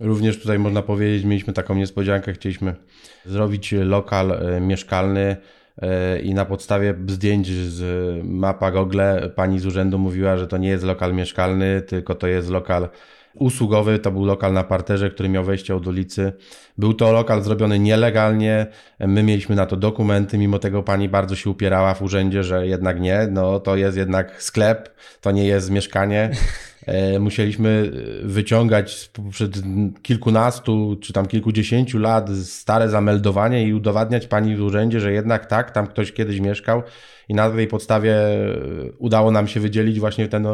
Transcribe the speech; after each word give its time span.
Również 0.00 0.38
tutaj 0.38 0.58
można 0.58 0.82
powiedzieć, 0.82 1.24
mieliśmy 1.24 1.52
taką 1.52 1.74
niespodziankę, 1.74 2.32
chcieliśmy 2.32 2.74
zrobić 3.26 3.72
lokal 3.72 4.32
e, 4.32 4.60
mieszkalny 4.60 5.36
e, 5.82 6.20
i 6.20 6.34
na 6.34 6.44
podstawie 6.44 6.94
zdjęć 7.06 7.46
z 7.48 7.82
mapa 8.24 8.70
Google 8.70 9.00
pani 9.34 9.60
z 9.60 9.66
urzędu 9.66 9.98
mówiła, 9.98 10.36
że 10.36 10.46
to 10.46 10.58
nie 10.58 10.68
jest 10.68 10.84
lokal 10.84 11.14
mieszkalny, 11.14 11.82
tylko 11.82 12.14
to 12.14 12.26
jest 12.26 12.50
lokal 12.50 12.88
usługowy. 13.34 13.98
To 13.98 14.10
był 14.10 14.24
lokal 14.24 14.52
na 14.52 14.64
parterze, 14.64 15.10
który 15.10 15.28
miał 15.28 15.44
wejście 15.44 15.76
od 15.76 15.86
ulicy. 15.86 16.32
Był 16.78 16.94
to 16.94 17.12
lokal 17.12 17.42
zrobiony 17.42 17.78
nielegalnie. 17.78 18.66
My 19.00 19.22
mieliśmy 19.22 19.56
na 19.56 19.66
to 19.66 19.76
dokumenty, 19.76 20.38
mimo 20.38 20.58
tego 20.58 20.82
pani 20.82 21.08
bardzo 21.08 21.36
się 21.36 21.50
upierała 21.50 21.94
w 21.94 22.02
urzędzie, 22.02 22.42
że 22.42 22.66
jednak 22.66 23.00
nie. 23.00 23.28
No 23.30 23.60
to 23.60 23.76
jest 23.76 23.96
jednak 23.96 24.42
sklep, 24.42 24.94
to 25.20 25.30
nie 25.30 25.44
jest 25.44 25.70
mieszkanie. 25.70 26.30
E, 26.86 27.18
musieliśmy 27.18 27.92
wyciągać 28.22 29.10
przed 29.30 29.62
kilkunastu 30.02 30.96
czy 31.00 31.12
tam 31.12 31.26
kilkudziesięciu 31.26 31.98
lat 31.98 32.30
stare 32.44 32.88
zameldowanie 32.88 33.68
i 33.68 33.74
udowadniać 33.74 34.26
pani 34.26 34.56
w 34.56 34.62
urzędzie, 34.62 35.00
że 35.00 35.12
jednak 35.12 35.46
tak, 35.46 35.70
tam 35.70 35.86
ktoś 35.86 36.12
kiedyś 36.12 36.40
mieszkał 36.40 36.82
i 37.28 37.34
na 37.34 37.50
tej 37.50 37.66
podstawie 37.66 38.16
udało 38.98 39.30
nam 39.30 39.48
się 39.48 39.60
wydzielić 39.60 40.00
właśnie 40.00 40.28
ten, 40.28 40.46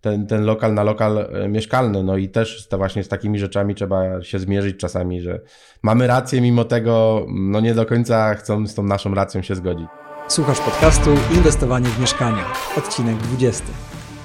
ten, 0.00 0.26
ten 0.26 0.44
lokal 0.44 0.74
na 0.74 0.82
lokal 0.82 1.18
e, 1.18 1.48
mieszkalny. 1.48 2.02
No 2.02 2.16
i 2.16 2.28
też 2.28 2.68
to 2.68 2.78
właśnie 2.78 3.04
z 3.04 3.08
takimi 3.08 3.38
rzeczami 3.38 3.74
trzeba 3.74 4.22
się 4.22 4.38
zmierzyć 4.38 4.76
czasami, 4.76 5.20
że 5.20 5.40
mamy 5.82 6.06
rację, 6.06 6.40
mimo 6.40 6.64
tego 6.64 7.26
no 7.28 7.60
nie 7.60 7.74
do 7.74 7.86
końca 7.86 8.34
chcą 8.34 8.66
z 8.66 8.74
tą 8.74 8.82
naszą 8.82 9.14
racją 9.14 9.42
się 9.42 9.54
zgodzić. 9.54 9.86
Słuchasz 10.28 10.60
podcastu 10.60 11.10
Inwestowanie 11.34 11.88
w 11.88 12.00
mieszkania, 12.00 12.44
odcinek 12.76 13.16
20. 13.16 13.64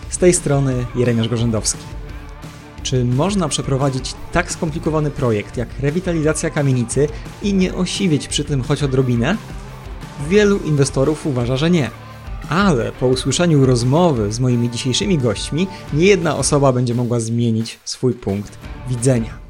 Z 0.09 0.17
tej 0.17 0.33
strony 0.33 0.85
Jeremiasz 0.95 1.27
Gorzędowski. 1.27 1.83
Czy 2.83 3.05
można 3.05 3.49
przeprowadzić 3.49 4.13
tak 4.31 4.51
skomplikowany 4.51 5.11
projekt 5.11 5.57
jak 5.57 5.69
rewitalizacja 5.79 6.49
kamienicy 6.49 7.07
i 7.43 7.53
nie 7.53 7.75
osiwieć 7.75 8.27
przy 8.27 8.43
tym 8.43 8.63
choć 8.63 8.83
odrobinę? 8.83 9.37
Wielu 10.29 10.57
inwestorów 10.57 11.25
uważa, 11.25 11.57
że 11.57 11.69
nie. 11.69 11.89
Ale 12.49 12.91
po 12.91 13.07
usłyszeniu 13.07 13.65
rozmowy 13.65 14.31
z 14.31 14.39
moimi 14.39 14.69
dzisiejszymi 14.69 15.17
gośćmi, 15.17 15.67
nie 15.93 16.05
jedna 16.05 16.37
osoba 16.37 16.73
będzie 16.73 16.95
mogła 16.95 17.19
zmienić 17.19 17.79
swój 17.85 18.13
punkt 18.13 18.57
widzenia. 18.89 19.48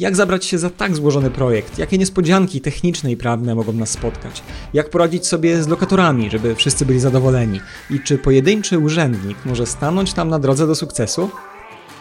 Jak 0.00 0.16
zabrać 0.16 0.44
się 0.44 0.58
za 0.58 0.70
tak 0.70 0.96
złożony 0.96 1.30
projekt? 1.30 1.78
Jakie 1.78 1.98
niespodzianki 1.98 2.60
techniczne 2.60 3.12
i 3.12 3.16
prawne 3.16 3.54
mogą 3.54 3.72
nas 3.72 3.90
spotkać? 3.90 4.42
Jak 4.74 4.90
poradzić 4.90 5.26
sobie 5.26 5.62
z 5.62 5.68
lokatorami, 5.68 6.30
żeby 6.30 6.54
wszyscy 6.54 6.86
byli 6.86 7.00
zadowoleni? 7.00 7.60
I 7.90 8.00
czy 8.00 8.18
pojedynczy 8.18 8.78
urzędnik 8.78 9.38
może 9.46 9.66
stanąć 9.66 10.12
tam 10.12 10.28
na 10.28 10.38
drodze 10.38 10.66
do 10.66 10.74
sukcesu? 10.74 11.30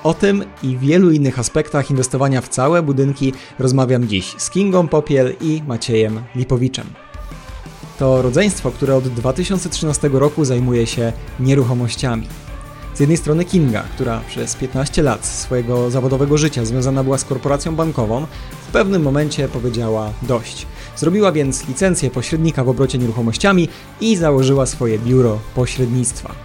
O 0.04 0.14
tym 0.14 0.44
i 0.64 0.78
wielu 0.78 1.12
innych 1.12 1.40
aspektach 1.40 1.92
inwestowania 1.92 2.42
w 2.42 2.50
całe 2.50 2.82
budynki 2.82 3.34
rozmawiam 3.60 4.08
dziś 4.08 4.36
z 4.38 4.50
Kingą 4.50 4.88
Popiel 4.88 5.36
i 5.42 5.62
Maciejem 5.68 6.22
Lipowiczem. 6.36 6.86
To 7.98 8.22
rodzeństwo, 8.22 8.72
które 8.72 8.96
od 8.96 9.08
2013 9.08 10.10
roku 10.14 10.46
zajmuje 10.46 10.88
się 10.88 11.14
nieruchomościami. 11.40 12.28
Z 13.00 13.02
jednej 13.02 13.18
strony 13.18 13.46
Kinga, 13.46 13.84
która 13.84 14.22
przez 14.28 14.56
15 14.56 15.04
lat 15.04 15.26
swojego 15.26 15.92
zawodowego 15.92 16.38
życia 16.38 16.66
związana 16.66 17.04
była 17.04 17.18
z 17.18 17.26
korporacją 17.26 17.76
bankową, 17.76 18.26
w 18.68 18.72
pewnym 18.72 19.02
momencie 19.02 19.48
powiedziała 19.48 20.14
dość. 20.22 20.68
Zrobiła 20.96 21.32
więc 21.32 21.68
licencję 21.68 22.10
pośrednika 22.10 22.64
w 22.64 22.70
obrocie 22.70 22.98
nieruchomościami 22.98 23.68
i 24.02 24.16
założyła 24.16 24.66
swoje 24.66 25.00
biuro 25.00 25.40
pośrednictwa. 25.56 26.36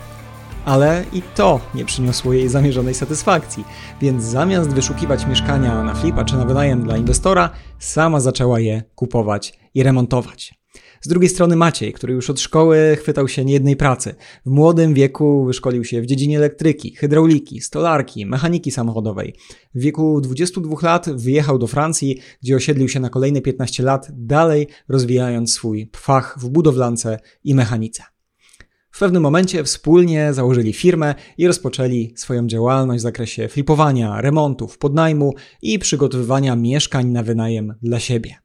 Ale 0.64 1.04
i 1.12 1.22
to 1.34 1.60
nie 1.74 1.84
przyniosło 1.84 2.32
jej 2.32 2.48
zamierzonej 2.48 2.94
satysfakcji, 2.94 3.64
więc 4.00 4.24
zamiast 4.24 4.70
wyszukiwać 4.70 5.26
mieszkania 5.26 5.82
na 5.82 5.94
flipa 5.94 6.24
czy 6.24 6.36
na 6.36 6.44
wynajem 6.44 6.84
dla 6.84 6.96
inwestora, 6.96 7.50
sama 7.78 8.20
zaczęła 8.20 8.60
je 8.60 8.82
kupować 8.94 9.58
i 9.74 9.82
remontować. 9.82 10.63
Z 11.04 11.08
drugiej 11.08 11.28
strony 11.28 11.56
Maciej, 11.56 11.92
który 11.92 12.14
już 12.14 12.30
od 12.30 12.40
szkoły 12.40 12.96
chwytał 13.00 13.28
się 13.28 13.44
niejednej 13.44 13.76
pracy. 13.76 14.14
W 14.46 14.50
młodym 14.50 14.94
wieku 14.94 15.44
wyszkolił 15.44 15.84
się 15.84 16.02
w 16.02 16.06
dziedzinie 16.06 16.38
elektryki, 16.38 16.94
hydrauliki, 16.94 17.60
stolarki, 17.60 18.26
mechaniki 18.26 18.70
samochodowej. 18.70 19.34
W 19.74 19.80
wieku 19.80 20.20
22 20.20 20.76
lat 20.82 21.10
wyjechał 21.10 21.58
do 21.58 21.66
Francji, 21.66 22.20
gdzie 22.42 22.56
osiedlił 22.56 22.88
się 22.88 23.00
na 23.00 23.10
kolejne 23.10 23.40
15 23.40 23.82
lat, 23.82 24.08
dalej 24.12 24.66
rozwijając 24.88 25.52
swój 25.52 25.90
fach 25.96 26.36
w 26.38 26.48
budowlance 26.48 27.18
i 27.44 27.54
mechanice. 27.54 28.02
W 28.90 28.98
pewnym 28.98 29.22
momencie 29.22 29.64
wspólnie 29.64 30.34
założyli 30.34 30.72
firmę 30.72 31.14
i 31.38 31.46
rozpoczęli 31.46 32.12
swoją 32.16 32.46
działalność 32.46 33.00
w 33.00 33.02
zakresie 33.02 33.48
flipowania, 33.48 34.20
remontów, 34.20 34.78
podnajmu 34.78 35.34
i 35.62 35.78
przygotowywania 35.78 36.56
mieszkań 36.56 37.06
na 37.06 37.22
wynajem 37.22 37.74
dla 37.82 38.00
siebie. 38.00 38.43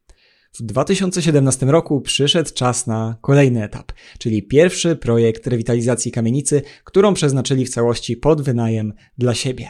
W 0.54 0.62
2017 0.62 1.66
roku 1.66 2.02
przyszedł 2.02 2.54
czas 2.54 2.88
na 2.88 3.18
kolejny 3.22 3.64
etap, 3.64 3.92
czyli 4.20 4.44
pierwszy 4.44 4.96
projekt 4.96 5.48
rewitalizacji 5.48 6.12
kamienicy, 6.12 6.62
którą 6.84 7.14
przeznaczyli 7.14 7.66
w 7.66 7.70
całości 7.70 8.18
pod 8.18 8.42
wynajem 8.42 8.94
dla 9.18 9.34
siebie. 9.34 9.70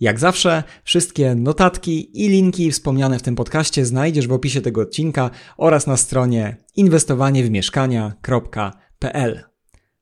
Jak 0.00 0.18
zawsze, 0.18 0.62
wszystkie 0.84 1.34
notatki 1.34 2.24
i 2.24 2.28
linki 2.28 2.70
wspomniane 2.70 3.18
w 3.18 3.22
tym 3.22 3.34
podcaście 3.34 3.84
znajdziesz 3.84 4.28
w 4.28 4.32
opisie 4.32 4.60
tego 4.60 4.80
odcinka 4.80 5.30
oraz 5.56 5.86
na 5.86 5.96
stronie 5.96 6.56
inwestowaniewmieszkania.pl. 6.76 9.44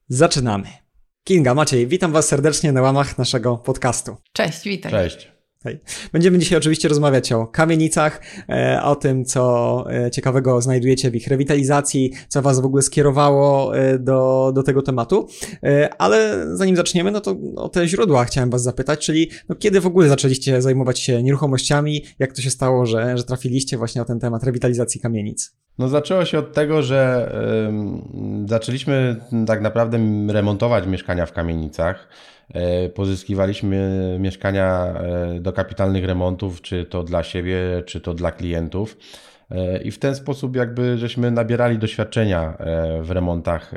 Zaczynamy. 0.08 0.68
Kinga, 1.24 1.54
Maciej, 1.54 1.86
witam 1.86 2.12
Was 2.12 2.28
serdecznie 2.28 2.72
na 2.72 2.82
łamach 2.82 3.18
naszego 3.18 3.56
podcastu. 3.56 4.16
Cześć, 4.32 4.64
witaj. 4.64 4.92
Cześć. 4.92 5.35
Będziemy 6.12 6.38
dzisiaj 6.38 6.58
oczywiście 6.58 6.88
rozmawiać 6.88 7.32
o 7.32 7.46
kamienicach, 7.46 8.22
e, 8.48 8.80
o 8.82 8.96
tym, 8.96 9.24
co 9.24 9.84
e, 9.90 10.10
ciekawego 10.10 10.60
znajdujecie 10.60 11.10
w 11.10 11.16
ich 11.16 11.28
rewitalizacji, 11.28 12.12
co 12.28 12.42
Was 12.42 12.60
w 12.60 12.64
ogóle 12.64 12.82
skierowało 12.82 13.76
e, 13.76 13.98
do, 13.98 14.52
do 14.54 14.62
tego 14.62 14.82
tematu. 14.82 15.28
Ale 15.98 16.46
zanim 16.56 16.76
zaczniemy, 16.76 17.10
no 17.10 17.20
to 17.20 17.36
o 17.56 17.68
te 17.68 17.88
źródła 17.88 18.24
chciałem 18.24 18.50
Was 18.50 18.62
zapytać, 18.62 19.06
czyli 19.06 19.30
no 19.48 19.54
kiedy 19.54 19.80
w 19.80 19.86
ogóle 19.86 20.08
zaczęliście 20.08 20.62
zajmować 20.62 21.00
się 21.00 21.22
nieruchomościami? 21.22 22.04
Jak 22.18 22.32
to 22.32 22.42
się 22.42 22.50
stało, 22.50 22.86
że, 22.86 23.18
że 23.18 23.24
trafiliście 23.24 23.78
właśnie 23.78 23.98
na 24.00 24.04
ten 24.04 24.20
temat 24.20 24.44
rewitalizacji 24.44 25.00
kamienic? 25.00 25.54
No 25.78 25.88
zaczęło 25.88 26.24
się 26.24 26.38
od 26.38 26.52
tego, 26.52 26.82
że 26.82 27.32
zaczęliśmy 28.46 29.16
tak 29.46 29.60
naprawdę 29.60 29.98
remontować 30.28 30.86
mieszkania 30.86 31.26
w 31.26 31.32
kamienicach. 31.32 32.08
E, 32.54 32.88
pozyskiwaliśmy 32.88 34.16
mieszkania 34.20 34.94
e, 34.94 35.40
do 35.40 35.52
kapitalnych 35.52 36.04
remontów, 36.04 36.62
czy 36.62 36.84
to 36.84 37.02
dla 37.02 37.22
siebie, 37.22 37.58
czy 37.86 38.00
to 38.00 38.14
dla 38.14 38.32
klientów. 38.32 38.96
E, 39.50 39.82
I 39.82 39.90
w 39.90 39.98
ten 39.98 40.14
sposób 40.14 40.56
jakby 40.56 40.98
żeśmy 40.98 41.30
nabierali 41.30 41.78
doświadczenia 41.78 42.58
w 43.02 43.10
remontach 43.10 43.74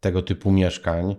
tego 0.00 0.22
typu 0.22 0.52
mieszkań. 0.52 1.16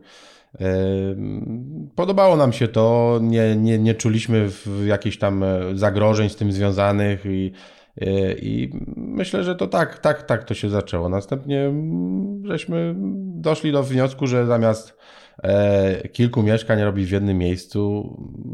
Podobało 1.95 2.35
nam 2.35 2.53
się 2.53 2.67
to, 2.67 3.19
nie, 3.21 3.55
nie, 3.55 3.79
nie 3.79 3.95
czuliśmy 3.95 4.49
jakichś 4.85 5.17
tam 5.17 5.45
zagrożeń 5.73 6.29
z 6.29 6.35
tym 6.35 6.51
związanych 6.51 7.25
i, 7.25 7.51
i 8.41 8.69
myślę, 8.97 9.43
że 9.43 9.55
to 9.55 9.67
tak, 9.67 9.99
tak, 9.99 10.23
tak 10.23 10.43
to 10.43 10.53
się 10.53 10.69
zaczęło. 10.69 11.09
Następnie 11.09 11.61
mm, 11.61 12.43
żeśmy 12.45 12.95
doszli 13.25 13.71
do 13.71 13.83
wniosku, 13.83 14.27
że 14.27 14.45
zamiast 14.45 14.97
kilku 16.11 16.43
mieszkań 16.43 16.81
robi 16.81 17.05
w 17.05 17.11
jednym 17.11 17.37
miejscu, 17.37 18.09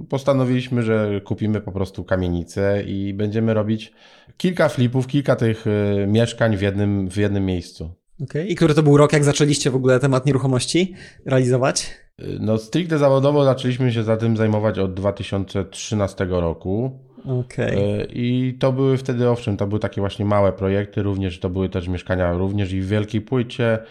postanowiliśmy, 0.09 0.83
że 0.83 1.21
kupimy 1.23 1.61
po 1.61 1.71
prostu 1.71 2.03
kamienicę 2.03 2.83
i 2.83 3.13
będziemy 3.13 3.53
robić 3.53 3.93
kilka 4.37 4.69
flipów, 4.69 5.07
kilka 5.07 5.35
tych 5.35 5.65
e, 5.67 6.07
mieszkań 6.07 6.57
w 6.57 6.61
jednym, 6.61 7.09
w 7.09 7.17
jednym 7.17 7.45
miejscu. 7.45 7.91
Okay. 8.23 8.47
I 8.47 8.55
który 8.55 8.73
to 8.73 8.83
był 8.83 8.97
rok, 8.97 9.13
jak 9.13 9.23
zaczęliście 9.23 9.71
w 9.71 9.75
ogóle 9.75 9.99
temat 9.99 10.25
nieruchomości 10.25 10.93
realizować? 11.25 11.91
E, 12.19 12.23
no 12.39 12.57
stricte 12.57 12.97
zawodowo 12.97 13.45
zaczęliśmy 13.45 13.91
się 13.91 14.03
za 14.03 14.17
tym 14.17 14.37
zajmować 14.37 14.79
od 14.79 14.93
2013 14.93 16.25
roku. 16.29 16.99
Okay. 17.25 18.07
I 18.13 18.57
to 18.59 18.71
były 18.71 18.97
wtedy, 18.97 19.29
owszem, 19.29 19.57
to 19.57 19.67
były 19.67 19.79
takie 19.79 20.01
właśnie 20.01 20.25
małe 20.25 20.51
projekty, 20.51 21.03
również 21.03 21.39
to 21.39 21.49
były 21.49 21.69
też 21.69 21.87
mieszkania 21.87 22.33
również 22.33 22.73
i 22.73 22.81
w 22.81 22.87
Wielkiej 22.87 23.21
Płycie, 23.21 23.73
e, 23.73 23.83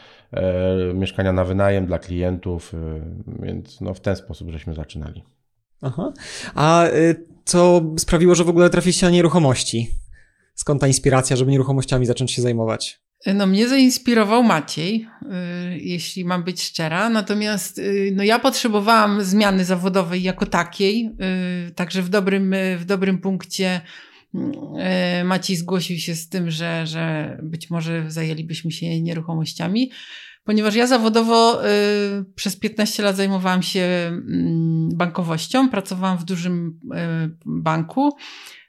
mieszkania 0.94 1.32
na 1.32 1.44
wynajem 1.44 1.86
dla 1.86 1.98
klientów, 1.98 2.74
e, 2.74 3.00
więc 3.46 3.80
no 3.80 3.94
w 3.94 4.00
ten 4.00 4.16
sposób 4.16 4.50
żeśmy 4.50 4.74
zaczynali. 4.74 5.24
Aha. 5.82 6.12
A 6.54 6.86
y, 6.86 7.26
co 7.44 7.82
sprawiło, 7.98 8.34
że 8.34 8.44
w 8.44 8.48
ogóle 8.48 8.70
trafiliście 8.70 9.06
na 9.06 9.12
nieruchomości? 9.12 9.90
Skąd 10.54 10.80
ta 10.80 10.86
inspiracja, 10.86 11.36
żeby 11.36 11.50
nieruchomościami 11.50 12.06
zacząć 12.06 12.32
się 12.32 12.42
zajmować? 12.42 13.00
No 13.26 13.46
mnie 13.46 13.68
zainspirował 13.68 14.42
Maciej, 14.42 15.06
y, 15.22 15.78
jeśli 15.78 16.24
mam 16.24 16.44
być 16.44 16.62
szczera. 16.62 17.08
Natomiast 17.08 17.78
y, 17.78 18.12
no 18.16 18.22
ja 18.22 18.38
potrzebowałam 18.38 19.22
zmiany 19.22 19.64
zawodowej 19.64 20.22
jako 20.22 20.46
takiej, 20.46 21.16
także 21.74 22.02
w 22.02 22.08
dobrym, 22.08 22.54
w 22.78 22.84
dobrym 22.84 23.18
punkcie 23.18 23.80
Maciej 25.24 25.56
zgłosił 25.56 25.98
się 25.98 26.14
z 26.14 26.28
tym, 26.28 26.50
że, 26.50 26.86
że 26.86 27.36
być 27.42 27.70
może 27.70 28.10
zajęlibyśmy 28.10 28.72
się 28.72 29.02
nieruchomościami, 29.02 29.90
ponieważ 30.44 30.74
ja 30.74 30.86
zawodowo 30.86 31.62
przez 32.34 32.56
15 32.56 33.02
lat 33.02 33.16
zajmowałam 33.16 33.62
się 33.62 33.80
mm, 33.80 34.88
bankowością, 34.94 35.68
pracowałam 35.68 36.18
w 36.18 36.24
dużym 36.24 36.80
banku 37.46 38.10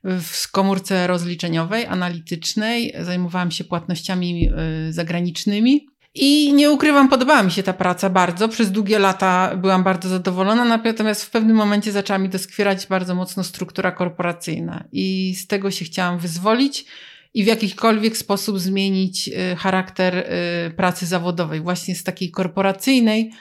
w 0.04 0.52
komórce 0.52 1.08
rozliczeniowej, 1.08 1.86
analitycznej. 1.86 2.94
Zajmowałam 3.00 3.52
się 3.52 3.64
płatnościami 3.64 4.52
zagranicznymi. 4.90 5.88
I 6.22 6.54
nie 6.54 6.72
ukrywam, 6.72 7.10
podobała 7.10 7.44
mi 7.44 7.52
się 7.52 7.64
ta 7.64 7.74
praca 7.74 8.10
bardzo. 8.10 8.50
Przez 8.50 8.72
długie 8.72 9.00
lata 9.00 9.56
byłam 9.56 9.84
bardzo 9.84 10.10
zadowolona, 10.10 10.66
natomiast 10.66 11.26
w 11.26 11.30
pewnym 11.30 11.58
momencie 11.58 11.92
zaczęła 11.92 12.20
mi 12.20 12.30
doskwierać 12.30 12.88
bardzo 12.88 13.16
mocno 13.16 13.44
struktura 13.44 13.92
korporacyjna. 13.92 14.84
I 14.92 15.36
z 15.36 15.48
tego 15.48 15.72
się 15.72 15.86
chciałam 15.86 16.20
wyzwolić 16.20 16.86
i 17.34 17.44
w 17.44 17.48
jakikolwiek 17.48 18.18
sposób 18.18 18.60
zmienić 18.60 19.28
y, 19.28 19.56
charakter 19.56 20.18
y, 20.18 20.72
pracy 20.72 21.06
zawodowej, 21.06 21.62
właśnie 21.62 21.96
z 21.96 22.04
takiej 22.04 22.32
korporacyjnej 22.32 23.32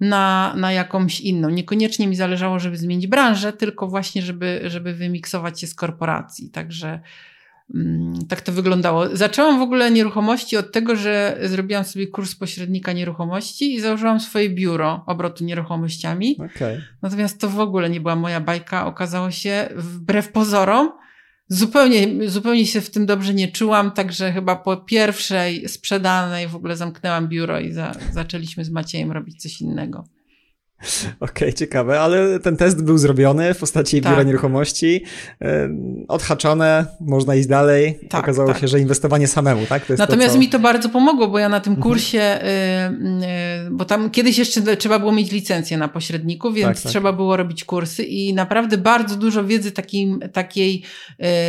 na, 0.00 0.54
na 0.56 0.72
jakąś 0.72 1.20
inną. 1.20 1.48
Niekoniecznie 1.48 2.06
mi 2.06 2.16
zależało, 2.16 2.58
żeby 2.58 2.76
zmienić 2.76 3.06
branżę, 3.06 3.52
tylko 3.52 3.86
właśnie, 3.88 4.22
żeby, 4.22 4.60
żeby 4.66 4.94
wymiksować 4.94 5.60
się 5.60 5.66
z 5.66 5.74
korporacji. 5.74 6.50
Także 6.50 7.00
tak 8.28 8.40
to 8.40 8.52
wyglądało. 8.52 9.16
Zaczęłam 9.16 9.58
w 9.58 9.62
ogóle 9.62 9.90
nieruchomości 9.90 10.56
od 10.56 10.72
tego, 10.72 10.96
że 10.96 11.38
zrobiłam 11.42 11.84
sobie 11.84 12.06
kurs 12.06 12.34
pośrednika 12.34 12.92
nieruchomości 12.92 13.74
i 13.74 13.80
założyłam 13.80 14.20
swoje 14.20 14.50
biuro 14.50 15.04
obrotu 15.06 15.44
nieruchomościami. 15.44 16.36
Okay. 16.36 16.82
Natomiast 17.02 17.40
to 17.40 17.48
w 17.48 17.60
ogóle 17.60 17.90
nie 17.90 18.00
była 18.00 18.16
moja 18.16 18.40
bajka. 18.40 18.86
Okazało 18.86 19.30
się, 19.30 19.68
wbrew 19.76 20.32
pozorom, 20.32 20.92
Zupełnie, 21.50 22.30
zupełnie 22.30 22.66
się 22.66 22.80
w 22.80 22.90
tym 22.90 23.06
dobrze 23.06 23.34
nie 23.34 23.48
czułam, 23.48 23.90
także 23.90 24.32
chyba 24.32 24.56
po 24.56 24.76
pierwszej 24.76 25.68
sprzedanej 25.68 26.48
w 26.48 26.56
ogóle 26.56 26.76
zamknęłam 26.76 27.28
biuro 27.28 27.60
i 27.60 27.72
za, 27.72 27.94
zaczęliśmy 28.12 28.64
z 28.64 28.70
Maciejem 28.70 29.12
robić 29.12 29.42
coś 29.42 29.60
innego. 29.60 30.04
Okej, 31.20 31.48
okay, 31.48 31.52
ciekawe, 31.52 32.00
ale 32.00 32.40
ten 32.40 32.56
test 32.56 32.84
był 32.84 32.98
zrobiony 32.98 33.54
w 33.54 33.58
postaci 33.58 34.00
tak. 34.00 34.12
biura 34.12 34.22
nieruchomości, 34.22 35.04
odhaczone, 36.08 36.86
można 37.00 37.34
iść 37.34 37.48
dalej. 37.48 37.98
Tak, 38.08 38.20
Okazało 38.20 38.48
tak. 38.48 38.58
się, 38.58 38.68
że 38.68 38.80
inwestowanie 38.80 39.28
samemu, 39.28 39.66
tak? 39.66 39.88
Natomiast 39.88 40.28
to, 40.28 40.34
co... 40.34 40.38
mi 40.38 40.48
to 40.48 40.58
bardzo 40.58 40.88
pomogło, 40.88 41.28
bo 41.28 41.38
ja 41.38 41.48
na 41.48 41.60
tym 41.60 41.72
mhm. 41.72 41.82
kursie, 41.82 42.42
y, 42.42 42.46
y, 43.66 43.70
bo 43.70 43.84
tam 43.84 44.10
kiedyś 44.10 44.38
jeszcze 44.38 44.76
trzeba 44.76 44.98
było 44.98 45.12
mieć 45.12 45.32
licencję 45.32 45.78
na 45.78 45.88
pośredniku, 45.88 46.52
więc 46.52 46.68
tak, 46.68 46.82
tak. 46.82 46.90
trzeba 46.90 47.12
było 47.12 47.36
robić 47.36 47.64
kursy 47.64 48.04
i 48.04 48.34
naprawdę 48.34 48.78
bardzo 48.78 49.16
dużo 49.16 49.44
wiedzy 49.44 49.72
takiej, 49.72 50.16
takiej 50.32 50.82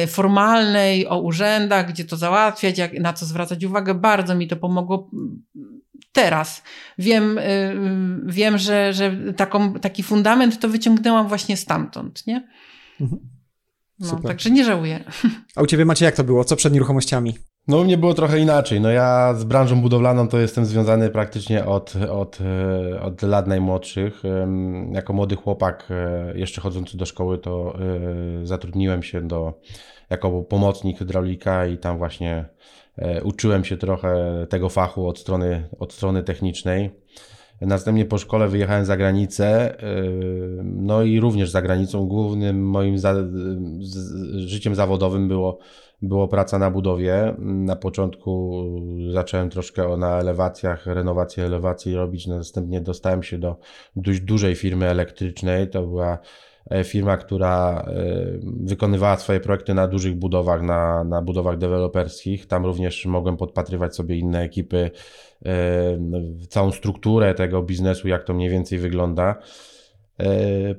y, 0.04 0.08
formalnej 0.08 1.08
o 1.08 1.22
urzędach, 1.22 1.90
gdzie 1.90 2.06
to 2.06 2.18
załatwiać, 2.18 2.78
jak, 2.78 2.94
na 2.94 3.14
co 3.14 3.26
zwracać 3.26 3.64
uwagę, 3.64 3.94
bardzo 3.94 4.36
mi 4.36 4.48
to 4.48 4.56
pomogło 4.56 5.10
teraz. 6.12 6.64
Wiem, 6.98 7.38
y, 7.38 7.76
wiem 8.26 8.58
że, 8.58 8.94
że 8.94 9.34
taką, 9.34 9.74
taki 9.74 10.04
fundament 10.04 10.60
to 10.60 10.70
wyciągnęłam 10.70 11.28
właśnie 11.28 11.58
stamtąd, 11.58 12.28
nie? 12.28 12.48
Mhm. 13.02 13.30
No, 14.00 14.20
także 14.28 14.52
nie 14.52 14.66
żałuję. 14.66 15.04
A 15.56 15.62
u 15.62 15.66
ciebie 15.68 15.86
macie 15.86 16.06
jak 16.06 16.16
to 16.16 16.24
było? 16.24 16.44
Co 16.44 16.56
przed 16.56 16.74
nieruchomościami? 16.74 17.34
No 17.68 17.78
u 17.78 17.84
mnie 17.84 17.98
było 17.98 18.14
trochę 18.14 18.40
inaczej. 18.40 18.82
No 18.82 18.92
ja 18.92 19.34
z 19.34 19.44
branżą 19.44 19.82
budowlaną 19.82 20.28
to 20.28 20.40
jestem 20.40 20.66
związany 20.66 21.10
praktycznie 21.10 21.66
od, 21.66 21.96
od, 21.96 22.40
e, 22.42 23.02
od 23.02 23.22
lat 23.22 23.48
najmłodszych. 23.48 24.24
Jako 24.92 25.14
młody 25.14 25.36
chłopak, 25.36 25.88
e, 25.90 26.38
jeszcze 26.38 26.62
chodzący 26.62 26.98
do 26.98 27.06
szkoły, 27.06 27.38
to 27.38 27.76
e, 27.80 28.46
zatrudniłem 28.46 29.04
się 29.04 29.22
do, 29.22 29.54
jako 30.10 30.42
pomocnik 30.42 31.00
hydraulika 31.00 31.66
i 31.66 31.78
tam 31.78 31.98
właśnie 31.98 32.46
uczyłem 33.24 33.64
się 33.66 33.78
trochę 33.78 34.46
tego 34.50 34.70
fachu 34.70 35.08
od 35.08 35.20
strony, 35.20 35.70
od 35.80 35.94
strony 35.94 36.24
technicznej. 36.24 36.90
Następnie 37.62 38.06
po 38.06 38.18
szkole 38.18 38.48
wyjechałem 38.48 38.86
za 38.86 38.98
granicę, 38.98 39.80
e, 39.84 40.04
no 40.64 41.04
i 41.04 41.20
również 41.20 41.50
za 41.50 41.62
granicą. 41.62 42.08
Głównym 42.08 42.70
moim 42.70 43.00
za, 43.00 43.16
życiem 44.36 44.76
zawodowym 44.76 45.28
było, 45.28 45.60
było 46.02 46.28
praca 46.28 46.60
na 46.60 46.72
budowie. 46.72 47.36
Na 47.40 47.76
początku 47.76 48.64
zacząłem 49.12 49.50
troszkę 49.50 49.98
na 49.98 50.20
elewacjach, 50.20 50.86
renowację 50.86 51.46
elewacji 51.46 51.96
robić, 51.96 52.28
następnie 52.28 52.82
dostałem 52.82 53.24
się 53.24 53.38
do 53.38 53.56
dość 53.96 54.20
dużej 54.20 54.56
firmy 54.56 54.86
elektrycznej. 54.86 55.70
To 55.70 55.82
była 55.82 56.18
E, 56.18 56.49
firma, 56.84 57.18
która 57.18 57.86
e, 57.88 57.94
wykonywała 58.44 59.18
swoje 59.18 59.40
projekty 59.40 59.74
na 59.74 59.88
dużych 59.88 60.16
budowach, 60.16 60.62
na, 60.62 61.04
na 61.04 61.22
budowach 61.22 61.58
deweloperskich. 61.58 62.48
Tam 62.48 62.66
również 62.66 63.06
mogłem 63.06 63.38
podpatrywać 63.38 63.96
sobie 63.96 64.18
inne 64.18 64.42
ekipy, 64.42 64.92
e, 65.46 65.52
całą 66.50 66.72
strukturę 66.72 67.34
tego 67.34 67.64
biznesu, 67.64 68.08
jak 68.08 68.24
to 68.24 68.34
mniej 68.34 68.50
więcej 68.50 68.80
wygląda. 68.80 69.36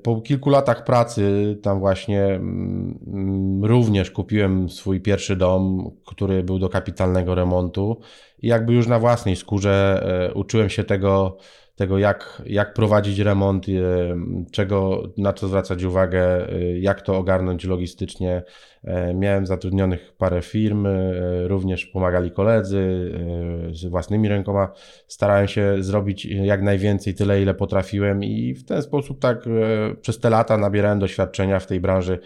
Po 0.03 0.21
kilku 0.21 0.51
latach 0.51 0.85
pracy 0.85 1.59
tam 1.63 1.81
właśnie 1.81 2.25
mm, 2.25 3.65
również 3.65 4.11
kupiłem 4.11 4.69
swój 4.69 5.01
pierwszy 5.01 5.37
dom, 5.37 5.91
który 6.07 6.43
był 6.43 6.59
do 6.59 6.69
kapitalnego 6.69 7.35
remontu 7.35 8.01
i 8.39 8.49
jakby 8.49 8.73
już 8.73 8.87
na 8.87 8.99
własnej 8.99 9.37
skórze 9.37 10.05
uczyłem 10.35 10.71
się 10.71 10.85
tego, 10.85 11.37
tego, 11.81 11.99
jak, 11.99 12.43
jak 12.47 12.75
prowadzić 12.75 13.19
remont, 13.19 13.67
e, 13.69 13.73
czego, 14.53 15.03
na 15.19 15.33
co 15.33 15.49
zwracać 15.49 15.85
uwagę, 15.85 16.49
e, 16.53 16.79
jak 16.79 17.03
to 17.03 17.17
ogarnąć 17.19 17.65
logistycznie. 17.65 18.43
E, 18.85 19.15
miałem 19.15 19.47
zatrudnionych 19.47 20.13
parę 20.19 20.43
firm, 20.43 20.87
również 21.45 21.87
pomagali 21.87 22.31
koledzy 22.31 23.13
z 23.73 23.85
własnymi 23.85 24.29
rękoma. 24.29 24.73
Starałem 25.09 25.49
się 25.49 25.77
zrobić 25.81 26.25
jak 26.25 26.63
najwięcej, 26.63 27.15
tyle 27.15 27.43
ile 27.43 27.55
potrafiłem 27.55 28.25
i 28.25 28.55
w 28.55 28.65
ten 28.65 28.83
sposób 28.83 29.21
tak 29.21 29.45
przez 30.01 30.21
te 30.21 30.31
lata 30.31 30.59
nabierałem 30.59 30.99
doświadczenia 30.99 31.61
w 31.61 31.67
tej 31.67 31.81
branży 31.81 32.19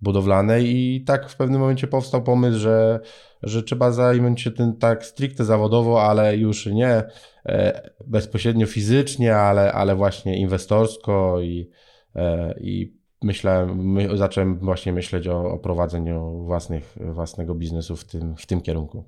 budowlanej 0.00 0.76
i 0.76 1.04
tak 1.04 1.28
w 1.28 1.36
pewnym 1.36 1.60
momencie 1.60 1.86
powstał 1.86 2.22
pomysł, 2.22 2.58
że, 2.58 3.00
że 3.42 3.62
trzeba 3.62 3.90
zająć 3.90 4.40
się 4.40 4.50
tym 4.50 4.76
tak 4.76 5.04
stricte 5.04 5.44
zawodowo, 5.44 6.02
ale 6.02 6.36
już 6.36 6.66
nie 6.66 7.04
E, 7.46 7.90
bezpośrednio 8.06 8.66
fizycznie, 8.66 9.36
ale, 9.36 9.72
ale 9.72 9.96
właśnie 9.96 10.38
inwestorsko 10.38 11.40
i, 11.40 11.70
e, 12.16 12.54
i 12.60 13.01
myślałem, 13.24 13.92
my, 13.92 14.16
zacząłem 14.16 14.58
właśnie 14.58 14.92
myśleć 14.92 15.28
o, 15.28 15.50
o 15.50 15.58
prowadzeniu 15.58 16.44
własnych, 16.44 16.96
własnego 17.14 17.54
biznesu 17.54 17.96
w 17.96 18.04
tym, 18.04 18.34
w 18.36 18.46
tym 18.46 18.60
kierunku. 18.60 19.04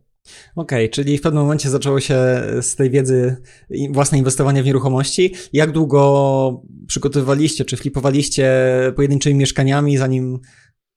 Okej, 0.56 0.84
okay, 0.84 0.88
czyli 0.88 1.18
w 1.18 1.20
pewnym 1.20 1.42
momencie 1.42 1.70
zaczęło 1.70 2.00
się 2.00 2.16
z 2.60 2.76
tej 2.76 2.90
wiedzy 2.90 3.36
własne 3.90 4.18
inwestowanie 4.18 4.62
w 4.62 4.66
nieruchomości. 4.66 5.34
Jak 5.52 5.72
długo 5.72 6.62
przygotowywaliście, 6.86 7.64
czy 7.64 7.76
flipowaliście 7.76 8.52
pojedynczymi 8.96 9.34
mieszkaniami, 9.34 9.96
zanim 9.96 10.40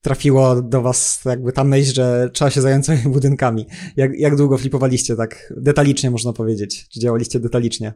trafiło 0.01 0.61
do 0.61 0.81
was 0.81 1.21
jakby 1.25 1.51
ta 1.51 1.63
myśl, 1.63 1.93
że 1.93 2.29
trzeba 2.33 2.51
się 2.51 2.61
zająć 2.61 2.85
swoimi 2.85 3.03
budynkami. 3.13 3.65
Jak, 3.95 4.11
jak 4.19 4.35
długo 4.35 4.57
flipowaliście 4.57 5.15
tak 5.15 5.53
detalicznie 5.57 6.11
można 6.11 6.33
powiedzieć? 6.33 6.87
Czy 6.89 6.99
działaliście 6.99 7.39
detalicznie? 7.39 7.93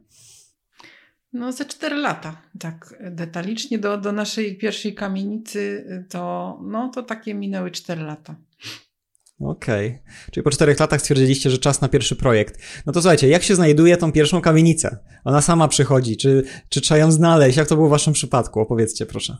No 1.33 1.51
ze 1.51 1.65
cztery 1.65 1.95
lata, 1.95 2.41
tak 2.59 2.95
detalicznie 3.11 3.79
do, 3.79 3.97
do 3.97 4.11
naszej 4.11 4.57
pierwszej 4.57 4.95
kamienicy 4.95 5.85
to, 6.09 6.59
no 6.63 6.91
to 6.95 7.03
takie 7.03 7.33
minęły 7.33 7.71
cztery 7.71 8.01
lata. 8.01 8.35
Okej. 9.39 9.87
Okay. 9.87 10.31
Czyli 10.31 10.43
po 10.43 10.49
czterech 10.49 10.79
latach 10.79 11.01
stwierdziliście, 11.01 11.49
że 11.49 11.57
czas 11.57 11.81
na 11.81 11.89
pierwszy 11.89 12.15
projekt. 12.15 12.57
No 12.85 12.93
to 12.93 13.01
słuchajcie, 13.01 13.27
jak 13.27 13.43
się 13.43 13.55
znajduje 13.55 13.97
tą 13.97 14.11
pierwszą 14.11 14.41
kamienicę? 14.41 14.97
Ona 15.23 15.41
sama 15.41 15.67
przychodzi, 15.67 16.17
czy, 16.17 16.43
czy 16.69 16.81
trzeba 16.81 16.97
ją 16.97 17.11
znaleźć? 17.11 17.57
Jak 17.57 17.67
to 17.67 17.75
było 17.75 17.87
w 17.87 17.91
waszym 17.91 18.13
przypadku? 18.13 18.59
Opowiedzcie 18.59 19.05
proszę. 19.05 19.37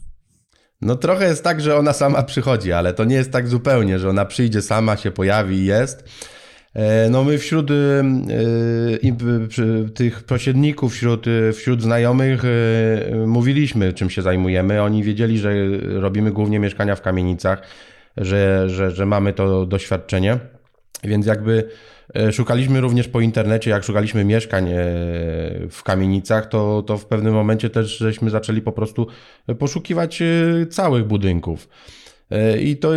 No 0.81 0.95
trochę 0.95 1.27
jest 1.27 1.43
tak, 1.43 1.62
że 1.62 1.77
ona 1.77 1.93
sama 1.93 2.24
przychodzi, 2.24 2.71
ale 2.71 2.93
to 2.93 3.03
nie 3.03 3.15
jest 3.15 3.31
tak 3.31 3.48
zupełnie, 3.48 4.00
że 4.00 4.10
ona 4.10 4.25
przyjdzie 4.25 4.62
sama, 4.62 4.98
się 4.98 5.12
pojawi 5.12 5.55
i 5.55 5.65
jest. 5.65 6.03
E, 6.73 7.09
no 7.09 7.23
my 7.23 7.37
wśród 7.37 7.71
y, 7.71 7.73
y, 9.03 9.89
tych 9.89 10.23
pośredników, 10.23 10.93
wśród, 10.93 11.27
y, 11.27 11.53
wśród 11.53 11.81
znajomych 11.81 12.43
mówiliśmy, 13.25 13.93
czym 13.93 14.09
się 14.09 14.21
zajmujemy. 14.21 14.81
Oni 14.81 15.03
wiedzieli, 15.03 15.39
że 15.39 15.53
robimy 15.81 16.31
głównie 16.31 16.59
mieszkania 16.59 16.95
w 16.95 17.01
kamienicach, 17.01 17.61
że, 18.17 18.69
że, 18.69 18.91
że 18.91 19.05
mamy 19.05 19.33
to 19.33 19.65
doświadczenie. 19.65 20.39
Więc 21.03 21.25
jakby 21.25 21.69
E, 22.15 22.31
szukaliśmy 22.31 22.81
również 22.81 23.07
po 23.07 23.21
internecie, 23.21 23.69
jak 23.69 23.83
szukaliśmy 23.83 24.25
mieszkań 24.25 24.69
e, 24.69 24.75
w 25.69 25.81
kamienicach, 25.83 26.45
to, 26.45 26.83
to 26.87 26.97
w 26.97 27.05
pewnym 27.05 27.33
momencie 27.33 27.69
też 27.69 27.97
żeśmy 27.97 28.29
zaczęli 28.29 28.61
po 28.61 28.71
prostu 28.71 29.07
poszukiwać 29.59 30.23
całych 30.69 31.05
budynków. 31.05 31.69
I 32.61 32.77
to 32.77 32.91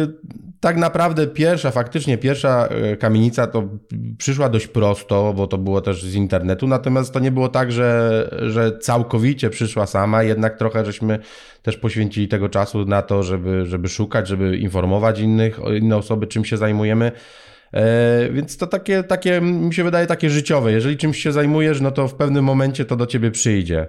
tak 0.61 0.77
naprawdę 0.77 1.27
pierwsza, 1.27 1.71
faktycznie 1.71 2.19
pierwsza 2.19 2.69
kamienica 2.99 3.47
to 3.47 3.69
przyszła 4.19 4.49
dość 4.49 4.67
prosto, 4.67 5.33
bo 5.37 5.47
to 5.47 5.59
było 5.59 5.81
też 5.81 6.03
z 6.03 6.15
internetu, 6.15 6.67
natomiast 6.67 7.13
to 7.13 7.21
nie 7.21 7.31
było 7.33 7.49
tak, 7.49 7.73
że, 7.73 8.29
że 8.51 8.79
całkowicie 8.79 9.51
przyszła 9.51 9.87
sama, 9.87 10.23
jednak 10.23 10.59
trochę 10.59 10.85
żeśmy 10.85 11.19
też 11.63 11.77
poświęcili 11.77 12.29
tego 12.29 12.49
czasu 12.49 12.85
na 12.85 13.03
to, 13.03 13.23
żeby, 13.23 13.67
żeby 13.67 13.89
szukać, 13.89 14.29
żeby 14.29 14.57
informować 14.57 15.21
innych, 15.21 15.61
inne 15.79 15.97
osoby, 15.97 16.27
czym 16.27 16.45
się 16.45 16.57
zajmujemy. 16.57 17.13
E, 17.75 18.29
więc 18.31 18.57
to 18.57 18.67
takie, 18.67 19.03
takie, 19.03 19.41
mi 19.41 19.75
się 19.75 19.85
wydaje, 19.85 20.07
takie 20.07 20.31
życiowe. 20.31 20.73
Jeżeli 20.73 20.97
czymś 20.97 21.23
się 21.23 21.33
zajmujesz, 21.33 21.81
no 21.81 21.91
to 21.91 22.09
w 22.09 22.15
pewnym 22.15 22.45
momencie 22.45 22.85
to 22.85 22.97
do 22.97 23.07
ciebie 23.07 23.31
przyjdzie. 23.31 23.89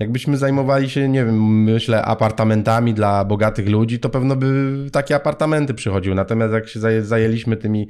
Jakbyśmy 0.00 0.36
zajmowali 0.36 0.90
się, 0.90 1.08
nie 1.08 1.24
wiem, 1.24 1.62
myślę, 1.64 2.02
apartamentami 2.02 2.94
dla 2.94 3.24
bogatych 3.24 3.68
ludzi, 3.68 3.98
to 3.98 4.08
pewno 4.08 4.36
by 4.36 4.76
takie 4.92 5.16
apartamenty 5.16 5.74
przychodziły. 5.74 6.14
Natomiast 6.14 6.52
jak 6.54 6.68
się 6.68 6.80
zajęliśmy 7.02 7.56
tymi 7.56 7.88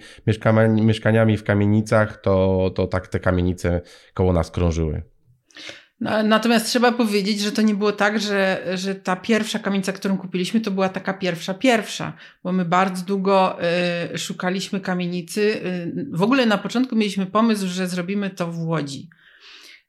mieszkaniami 0.82 1.36
w 1.36 1.44
kamienicach, 1.44 2.20
to, 2.20 2.70
to 2.74 2.86
tak 2.86 3.08
te 3.08 3.20
kamienice 3.20 3.80
koło 4.14 4.32
nas 4.32 4.50
krążyły. 4.50 5.02
Natomiast 6.24 6.66
trzeba 6.66 6.92
powiedzieć, 6.92 7.40
że 7.40 7.52
to 7.52 7.62
nie 7.62 7.74
było 7.74 7.92
tak, 7.92 8.20
że, 8.20 8.66
że 8.74 8.94
ta 8.94 9.16
pierwsza 9.16 9.58
kamienica, 9.58 9.92
którą 9.92 10.18
kupiliśmy, 10.18 10.60
to 10.60 10.70
była 10.70 10.88
taka 10.88 11.14
pierwsza, 11.14 11.54
pierwsza, 11.54 12.12
bo 12.44 12.52
my 12.52 12.64
bardzo 12.64 13.04
długo 13.04 13.58
y, 14.14 14.18
szukaliśmy 14.18 14.80
kamienicy. 14.80 15.40
Y, 15.40 16.06
w 16.12 16.22
ogóle 16.22 16.46
na 16.46 16.58
początku 16.58 16.96
mieliśmy 16.96 17.26
pomysł, 17.26 17.66
że 17.66 17.88
zrobimy 17.88 18.30
to 18.30 18.46
w 18.52 18.58
Łodzi. 18.58 19.08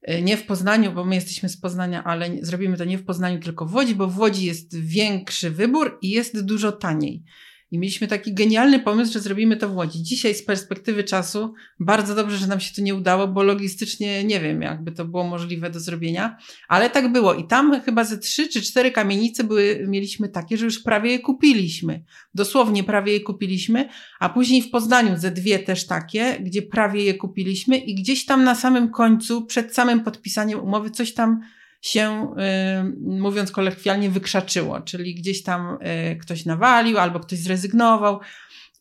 Y, 0.09 0.21
nie 0.21 0.37
w 0.37 0.45
Poznaniu, 0.45 0.91
bo 0.91 1.05
my 1.05 1.15
jesteśmy 1.15 1.49
z 1.49 1.57
Poznania, 1.57 2.03
ale 2.03 2.29
zrobimy 2.41 2.77
to 2.77 2.85
nie 2.85 2.97
w 2.97 3.05
Poznaniu, 3.05 3.39
tylko 3.39 3.65
w 3.65 3.75
Łodzi, 3.75 3.95
bo 3.95 4.07
w 4.07 4.19
Łodzi 4.19 4.45
jest 4.45 4.79
większy 4.79 5.51
wybór 5.51 5.97
i 6.01 6.09
jest 6.09 6.45
dużo 6.45 6.71
taniej. 6.71 7.23
I 7.71 7.79
mieliśmy 7.79 8.07
taki 8.07 8.33
genialny 8.33 8.79
pomysł, 8.79 9.13
że 9.13 9.19
zrobimy 9.19 9.57
to 9.57 9.69
w 9.69 9.75
Łodzi. 9.75 10.03
Dzisiaj 10.03 10.35
z 10.35 10.45
perspektywy 10.45 11.03
czasu 11.03 11.53
bardzo 11.79 12.15
dobrze, 12.15 12.37
że 12.37 12.47
nam 12.47 12.59
się 12.59 12.75
to 12.75 12.81
nie 12.81 12.95
udało, 12.95 13.27
bo 13.27 13.43
logistycznie 13.43 14.23
nie 14.23 14.39
wiem, 14.39 14.61
jakby 14.61 14.91
to 14.91 15.05
było 15.05 15.23
możliwe 15.23 15.69
do 15.69 15.79
zrobienia, 15.79 16.37
ale 16.67 16.89
tak 16.89 17.11
było. 17.11 17.33
I 17.33 17.47
tam 17.47 17.81
chyba 17.81 18.03
ze 18.03 18.17
trzy 18.17 18.49
czy 18.49 18.61
cztery 18.61 18.91
kamienice 18.91 19.43
były, 19.43 19.85
mieliśmy 19.87 20.29
takie, 20.29 20.57
że 20.57 20.65
już 20.65 20.79
prawie 20.79 21.11
je 21.11 21.19
kupiliśmy. 21.19 22.03
Dosłownie 22.33 22.83
prawie 22.83 23.13
je 23.13 23.19
kupiliśmy, 23.19 23.89
a 24.19 24.29
później 24.29 24.61
w 24.61 24.69
Poznaniu 24.69 25.17
ze 25.17 25.31
dwie 25.31 25.59
też 25.59 25.87
takie, 25.87 26.37
gdzie 26.39 26.61
prawie 26.61 27.03
je 27.03 27.13
kupiliśmy 27.13 27.77
i 27.77 27.95
gdzieś 27.95 28.25
tam 28.25 28.43
na 28.43 28.55
samym 28.55 28.89
końcu, 28.89 29.45
przed 29.45 29.75
samym 29.75 30.03
podpisaniem 30.03 30.59
umowy, 30.59 30.91
coś 30.91 31.13
tam 31.13 31.41
się, 31.81 32.35
y, 32.83 33.19
mówiąc 33.19 33.51
kolekwialnie, 33.51 34.09
wykrzaczyło, 34.09 34.81
czyli 34.81 35.15
gdzieś 35.15 35.43
tam 35.43 35.77
y, 36.11 36.15
ktoś 36.15 36.45
nawalił 36.45 36.97
albo 36.97 37.19
ktoś 37.19 37.39
zrezygnował. 37.39 38.19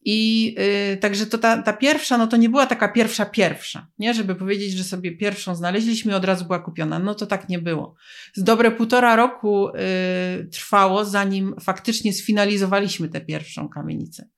I 0.05 0.55
y, 0.93 0.97
także 0.97 1.27
to 1.27 1.39
ta, 1.39 1.63
ta 1.63 1.73
pierwsza, 1.73 2.19
no 2.19 2.27
to 2.27 2.37
nie 2.37 2.49
była 2.49 2.67
taka 2.67 2.89
pierwsza, 2.89 3.27
pierwsza, 3.27 3.87
nie? 3.99 4.15
Żeby 4.15 4.35
powiedzieć, 4.35 4.73
że 4.73 4.85
sobie 4.85 5.17
pierwszą 5.17 5.55
znaleźliśmy 5.55 6.13
i 6.13 6.15
od 6.15 6.25
razu 6.25 6.45
była 6.45 6.59
kupiona. 6.59 6.99
No 6.99 7.15
to 7.15 7.27
tak 7.27 7.49
nie 7.49 7.59
było. 7.59 7.95
Z 8.35 8.43
dobre 8.43 8.71
półtora 8.71 9.17
roku 9.17 9.69
y, 9.69 10.49
trwało, 10.53 11.05
zanim 11.05 11.55
faktycznie 11.61 12.13
sfinalizowaliśmy 12.13 13.09
tę 13.09 13.21
pierwszą 13.21 13.69
kamienicę. 13.69 14.29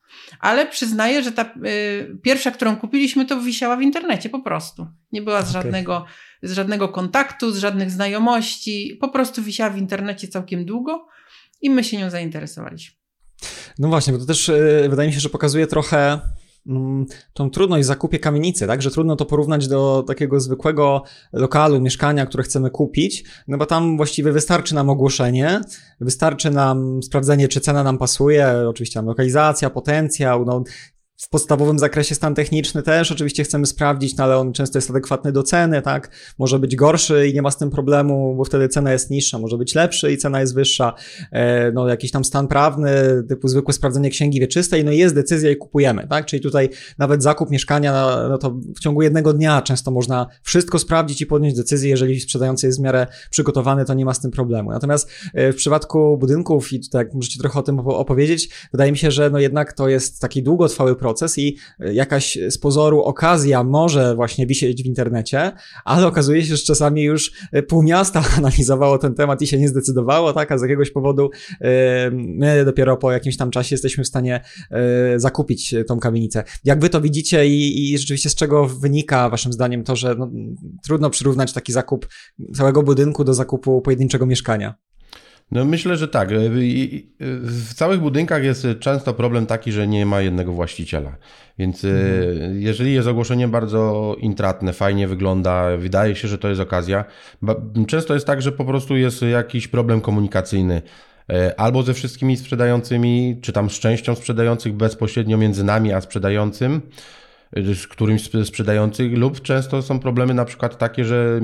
Ale 0.41 0.67
przyznaję, 0.67 1.23
że 1.23 1.33
ta 1.33 1.55
y, 1.67 2.19
pierwsza, 2.23 2.51
którą 2.51 2.77
kupiliśmy, 2.77 3.27
to 3.27 3.41
wisiała 3.41 3.77
w 3.77 3.83
internecie 3.83 4.29
po 4.29 4.41
prostu. 4.41 4.87
Nie 5.13 5.23
była 5.23 5.43
z 5.43 5.51
okay. 5.51 5.63
żadnego 5.63 6.05
z 6.43 6.53
żadnego 6.53 6.89
kontaktu, 6.89 7.53
z 7.53 7.59
żadnych 7.59 7.91
znajomości. 7.91 8.99
Po 9.01 9.09
prostu 9.09 9.43
wisiała 9.43 9.71
w 9.71 9.79
internecie 9.79 10.29
całkiem 10.29 10.65
długo 10.65 11.07
i 11.61 11.71
my 11.71 11.85
się 11.85 11.97
nią 11.99 12.11
zainteresowaliśmy. 12.11 12.97
No 13.79 13.89
właśnie, 13.89 14.13
bo 14.13 14.19
to 14.19 14.27
też 14.27 14.49
yy, 14.49 14.89
wydaje 14.89 15.09
mi 15.09 15.15
się, 15.15 15.21
że 15.21 15.29
pokazuje 15.29 15.67
trochę 15.67 16.21
tą 17.33 17.51
trudność 17.51 17.85
w 17.85 17.87
zakupie 17.87 18.19
kamienicy, 18.19 18.67
tak? 18.67 18.83
Że 18.83 18.91
trudno 18.91 19.17
to 19.17 19.27
porównać 19.27 19.69
do 19.69 20.05
takiego 20.07 20.41
zwykłego 20.41 21.03
lokalu, 21.33 21.81
mieszkania, 21.81 22.27
które 22.27 22.43
chcemy 22.43 22.71
kupić, 22.71 23.25
no 23.49 23.59
bo 23.59 23.67
tam 23.67 23.97
właściwie 23.97 24.33
wystarczy 24.33 24.75
nam 24.75 24.91
ogłoszenie, 24.91 25.61
wystarczy 26.01 26.51
nam 26.51 27.03
sprawdzenie, 27.03 27.49
czy 27.49 27.61
cena 27.61 27.83
nam 27.83 27.99
pasuje, 27.99 28.65
oczywiście 28.69 28.95
tam 28.95 29.07
lokalizacja, 29.07 29.71
potencjał, 29.71 30.45
no 30.45 30.65
w 31.23 31.29
podstawowym 31.29 31.79
zakresie 31.79 32.15
stan 32.15 32.35
techniczny 32.35 32.83
też 32.83 33.13
oczywiście 33.13 33.45
chcemy 33.45 33.67
sprawdzić, 33.67 34.17
no 34.17 34.25
ale 34.25 34.39
on 34.39 34.53
często 34.53 34.79
jest 34.79 34.91
adekwatny 34.91 35.33
do 35.33 35.43
ceny, 35.43 35.83
tak? 35.83 36.11
Może 36.39 36.59
być 36.59 36.77
gorszy 36.77 37.29
i 37.29 37.35
nie 37.35 37.43
ma 37.43 37.51
z 37.51 37.59
tym 37.59 37.71
problemu, 37.71 38.35
bo 38.37 38.45
wtedy 38.45 38.69
cena 38.69 38.93
jest 38.93 39.11
niższa, 39.11 39.39
może 39.39 39.59
być 39.59 39.75
lepszy 39.75 40.13
i 40.13 40.17
cena 40.19 40.41
jest 40.41 40.55
wyższa. 40.55 40.95
E, 41.33 41.73
no 41.73 41.89
jakiś 41.89 42.11
tam 42.11 42.25
stan 42.25 42.49
prawny, 42.49 42.93
typu 43.29 43.49
zwykłe 43.49 43.75
sprawdzenie 43.75 44.11
księgi 44.11 44.41
wieczystej, 44.41 44.85
no 44.85 44.91
jest 44.91 45.15
decyzja 45.15 45.51
i 45.51 45.57
kupujemy, 45.57 46.07
tak? 46.09 46.27
Czyli 46.27 46.43
tutaj 46.43 46.69
nawet 46.99 47.23
zakup 47.23 47.51
mieszkania, 47.51 47.93
no, 47.93 48.29
no 48.29 48.39
to 48.39 48.51
w 48.51 48.81
ciągu 48.81 49.03
jednego 49.03 49.33
dnia 49.33 49.63
często 49.63 49.91
można 49.91 50.27
wszystko 50.43 50.79
sprawdzić 50.79 51.21
i 51.21 51.27
podjąć 51.27 51.55
decyzję, 51.55 51.91
jeżeli 51.91 52.21
sprzedający 52.21 52.67
jest 52.67 52.79
w 52.79 52.83
miarę 52.83 53.07
przygotowany, 53.31 53.85
to 53.85 53.95
nie 53.95 54.05
ma 54.05 54.15
z 54.15 54.21
tym 54.21 54.31
problemu. 54.31 54.71
Natomiast 54.71 55.11
e, 55.35 55.53
w 55.53 55.57
przypadku 55.57 56.19
budynków 56.19 56.73
i 56.73 56.81
tutaj 56.81 57.07
możecie 57.15 57.39
trochę 57.39 57.59
o 57.59 57.63
tym 57.63 57.79
opowiedzieć, 57.79 58.49
wydaje 58.73 58.93
mi 58.93 58.99
się, 58.99 59.11
że 59.11 59.31
no 59.31 59.39
jednak 59.39 59.73
to 59.73 59.89
jest 59.89 60.21
taki 60.21 60.43
długotrwały 60.43 60.97
proces, 60.97 61.12
proces 61.13 61.39
i 61.39 61.57
jakaś 61.79 62.39
z 62.51 62.59
pozoru 62.59 63.03
okazja 63.03 63.65
może 63.65 64.15
właśnie 64.15 64.47
wisieć 64.47 64.83
w 64.83 64.87
internecie, 64.87 65.53
ale 65.85 66.07
okazuje 66.07 66.45
się, 66.45 66.57
że 66.57 66.63
czasami 66.63 67.03
już 67.03 67.33
pół 67.69 67.83
miasta 67.83 68.23
analizowało 68.39 68.99
ten 68.99 69.15
temat 69.15 69.43
i 69.43 69.47
się 69.47 69.59
nie 69.59 69.69
zdecydowało, 69.69 70.33
tak, 70.33 70.53
a 70.53 70.59
z 70.59 70.63
jakiegoś 70.63 70.91
powodu 70.91 71.31
my 72.13 72.65
dopiero 72.65 72.97
po 72.97 73.13
jakimś 73.13 73.37
tam 73.37 73.51
czasie 73.51 73.75
jesteśmy 73.75 74.05
w 74.05 74.09
stanie 74.09 74.41
e, 74.71 75.21
zakupić 75.21 75.75
tą 75.87 75.99
kamienicę. 75.99 76.45
Jak 76.65 76.81
wy 76.81 76.89
to 76.89 77.01
widzicie 77.01 77.47
i, 77.47 77.93
i 77.93 77.99
rzeczywiście 77.99 78.31
z 78.31 78.35
czego 78.35 78.67
wynika 78.67 79.29
waszym 79.29 79.53
zdaniem 79.53 79.85
to, 79.85 79.97
że 79.97 80.15
no, 80.15 80.31
trudno 80.85 81.11
przyrównać 81.11 81.53
taki 81.53 81.73
zakup 81.73 82.09
całego 82.55 82.83
budynku 82.83 83.25
do 83.25 83.35
zakupu 83.35 83.83
pojedynczego 83.83 84.27
mieszkania? 84.27 84.75
No 85.53 85.65
myślę, 85.65 85.97
że 85.97 86.09
tak. 86.09 86.29
W 87.21 87.75
całych 87.75 88.01
budynkach 88.01 88.45
jest 88.45 88.67
często 88.81 89.15
problem 89.15 89.47
taki, 89.47 89.73
że 89.73 89.89
nie 89.89 90.07
ma 90.07 90.21
jednego 90.21 90.53
właściciela. 90.53 91.17
Więc 91.59 91.85
mhm. 91.85 92.61
jeżeli 92.61 92.95
jest 92.95 93.09
ogłoszenie 93.09 93.49
bardzo 93.49 94.17
intratne, 94.19 94.73
fajnie 94.73 95.09
wygląda, 95.09 95.77
wydaje 95.77 96.17
się, 96.17 96.29
że 96.29 96.39
to 96.39 96.49
jest 96.49 96.61
okazja, 96.61 97.05
często 97.87 98.15
jest 98.15 98.27
tak, 98.27 98.43
że 98.43 98.53
po 98.53 98.65
prostu 98.65 98.97
jest 98.97 99.23
jakiś 99.23 99.69
problem 99.69 100.01
komunikacyjny 100.01 100.83
albo 101.57 101.83
ze 101.83 101.95
wszystkimi 101.95 102.37
sprzedającymi, 102.37 103.39
czy 103.43 103.53
tam 103.53 103.71
z 103.71 103.79
częścią 103.79 104.15
sprzedających 104.15 104.73
bezpośrednio 104.73 105.39
między 105.39 105.65
nami 105.65 105.93
a 105.93 106.01
sprzedającym, 106.01 106.83
z 107.57 107.87
którymś 107.87 108.31
z 108.31 108.47
sprzedających, 108.47 109.19
lub 109.19 109.41
często 109.41 109.83
są 109.83 109.99
problemy 109.99 110.35
na 110.35 110.45
przykład 110.45 110.79
takie, 110.79 111.05
że 111.05 111.41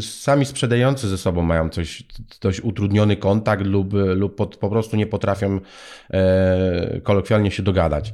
sami 0.00 0.44
sprzedający 0.46 1.08
ze 1.08 1.18
sobą 1.18 1.42
mają 1.42 1.68
coś, 1.68 2.02
dość 2.40 2.60
utrudniony 2.60 3.16
kontakt 3.16 3.66
lub, 3.66 3.92
lub 3.92 4.36
po, 4.36 4.46
po 4.46 4.68
prostu 4.68 4.96
nie 4.96 5.06
potrafią 5.06 5.60
e, 6.10 7.00
kolokwialnie 7.02 7.50
się 7.50 7.62
dogadać. 7.62 8.12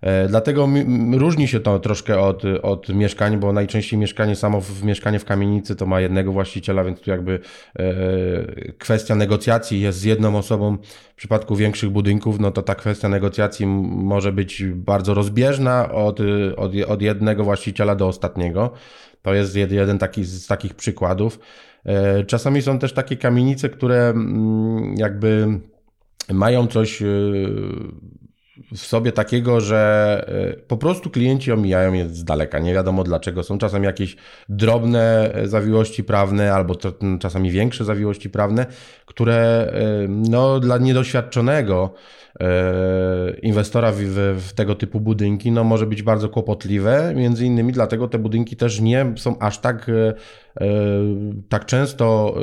E, 0.00 0.28
dlatego 0.28 0.68
różni 1.12 1.48
się 1.48 1.60
to 1.60 1.78
troszkę 1.78 2.20
od, 2.20 2.42
od 2.62 2.88
mieszkań, 2.88 3.36
bo 3.36 3.52
najczęściej 3.52 3.98
mieszkanie 3.98 4.36
samo 4.36 4.60
w 4.60 4.84
mieszkanie 4.84 5.18
w 5.18 5.24
kamienicy 5.24 5.76
to 5.76 5.86
ma 5.86 6.00
jednego 6.00 6.32
właściciela, 6.32 6.84
więc 6.84 7.00
tu 7.00 7.10
jakby 7.10 7.40
e, 7.78 8.72
kwestia 8.72 9.14
negocjacji 9.14 9.80
jest 9.80 9.98
z 9.98 10.04
jedną 10.04 10.38
osobą. 10.38 10.78
W 11.12 11.14
przypadku 11.14 11.56
większych 11.56 11.90
budynków, 11.90 12.40
no 12.40 12.50
to 12.50 12.62
ta 12.62 12.74
kwestia 12.74 13.08
negocjacji 13.08 13.66
może 13.66 14.32
być 14.32 14.64
bardzo 14.64 15.14
rozbieżna 15.14 15.92
od, 15.92 16.20
od, 16.56 16.72
od 16.88 17.02
jednego 17.02 17.44
właściciela 17.44 17.94
do 17.94 18.08
ostatniego. 18.08 18.72
To 19.22 19.34
jest 19.34 19.56
jeden 19.56 19.98
taki 19.98 20.24
z 20.24 20.46
takich 20.46 20.74
przykładów. 20.74 21.38
E, 21.84 22.24
czasami 22.24 22.62
są 22.62 22.78
też 22.78 22.92
takie 22.92 23.16
kamienice, 23.16 23.68
które 23.68 24.14
jakby 24.96 25.60
mają 26.32 26.66
coś 26.66 27.02
w 28.74 28.78
sobie 28.78 29.12
takiego, 29.12 29.60
że 29.60 30.24
e, 30.28 30.56
po 30.56 30.76
prostu 30.76 31.10
klienci 31.10 31.52
omijają 31.52 31.92
je 31.92 32.08
z 32.08 32.24
daleka. 32.24 32.58
Nie 32.58 32.74
wiadomo 32.74 33.04
dlaczego. 33.04 33.42
Są 33.42 33.58
czasami 33.58 33.84
jakieś 33.84 34.16
drobne 34.48 35.34
e, 35.34 35.48
zawiłości 35.48 36.04
prawne 36.04 36.54
albo 36.54 36.74
czasami 37.20 37.50
większe 37.50 37.84
zawiłości 37.84 38.30
prawne, 38.30 38.66
które 39.06 39.36
e, 39.36 40.08
no, 40.08 40.60
dla 40.60 40.78
niedoświadczonego 40.78 41.94
inwestora 43.42 43.92
w, 43.92 43.96
w, 44.38 44.52
tego 44.52 44.74
typu 44.74 45.00
budynki 45.00 45.52
no, 45.52 45.64
może 45.64 45.86
być 45.86 46.02
bardzo 46.02 46.28
kłopotliwe. 46.28 47.12
Między 47.16 47.46
innymi 47.46 47.72
dlatego 47.72 48.08
te 48.08 48.18
budynki 48.18 48.56
też 48.56 48.80
nie 48.80 49.12
są 49.16 49.38
aż 49.38 49.58
tak 49.58 49.90
tak 51.48 51.66
często 51.66 52.34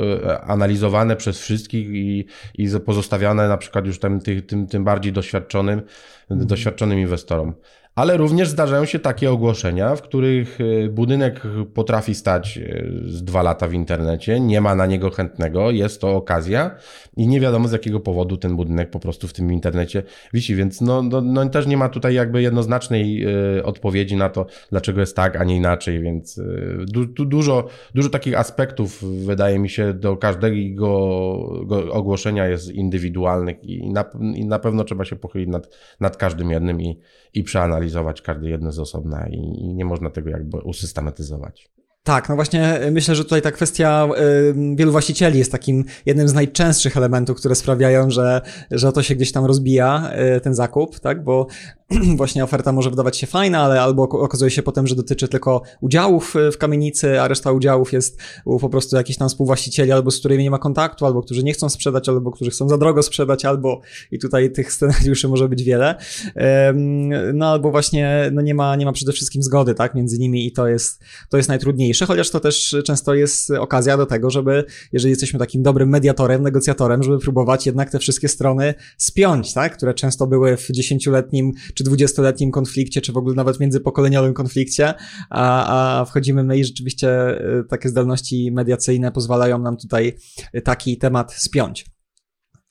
analizowane 0.42 1.16
przez 1.16 1.38
wszystkich 1.38 1.88
i, 1.88 2.26
i 2.54 2.68
pozostawiane 2.86 3.48
na 3.48 3.56
przykład 3.56 3.86
już 3.86 3.98
tym, 3.98 4.20
tym, 4.20 4.66
tym 4.66 4.84
bardziej 4.84 5.12
doświadczonym 5.12 5.82
Mhm. 6.30 6.48
doświadczonym 6.48 6.98
inwestorom. 6.98 7.54
Ale 7.94 8.16
również 8.16 8.48
zdarzają 8.48 8.84
się 8.84 8.98
takie 8.98 9.30
ogłoszenia, 9.30 9.96
w 9.96 10.02
których 10.02 10.58
e, 10.60 10.88
budynek 10.88 11.42
potrafi 11.74 12.14
stać 12.14 12.58
e, 12.58 12.84
z 13.06 13.24
dwa 13.24 13.42
lata 13.42 13.68
w 13.68 13.72
internecie, 13.72 14.40
nie 14.40 14.60
ma 14.60 14.74
na 14.74 14.86
niego 14.86 15.10
chętnego, 15.10 15.70
jest 15.70 16.00
to 16.00 16.16
okazja 16.16 16.76
i 17.16 17.28
nie 17.28 17.40
wiadomo 17.40 17.68
z 17.68 17.72
jakiego 17.72 18.00
powodu 18.00 18.36
ten 18.36 18.56
budynek 18.56 18.90
po 18.90 19.00
prostu 19.00 19.28
w 19.28 19.32
tym 19.32 19.52
internecie 19.52 20.02
wisi, 20.32 20.54
więc 20.54 20.80
no, 20.80 21.02
no, 21.02 21.20
no 21.20 21.48
też 21.48 21.66
nie 21.66 21.76
ma 21.76 21.88
tutaj 21.88 22.14
jakby 22.14 22.42
jednoznacznej 22.42 23.24
e, 23.58 23.64
odpowiedzi 23.64 24.16
na 24.16 24.28
to, 24.28 24.46
dlaczego 24.70 25.00
jest 25.00 25.16
tak, 25.16 25.36
a 25.36 25.44
nie 25.44 25.56
inaczej, 25.56 26.00
więc 26.00 26.40
du, 26.86 27.06
du, 27.06 27.24
dużo, 27.24 27.66
dużo 27.94 28.08
takich 28.08 28.38
aspektów 28.38 29.04
wydaje 29.24 29.58
mi 29.58 29.68
się 29.68 29.92
do 29.92 30.16
każdego 30.16 30.88
ogłoszenia 31.90 32.46
jest 32.46 32.70
indywidualnych 32.70 33.64
i 33.64 33.90
na, 33.90 34.04
i 34.34 34.46
na 34.46 34.58
pewno 34.58 34.84
trzeba 34.84 35.04
się 35.04 35.16
pochylić 35.16 35.48
nad, 35.48 35.76
nad 36.00 36.16
każdym 36.16 36.50
jednym 36.50 36.80
i, 36.80 36.98
i 37.34 37.42
przeanalizować 37.42 37.83
każdy 38.22 38.48
jedno 38.48 38.72
z 38.72 38.78
osobna 38.78 39.26
i, 39.28 39.38
nie 39.74 39.84
można 39.84 40.10
tego 40.10 40.30
jakby 40.30 40.58
usystematyzować. 40.58 41.68
Tak, 42.04 42.28
no 42.28 42.34
właśnie 42.34 42.82
y, 42.82 42.90
myślę, 42.90 43.14
że 43.14 43.24
tutaj 43.24 43.42
ta 43.42 43.50
kwestia 43.50 44.08
wielu 44.76 44.92
właścicieli 44.92 45.38
jest 45.38 45.52
takim 45.52 45.84
jednym 46.06 46.28
z 46.28 46.34
najczęstszych 46.34 46.96
elementów, 46.96 47.36
które 47.36 47.54
sprawiają, 47.54 48.10
że, 48.10 48.40
że 48.70 48.92
to 48.92 49.02
się 49.02 49.14
gdzieś 49.14 49.32
tam 49.32 49.44
rozbija, 49.44 50.10
y, 50.36 50.40
ten 50.40 50.54
zakup, 50.54 51.00
tak, 51.00 51.24
bo 51.24 51.46
właśnie 52.16 52.44
oferta 52.44 52.72
może 52.72 52.90
wydawać 52.90 53.16
się 53.16 53.26
fajna, 53.26 53.62
ale 53.62 53.82
albo 53.82 54.02
okazuje 54.02 54.50
się 54.50 54.62
potem, 54.62 54.86
że 54.86 54.94
dotyczy 54.94 55.28
tylko 55.28 55.62
udziałów 55.80 56.34
w 56.52 56.58
kamienicy, 56.58 57.20
a 57.20 57.28
reszta 57.28 57.52
udziałów 57.52 57.92
jest 57.92 58.18
po 58.44 58.68
prostu 58.68 58.96
jakichś 58.96 59.18
tam 59.18 59.28
współwłaścicieli, 59.28 59.92
albo 59.92 60.10
z 60.10 60.18
którymi 60.18 60.42
nie 60.42 60.50
ma 60.50 60.58
kontaktu, 60.58 61.06
albo 61.06 61.22
którzy 61.22 61.42
nie 61.42 61.52
chcą 61.52 61.68
sprzedać, 61.68 62.08
albo 62.08 62.30
którzy 62.30 62.50
chcą 62.50 62.68
za 62.68 62.78
drogo 62.78 63.02
sprzedać, 63.02 63.44
albo 63.44 63.80
i 64.10 64.18
tutaj 64.18 64.52
tych 64.52 64.72
scenariuszy 64.72 65.28
może 65.28 65.48
być 65.48 65.62
wiele. 65.62 65.94
No 67.34 67.46
albo 67.46 67.70
właśnie 67.70 68.30
no 68.32 68.42
nie 68.42 68.54
ma, 68.54 68.76
nie 68.76 68.84
ma 68.84 68.92
przede 68.92 69.12
wszystkim 69.12 69.42
zgody, 69.42 69.74
tak, 69.74 69.94
między 69.94 70.18
nimi 70.18 70.46
i 70.46 70.52
to 70.52 70.68
jest, 70.68 71.02
to 71.28 71.36
jest 71.36 71.48
najtrudniejsze, 71.48 72.06
chociaż 72.06 72.30
to 72.30 72.40
też 72.40 72.76
często 72.84 73.14
jest 73.14 73.50
okazja 73.50 73.96
do 73.96 74.06
tego, 74.06 74.30
żeby, 74.30 74.64
jeżeli 74.92 75.10
jesteśmy 75.10 75.38
takim 75.38 75.62
dobrym 75.62 75.88
mediatorem, 75.88 76.42
negocjatorem, 76.42 77.02
żeby 77.02 77.18
próbować 77.18 77.66
jednak 77.66 77.90
te 77.90 77.98
wszystkie 77.98 78.28
strony 78.28 78.74
spiąć, 78.98 79.52
tak, 79.52 79.76
które 79.76 79.94
często 79.94 80.26
były 80.26 80.56
w 80.56 80.70
dziesięcioletnim 80.70 81.52
czy 81.74 81.83
dwudziestoletnim 81.84 82.50
konflikcie, 82.50 83.00
czy 83.00 83.12
w 83.12 83.16
ogóle 83.16 83.34
nawet 83.34 83.60
międzypokoleniowym 83.60 84.34
konflikcie, 84.34 84.94
a, 85.30 86.00
a 86.00 86.04
wchodzimy 86.04 86.44
my 86.44 86.58
i 86.58 86.64
rzeczywiście 86.64 87.10
e, 87.10 87.64
takie 87.68 87.88
zdolności 87.88 88.52
mediacyjne 88.52 89.12
pozwalają 89.12 89.58
nam 89.58 89.76
tutaj 89.76 90.16
taki 90.64 90.98
temat 90.98 91.32
spiąć. 91.32 91.84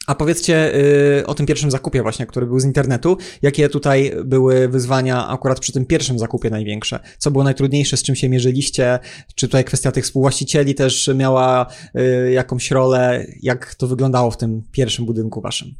A 0.07 0.15
powiedzcie 0.15 0.75
y, 1.19 1.27
o 1.27 1.33
tym 1.33 1.45
pierwszym 1.45 1.71
zakupie 1.71 2.01
właśnie, 2.01 2.25
który 2.25 2.45
był 2.45 2.59
z 2.59 2.65
internetu. 2.65 3.17
Jakie 3.41 3.69
tutaj 3.69 4.13
były 4.25 4.67
wyzwania 4.67 5.27
akurat 5.27 5.59
przy 5.59 5.71
tym 5.71 5.85
pierwszym 5.85 6.19
zakupie 6.19 6.49
największe? 6.49 6.99
Co 7.17 7.31
było 7.31 7.43
najtrudniejsze, 7.43 7.97
z 7.97 8.03
czym 8.03 8.15
się 8.15 8.29
mierzyliście? 8.29 8.99
Czy 9.35 9.47
tutaj 9.47 9.63
kwestia 9.63 9.91
tych 9.91 10.03
współwłaścicieli 10.03 10.75
też 10.75 11.09
miała 11.15 11.67
y, 11.97 12.31
jakąś 12.31 12.71
rolę? 12.71 13.25
Jak 13.41 13.75
to 13.75 13.87
wyglądało 13.87 14.31
w 14.31 14.37
tym 14.37 14.61
pierwszym 14.71 15.05
budynku 15.05 15.41
waszym? 15.41 15.75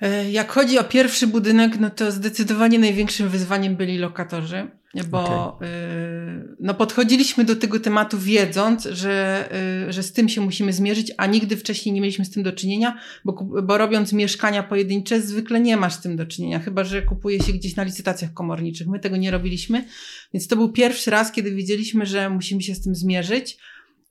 E, 0.00 0.30
jak 0.30 0.52
chodzi 0.52 0.78
o 0.78 0.84
pierwszy 0.84 1.26
budynek, 1.26 1.80
no 1.80 1.90
to 1.90 2.12
zdecydowanie 2.12 2.78
największym 2.78 3.28
wyzwaniem 3.28 3.76
byli 3.76 3.98
lokatorzy, 3.98 4.70
bo 5.10 5.54
okay. 5.54 5.68
no 6.60 6.74
podchodziliśmy 6.74 7.44
do 7.44 7.56
tego 7.56 7.80
tematu 7.80 8.18
wiedząc, 8.18 8.84
że, 8.84 9.48
y, 9.88 9.92
że 9.92 10.02
z 10.02 10.12
tym 10.12 10.28
się 10.28 10.40
musimy 10.40 10.72
zmierzyć, 10.72 11.12
a 11.16 11.26
nigdy 11.26 11.56
wcześniej 11.56 11.94
nie 11.94 12.00
mieliśmy 12.00 12.24
z 12.24 12.30
tym 12.30 12.42
do 12.42 12.52
czynienia, 12.52 12.98
bo, 13.24 13.32
bo 13.62 13.78
robiąc 13.78 14.12
mieszkania 14.12 14.62
pojedyncze 14.62 15.20
zwykle 15.20 15.60
nie 15.60 15.76
masz 15.76 15.94
z 15.94 16.00
tym 16.00 16.16
do 16.16 16.26
czynienia, 16.26 16.58
chyba 16.58 16.84
że 16.84 17.02
kupuje 17.02 17.42
się 17.42 17.52
gdzieś 17.52 17.76
na 17.76 17.82
licytacjach 17.82 18.32
komorniczych. 18.32 18.86
My 18.86 18.98
tego 18.98 19.16
nie 19.16 19.30
robiliśmy, 19.30 19.84
więc 20.34 20.48
to 20.48 20.56
był 20.56 20.72
pierwszy 20.72 21.10
raz, 21.10 21.32
kiedy 21.32 21.54
wiedzieliśmy, 21.54 22.06
że 22.06 22.30
musimy 22.30 22.62
się 22.62 22.74
z 22.74 22.82
tym 22.82 22.94
zmierzyć 22.94 23.58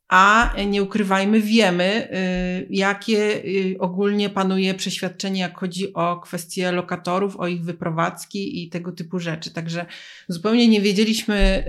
a 0.08 0.54
nie 0.68 0.84
ukrywajmy, 0.84 1.42
wiemy, 1.42 2.08
y, 2.62 2.68
jakie 2.70 3.46
y, 3.46 3.76
ogólnie 3.80 4.30
panuje 4.30 4.74
przeświadczenie, 4.74 5.42
jak 5.42 5.58
chodzi 5.58 5.94
o 5.94 6.20
kwestie 6.20 6.72
lokatorów, 6.72 7.38
o 7.38 7.48
ich 7.48 7.64
wyprowadzki 7.64 8.64
i 8.64 8.70
tego 8.70 8.92
typu 8.92 9.20
rzeczy. 9.20 9.52
Także 9.52 9.86
zupełnie 10.28 10.68
nie 10.68 10.82
wiedzieliśmy, 10.82 11.66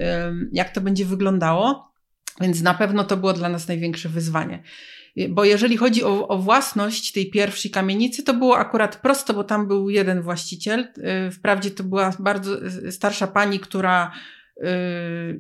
jak 0.53 0.71
to 0.71 0.81
będzie 0.81 1.05
wyglądało, 1.05 1.93
więc 2.41 2.63
na 2.63 2.75
pewno 2.75 3.05
to 3.05 3.17
było 3.17 3.33
dla 3.33 3.49
nas 3.49 3.69
największe 3.69 4.09
wyzwanie. 4.09 4.63
Bo 5.29 5.45
jeżeli 5.45 5.77
chodzi 5.77 6.05
o, 6.05 6.29
o 6.29 6.39
własność 6.39 7.13
tej 7.13 7.31
pierwszej 7.31 7.71
kamienicy, 7.71 8.23
to 8.23 8.35
było 8.35 8.59
akurat 8.59 8.97
prosto, 8.97 9.35
bo 9.35 9.45
tam 9.45 9.69
był 9.69 9.91
jeden 9.91 10.23
właściciel. 10.23 10.89
Y, 11.29 11.31
wprawdzie 11.31 11.71
to 11.71 11.85
była 11.85 12.13
bardzo 12.19 12.51
starsza 12.91 13.27
pani, 13.27 13.61
która 13.61 14.13
Y, 14.13 14.46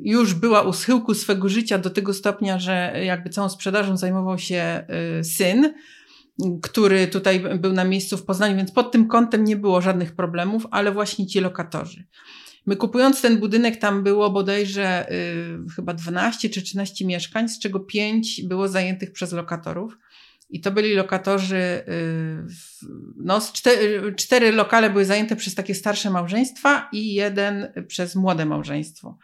już 0.00 0.34
była 0.34 0.62
u 0.62 0.72
schyłku 0.72 1.14
swego 1.14 1.48
życia 1.48 1.78
do 1.78 1.90
tego 1.90 2.14
stopnia, 2.14 2.58
że 2.58 2.92
jakby 3.04 3.30
całą 3.30 3.48
sprzedażą 3.48 3.96
zajmował 3.96 4.38
się 4.38 4.86
y, 5.20 5.24
syn, 5.24 5.74
który 6.62 7.06
tutaj 7.06 7.58
był 7.58 7.72
na 7.72 7.84
miejscu 7.84 8.16
w 8.16 8.24
Poznaniu, 8.24 8.56
więc 8.56 8.72
pod 8.72 8.92
tym 8.92 9.08
kątem 9.08 9.44
nie 9.44 9.56
było 9.56 9.80
żadnych 9.80 10.16
problemów, 10.16 10.66
ale 10.70 10.92
właśnie 10.92 11.26
ci 11.26 11.40
lokatorzy. 11.40 12.04
My 12.66 12.76
kupując 12.76 13.22
ten 13.22 13.38
budynek, 13.38 13.76
tam 13.76 14.02
było 14.02 14.30
bodajże 14.30 15.12
y, 15.12 15.74
chyba 15.76 15.94
12 15.94 16.50
czy 16.50 16.62
13 16.62 17.06
mieszkań, 17.06 17.48
z 17.48 17.58
czego 17.58 17.80
5 17.80 18.42
było 18.42 18.68
zajętych 18.68 19.12
przez 19.12 19.32
lokatorów. 19.32 19.98
I 20.50 20.60
to 20.60 20.70
byli 20.70 20.94
lokatorzy, 20.94 21.56
y, 21.56 22.46
no 23.16 23.40
cztery, 23.52 24.14
cztery 24.16 24.52
lokale 24.52 24.90
były 24.90 25.04
zajęte 25.04 25.36
przez 25.36 25.54
takie 25.54 25.74
starsze 25.74 26.10
małżeństwa 26.10 26.88
i 26.92 27.14
jeden 27.14 27.72
przez 27.86 28.16
młode 28.16 28.46
małżeństwo. 28.46 29.18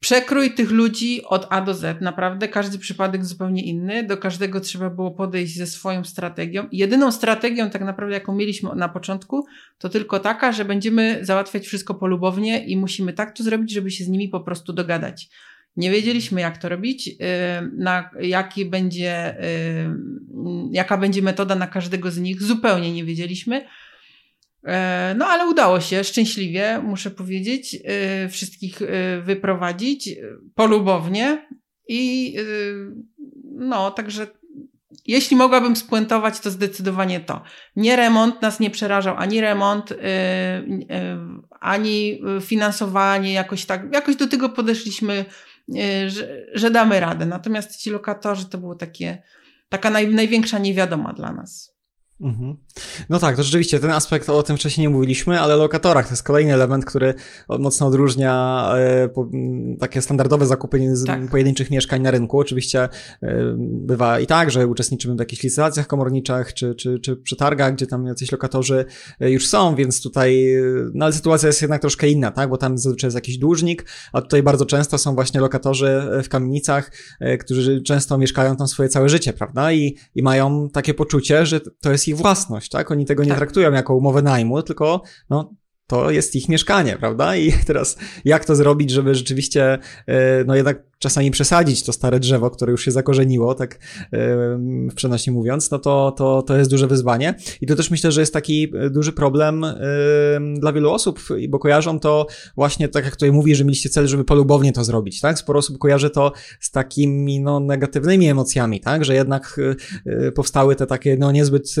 Przekrój 0.00 0.54
tych 0.54 0.70
ludzi 0.70 1.22
od 1.24 1.46
A 1.50 1.60
do 1.60 1.74
Z, 1.74 2.02
naprawdę 2.02 2.48
każdy 2.48 2.78
przypadek 2.78 3.24
zupełnie 3.24 3.64
inny, 3.64 4.02
do 4.02 4.16
każdego 4.16 4.60
trzeba 4.60 4.90
było 4.90 5.10
podejść 5.10 5.56
ze 5.56 5.66
swoją 5.66 6.04
strategią. 6.04 6.68
Jedyną 6.72 7.12
strategią 7.12 7.70
tak 7.70 7.82
naprawdę, 7.82 8.14
jaką 8.14 8.34
mieliśmy 8.34 8.70
na 8.74 8.88
początku, 8.88 9.46
to 9.78 9.88
tylko 9.88 10.20
taka, 10.20 10.52
że 10.52 10.64
będziemy 10.64 11.18
załatwiać 11.22 11.66
wszystko 11.66 11.94
polubownie 11.94 12.66
i 12.66 12.76
musimy 12.76 13.12
tak 13.12 13.36
to 13.36 13.42
zrobić, 13.42 13.72
żeby 13.72 13.90
się 13.90 14.04
z 14.04 14.08
nimi 14.08 14.28
po 14.28 14.40
prostu 14.40 14.72
dogadać. 14.72 15.28
Nie 15.76 15.90
wiedzieliśmy, 15.90 16.40
jak 16.40 16.58
to 16.58 16.68
robić, 16.68 17.08
y, 17.08 17.12
na 17.76 18.10
jaki 18.20 18.64
będzie, 18.64 19.44
y, 19.44 19.88
jaka 20.70 20.96
będzie 20.96 21.22
metoda 21.22 21.54
na 21.54 21.66
każdego 21.66 22.10
z 22.10 22.18
nich. 22.18 22.42
Zupełnie 22.42 22.92
nie 22.92 23.04
wiedzieliśmy. 23.04 23.66
E, 24.64 25.14
no, 25.18 25.26
ale 25.26 25.46
udało 25.46 25.80
się 25.80 26.04
szczęśliwie, 26.04 26.80
muszę 26.84 27.10
powiedzieć, 27.10 27.74
y, 27.74 28.28
wszystkich 28.28 28.78
wyprowadzić 29.22 30.10
polubownie. 30.54 31.48
I 31.88 32.36
no, 33.54 33.90
także 33.90 34.26
jeśli 35.06 35.36
mogłabym 35.36 35.76
spuentować, 35.76 36.40
to 36.40 36.50
zdecydowanie 36.50 37.20
to. 37.20 37.42
Nie 37.76 37.96
remont 37.96 38.42
nas 38.42 38.60
nie 38.60 38.70
przerażał, 38.70 39.16
ani 39.16 39.40
remont, 39.40 39.92
ani 41.60 42.20
finansowanie, 42.40 43.32
jakoś 43.32 43.64
tak. 43.64 43.92
Jakoś 43.92 44.16
do 44.16 44.26
tego 44.26 44.48
podeszliśmy 44.48 45.24
że, 46.06 46.46
że 46.54 46.70
damy 46.70 47.00
radę. 47.00 47.26
Natomiast 47.26 47.76
ci 47.76 47.90
lokatorzy 47.90 48.46
to 48.48 48.58
było 48.58 48.74
takie, 48.74 49.22
taka 49.68 49.90
naj, 49.90 50.08
największa 50.08 50.58
niewiadoma 50.58 51.12
dla 51.12 51.32
nas. 51.32 51.75
Mhm. 52.20 52.56
No 53.08 53.18
tak, 53.18 53.36
to 53.36 53.42
rzeczywiście 53.42 53.80
ten 53.80 53.90
aspekt 53.90 54.30
o 54.30 54.42
tym 54.42 54.56
wcześniej 54.56 54.86
nie 54.86 54.94
mówiliśmy, 54.94 55.40
ale 55.40 55.56
lokatorach 55.56 56.06
to 56.06 56.12
jest 56.12 56.22
kolejny 56.22 56.54
element, 56.54 56.84
który 56.84 57.14
mocno 57.48 57.86
odróżnia 57.86 58.64
e, 58.78 59.08
takie 59.80 60.02
standardowe 60.02 60.46
zakupy 60.46 60.94
tak. 61.06 61.30
pojedynczych 61.30 61.70
mieszkań 61.70 62.02
na 62.02 62.10
rynku. 62.10 62.38
Oczywiście 62.38 62.82
e, 62.82 62.88
bywa 63.58 64.20
i 64.20 64.26
tak, 64.26 64.50
że 64.50 64.66
uczestniczymy 64.66 65.14
w 65.14 65.18
jakichś 65.18 65.42
licytacjach 65.42 65.86
komorniczych 65.86 66.54
czy, 66.54 66.74
czy, 66.74 66.98
czy 66.98 67.16
przetargach, 67.16 67.74
gdzie 67.74 67.86
tam 67.86 68.06
jacyś 68.06 68.32
lokatorzy 68.32 68.84
e, 69.20 69.30
już 69.30 69.46
są, 69.46 69.74
więc 69.74 70.02
tutaj, 70.02 70.46
no 70.94 71.04
ale 71.04 71.14
sytuacja 71.14 71.46
jest 71.46 71.62
jednak 71.62 71.80
troszkę 71.80 72.08
inna, 72.08 72.30
tak, 72.30 72.50
bo 72.50 72.56
tam 72.56 72.78
zazwyczaj 72.78 73.08
jest 73.08 73.14
jakiś 73.14 73.38
dłużnik, 73.38 73.84
a 74.12 74.22
tutaj 74.22 74.42
bardzo 74.42 74.66
często 74.66 74.98
są 74.98 75.14
właśnie 75.14 75.40
lokatorzy 75.40 76.02
w 76.24 76.28
kamienicach, 76.28 76.92
którzy 77.40 77.82
często 77.82 78.18
mieszkają 78.18 78.56
tam 78.56 78.68
swoje 78.68 78.88
całe 78.88 79.08
życie, 79.08 79.32
prawda, 79.32 79.72
i, 79.72 79.96
i 80.14 80.22
mają 80.22 80.68
takie 80.72 80.94
poczucie, 80.94 81.46
że 81.46 81.60
to 81.60 81.92
jest 81.92 82.05
ich 82.08 82.16
własność, 82.16 82.70
tak? 82.70 82.90
Oni 82.90 83.06
tego 83.06 83.22
nie 83.22 83.28
tak. 83.28 83.38
traktują 83.38 83.72
jako 83.72 83.96
umowę 83.96 84.22
najmu, 84.22 84.62
tylko 84.62 85.02
no, 85.30 85.54
to 85.86 86.10
jest 86.10 86.36
ich 86.36 86.48
mieszkanie, 86.48 86.96
prawda? 86.96 87.36
I 87.36 87.52
teraz 87.66 87.96
jak 88.24 88.44
to 88.44 88.56
zrobić, 88.56 88.90
żeby 88.90 89.14
rzeczywiście, 89.14 89.78
e, 90.06 90.44
no 90.44 90.54
jednak 90.54 90.82
czasami 90.98 91.30
przesadzić 91.30 91.82
to 91.82 91.92
stare 91.92 92.20
drzewo, 92.20 92.50
które 92.50 92.72
już 92.72 92.84
się 92.84 92.90
zakorzeniło, 92.90 93.54
tak 93.54 93.78
w 94.90 94.94
przenośnie 94.94 95.32
mówiąc, 95.32 95.70
no 95.70 95.78
to, 95.78 96.12
to, 96.16 96.42
to 96.42 96.56
jest 96.56 96.70
duże 96.70 96.86
wyzwanie. 96.86 97.34
I 97.60 97.66
to 97.66 97.76
też 97.76 97.90
myślę, 97.90 98.12
że 98.12 98.20
jest 98.20 98.32
taki 98.32 98.72
e, 98.74 98.90
duży 98.90 99.12
problem 99.12 99.66
dla 100.54 100.72
wielu 100.72 100.90
osób, 100.90 101.20
bo 101.48 101.58
kojarzą 101.58 102.00
to 102.00 102.26
właśnie 102.56 102.88
tak 102.88 103.04
jak 103.04 103.16
tutaj 103.16 103.32
mówi, 103.32 103.54
że 103.54 103.64
mieliście 103.64 103.88
cel, 103.88 104.06
żeby 104.06 104.24
polubownie 104.24 104.72
to 104.72 104.84
zrobić, 104.84 105.20
tak? 105.20 105.38
Sporo 105.38 105.58
osób 105.58 105.78
kojarzy 105.78 106.10
to 106.10 106.32
z 106.60 106.70
takimi, 106.70 107.40
no, 107.40 107.60
negatywnymi 107.60 108.28
emocjami, 108.28 108.80
tak? 108.80 109.04
Że 109.04 109.14
jednak 109.14 109.60
e, 110.06 110.22
e, 110.26 110.32
powstały 110.32 110.76
te 110.76 110.86
takie, 110.86 111.16
no, 111.16 111.32
niezbyt, 111.32 111.74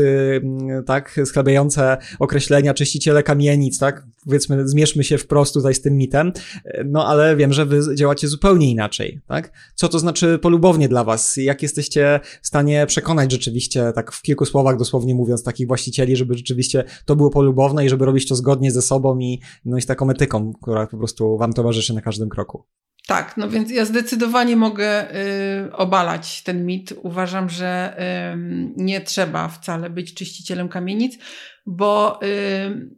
tak, 0.86 1.20
sklebiające 1.24 1.96
określenia 2.18 2.74
czyściciele 2.74 3.22
kamienic, 3.22 3.78
tak? 3.78 4.06
Powiedzmy, 4.24 4.68
zmierzmy 4.68 5.04
się 5.04 5.18
wprost 5.18 5.54
tutaj 5.54 5.74
z 5.74 5.80
tym 5.80 5.96
mitem, 5.96 6.32
no, 6.84 7.06
ale 7.06 7.36
wiem, 7.36 7.52
że 7.52 7.66
wy 7.66 7.96
działacie 7.96 8.28
zupełnie 8.28 8.70
inaczej 8.70 9.05
inaczej, 9.06 9.20
tak? 9.28 9.52
Co 9.74 9.88
to 9.88 9.98
znaczy 9.98 10.38
polubownie 10.38 10.88
dla 10.88 11.04
was? 11.04 11.36
Jak 11.36 11.62
jesteście 11.62 12.20
w 12.42 12.46
stanie 12.46 12.86
przekonać 12.86 13.32
rzeczywiście, 13.32 13.92
tak 13.94 14.12
w 14.12 14.22
kilku 14.22 14.44
słowach 14.44 14.76
dosłownie 14.76 15.14
mówiąc, 15.14 15.42
takich 15.42 15.66
właścicieli, 15.66 16.16
żeby 16.16 16.34
rzeczywiście 16.34 16.84
to 17.04 17.16
było 17.16 17.30
polubowne 17.30 17.86
i 17.86 17.88
żeby 17.88 18.04
robić 18.04 18.28
to 18.28 18.34
zgodnie 18.34 18.70
ze 18.70 18.82
sobą 18.82 19.18
i, 19.18 19.40
no 19.64 19.76
i 19.78 19.82
z 19.82 19.86
taką 19.86 20.10
etyką, 20.10 20.52
która 20.62 20.86
po 20.86 20.96
prostu 20.96 21.38
wam 21.38 21.52
towarzyszy 21.52 21.94
na 21.94 22.00
każdym 22.00 22.28
kroku? 22.28 22.64
Tak, 23.06 23.36
no 23.36 23.48
więc 23.48 23.70
ja 23.70 23.84
zdecydowanie 23.84 24.56
mogę 24.56 25.16
y, 25.66 25.72
obalać 25.72 26.42
ten 26.42 26.66
mit. 26.66 26.94
Uważam, 27.02 27.48
że 27.48 27.96
y, 28.34 28.36
nie 28.76 29.00
trzeba 29.00 29.48
wcale 29.48 29.90
być 29.90 30.14
czyścicielem 30.14 30.68
kamienic, 30.68 31.18
bo 31.66 32.20
y, 32.22 32.90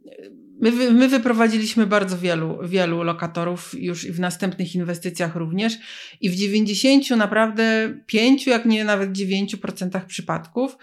My, 0.61 0.91
my 0.91 1.07
wyprowadziliśmy 1.07 1.87
bardzo 1.87 2.17
wielu, 2.17 2.59
wielu 2.63 3.03
lokatorów 3.03 3.75
już 3.77 4.05
w 4.05 4.19
następnych 4.19 4.75
inwestycjach 4.75 5.35
również 5.35 5.73
i 6.21 6.29
w 6.29 6.35
90 6.35 7.09
naprawdę 7.09 7.93
5, 8.05 8.47
jak 8.47 8.65
nie 8.65 8.83
nawet 8.83 9.11
9% 9.11 10.05
przypadków 10.05 10.77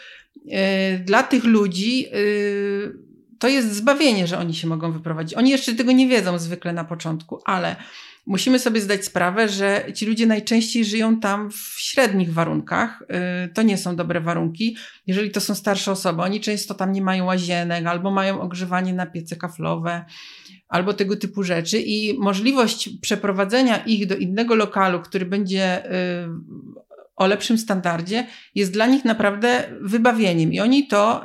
yy, 0.45 0.59
dla 1.05 1.23
tych 1.23 1.45
ludzi 1.45 2.03
yy, 2.03 3.07
to 3.39 3.49
jest 3.49 3.73
zbawienie, 3.73 4.27
że 4.27 4.39
oni 4.39 4.55
się 4.55 4.67
mogą 4.67 4.93
wyprowadzić. 4.93 5.35
Oni 5.35 5.51
jeszcze 5.51 5.75
tego 5.75 5.93
nie 5.93 6.09
wiedzą 6.09 6.39
zwykle 6.39 6.73
na 6.73 6.85
początku, 6.85 7.41
ale 7.45 7.77
musimy 8.27 8.59
sobie 8.59 8.81
zdać 8.81 9.05
sprawę, 9.05 9.49
że 9.49 9.85
ci 9.95 10.07
ludzie 10.07 10.27
najczęściej 10.27 10.85
żyją 10.85 11.21
tam 11.21 11.51
w 11.51 11.75
średnich 11.79 12.33
warunkach. 12.33 13.03
Y, 13.47 13.55
to 13.55 13.63
nie 13.63 13.79
są 13.79 13.97
dobre 13.97 14.21
warunki. 14.21 14.77
Jeżeli 15.07 15.31
to 15.31 15.41
są 15.41 15.55
starsze 15.55 15.93
osoby, 15.93 16.23
oni 16.23 16.41
często 16.41 16.75
tam 16.75 16.93
nie 16.93 17.03
mają 17.03 17.25
łazienek 17.25 17.87
albo 17.87 18.11
mają 18.11 18.41
ogrzewanie 18.41 18.95
na 18.95 19.07
piece 19.07 19.37
kaflowe 19.37 20.05
albo 20.69 20.95
tego 20.95 21.17
typu 21.17 21.43
rzeczy 21.43 21.79
i 21.79 22.19
możliwość 22.19 22.89
przeprowadzenia 23.01 23.77
ich 23.85 24.07
do 24.07 24.17
innego 24.17 24.55
lokalu, 24.55 25.01
który 25.01 25.27
będzie 25.27 25.87
y, 25.87 26.29
o 27.17 27.27
lepszym 27.27 27.59
standardzie, 27.59 28.27
jest 28.55 28.73
dla 28.73 28.87
nich 28.87 29.05
naprawdę 29.05 29.65
wybawieniem 29.81 30.53
i 30.53 30.61
oni 30.61 30.89
to 30.89 31.25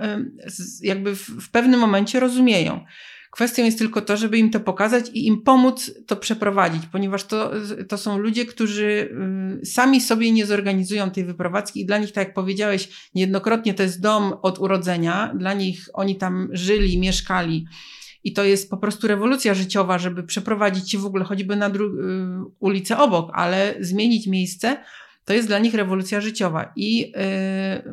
jakby 0.82 1.16
w 1.16 1.50
pewnym 1.52 1.80
momencie 1.80 2.20
rozumieją. 2.20 2.86
Kwestią 3.32 3.64
jest 3.64 3.78
tylko 3.78 4.02
to, 4.02 4.18
żeby 4.18 4.38
im 4.38 4.50
to 4.50 4.60
pokazać 4.60 5.10
i 5.14 5.28
im 5.28 5.42
pomóc 5.42 5.92
to 6.08 6.16
przeprowadzić, 6.16 6.84
ponieważ 6.92 7.24
to, 7.24 7.52
to 7.90 7.98
są 7.98 8.18
ludzie, 8.18 8.46
którzy 8.46 9.16
sami 9.64 10.02
sobie 10.02 10.32
nie 10.32 10.46
zorganizują 10.46 11.12
tej 11.12 11.26
wyprowadzki 11.26 11.82
i 11.82 11.86
dla 11.86 11.98
nich, 11.98 12.12
tak 12.12 12.28
jak 12.28 12.34
powiedziałeś, 12.34 13.10
niejednokrotnie 13.16 13.74
to 13.74 13.84
jest 13.84 14.02
dom 14.02 14.34
od 14.42 14.60
urodzenia, 14.60 15.34
dla 15.38 15.54
nich 15.54 15.90
oni 15.94 16.16
tam 16.16 16.50
żyli, 16.52 17.00
mieszkali. 17.00 17.66
I 18.24 18.34
to 18.34 18.44
jest 18.44 18.70
po 18.70 18.78
prostu 18.78 19.08
rewolucja 19.08 19.54
życiowa, 19.54 20.00
żeby 20.00 20.24
przeprowadzić 20.24 20.92
się 20.92 20.98
w 20.98 21.06
ogóle 21.06 21.26
choćby 21.26 21.56
na 21.56 21.68
y, 21.68 21.72
ulicę 22.60 22.98
obok, 22.98 23.32
ale 23.34 23.76
zmienić 23.80 24.28
miejsce, 24.28 24.78
to 25.26 25.34
jest 25.34 25.48
dla 25.48 25.60
nich 25.60 25.74
rewolucja 25.74 26.22
życiowa 26.22 26.74
i 26.76 27.00
yy, 27.00 27.12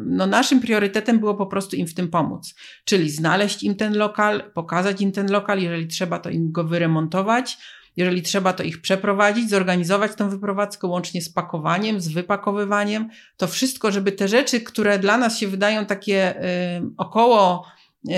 no 0.06 0.26
naszym 0.26 0.60
priorytetem 0.60 1.18
było 1.18 1.34
po 1.34 1.46
prostu 1.46 1.76
im 1.76 1.86
w 1.86 1.94
tym 1.94 2.08
pomóc. 2.08 2.54
Czyli 2.84 3.10
znaleźć 3.10 3.62
im 3.62 3.74
ten 3.74 3.96
lokal, 3.96 4.50
pokazać 4.54 5.00
im 5.00 5.12
ten 5.12 5.30
lokal, 5.30 5.60
jeżeli 5.62 5.86
trzeba, 5.86 6.18
to 6.18 6.30
im 6.30 6.52
go 6.52 6.64
wyremontować, 6.64 7.58
jeżeli 7.96 8.22
trzeba, 8.22 8.52
to 8.52 8.62
ich 8.62 8.80
przeprowadzić, 8.80 9.50
zorganizować 9.50 10.14
tą 10.14 10.30
wyprowadzkę 10.30 10.86
łącznie 10.86 11.22
z 11.22 11.32
pakowaniem, 11.32 12.00
z 12.00 12.08
wypakowywaniem. 12.08 13.08
To 13.36 13.46
wszystko, 13.46 13.92
żeby 13.92 14.12
te 14.12 14.28
rzeczy, 14.28 14.60
które 14.60 14.98
dla 14.98 15.18
nas 15.18 15.38
się 15.38 15.48
wydają 15.48 15.86
takie 15.86 16.34
yy, 16.82 16.90
około 16.96 17.66
yy, 18.04 18.14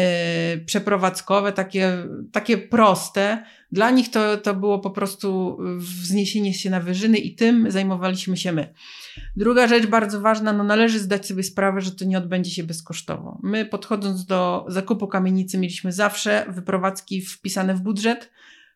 przeprowadzkowe, 0.67 1.53
takie, 1.53 2.07
takie 2.33 2.59
proste, 2.59 3.45
dla 3.73 3.91
nich 3.91 4.11
to, 4.11 4.37
to 4.37 4.55
było 4.55 4.79
po 4.79 4.91
prostu 4.91 5.59
wzniesienie 5.77 6.55
się 6.55 6.71
na 6.71 6.81
wyżyny 6.81 7.19
i 7.19 7.35
tym 7.35 7.71
zajmowaliśmy 7.71 8.37
się 8.37 8.53
my. 8.53 8.75
Druga 9.37 9.69
rzecz 9.69 9.87
bardzo 9.87 10.21
ważna, 10.21 10.53
no 10.53 10.65
należy 10.65 10.99
zdać 10.99 11.27
sobie 11.27 11.43
sprawę, 11.43 11.81
że 11.81 11.93
to 11.93 12.05
nie 12.05 12.19
odbędzie 12.19 12.51
się 12.51 12.63
bezkosztowo. 12.63 13.39
My 13.43 13.65
podchodząc 13.65 14.27
do 14.27 14.65
zakupu 14.69 15.09
kamienicy 15.09 15.59
mieliśmy 15.59 15.93
zawsze 15.93 16.47
wyprowadzki 16.49 17.23
wpisane 17.23 17.75
w 17.75 17.81
budżet, 17.81 18.31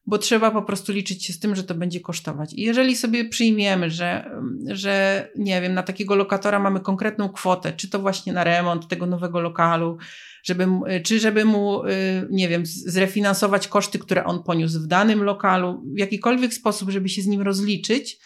bo 0.06 0.18
trzeba 0.18 0.50
po 0.50 0.62
prostu 0.62 0.92
liczyć 0.92 1.24
się 1.24 1.32
z 1.32 1.38
tym, 1.38 1.56
że 1.56 1.64
to 1.64 1.74
będzie 1.74 2.00
kosztować. 2.00 2.54
I 2.54 2.62
jeżeli 2.62 2.96
sobie 2.96 3.28
przyjmiemy, 3.28 3.90
że, 3.90 4.30
że 4.66 5.28
nie 5.36 5.60
wiem, 5.60 5.74
na 5.74 5.82
takiego 5.82 6.14
lokatora 6.14 6.58
mamy 6.58 6.80
konkretną 6.80 7.28
kwotę, 7.28 7.72
czy 7.72 7.90
to 7.90 7.98
właśnie 7.98 8.32
na 8.32 8.44
remont 8.44 8.88
tego 8.88 9.06
nowego 9.06 9.40
lokalu, 9.40 9.98
żeby, 10.42 10.66
czy 11.04 11.20
żeby 11.20 11.44
mu, 11.44 11.84
y, 11.84 12.28
nie 12.30 12.48
wiem, 12.48 12.66
zrefinansować 12.66 13.68
koszty, 13.68 13.98
które 13.98 14.24
on 14.24 14.42
poniósł 14.42 14.80
w 14.80 14.86
danym 14.86 15.22
lokalu, 15.22 15.82
w 15.94 15.98
jakikolwiek 15.98 16.54
sposób, 16.54 16.90
żeby 16.90 17.08
się 17.08 17.22
z 17.22 17.26
nim 17.26 17.42
rozliczyć, 17.42 18.18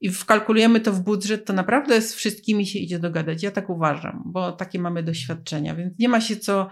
i 0.00 0.10
wkalkulujemy 0.10 0.80
to 0.80 0.92
w 0.92 1.00
budżet, 1.00 1.44
to 1.44 1.52
naprawdę 1.52 2.02
z 2.02 2.14
wszystkimi 2.14 2.66
się 2.66 2.78
idzie 2.78 2.98
dogadać. 2.98 3.42
Ja 3.42 3.50
tak 3.50 3.70
uważam, 3.70 4.22
bo 4.26 4.52
takie 4.52 4.78
mamy 4.78 5.02
doświadczenia, 5.02 5.74
więc 5.74 5.98
nie 5.98 6.08
ma 6.08 6.20
się 6.20 6.36
co, 6.36 6.68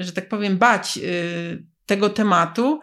że 0.00 0.12
tak 0.14 0.28
powiem, 0.28 0.58
bać 0.58 0.98
y, 1.02 1.66
tego 1.86 2.10
tematu. 2.10 2.80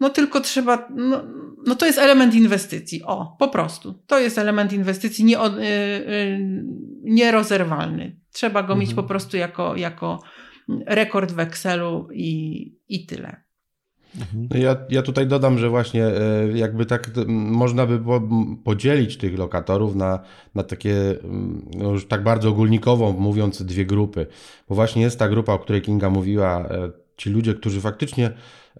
No 0.00 0.10
tylko 0.10 0.40
trzeba, 0.40 0.88
no, 0.94 1.24
no 1.66 1.74
to 1.74 1.86
jest 1.86 1.98
element 1.98 2.34
inwestycji. 2.34 3.02
O, 3.02 3.36
po 3.38 3.48
prostu. 3.48 4.02
To 4.06 4.20
jest 4.20 4.38
element 4.38 4.72
inwestycji 4.72 5.24
nie, 5.24 5.40
y, 5.40 5.50
y, 5.50 6.64
nierozerwalny. 7.02 8.20
Trzeba 8.32 8.62
go 8.62 8.72
mhm. 8.72 8.80
mieć 8.80 8.94
po 8.94 9.02
prostu 9.02 9.36
jako, 9.36 9.76
jako 9.76 10.22
rekord 10.86 11.32
w 11.32 11.38
Excelu 11.38 12.08
i, 12.12 12.72
i 12.88 13.06
tyle. 13.06 13.44
Mhm. 14.20 14.48
No 14.50 14.56
ja, 14.56 14.76
ja 14.90 15.02
tutaj 15.02 15.26
dodam, 15.26 15.58
że 15.58 15.68
właśnie 15.68 16.06
e, 16.06 16.48
jakby 16.54 16.86
tak 16.86 17.10
można 17.28 17.86
by 17.86 17.98
było 17.98 18.28
podzielić 18.64 19.16
tych 19.16 19.38
lokatorów 19.38 19.96
na, 19.96 20.18
na 20.54 20.62
takie, 20.62 20.94
no 21.76 21.90
już 21.90 22.08
tak 22.08 22.22
bardzo 22.22 22.48
ogólnikowo 22.48 23.12
mówiąc, 23.12 23.62
dwie 23.62 23.86
grupy. 23.86 24.26
Bo 24.68 24.74
właśnie 24.74 25.02
jest 25.02 25.18
ta 25.18 25.28
grupa, 25.28 25.52
o 25.52 25.58
której 25.58 25.82
Kinga 25.82 26.10
mówiła, 26.10 26.68
e, 26.68 27.03
ci 27.16 27.30
ludzie, 27.30 27.54
którzy 27.54 27.80
faktycznie 27.80 28.30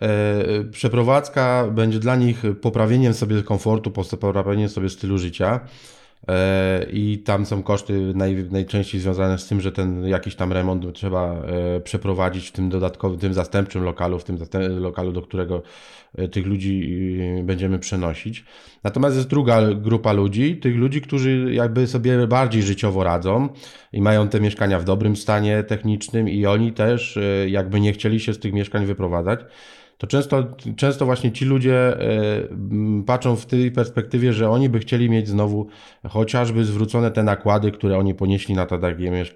e, 0.00 0.64
przeprowadzka 0.70 1.68
będzie 1.70 1.98
dla 1.98 2.16
nich 2.16 2.42
poprawieniem 2.60 3.14
sobie 3.14 3.42
komfortu, 3.42 3.90
poprawieniem 4.20 4.68
sobie 4.68 4.88
stylu 4.88 5.18
życia. 5.18 5.60
E, 6.28 6.86
i 6.92 7.18
tam 7.18 7.46
są 7.46 7.62
koszty 7.62 8.12
naj, 8.14 8.44
najczęściej 8.50 9.00
związane 9.00 9.38
z 9.38 9.46
tym, 9.46 9.60
że 9.60 9.72
ten 9.72 10.06
jakiś 10.06 10.34
tam 10.34 10.52
remont 10.52 10.94
trzeba 10.94 11.34
e, 11.34 11.80
przeprowadzić 11.80 12.48
w 12.48 12.52
tym 12.52 12.68
dodatkowym, 12.68 13.18
tym 13.18 13.34
zastępczym 13.34 13.82
lokalu, 13.82 14.18
w 14.18 14.24
tym 14.24 14.38
lokalu, 14.68 15.12
do 15.12 15.22
którego 15.22 15.62
e, 16.18 16.28
tych 16.28 16.46
ludzi 16.46 16.90
będziemy 17.42 17.78
przenosić. 17.78 18.44
Natomiast 18.84 19.16
jest 19.16 19.28
druga 19.28 19.74
grupa 19.74 20.12
ludzi, 20.12 20.56
tych 20.56 20.76
ludzi, 20.76 21.00
którzy 21.00 21.54
jakby 21.54 21.86
sobie 21.86 22.26
bardziej 22.26 22.62
życiowo 22.62 23.04
radzą 23.04 23.48
i 23.92 24.02
mają 24.02 24.28
te 24.28 24.40
mieszkania 24.40 24.78
w 24.78 24.84
dobrym 24.84 25.16
stanie 25.16 25.62
technicznym 25.62 26.28
i 26.28 26.46
oni 26.46 26.72
też 26.72 27.18
jakby 27.46 27.80
nie 27.80 27.92
chcieli 27.92 28.20
się 28.20 28.34
z 28.34 28.38
tych 28.38 28.52
mieszkań 28.52 28.86
wyprowadzać 28.86 29.40
to 29.98 30.06
często, 30.06 30.44
często 30.76 31.04
właśnie 31.04 31.32
ci 31.32 31.44
ludzie 31.44 32.00
e, 32.00 33.04
patrzą 33.06 33.36
w 33.36 33.46
tej 33.46 33.70
perspektywie, 33.70 34.32
że 34.32 34.50
oni 34.50 34.68
by 34.68 34.78
chcieli 34.78 35.10
mieć 35.10 35.28
znowu 35.28 35.66
chociażby 36.08 36.64
zwrócone 36.64 37.10
te 37.10 37.22
nakłady, 37.22 37.70
które 37.70 37.98
oni 37.98 38.14
ponieśli 38.14 38.54
na 38.54 38.66
to 38.66 38.78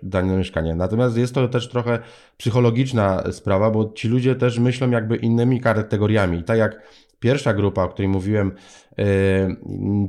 dane 0.03 0.37
mieszkanie. 0.37 0.75
Natomiast 0.75 1.17
jest 1.17 1.35
to 1.35 1.49
też 1.49 1.69
trochę 1.69 1.99
psychologiczna 2.37 3.33
sprawa, 3.33 3.71
bo 3.71 3.93
ci 3.95 4.09
ludzie 4.09 4.35
też 4.35 4.59
myślą 4.59 4.91
jakby 4.91 5.17
innymi 5.17 5.61
kategoriami. 5.61 6.43
Tak 6.43 6.59
jak 6.59 6.83
pierwsza 7.21 7.55
grupa, 7.55 7.83
o 7.83 7.89
której 7.89 8.09
mówiłem, 8.09 8.53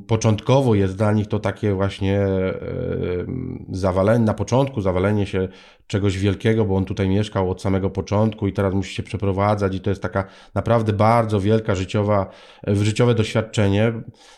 początkowo 0.08 0.76
jest 0.76 0.98
dla 0.98 1.12
nich 1.12 1.28
to 1.28 1.40
takie 1.40 1.74
właśnie 1.74 2.26
zawalenie, 3.72 4.26
na 4.26 4.34
początku 4.34 4.82
zawalenie 4.82 5.26
się 5.26 5.48
czegoś 5.90 6.18
wielkiego, 6.18 6.66
bo 6.66 6.76
on 6.76 6.86
tutaj 6.86 7.10
mieszkał 7.10 7.52
od 7.52 7.62
samego 7.62 7.90
początku 7.90 8.48
i 8.48 8.54
teraz 8.54 8.74
musi 8.74 8.96
się 8.96 9.04
przeprowadzać 9.04 9.76
i 9.76 9.80
to 9.80 9.90
jest 9.90 10.02
taka 10.02 10.24
naprawdę 10.56 10.94
bardzo 10.94 11.40
wielka 11.40 11.76
życiowa, 11.76 12.30
e, 12.68 12.76
życiowe 12.76 13.16
doświadczenie. 13.16 13.94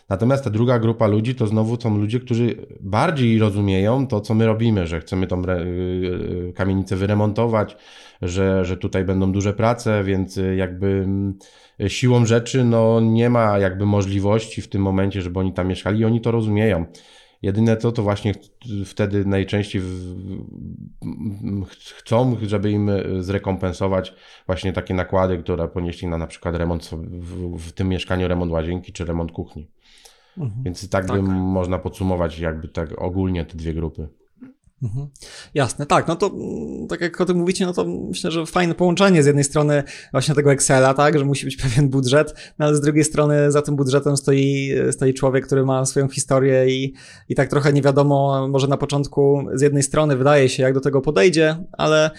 Natomiast 0.09 0.43
ta 0.43 0.49
druga 0.49 0.79
grupa 0.79 1.07
ludzi 1.07 1.35
to 1.35 1.47
znowu 1.47 1.81
są 1.81 1.97
ludzie, 1.97 2.19
którzy 2.19 2.55
bardziej 2.79 3.39
rozumieją 3.39 4.07
to, 4.07 4.21
co 4.21 4.33
my 4.33 4.45
robimy, 4.45 4.87
że 4.87 4.99
chcemy 4.99 5.27
tą 5.27 5.41
kamienicę 6.55 6.95
wyremontować, 6.95 7.77
że, 8.21 8.65
że 8.65 8.77
tutaj 8.77 9.05
będą 9.05 9.31
duże 9.31 9.53
prace, 9.53 10.03
więc 10.03 10.39
jakby 10.57 10.87
mm, 10.87 11.37
siłą 11.88 12.25
rzeczy 12.25 12.63
no, 12.63 12.99
nie 13.01 13.29
ma 13.29 13.60
jakby 13.60 13.86
możliwości 13.86 14.62
w 14.62 14.69
tym 14.69 14.81
momencie, 14.81 15.21
żeby 15.21 15.39
oni 15.39 15.53
tam 15.53 15.67
mieszkali 15.67 15.99
i 15.99 16.05
oni 16.05 16.21
to 16.21 16.31
rozumieją. 16.31 16.86
Jedyne 17.41 17.77
to, 17.77 17.91
to 17.91 18.03
właśnie 18.03 18.34
wtedy 18.86 19.25
najczęściej 19.25 19.81
chcą, 21.97 22.38
żeby 22.41 22.71
im 22.71 22.91
zrekompensować 23.19 24.13
właśnie 24.45 24.73
takie 24.73 24.93
nakłady, 24.93 25.38
które 25.38 25.67
ponieśli 25.67 26.07
na 26.07 26.17
na 26.17 26.27
przykład 26.27 26.55
remont 26.55 26.89
w, 27.03 27.57
w 27.57 27.71
tym 27.71 27.89
mieszkaniu, 27.89 28.27
remont 28.27 28.51
łazienki 28.51 28.93
czy 28.93 29.05
remont 29.05 29.31
kuchni. 29.31 29.67
Mhm. 30.38 30.63
Więc 30.63 30.89
tak, 30.89 31.05
tak 31.05 31.15
by 31.15 31.21
można 31.31 31.79
podsumować 31.79 32.39
jakby 32.39 32.67
tak 32.67 33.01
ogólnie 33.01 33.45
te 33.45 33.57
dwie 33.57 33.73
grupy. 33.73 34.10
Mhm. 34.83 35.07
Jasne, 35.53 35.85
tak, 35.85 36.07
no 36.07 36.15
to 36.15 36.27
mm, 36.27 36.87
tak 36.87 37.01
jak 37.01 37.21
o 37.21 37.25
tym 37.25 37.37
mówicie, 37.37 37.65
no 37.65 37.73
to 37.73 37.85
myślę, 37.85 38.31
że 38.31 38.45
fajne 38.45 38.75
połączenie 38.75 39.23
z 39.23 39.25
jednej 39.25 39.43
strony 39.43 39.83
właśnie 40.11 40.35
tego 40.35 40.51
Excela, 40.51 40.93
tak, 40.93 41.19
że 41.19 41.25
musi 41.25 41.45
być 41.45 41.57
pewien 41.63 41.89
budżet, 41.89 42.35
no 42.59 42.65
ale 42.65 42.75
z 42.75 42.81
drugiej 42.81 43.03
strony 43.03 43.51
za 43.51 43.61
tym 43.61 43.75
budżetem 43.75 44.17
stoi, 44.17 44.71
stoi 44.91 45.13
człowiek, 45.13 45.45
który 45.45 45.65
ma 45.65 45.85
swoją 45.85 46.07
historię 46.07 46.75
i, 46.75 46.93
i 47.29 47.35
tak 47.35 47.49
trochę 47.49 47.73
nie 47.73 47.81
wiadomo, 47.81 48.47
może 48.47 48.67
na 48.67 48.77
początku 48.77 49.45
z 49.53 49.61
jednej 49.61 49.83
strony 49.83 50.17
wydaje 50.17 50.49
się, 50.49 50.63
jak 50.63 50.73
do 50.73 50.81
tego 50.81 51.01
podejdzie, 51.01 51.57
ale 51.71 52.11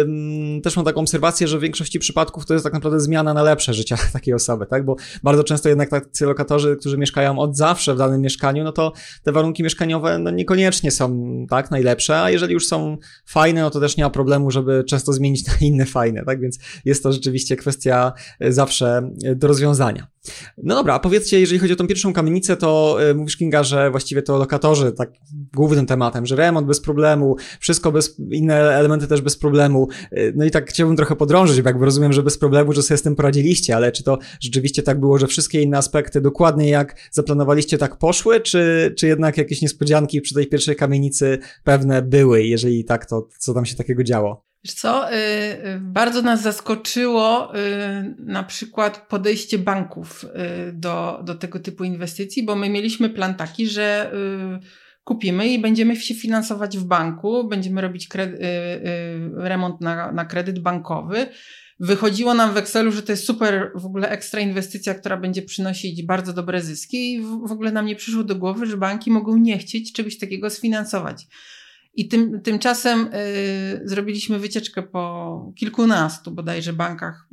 ym, 0.00 0.60
też 0.62 0.76
mam 0.76 0.84
taką 0.84 1.00
obserwację, 1.00 1.48
że 1.48 1.58
w 1.58 1.60
większości 1.60 1.98
przypadków 1.98 2.46
to 2.46 2.54
jest 2.54 2.64
tak 2.64 2.72
naprawdę 2.72 3.00
zmiana 3.00 3.34
na 3.34 3.42
lepsze 3.42 3.74
życia 3.74 3.96
takiej 4.12 4.34
osoby, 4.34 4.66
tak, 4.66 4.84
bo 4.84 4.96
bardzo 5.22 5.44
często 5.44 5.68
jednak 5.68 5.90
tacy 5.90 6.26
lokatorzy, 6.26 6.76
którzy 6.76 6.98
mieszkają 6.98 7.38
od 7.38 7.56
zawsze 7.56 7.94
w 7.94 7.98
danym 7.98 8.20
mieszkaniu, 8.20 8.64
no 8.64 8.72
to 8.72 8.92
te 9.22 9.32
warunki 9.32 9.62
mieszkaniowe 9.62 10.18
no 10.18 10.30
niekoniecznie 10.30 10.90
są 10.90 11.24
tak 11.50 11.70
najlepsze, 11.70 11.93
a 12.22 12.30
jeżeli 12.30 12.52
już 12.52 12.66
są 12.66 12.98
fajne, 13.26 13.60
no 13.60 13.70
to 13.70 13.80
też 13.80 13.96
nie 13.96 14.04
ma 14.04 14.10
problemu, 14.10 14.50
żeby 14.50 14.84
często 14.84 15.12
zmienić 15.12 15.46
na 15.46 15.52
inne 15.60 15.86
fajne, 15.86 16.24
tak? 16.24 16.40
Więc 16.40 16.58
jest 16.84 17.02
to 17.02 17.12
rzeczywiście 17.12 17.56
kwestia 17.56 18.12
zawsze 18.40 19.10
do 19.36 19.48
rozwiązania. 19.48 20.13
No 20.62 20.74
dobra, 20.74 20.94
a 20.94 20.98
powiedzcie, 20.98 21.40
jeżeli 21.40 21.58
chodzi 21.58 21.72
o 21.72 21.76
tą 21.76 21.86
pierwszą 21.86 22.12
kamienicę, 22.12 22.56
to 22.56 22.96
y, 23.10 23.14
mówisz 23.14 23.36
Kinga, 23.36 23.62
że 23.62 23.90
właściwie 23.90 24.22
to 24.22 24.38
lokatorzy 24.38 24.92
tak 24.92 25.12
głównym 25.54 25.86
tematem, 25.86 26.26
że 26.26 26.36
remont 26.36 26.66
bez 26.66 26.80
problemu, 26.80 27.36
wszystko 27.60 27.92
bez, 27.92 28.16
inne 28.30 28.54
elementy 28.54 29.06
też 29.06 29.20
bez 29.20 29.36
problemu. 29.36 29.88
Y, 30.12 30.32
no 30.36 30.44
i 30.44 30.50
tak 30.50 30.70
chciałbym 30.70 30.96
trochę 30.96 31.16
podrążyć, 31.16 31.62
bo 31.62 31.68
jakby 31.68 31.84
rozumiem, 31.84 32.12
że 32.12 32.22
bez 32.22 32.38
problemu, 32.38 32.72
że 32.72 32.82
sobie 32.82 32.98
z 32.98 33.02
tym 33.02 33.16
poradziliście, 33.16 33.76
ale 33.76 33.92
czy 33.92 34.02
to 34.02 34.18
rzeczywiście 34.40 34.82
tak 34.82 35.00
było, 35.00 35.18
że 35.18 35.26
wszystkie 35.26 35.62
inne 35.62 35.78
aspekty 35.78 36.20
dokładnie 36.20 36.68
jak 36.68 36.96
zaplanowaliście 37.10 37.78
tak 37.78 37.98
poszły, 37.98 38.40
czy, 38.40 38.94
czy 38.98 39.06
jednak 39.06 39.38
jakieś 39.38 39.62
niespodzianki 39.62 40.20
przy 40.20 40.34
tej 40.34 40.46
pierwszej 40.46 40.76
kamienicy 40.76 41.38
pewne 41.64 42.02
były? 42.02 42.42
Jeżeli 42.42 42.84
tak, 42.84 43.06
to 43.06 43.28
co 43.38 43.54
tam 43.54 43.66
się 43.66 43.76
takiego 43.76 44.04
działo? 44.04 44.43
Wiesz 44.64 44.74
co, 44.74 45.12
y, 45.12 45.16
y, 45.16 45.80
bardzo 45.80 46.22
nas 46.22 46.42
zaskoczyło 46.42 47.56
y, 47.56 48.14
na 48.18 48.42
przykład 48.42 49.06
podejście 49.08 49.58
banków 49.58 50.26
do, 50.72 51.20
do 51.24 51.34
tego 51.34 51.60
typu 51.60 51.84
inwestycji, 51.84 52.44
bo 52.44 52.56
my 52.56 52.70
mieliśmy 52.70 53.10
plan 53.10 53.34
taki, 53.34 53.66
że 53.66 54.12
kupimy 55.04 55.48
i 55.48 55.58
będziemy 55.58 55.96
się 55.96 56.14
finansować 56.14 56.78
w 56.78 56.84
banku, 56.84 57.48
będziemy 57.48 57.80
robić 57.80 58.08
remont 59.36 59.80
na, 59.80 60.12
na 60.12 60.24
kredyt 60.24 60.58
bankowy. 60.58 61.26
Wychodziło 61.80 62.34
nam 62.34 62.54
w 62.54 62.56
Excelu, 62.56 62.92
że 62.92 63.02
to 63.02 63.12
jest 63.12 63.26
super, 63.26 63.70
w 63.74 63.86
ogóle 63.86 64.08
ekstra 64.08 64.40
inwestycja, 64.40 64.94
która 64.94 65.16
będzie 65.16 65.42
przynosić 65.42 66.02
bardzo 66.02 66.32
dobre 66.32 66.62
zyski 66.62 67.12
i 67.12 67.20
w 67.20 67.52
ogóle 67.52 67.72
nam 67.72 67.86
nie 67.86 67.96
przyszło 67.96 68.24
do 68.24 68.34
głowy, 68.34 68.66
że 68.66 68.76
banki 68.76 69.10
mogą 69.10 69.36
nie 69.36 69.58
chcieć 69.58 69.92
czegoś 69.92 70.18
takiego 70.18 70.50
sfinansować. 70.50 71.26
I 71.96 72.08
tym, 72.08 72.40
tymczasem 72.40 73.10
y, 73.14 73.80
zrobiliśmy 73.84 74.38
wycieczkę 74.38 74.82
po 74.82 75.52
kilkunastu 75.56 76.30
bodajże 76.30 76.72
bankach, 76.72 77.28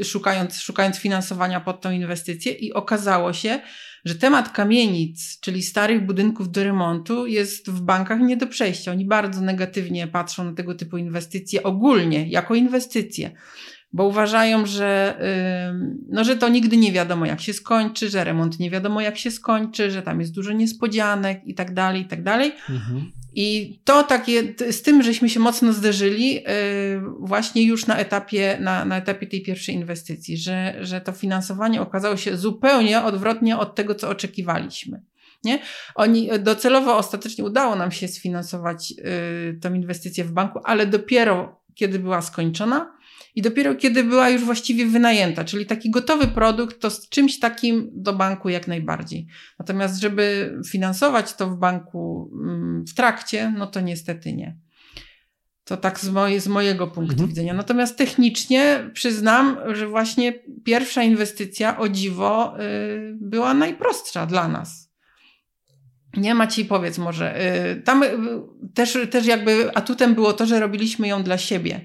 y, 0.00 0.04
szukając, 0.04 0.60
szukając 0.60 0.96
finansowania 0.96 1.60
pod 1.60 1.80
tą 1.80 1.90
inwestycję, 1.90 2.52
i 2.52 2.72
okazało 2.72 3.32
się, 3.32 3.60
że 4.04 4.14
temat 4.14 4.52
kamienic, 4.52 5.40
czyli 5.40 5.62
starych 5.62 6.06
budynków 6.06 6.50
do 6.50 6.64
remontu, 6.64 7.26
jest 7.26 7.70
w 7.70 7.80
bankach 7.80 8.20
nie 8.20 8.36
do 8.36 8.46
przejścia. 8.46 8.92
Oni 8.92 9.06
bardzo 9.06 9.40
negatywnie 9.40 10.06
patrzą 10.08 10.44
na 10.44 10.52
tego 10.52 10.74
typu 10.74 10.96
inwestycje 10.96 11.62
ogólnie, 11.62 12.28
jako 12.28 12.54
inwestycje 12.54 13.30
bo 13.92 14.06
uważają, 14.06 14.66
że, 14.66 15.18
no, 16.08 16.24
że 16.24 16.36
to 16.36 16.48
nigdy 16.48 16.76
nie 16.76 16.92
wiadomo, 16.92 17.26
jak 17.26 17.40
się 17.40 17.52
skończy, 17.52 18.08
że 18.08 18.24
remont 18.24 18.58
nie 18.58 18.70
wiadomo, 18.70 19.00
jak 19.00 19.18
się 19.18 19.30
skończy, 19.30 19.90
że 19.90 20.02
tam 20.02 20.20
jest 20.20 20.34
dużo 20.34 20.52
niespodzianek 20.52 21.40
i 21.44 21.54
tak 21.54 21.74
dalej, 21.74 22.02
i 22.02 22.04
tak 22.04 22.22
dalej. 22.22 22.52
Mhm. 22.70 23.12
I 23.34 23.78
to 23.84 24.02
takie, 24.02 24.54
z 24.70 24.82
tym 24.82 25.02
żeśmy 25.02 25.28
się 25.28 25.40
mocno 25.40 25.72
zderzyli 25.72 26.38
y, 26.38 26.42
właśnie 27.18 27.62
już 27.62 27.86
na 27.86 27.96
etapie, 27.96 28.58
na, 28.60 28.84
na 28.84 28.96
etapie 28.96 29.26
tej 29.26 29.42
pierwszej 29.42 29.74
inwestycji, 29.74 30.36
że, 30.36 30.74
że 30.80 31.00
to 31.00 31.12
finansowanie 31.12 31.80
okazało 31.80 32.16
się 32.16 32.36
zupełnie 32.36 33.02
odwrotnie 33.02 33.58
od 33.58 33.74
tego, 33.74 33.94
co 33.94 34.08
oczekiwaliśmy. 34.08 35.02
Nie? 35.44 35.58
Oni 35.94 36.28
docelowo 36.38 36.96
ostatecznie 36.96 37.44
udało 37.44 37.76
nam 37.76 37.92
się 37.92 38.08
sfinansować 38.08 38.94
y, 38.98 39.58
tą 39.60 39.74
inwestycję 39.74 40.24
w 40.24 40.32
banku, 40.32 40.60
ale 40.64 40.86
dopiero 40.86 41.60
kiedy 41.74 41.98
była 41.98 42.22
skończona, 42.22 42.92
i 43.34 43.42
dopiero 43.42 43.74
kiedy 43.74 44.04
była 44.04 44.30
już 44.30 44.44
właściwie 44.44 44.86
wynajęta, 44.86 45.44
czyli 45.44 45.66
taki 45.66 45.90
gotowy 45.90 46.26
produkt, 46.26 46.80
to 46.80 46.90
z 46.90 47.08
czymś 47.08 47.38
takim 47.38 47.90
do 47.92 48.12
banku 48.12 48.48
jak 48.48 48.68
najbardziej. 48.68 49.26
Natomiast, 49.58 50.00
żeby 50.00 50.54
finansować 50.68 51.34
to 51.34 51.50
w 51.50 51.56
banku 51.56 52.30
mm, 52.42 52.84
w 52.86 52.94
trakcie, 52.94 53.54
no 53.58 53.66
to 53.66 53.80
niestety 53.80 54.32
nie. 54.32 54.56
To 55.64 55.76
tak 55.76 56.00
z, 56.00 56.08
moje, 56.08 56.40
z 56.40 56.48
mojego 56.48 56.86
punktu 56.86 57.12
mhm. 57.12 57.28
widzenia. 57.28 57.54
Natomiast 57.54 57.96
technicznie 57.96 58.90
przyznam, 58.92 59.56
że 59.72 59.86
właśnie 59.86 60.32
pierwsza 60.64 61.02
inwestycja 61.02 61.78
o 61.78 61.88
dziwo 61.88 62.54
y, 62.60 63.16
była 63.20 63.54
najprostsza 63.54 64.26
dla 64.26 64.48
nas. 64.48 64.90
Nie 66.16 66.34
Maciej, 66.34 66.64
powiedz 66.64 66.98
może. 66.98 67.42
Y, 67.76 67.82
tam 67.82 68.02
y, 68.02 68.18
też, 68.74 68.98
też 69.10 69.26
jakby 69.26 69.76
atutem 69.76 70.14
było 70.14 70.32
to, 70.32 70.46
że 70.46 70.60
robiliśmy 70.60 71.08
ją 71.08 71.22
dla 71.22 71.38
siebie. 71.38 71.80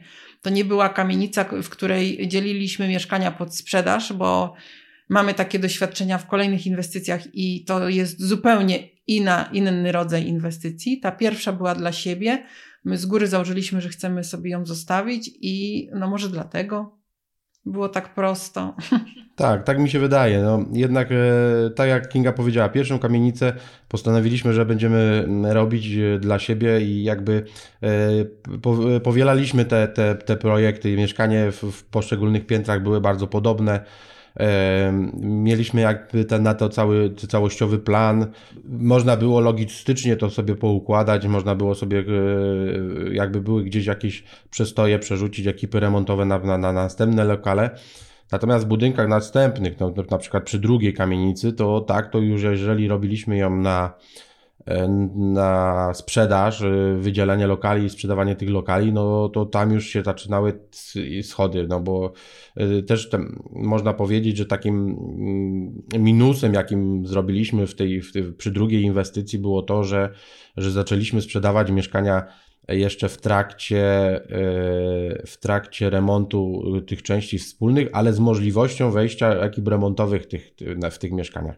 To 0.46 0.50
nie 0.50 0.66
była 0.66 0.90
kamienica, 0.90 1.46
w 1.64 1.70
której 1.70 2.28
dzieliliśmy 2.28 2.88
mieszkania 2.88 3.32
pod 3.32 3.56
sprzedaż, 3.56 4.14
bo 4.14 4.54
mamy 5.10 5.34
takie 5.34 5.60
doświadczenia 5.60 6.18
w 6.18 6.28
kolejnych 6.28 6.68
inwestycjach 6.68 7.22
i 7.34 7.64
to 7.66 7.90
jest 7.90 8.22
zupełnie 8.22 8.90
inna, 9.08 9.50
inny 9.54 9.92
rodzaj 9.92 10.28
inwestycji. 10.28 11.00
Ta 11.00 11.12
pierwsza 11.12 11.54
była 11.54 11.76
dla 11.76 11.92
siebie. 11.92 12.44
My 12.84 12.98
z 12.98 13.06
góry 13.06 13.28
założyliśmy, 13.28 13.82
że 13.82 13.90
chcemy 13.90 14.24
sobie 14.24 14.52
ją 14.52 14.66
zostawić 14.66 15.32
i 15.42 15.88
no 15.94 16.10
może 16.10 16.30
dlatego 16.30 16.95
było 17.66 17.90
tak 17.90 18.14
prosto. 18.14 18.74
Tak, 19.36 19.64
tak 19.64 19.80
mi 19.80 19.90
się 19.90 20.00
wydaje. 20.00 20.42
No, 20.42 20.66
jednak, 20.72 21.12
e, 21.12 21.16
tak 21.70 21.90
jak 21.90 22.10
Kinga 22.10 22.32
powiedziała, 22.32 22.70
pierwszą 22.70 23.00
kamienicę 23.00 23.54
postanowiliśmy, 23.88 24.54
że 24.54 24.66
będziemy 24.66 25.26
robić 25.44 25.96
e, 25.96 26.20
dla 26.20 26.40
siebie 26.40 26.82
i 26.82 27.04
jakby 27.04 27.46
e, 27.84 29.00
powielaliśmy 29.00 29.66
te, 29.66 29.88
te, 29.88 30.16
te 30.16 30.38
projekty. 30.38 30.98
Mieszkanie 30.98 31.52
w, 31.52 31.64
w 31.64 31.84
poszczególnych 31.84 32.46
piętrach 32.46 32.84
były 32.84 33.02
bardzo 33.02 33.28
podobne. 33.28 33.80
Mieliśmy 35.22 35.82
jakby 35.82 36.26
ten, 36.26 36.44
na 36.44 36.54
to 36.54 36.70
cały 36.70 37.14
całościowy 37.16 37.80
plan. 37.80 38.28
Można 38.66 39.18
było 39.18 39.40
logistycznie 39.40 40.16
to 40.16 40.30
sobie 40.30 40.56
poukładać, 40.56 41.28
można 41.28 41.56
było 41.56 41.76
sobie, 41.76 42.04
jakby 43.12 43.42
były 43.42 43.64
gdzieś 43.64 43.86
jakieś 43.86 44.24
przestoje, 44.50 45.00
przerzucić 45.00 45.48
ekipy 45.48 45.80
remontowe 45.80 46.26
na, 46.26 46.40
na, 46.40 46.58
na 46.58 46.74
następne 46.74 47.24
lokale. 47.24 47.70
Natomiast 48.32 48.66
w 48.66 48.68
budynkach 48.68 49.08
następnych, 49.08 49.80
no, 49.80 49.94
na 50.12 50.18
przykład 50.18 50.44
przy 50.44 50.60
drugiej 50.60 50.94
kamienicy, 50.94 51.54
to 51.54 51.82
tak, 51.82 52.12
to 52.12 52.20
już 52.20 52.44
jeżeli 52.44 52.88
robiliśmy 52.88 53.38
ją 53.38 53.56
na, 53.56 53.94
e, 53.94 54.35
na 55.16 55.94
sprzedaż, 55.94 56.62
e, 56.62 56.96
wydzielenie 56.98 57.48
lokali 57.48 57.86
i 57.86 57.90
sprzedawanie 57.90 58.36
tych 58.36 58.50
lokali, 58.50 58.94
no 58.94 59.30
to 59.30 59.46
tam 59.46 59.72
już 59.72 59.86
się 59.88 60.04
zaczynały 60.04 60.60
schody, 61.24 61.68
no 61.70 61.80
bo 61.80 62.14
e, 62.56 62.82
też 62.82 63.10
można 63.52 63.94
powiedzieć, 63.94 64.38
że 64.38 64.46
takim 64.46 64.76
mm, 65.98 66.04
minusem, 66.04 66.54
jakim 66.54 67.08
zrobiliśmy 67.08 67.68
w 67.68 67.76
tej, 67.76 68.02
w 68.02 68.12
tej, 68.12 68.34
przy 68.34 68.52
drugiej 68.52 68.82
inwestycji 68.82 69.40
było 69.40 69.62
to, 69.62 69.84
że, 69.84 70.10
że 70.58 70.72
zaczęliśmy 70.72 71.22
sprzedawać 71.22 71.72
mieszkania 71.72 72.24
jeszcze 72.68 73.10
w 73.10 73.18
trakcie, 73.18 73.86
e, 74.16 74.22
w 75.26 75.38
trakcie 75.40 75.90
remontu 75.90 76.64
tych 76.88 77.04
części 77.04 77.40
wspólnych, 77.40 77.90
ale 77.94 78.14
z 78.14 78.20
możliwością 78.20 78.92
wejścia 78.92 79.34
ekip 79.34 79.68
remontowych 79.68 80.26
tych, 80.26 80.54
w 80.92 80.98
tych 80.98 81.12
mieszkaniach. 81.12 81.56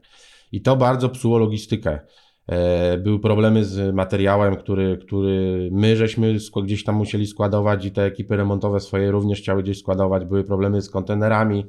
I 0.51 0.61
to 0.61 0.75
bardzo 0.75 1.09
psuło 1.09 1.37
logistykę. 1.37 1.99
E, 2.47 2.97
były 2.97 3.19
problemy 3.19 3.65
z 3.65 3.95
materiałem, 3.95 4.55
który, 4.55 4.97
który 4.97 5.69
my 5.71 5.95
żeśmy 5.95 6.37
gdzieś 6.63 6.83
tam 6.83 6.95
musieli 6.95 7.27
składować 7.27 7.85
i 7.85 7.91
te 7.91 8.05
ekipy 8.05 8.37
remontowe 8.37 8.79
swoje 8.79 9.11
również 9.11 9.41
chciały 9.41 9.63
gdzieś 9.63 9.79
składować. 9.79 10.25
Były 10.25 10.43
problemy 10.43 10.81
z 10.81 10.89
kontenerami, 10.89 11.65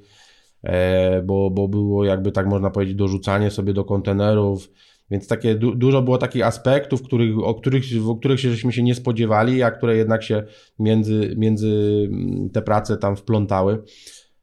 e, 0.63 1.23
bo, 1.23 1.51
bo 1.51 1.69
było 1.69 2.05
jakby 2.05 2.33
tak 2.33 2.47
można 2.47 2.71
powiedzieć 2.71 2.95
dorzucanie 2.95 3.51
sobie 3.51 3.73
do 3.73 3.85
kontenerów 3.85 4.71
więc 5.11 5.29
takie 5.29 5.55
du 5.55 5.75
dużo 5.75 6.03
było 6.03 6.19
takich 6.19 6.47
aspektów, 6.47 7.03
których, 7.03 7.39
o 7.39 7.55
których, 7.55 7.85
o 8.09 8.17
których 8.17 8.41
się, 8.41 8.51
żeśmy 8.51 8.73
się 8.73 8.83
nie 8.83 8.95
spodziewali, 8.95 9.63
a 9.63 9.71
które 9.71 9.97
jednak 9.97 10.23
się 10.23 10.43
między, 10.79 11.35
między 11.37 12.09
mm, 12.11 12.51
te 12.51 12.63
prace 12.63 12.97
tam 12.97 13.17
wplątały. 13.17 13.83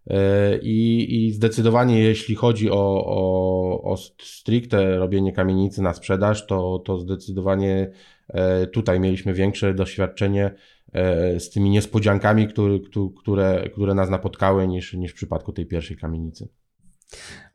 E, 0.08 0.58
I, 0.62 1.08
I 1.26 1.32
zdecydowanie, 1.32 2.00
jeśli 2.00 2.36
chodzi 2.36 2.72
o, 2.72 3.06
o, 3.06 3.92
o 3.92 3.98
stricte 4.22 4.98
robienie 4.98 5.34
kamienicy 5.34 5.82
na 5.82 5.94
sprzedaż, 5.94 6.48
to, 6.48 6.80
to 6.86 7.00
zdecydowanie 7.00 7.92
e, 8.28 8.68
tutaj 8.68 9.00
mieliśmy 9.00 9.34
większe 9.34 9.74
doświadczenie 9.74 10.56
e, 10.94 11.40
z 11.40 11.50
tymi 11.50 11.70
niespodziankami, 11.70 12.48
które, 12.48 12.80
które, 13.22 13.70
które 13.74 13.94
nas 13.94 14.10
napotkały, 14.10 14.68
niż, 14.68 14.94
niż 14.94 15.12
w 15.12 15.16
przypadku 15.16 15.54
tej 15.54 15.66
pierwszej 15.66 15.98
kamienicy. 15.98 16.48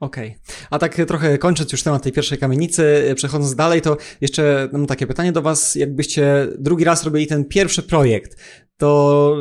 Okej. 0.01 0.29
Okay. 0.29 0.67
A 0.71 0.79
tak 0.79 0.95
trochę 0.95 1.39
kończąc 1.39 1.73
już 1.73 1.83
temat 1.83 2.03
tej 2.03 2.13
pierwszej 2.13 2.39
kamienicy, 2.39 3.13
przechodząc 3.17 3.55
dalej, 3.55 3.81
to 3.81 3.97
jeszcze 4.21 4.69
mam 4.73 4.87
takie 4.87 5.07
pytanie 5.07 5.33
do 5.33 5.43
Was. 5.43 5.75
Jakbyście 5.75 6.47
drugi 6.59 6.85
raz 6.85 7.05
robili 7.05 7.27
ten 7.27 7.45
pierwszy 7.45 7.83
projekt, 7.83 8.37
to 8.81 9.37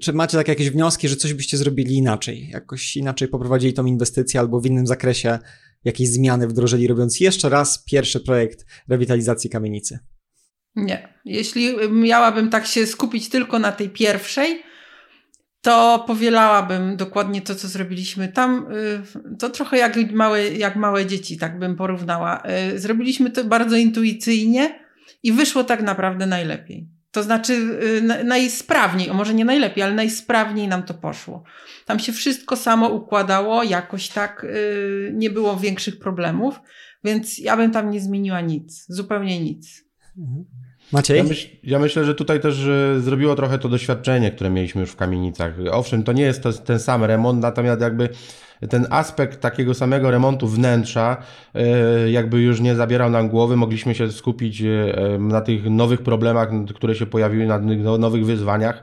czy 0.00 0.12
macie 0.12 0.36
takie 0.36 0.52
jakieś 0.52 0.70
wnioski, 0.70 1.08
że 1.08 1.16
coś 1.16 1.34
byście 1.34 1.56
zrobili 1.56 1.94
inaczej? 1.94 2.48
Jakoś 2.48 2.96
inaczej 2.96 3.28
poprowadzili 3.28 3.72
tą 3.72 3.84
inwestycję 3.84 4.40
albo 4.40 4.60
w 4.60 4.66
innym 4.66 4.86
zakresie 4.86 5.38
jakieś 5.84 6.08
zmiany 6.08 6.46
wdrożyli, 6.46 6.86
robiąc 6.86 7.20
jeszcze 7.20 7.48
raz 7.48 7.84
pierwszy 7.84 8.20
projekt 8.20 8.66
rewitalizacji 8.88 9.50
kamienicy? 9.50 9.98
Nie. 10.76 11.14
Jeśli 11.24 11.74
miałabym 11.90 12.50
tak 12.50 12.66
się 12.66 12.86
skupić 12.86 13.28
tylko 13.28 13.58
na 13.58 13.72
tej 13.72 13.90
pierwszej, 13.90 14.62
to 15.60 16.04
powielałabym 16.06 16.96
dokładnie 16.96 17.42
to, 17.42 17.54
co 17.54 17.68
zrobiliśmy 17.68 18.28
tam. 18.28 18.66
Y, 18.72 19.36
to 19.38 19.50
trochę 19.50 19.78
jak 19.78 20.12
małe, 20.12 20.48
jak 20.48 20.76
małe 20.76 21.06
dzieci, 21.06 21.38
tak 21.38 21.58
bym 21.58 21.76
porównała. 21.76 22.42
Y, 22.74 22.78
zrobiliśmy 22.78 23.30
to 23.30 23.44
bardzo 23.44 23.76
intuicyjnie, 23.76 24.80
i 25.22 25.32
wyszło 25.32 25.64
tak 25.64 25.82
naprawdę 25.82 26.26
najlepiej. 26.26 26.88
To 27.10 27.22
znaczy 27.22 27.52
y, 27.52 28.24
najsprawniej, 28.24 29.10
o 29.10 29.14
może 29.14 29.34
nie 29.34 29.44
najlepiej, 29.44 29.82
ale 29.82 29.94
najsprawniej 29.94 30.68
nam 30.68 30.82
to 30.82 30.94
poszło. 30.94 31.44
Tam 31.86 31.98
się 31.98 32.12
wszystko 32.12 32.56
samo 32.56 32.88
układało, 32.88 33.62
jakoś 33.62 34.08
tak 34.08 34.44
y, 34.44 35.12
nie 35.14 35.30
było 35.30 35.56
większych 35.56 35.98
problemów, 35.98 36.60
więc 37.04 37.38
ja 37.38 37.56
bym 37.56 37.70
tam 37.70 37.90
nie 37.90 38.00
zmieniła 38.00 38.40
nic, 38.40 38.86
zupełnie 38.88 39.40
nic. 39.40 39.84
Maciej? 40.92 41.16
Ja, 41.16 41.24
myśl, 41.24 41.48
ja, 41.62 41.78
myślę, 41.78 42.04
że 42.04 42.14
tutaj 42.14 42.40
też 42.40 42.68
zrobiło 42.98 43.34
trochę 43.34 43.58
to 43.58 43.68
doświadczenie, 43.68 44.30
które 44.30 44.50
mieliśmy 44.50 44.80
już 44.80 44.90
w 44.90 44.96
kamienicach. 44.96 45.54
Owszem, 45.72 46.02
to 46.02 46.12
nie 46.12 46.22
jest 46.22 46.42
to, 46.42 46.52
ten 46.52 46.80
sam 46.80 47.04
remont, 47.04 47.42
natomiast 47.42 47.80
jakby 47.80 48.08
ten 48.68 48.86
aspekt 48.90 49.40
takiego 49.40 49.74
samego 49.74 50.10
remontu 50.10 50.48
wnętrza 50.48 51.16
e, 51.54 52.10
jakby 52.10 52.40
już 52.40 52.60
nie 52.60 52.74
zabierał 52.74 53.10
nam 53.10 53.28
głowy, 53.28 53.56
mogliśmy 53.56 53.94
się 53.94 54.12
skupić 54.12 54.62
e, 54.62 55.18
na 55.18 55.40
tych 55.40 55.70
nowych 55.70 56.02
problemach, 56.02 56.48
które 56.74 56.94
się 56.94 57.06
pojawiły, 57.06 57.46
na 57.46 57.58
no, 57.58 57.98
nowych 57.98 58.26
wyzwaniach 58.26 58.82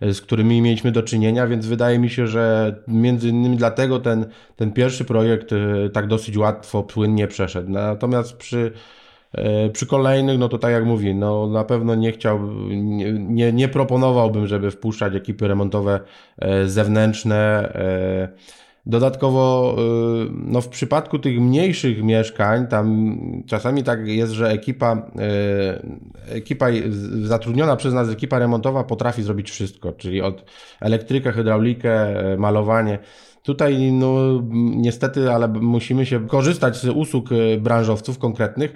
e, 0.00 0.14
z 0.14 0.20
którymi 0.20 0.62
mieliśmy 0.62 0.92
do 0.92 1.02
czynienia, 1.02 1.46
więc 1.46 1.66
wydaje 1.66 1.98
mi 1.98 2.10
się, 2.10 2.26
że 2.26 2.74
między 2.88 3.28
innymi 3.28 3.56
dlatego 3.56 4.00
ten, 4.00 4.26
ten 4.56 4.72
pierwszy 4.72 5.04
projekt 5.04 5.50
tak 5.92 6.06
dosyć 6.06 6.36
łatwo, 6.36 6.82
płynnie 6.82 7.28
przeszedł. 7.28 7.70
Natomiast 7.70 8.36
przy, 8.36 8.72
przy 9.72 9.86
kolejnych, 9.86 10.38
no 10.38 10.48
to 10.48 10.58
tak 10.58 10.72
jak 10.72 10.84
mówi, 10.84 11.14
no 11.14 11.46
na 11.46 11.64
pewno 11.64 11.94
nie 11.94 12.12
chciał, 12.12 12.52
nie, 12.68 13.12
nie, 13.12 13.52
nie 13.52 13.68
proponowałbym, 13.68 14.46
żeby 14.46 14.70
wpuszczać 14.70 15.14
ekipy 15.14 15.48
remontowe 15.48 16.00
zewnętrzne, 16.66 17.72
Dodatkowo, 18.86 19.76
y, 20.26 20.30
no 20.32 20.60
w 20.60 20.68
przypadku 20.68 21.18
tych 21.18 21.40
mniejszych 21.40 22.02
mieszkań, 22.02 22.66
tam 22.66 23.16
czasami 23.46 23.82
tak 23.82 24.06
jest, 24.06 24.32
że 24.32 24.50
ekipa, 24.50 24.96
y, 24.96 26.34
ekipa 26.34 26.66
zatrudniona 27.22 27.76
przez 27.76 27.94
nas, 27.94 28.08
ekipa 28.08 28.38
remontowa 28.38 28.84
potrafi 28.84 29.22
zrobić 29.22 29.50
wszystko, 29.50 29.92
czyli 29.92 30.20
od 30.20 30.44
elektrykę, 30.80 31.32
hydraulikę, 31.32 32.06
malowanie. 32.38 32.98
Tutaj, 33.42 33.92
no 33.92 34.42
niestety, 34.76 35.30
ale 35.30 35.48
musimy 35.48 36.06
się 36.06 36.26
korzystać 36.26 36.76
z 36.76 36.88
usług 36.88 37.32
y, 37.32 37.58
branżowców 37.60 38.18
konkretnych, 38.18 38.72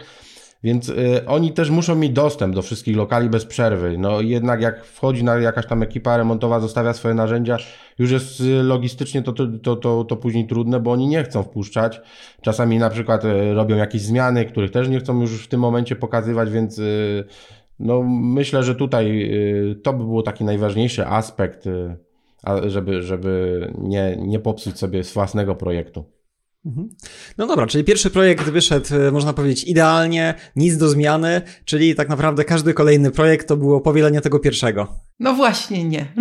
więc 0.63 0.89
y, 0.89 1.27
oni 1.27 1.53
też 1.53 1.71
muszą 1.71 1.95
mieć 1.95 2.13
dostęp 2.13 2.55
do 2.55 2.63
wszystkich 2.63 2.97
lokali 2.97 3.31
bez 3.31 3.45
przerwy. 3.47 3.99
No 3.99 4.21
jednak 4.21 4.61
jak 4.61 4.85
wchodzi 4.85 5.25
na 5.25 5.37
jakaś 5.37 5.67
tam 5.67 5.83
ekipa 5.83 6.17
remontowa, 6.17 6.61
zostawia 6.61 6.93
swoje 6.93 7.15
narzędzia, 7.15 7.57
już 7.99 8.11
jest 8.11 8.41
y, 8.41 8.63
logistycznie 8.63 9.23
to, 9.23 9.33
to, 9.33 9.47
to, 9.63 9.77
to, 9.77 10.05
to 10.05 10.17
później 10.17 10.47
trudne, 10.47 10.81
bo 10.81 10.93
oni 10.93 11.07
nie 11.07 11.25
chcą 11.25 11.43
wpuszczać. 11.43 12.01
Czasami 12.41 12.79
na 12.79 12.91
przykład 12.91 13.25
y, 13.25 13.55
robią 13.55 13.77
jakieś 13.77 14.03
zmiany, 14.03 14.45
których 14.45 14.71
też 14.71 14.89
nie 14.89 14.99
chcą 14.99 15.21
już 15.21 15.45
w 15.45 15.49
tym 15.49 15.61
momencie 15.61 15.97
pokazywać, 15.97 16.51
więc 16.51 16.79
y, 16.79 17.25
no 17.79 18.03
myślę, 18.09 18.63
że 18.63 18.75
tutaj 18.75 19.23
y, 19.71 19.77
to 19.83 19.93
by 19.93 20.05
był 20.05 20.23
taki 20.23 20.45
najważniejszy 20.45 21.07
aspekt, 21.07 21.67
y, 21.67 21.97
żeby, 22.67 23.03
żeby 23.03 23.61
nie, 23.79 24.17
nie 24.17 24.39
popsuć 24.39 24.79
sobie 24.79 25.03
własnego 25.03 25.55
projektu. 25.55 26.05
Mhm. 26.67 26.89
No 27.39 27.47
dobra, 27.47 27.67
czyli 27.67 27.85
pierwszy 27.85 28.11
projekt 28.11 28.45
wyszedł, 28.45 28.95
e, 28.95 29.11
można 29.11 29.33
powiedzieć, 29.33 29.65
idealnie, 29.65 30.35
nic 30.57 30.77
do 30.77 30.89
zmiany, 30.89 31.43
czyli 31.65 31.95
tak 31.95 32.09
naprawdę 32.09 32.45
każdy 32.45 32.75
kolejny 32.75 33.11
projekt 33.11 33.49
to 33.49 33.57
było 33.57 33.81
powielenie 33.81 34.21
tego 34.21 34.39
pierwszego. 34.39 35.01
No 35.21 35.35
właśnie 35.35 35.85
nie. 35.85 36.07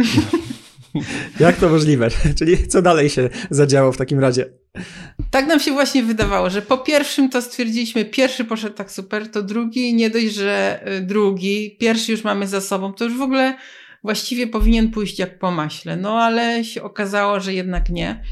Jak 1.40 1.56
to 1.58 1.70
możliwe? 1.70 2.10
Czyli 2.40 2.68
co 2.68 2.82
dalej 2.82 3.10
się 3.10 3.30
zadziało 3.50 3.92
w 3.92 3.98
takim 3.98 4.20
razie? 4.20 4.46
Tak 5.32 5.48
nam 5.48 5.60
się 5.60 5.72
właśnie 5.72 6.04
wydawało, 6.04 6.50
że 6.50 6.62
po 6.62 6.78
pierwszym 6.78 7.30
to 7.30 7.42
stwierdziliśmy, 7.42 8.06
pierwszy 8.06 8.46
poszedł 8.46 8.76
tak 8.76 8.92
super, 8.92 9.32
to 9.32 9.44
drugi, 9.44 9.94
nie 9.94 10.10
dość, 10.10 10.34
że 10.34 10.82
e, 10.84 11.02
drugi, 11.02 11.78
pierwszy 11.80 12.12
już 12.12 12.24
mamy 12.24 12.48
za 12.48 12.62
sobą, 12.62 12.94
to 12.94 13.06
już 13.06 13.18
w 13.18 13.22
ogóle 13.22 13.58
właściwie 14.04 14.48
powinien 14.48 14.92
pójść 14.92 15.20
jak 15.20 15.40
po 15.40 15.52
maśle. 15.52 15.98
No 15.98 16.20
ale 16.20 16.64
się 16.64 16.84
okazało, 16.84 17.40
że 17.40 17.54
jednak 17.54 17.90
nie. 17.90 18.24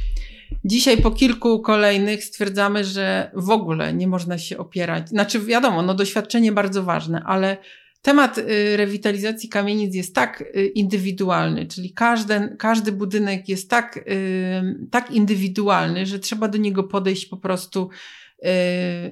Dzisiaj 0.66 0.98
po 0.98 1.12
kilku 1.12 1.62
kolejnych 1.62 2.24
stwierdzamy, 2.24 2.84
że 2.84 3.32
w 3.34 3.50
ogóle 3.50 3.94
nie 3.94 4.08
można 4.08 4.38
się 4.38 4.58
opierać. 4.58 5.10
Znaczy, 5.10 5.40
wiadomo, 5.40 5.82
no 5.82 5.94
doświadczenie 5.94 6.52
bardzo 6.52 6.84
ważne, 6.84 7.24
ale 7.26 7.58
temat 8.02 8.38
y, 8.38 8.78
rewitalizacji 8.78 9.50
kamienic 9.50 9.96
jest 9.96 10.16
tak 10.16 10.42
y, 10.42 10.66
indywidualny, 10.66 11.66
czyli 11.66 11.94
każdy, 11.94 12.56
każdy 12.60 12.92
budynek 12.92 13.50
jest 13.50 13.70
tak, 13.70 13.98
y, 13.98 14.88
tak 14.92 15.12
indywidualny, 15.12 16.06
że 16.06 16.20
trzeba 16.20 16.48
do 16.48 16.58
niego 16.58 16.84
podejść 16.84 17.26
po 17.26 17.38
prostu 17.38 17.90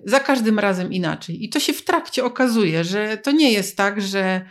za 0.06 0.20
każdym 0.20 0.60
razem 0.60 0.94
inaczej. 0.94 1.44
I 1.44 1.50
to 1.50 1.60
się 1.60 1.74
w 1.74 1.84
trakcie 1.84 2.26
okazuje, 2.26 2.84
że 2.84 3.18
to 3.18 3.32
nie 3.32 3.52
jest 3.52 3.78
tak, 3.78 4.02
że 4.02 4.42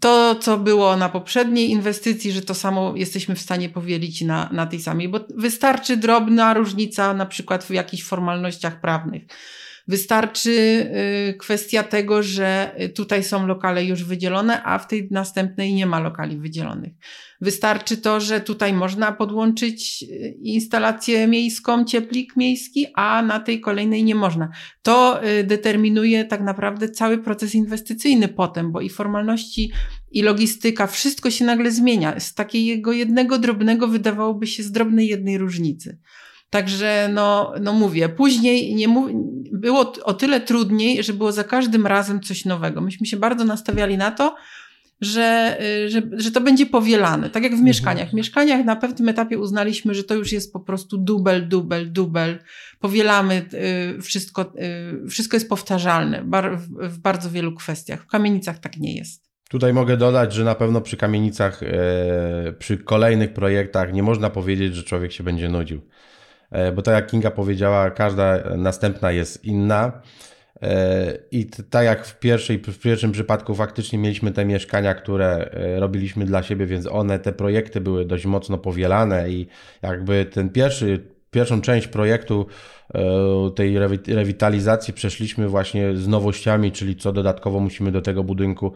to, 0.00 0.34
co 0.34 0.58
było 0.58 0.96
na 0.96 1.08
poprzedniej 1.08 1.70
inwestycji, 1.70 2.32
że 2.32 2.42
to 2.42 2.54
samo 2.54 2.96
jesteśmy 2.96 3.34
w 3.34 3.40
stanie 3.40 3.68
powielić 3.68 4.22
na, 4.22 4.48
na 4.52 4.66
tej 4.66 4.80
samej, 4.80 5.08
bo 5.08 5.20
wystarczy 5.36 5.96
drobna 5.96 6.54
różnica 6.54 7.14
na 7.14 7.26
przykład 7.26 7.64
w 7.64 7.70
jakichś 7.70 8.02
formalnościach 8.02 8.80
prawnych. 8.80 9.22
Wystarczy 9.88 10.50
y, 10.50 11.34
kwestia 11.38 11.82
tego, 11.82 12.22
że 12.22 12.76
tutaj 12.94 13.24
są 13.24 13.46
lokale 13.46 13.84
już 13.84 14.04
wydzielone, 14.04 14.62
a 14.62 14.78
w 14.78 14.86
tej 14.86 15.08
następnej 15.10 15.74
nie 15.74 15.86
ma 15.86 16.00
lokali 16.00 16.38
wydzielonych. 16.38 16.92
Wystarczy 17.40 17.96
to, 17.96 18.20
że 18.20 18.40
tutaj 18.40 18.72
można 18.72 19.12
podłączyć 19.12 20.02
y, 20.02 20.36
instalację 20.42 21.26
miejską, 21.26 21.84
cieplik 21.84 22.36
miejski, 22.36 22.86
a 22.94 23.22
na 23.22 23.40
tej 23.40 23.60
kolejnej 23.60 24.04
nie 24.04 24.14
można. 24.14 24.50
To 24.82 25.24
y, 25.24 25.44
determinuje 25.44 26.24
tak 26.24 26.40
naprawdę 26.40 26.88
cały 26.88 27.18
proces 27.18 27.54
inwestycyjny 27.54 28.28
potem, 28.28 28.72
bo 28.72 28.80
i 28.80 28.88
formalności, 28.88 29.72
i 30.10 30.22
logistyka, 30.22 30.86
wszystko 30.86 31.30
się 31.30 31.44
nagle 31.44 31.70
zmienia. 31.70 32.20
Z 32.20 32.34
takiego 32.34 32.92
jednego 32.92 33.38
drobnego 33.38 33.88
wydawałoby 33.88 34.46
się 34.46 34.62
z 34.62 34.72
drobnej 34.72 35.08
jednej 35.08 35.38
różnicy. 35.38 35.98
Także 36.50 37.10
no, 37.12 37.52
no 37.60 37.72
mówię, 37.72 38.08
później 38.08 38.74
nie 38.74 38.88
było 39.52 39.92
o 40.04 40.14
tyle 40.14 40.40
trudniej, 40.40 41.02
że 41.02 41.12
było 41.12 41.32
za 41.32 41.44
każdym 41.44 41.86
razem 41.86 42.20
coś 42.20 42.44
nowego. 42.44 42.80
Myśmy 42.80 43.06
się 43.06 43.16
bardzo 43.16 43.44
nastawiali 43.44 43.96
na 43.96 44.10
to, 44.10 44.36
że, 45.00 45.58
że, 45.86 46.02
że 46.12 46.30
to 46.30 46.40
będzie 46.40 46.66
powielane. 46.66 47.30
Tak 47.30 47.42
jak 47.42 47.52
w 47.52 47.54
mhm. 47.54 47.66
mieszkaniach. 47.66 48.10
W 48.10 48.14
mieszkaniach 48.14 48.64
na 48.64 48.76
pewnym 48.76 49.08
etapie 49.08 49.38
uznaliśmy, 49.38 49.94
że 49.94 50.04
to 50.04 50.14
już 50.14 50.32
jest 50.32 50.52
po 50.52 50.60
prostu 50.60 50.98
dubel, 50.98 51.48
dubel, 51.48 51.92
dubel. 51.92 52.38
Powielamy 52.80 53.42
y, 53.98 54.02
wszystko, 54.02 54.52
y, 55.04 55.08
wszystko 55.08 55.36
jest 55.36 55.48
powtarzalne 55.48 56.24
w 56.72 56.98
bardzo 56.98 57.30
wielu 57.30 57.54
kwestiach. 57.54 58.02
W 58.02 58.06
kamienicach 58.06 58.58
tak 58.58 58.76
nie 58.76 58.96
jest. 58.96 59.30
Tutaj 59.50 59.72
mogę 59.72 59.96
dodać, 59.96 60.32
że 60.32 60.44
na 60.44 60.54
pewno 60.54 60.80
przy 60.80 60.96
kamienicach, 60.96 61.62
e, 61.62 62.52
przy 62.58 62.78
kolejnych 62.78 63.32
projektach 63.32 63.92
nie 63.92 64.02
można 64.02 64.30
powiedzieć, 64.30 64.76
że 64.76 64.82
człowiek 64.82 65.12
się 65.12 65.24
będzie 65.24 65.48
nudził. 65.48 65.80
E, 66.50 66.72
bo 66.72 66.82
tak 66.82 66.94
jak 66.94 67.06
Kinga 67.06 67.30
powiedziała, 67.30 67.90
każda 67.90 68.56
następna 68.56 69.12
jest 69.12 69.44
inna. 69.44 70.02
E, 70.62 71.18
I 71.30 71.46
tak 71.46 71.84
jak 71.84 72.06
w, 72.06 72.18
pierwszej, 72.18 72.58
w 72.58 72.78
pierwszym 72.78 73.12
przypadku 73.12 73.54
faktycznie 73.54 73.98
mieliśmy 73.98 74.32
te 74.32 74.44
mieszkania, 74.44 74.94
które 74.94 75.50
e, 75.52 75.80
robiliśmy 75.80 76.24
dla 76.24 76.42
siebie, 76.42 76.66
więc 76.66 76.86
one, 76.86 77.18
te 77.18 77.32
projekty 77.32 77.80
były 77.80 78.04
dość 78.04 78.26
mocno 78.26 78.58
powielane 78.58 79.30
i 79.30 79.46
jakby 79.82 80.24
ten 80.24 80.50
pierwszy, 80.50 81.04
pierwszą 81.30 81.60
część 81.60 81.86
projektu 81.86 82.46
tej 83.54 83.78
rewitalizacji 84.06 84.94
przeszliśmy 84.94 85.48
właśnie 85.48 85.96
z 85.96 86.08
nowościami, 86.08 86.72
czyli 86.72 86.96
co 86.96 87.12
dodatkowo 87.12 87.60
musimy 87.60 87.92
do 87.92 88.00
tego 88.02 88.24
budynku, 88.24 88.72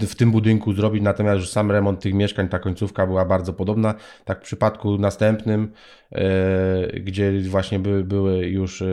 w 0.00 0.14
tym 0.14 0.30
budynku 0.30 0.72
zrobić, 0.72 1.02
natomiast 1.02 1.40
już 1.40 1.50
sam 1.50 1.70
remont 1.70 2.00
tych 2.00 2.14
mieszkań, 2.14 2.48
ta 2.48 2.58
końcówka 2.58 3.06
była 3.06 3.24
bardzo 3.24 3.52
podobna. 3.52 3.94
Tak 4.24 4.40
w 4.40 4.42
przypadku 4.42 4.98
następnym 4.98 5.72
E, 6.14 7.00
gdzie 7.00 7.40
właśnie 7.40 7.78
były, 7.78 8.04
były 8.04 8.46
już 8.46 8.82
e, 8.82 8.86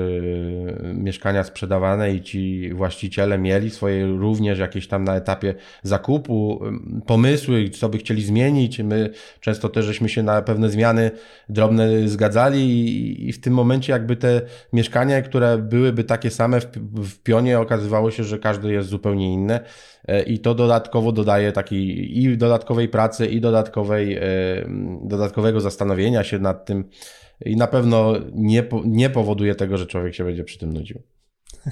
mieszkania 0.93 1.43
sprzedawane 1.43 2.13
i 2.13 2.21
ci 2.21 2.73
właściciele 2.73 3.37
mieli 3.37 3.69
swoje 3.69 4.05
również 4.05 4.59
jakieś 4.59 4.87
tam 4.87 5.03
na 5.03 5.15
etapie 5.15 5.55
zakupu 5.83 6.61
pomysły, 7.05 7.69
co 7.69 7.89
by 7.89 7.97
chcieli 7.97 8.23
zmienić. 8.23 8.79
My 8.79 9.09
często 9.39 9.69
też 9.69 9.85
żeśmy 9.85 10.09
się 10.09 10.23
na 10.23 10.41
pewne 10.41 10.69
zmiany 10.69 11.11
drobne 11.49 12.07
zgadzali 12.07 13.29
i 13.29 13.33
w 13.33 13.41
tym 13.41 13.53
momencie 13.53 13.93
jakby 13.93 14.14
te 14.15 14.41
mieszkania, 14.73 15.21
które 15.21 15.57
byłyby 15.57 16.03
takie 16.03 16.29
same 16.29 16.61
w, 16.61 16.67
w 17.09 17.23
pionie, 17.23 17.59
okazywało 17.59 18.11
się, 18.11 18.23
że 18.23 18.39
każde 18.39 18.73
jest 18.73 18.89
zupełnie 18.89 19.33
inne. 19.33 19.59
I 20.27 20.39
to 20.39 20.55
dodatkowo 20.55 21.11
dodaje 21.11 21.51
takiej 21.51 22.17
i 22.23 22.37
dodatkowej 22.37 22.89
pracy, 22.89 23.25
i 23.27 23.41
dodatkowej, 23.41 24.17
e, 24.17 24.21
dodatkowego 25.03 25.61
zastanowienia 25.61 26.23
się 26.23 26.39
nad 26.39 26.65
tym 26.65 26.89
i 27.45 27.55
na 27.55 27.67
pewno 27.67 28.13
nie, 28.33 28.63
nie 28.85 29.09
powoduje 29.09 29.55
tego, 29.55 29.77
że 29.77 29.85
człowiek 29.85 30.15
się 30.15 30.23
będzie 30.23 30.43
przy 30.43 30.59
tym 30.59 30.73
nudził. 30.73 31.01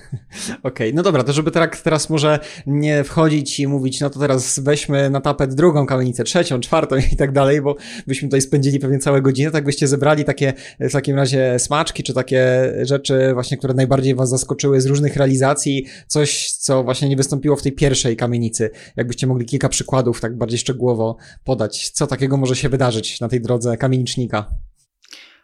Okej, 0.49 0.59
okay, 0.63 0.93
no 0.93 1.03
dobra, 1.03 1.23
to 1.23 1.33
żeby 1.33 1.51
tak 1.51 1.77
teraz 1.77 2.09
może 2.09 2.39
nie 2.67 3.03
wchodzić 3.03 3.59
i 3.59 3.67
mówić, 3.67 4.01
no 4.01 4.09
to 4.09 4.19
teraz 4.19 4.59
weźmy 4.59 5.09
na 5.09 5.21
tapet 5.21 5.53
drugą 5.53 5.85
kamienicę, 5.85 6.23
trzecią, 6.23 6.59
czwartą 6.59 6.95
i 7.11 7.15
tak 7.15 7.31
dalej, 7.31 7.61
bo 7.61 7.75
byśmy 8.07 8.27
tutaj 8.27 8.41
spędzili 8.41 8.79
pewnie 8.79 8.99
całe 8.99 9.21
godziny, 9.21 9.51
tak 9.51 9.63
byście 9.63 9.87
zebrali 9.87 10.23
takie 10.23 10.53
w 10.79 10.91
takim 10.91 11.15
razie 11.15 11.59
smaczki, 11.59 12.03
czy 12.03 12.13
takie 12.13 12.73
rzeczy 12.81 13.33
właśnie, 13.33 13.57
które 13.57 13.73
najbardziej 13.73 14.15
was 14.15 14.29
zaskoczyły 14.29 14.81
z 14.81 14.85
różnych 14.85 15.15
realizacji, 15.15 15.85
coś, 16.07 16.51
co 16.51 16.83
właśnie 16.83 17.09
nie 17.09 17.15
wystąpiło 17.15 17.55
w 17.55 17.61
tej 17.61 17.71
pierwszej 17.71 18.17
kamienicy. 18.17 18.69
Jakbyście 18.95 19.27
mogli 19.27 19.45
kilka 19.45 19.69
przykładów 19.69 20.21
tak 20.21 20.37
bardziej 20.37 20.59
szczegółowo 20.59 21.17
podać, 21.43 21.89
co 21.89 22.07
takiego 22.07 22.37
może 22.37 22.55
się 22.55 22.69
wydarzyć 22.69 23.19
na 23.19 23.29
tej 23.29 23.41
drodze 23.41 23.77
kamienicznika? 23.77 24.45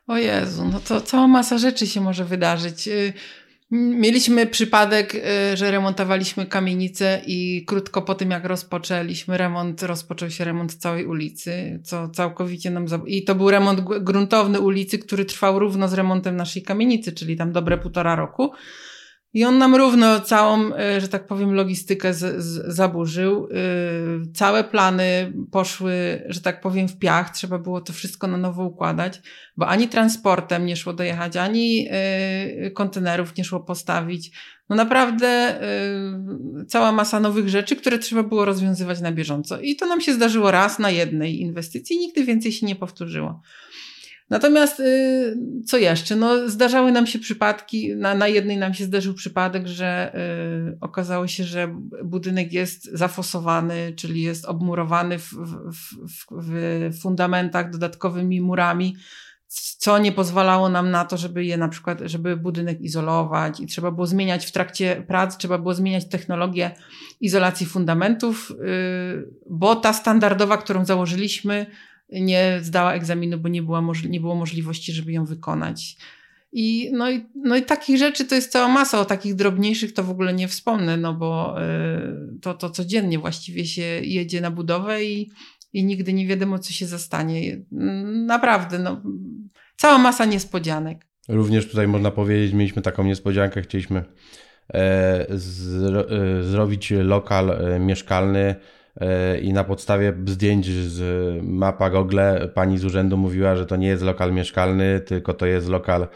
O 0.09 0.17
Jezu, 0.17 0.65
no 0.65 0.79
to 0.79 1.01
cała 1.01 1.27
masa 1.27 1.57
rzeczy 1.57 1.87
się 1.87 2.01
może 2.01 2.25
wydarzyć. 2.25 2.89
Mieliśmy 3.71 4.47
przypadek, 4.47 5.15
y, 5.15 5.57
że 5.57 5.71
remontowaliśmy 5.71 6.45
kamienicę 6.45 7.21
i 7.25 7.65
krótko 7.65 8.01
po 8.01 8.15
tym, 8.15 8.31
jak 8.31 8.45
rozpoczęliśmy 8.45 9.37
remont, 9.37 9.83
rozpoczął 9.83 10.29
się 10.29 10.43
remont 10.43 10.75
całej 10.75 11.05
ulicy, 11.05 11.79
co 11.83 12.09
całkowicie 12.09 12.69
nam... 12.69 12.85
I 13.07 13.23
to 13.23 13.35
był 13.35 13.51
remont 13.51 13.81
gruntowny 13.81 14.59
ulicy, 14.59 14.99
który 14.99 15.25
trwał 15.25 15.59
równo 15.59 15.87
z 15.87 15.93
remontem 15.93 16.35
naszej 16.35 16.63
kamienicy, 16.63 17.11
czyli 17.11 17.37
tam 17.37 17.51
dobre 17.51 17.77
półtora 17.77 18.15
roku. 18.15 18.51
I 19.33 19.45
on 19.45 19.57
nam 19.57 19.75
równo 19.75 20.19
całą, 20.19 20.75
e, 20.75 21.01
że 21.01 21.07
tak 21.07 21.27
powiem, 21.27 21.53
logistykę 21.53 22.13
z, 22.13 22.43
z, 22.43 22.75
zaburzył. 22.75 23.47
Yy, 23.47 24.31
całe 24.33 24.63
plany 24.63 25.33
poszły, 25.51 26.23
że 26.29 26.41
tak 26.41 26.61
powiem, 26.61 26.87
w 26.87 26.99
piach. 26.99 27.29
Trzeba 27.29 27.59
było 27.59 27.81
to 27.81 27.93
wszystko 27.93 28.27
na 28.27 28.37
nowo 28.37 28.63
układać, 28.63 29.21
bo 29.57 29.67
ani 29.67 29.87
transportem 29.87 30.65
nie 30.65 30.75
szło 30.75 30.93
dojechać, 30.93 31.37
ani 31.37 31.83
yy, 31.83 32.71
kontenerów 32.71 33.37
nie 33.37 33.43
szło 33.43 33.59
postawić. 33.59 34.31
No 34.69 34.75
naprawdę 34.75 35.59
yy, 36.57 36.65
cała 36.65 36.91
masa 36.91 37.19
nowych 37.19 37.49
rzeczy, 37.49 37.75
które 37.75 37.99
trzeba 37.99 38.23
było 38.23 38.45
rozwiązywać 38.45 39.01
na 39.01 39.11
bieżąco. 39.11 39.59
I 39.61 39.75
to 39.75 39.85
nam 39.85 40.01
się 40.01 40.13
zdarzyło 40.13 40.51
raz 40.51 40.79
na 40.79 40.89
jednej 40.89 41.41
inwestycji, 41.41 41.97
nigdy 41.97 42.25
więcej 42.25 42.51
się 42.51 42.65
nie 42.65 42.75
powtórzyło. 42.75 43.41
Natomiast 44.29 44.79
y, 44.79 45.37
co 45.65 45.77
jeszcze? 45.77 46.15
No, 46.15 46.49
zdarzały 46.49 46.91
nam 46.91 47.07
się 47.07 47.19
przypadki, 47.19 47.95
na, 47.95 48.15
na 48.15 48.27
jednej 48.27 48.57
nam 48.57 48.73
się 48.73 48.83
zdarzył 48.83 49.13
przypadek, 49.13 49.67
że 49.67 50.15
y, 50.73 50.77
okazało 50.81 51.27
się, 51.27 51.43
że 51.43 51.75
budynek 52.03 52.53
jest 52.53 52.85
zafosowany, 52.93 53.93
czyli 53.95 54.21
jest 54.21 54.45
obmurowany 54.45 55.19
w, 55.19 55.33
w, 55.33 55.95
w, 56.09 56.25
w 56.89 57.01
fundamentach 57.01 57.71
dodatkowymi 57.71 58.41
murami, 58.41 58.95
co 59.77 59.97
nie 59.97 60.11
pozwalało 60.11 60.69
nam 60.69 60.91
na 60.91 61.05
to, 61.05 61.17
żeby 61.17 61.45
je 61.45 61.57
na 61.57 61.69
przykład, 61.69 61.99
żeby 62.05 62.37
budynek 62.37 62.81
izolować 62.81 63.59
i 63.59 63.67
trzeba 63.67 63.91
było 63.91 64.07
zmieniać 64.07 64.45
w 64.45 64.51
trakcie 64.51 65.03
prac, 65.07 65.37
trzeba 65.37 65.57
było 65.57 65.73
zmieniać 65.73 66.09
technologię 66.09 66.71
izolacji 67.21 67.65
fundamentów, 67.65 68.51
y, 68.51 68.55
bo 69.49 69.75
ta 69.75 69.93
standardowa, 69.93 70.57
którą 70.57 70.85
założyliśmy, 70.85 71.65
nie 72.11 72.59
zdała 72.61 72.93
egzaminu, 72.93 73.37
bo 73.37 73.49
nie, 73.49 73.63
była 73.63 73.83
nie 74.09 74.19
było 74.19 74.35
możliwości, 74.35 74.93
żeby 74.93 75.11
ją 75.11 75.25
wykonać. 75.25 75.97
I 76.51 76.89
no, 76.93 77.11
i 77.11 77.25
no 77.35 77.57
i 77.57 77.63
takich 77.63 77.97
rzeczy 77.97 78.25
to 78.25 78.35
jest 78.35 78.51
cała 78.51 78.67
masa, 78.67 78.99
o 78.99 79.05
takich 79.05 79.35
drobniejszych 79.35 79.93
to 79.93 80.03
w 80.03 80.09
ogóle 80.09 80.33
nie 80.33 80.47
wspomnę, 80.47 80.97
no 80.97 81.13
bo 81.13 81.55
y, 81.61 82.39
to, 82.41 82.53
to 82.53 82.69
codziennie 82.69 83.19
właściwie 83.19 83.65
się 83.65 83.81
jedzie 84.03 84.41
na 84.41 84.51
budowę 84.51 85.03
i, 85.03 85.31
i 85.73 85.83
nigdy 85.83 86.13
nie 86.13 86.27
wiadomo, 86.27 86.59
co 86.59 86.73
się 86.73 86.85
zastanie. 86.85 87.61
Naprawdę, 88.25 88.79
no, 88.79 89.01
cała 89.77 89.97
masa 89.97 90.25
niespodzianek. 90.25 91.07
Również 91.27 91.67
tutaj 91.67 91.87
można 91.87 92.11
powiedzieć, 92.11 92.53
mieliśmy 92.53 92.81
taką 92.81 93.03
niespodziankę, 93.03 93.61
chcieliśmy 93.61 94.03
e, 94.73 95.29
e, 95.29 96.43
zrobić 96.43 96.91
lokal 96.91 97.49
e, 97.49 97.79
mieszkalny 97.79 98.55
i 99.41 99.53
na 99.53 99.63
podstawie 99.63 100.13
zdjęć 100.25 100.65
z 100.65 101.01
mapa 101.43 101.89
Google 101.89 102.19
pani 102.53 102.77
z 102.77 102.85
urzędu 102.85 103.17
mówiła, 103.17 103.55
że 103.55 103.65
to 103.65 103.75
nie 103.75 103.87
jest 103.87 104.03
lokal 104.03 104.33
mieszkalny, 104.33 104.99
tylko 104.99 105.33
to 105.33 105.45
jest 105.45 105.69
lokal 105.69 106.01
E, 106.01 106.07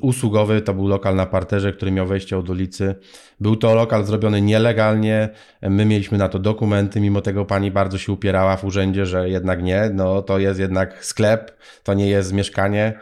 usługowy, 0.00 0.60
to 0.60 0.74
był 0.74 0.88
lokal 0.88 1.16
na 1.16 1.26
parterze, 1.26 1.72
który 1.72 1.90
miał 1.90 2.06
wejście 2.06 2.38
od 2.38 2.50
ulicy. 2.50 2.94
Był 3.40 3.56
to 3.56 3.74
lokal 3.74 4.04
zrobiony 4.04 4.42
nielegalnie, 4.42 5.28
my 5.62 5.84
mieliśmy 5.84 6.18
na 6.18 6.28
to 6.28 6.38
dokumenty, 6.38 7.00
mimo 7.00 7.20
tego 7.20 7.44
pani 7.44 7.70
bardzo 7.70 7.98
się 7.98 8.12
upierała 8.12 8.56
w 8.56 8.64
urzędzie, 8.64 9.06
że 9.06 9.28
jednak 9.28 9.62
nie, 9.62 9.90
no 9.94 10.22
to 10.22 10.38
jest 10.38 10.60
jednak 10.60 11.04
sklep, 11.04 11.56
to 11.82 11.94
nie 11.94 12.08
jest 12.08 12.32
mieszkanie. 12.32 12.92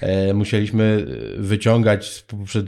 E, 0.00 0.34
musieliśmy 0.34 1.06
wyciągać 1.38 2.24
przed 2.44 2.66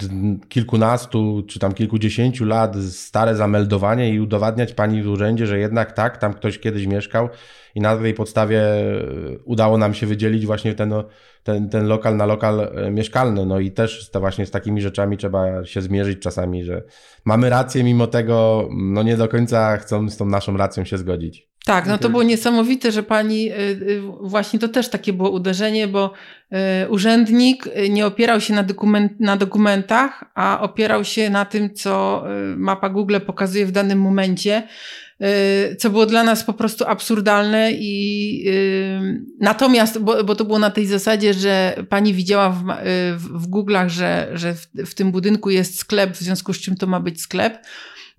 kilkunastu 0.49 1.43
czy 1.49 1.59
tam 1.59 1.73
kilkudziesięciu 1.73 2.45
lat 2.45 2.77
stare 2.77 3.37
zameldowanie 3.37 4.14
i 4.14 4.21
udowadniać 4.21 4.73
pani 4.73 5.03
w 5.03 5.09
urzędzie, 5.09 5.47
że 5.47 5.59
jednak 5.59 5.93
tak, 5.93 6.16
tam 6.16 6.35
ktoś 6.35 6.59
kiedyś 6.59 6.87
mieszkał 6.87 7.29
i 7.75 7.81
na 7.81 7.97
tej 7.97 8.14
podstawie 8.14 8.62
udało 9.45 9.79
nam 9.79 9.95
się 9.95 10.07
wydzielić 10.07 10.47
właśnie 10.47 10.75
ten 10.75 10.95
ten, 11.43 11.68
ten 11.68 11.86
lokal 11.86 12.16
na 12.16 12.26
lokal 12.26 12.61
e, 12.61 12.91
mieszkalny. 12.91 13.47
No 13.47 13.61
i 13.61 13.70
też 13.70 14.11
to 14.11 14.20
właśnie 14.20 14.47
z 14.47 14.51
takimi 14.51 14.80
rzeczami 14.80 15.16
trzeba 15.16 15.64
się 15.64 15.82
zmierzyć 15.82 16.18
czasami, 16.18 16.64
że 16.64 16.82
mamy 17.24 17.51
rację, 17.51 17.84
mimo 17.84 18.07
tego 18.07 18.68
no 18.72 19.03
nie 19.03 19.16
do 19.16 19.28
końca 19.28 19.76
chcą 19.76 20.09
z 20.09 20.16
tą 20.16 20.26
naszą 20.26 20.57
racją 20.57 20.84
się 20.84 20.99
zgodzić. 20.99 21.51
Tak, 21.64 21.86
no 21.86 21.99
to 21.99 22.11
było 22.11 22.22
niesamowite, 22.22 22.93
że 22.93 23.03
pani, 23.03 23.51
e, 23.51 23.55
e, 23.55 23.76
właśnie 24.20 24.59
to 24.59 24.68
też 24.68 24.88
takie 24.88 25.12
było 25.12 25.30
uderzenie, 25.30 25.88
bo 25.88 26.12
urzędnik 26.88 27.64
nie 27.91 28.07
opierał 28.07 28.41
się 28.41 28.55
na, 28.55 28.62
dokument, 28.62 29.20
na 29.20 29.36
dokumentach, 29.36 30.24
a 30.34 30.61
opierał 30.61 31.05
się 31.05 31.30
na 31.30 31.45
tym, 31.45 31.74
co 31.74 32.24
mapa 32.57 32.88
Google 32.88 33.16
pokazuje 33.26 33.66
w 33.66 33.72
danym 33.72 34.01
momencie. 34.01 34.62
Y, 35.23 35.77
co 35.77 35.91
było 35.91 36.07
dla 36.07 36.25
nas 36.25 36.45
po 36.45 36.53
prostu 36.53 36.85
absurdalne 36.85 37.73
i 37.73 38.45
yy, 38.45 39.25
natomiast, 39.41 39.99
bo, 39.99 40.25
bo 40.25 40.37
to 40.37 40.45
było 40.45 40.59
na 40.59 40.71
tej 40.71 40.87
zasadzie, 40.87 41.35
że 41.35 41.85
pani 41.89 42.14
widziała 42.14 42.51
w, 42.51 42.61
y, 42.61 42.64
w, 43.16 43.29
w 43.29 43.51
Google'ach, 43.51 43.89
że, 43.89 44.31
że 44.35 44.55
w, 44.55 44.66
w 44.87 44.95
tym 44.95 45.12
budynku 45.12 45.51
jest 45.51 45.79
sklep, 45.79 46.16
w 46.16 46.21
związku 46.21 46.53
z 46.53 46.59
czym 46.59 46.77
to 46.77 46.87
ma 46.87 47.01
być 47.01 47.23
sklep. 47.23 47.59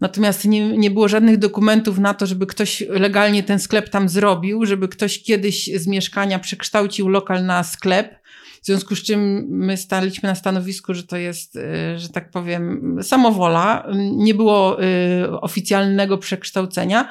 Natomiast 0.01 0.45
nie, 0.45 0.77
nie 0.77 0.91
było 0.91 1.07
żadnych 1.07 1.37
dokumentów 1.37 1.99
na 1.99 2.13
to, 2.13 2.25
żeby 2.25 2.47
ktoś 2.47 2.83
legalnie 2.89 3.43
ten 3.43 3.59
sklep 3.59 3.89
tam 3.89 4.09
zrobił, 4.09 4.65
żeby 4.65 4.87
ktoś 4.87 5.23
kiedyś 5.23 5.69
z 5.75 5.87
mieszkania 5.87 6.39
przekształcił 6.39 7.09
lokal 7.09 7.45
na 7.45 7.63
sklep. 7.63 8.20
W 8.61 8.65
związku 8.65 8.95
z 8.95 9.03
czym 9.03 9.45
my 9.49 9.77
staliśmy 9.77 10.29
na 10.29 10.35
stanowisku, 10.35 10.93
że 10.93 11.03
to 11.03 11.17
jest, 11.17 11.55
y, 11.55 11.99
że 11.99 12.09
tak 12.09 12.31
powiem, 12.31 12.97
samowola. 13.01 13.87
Nie 14.15 14.33
było 14.33 14.83
y, 14.83 15.39
oficjalnego 15.41 16.17
przekształcenia. 16.17 17.09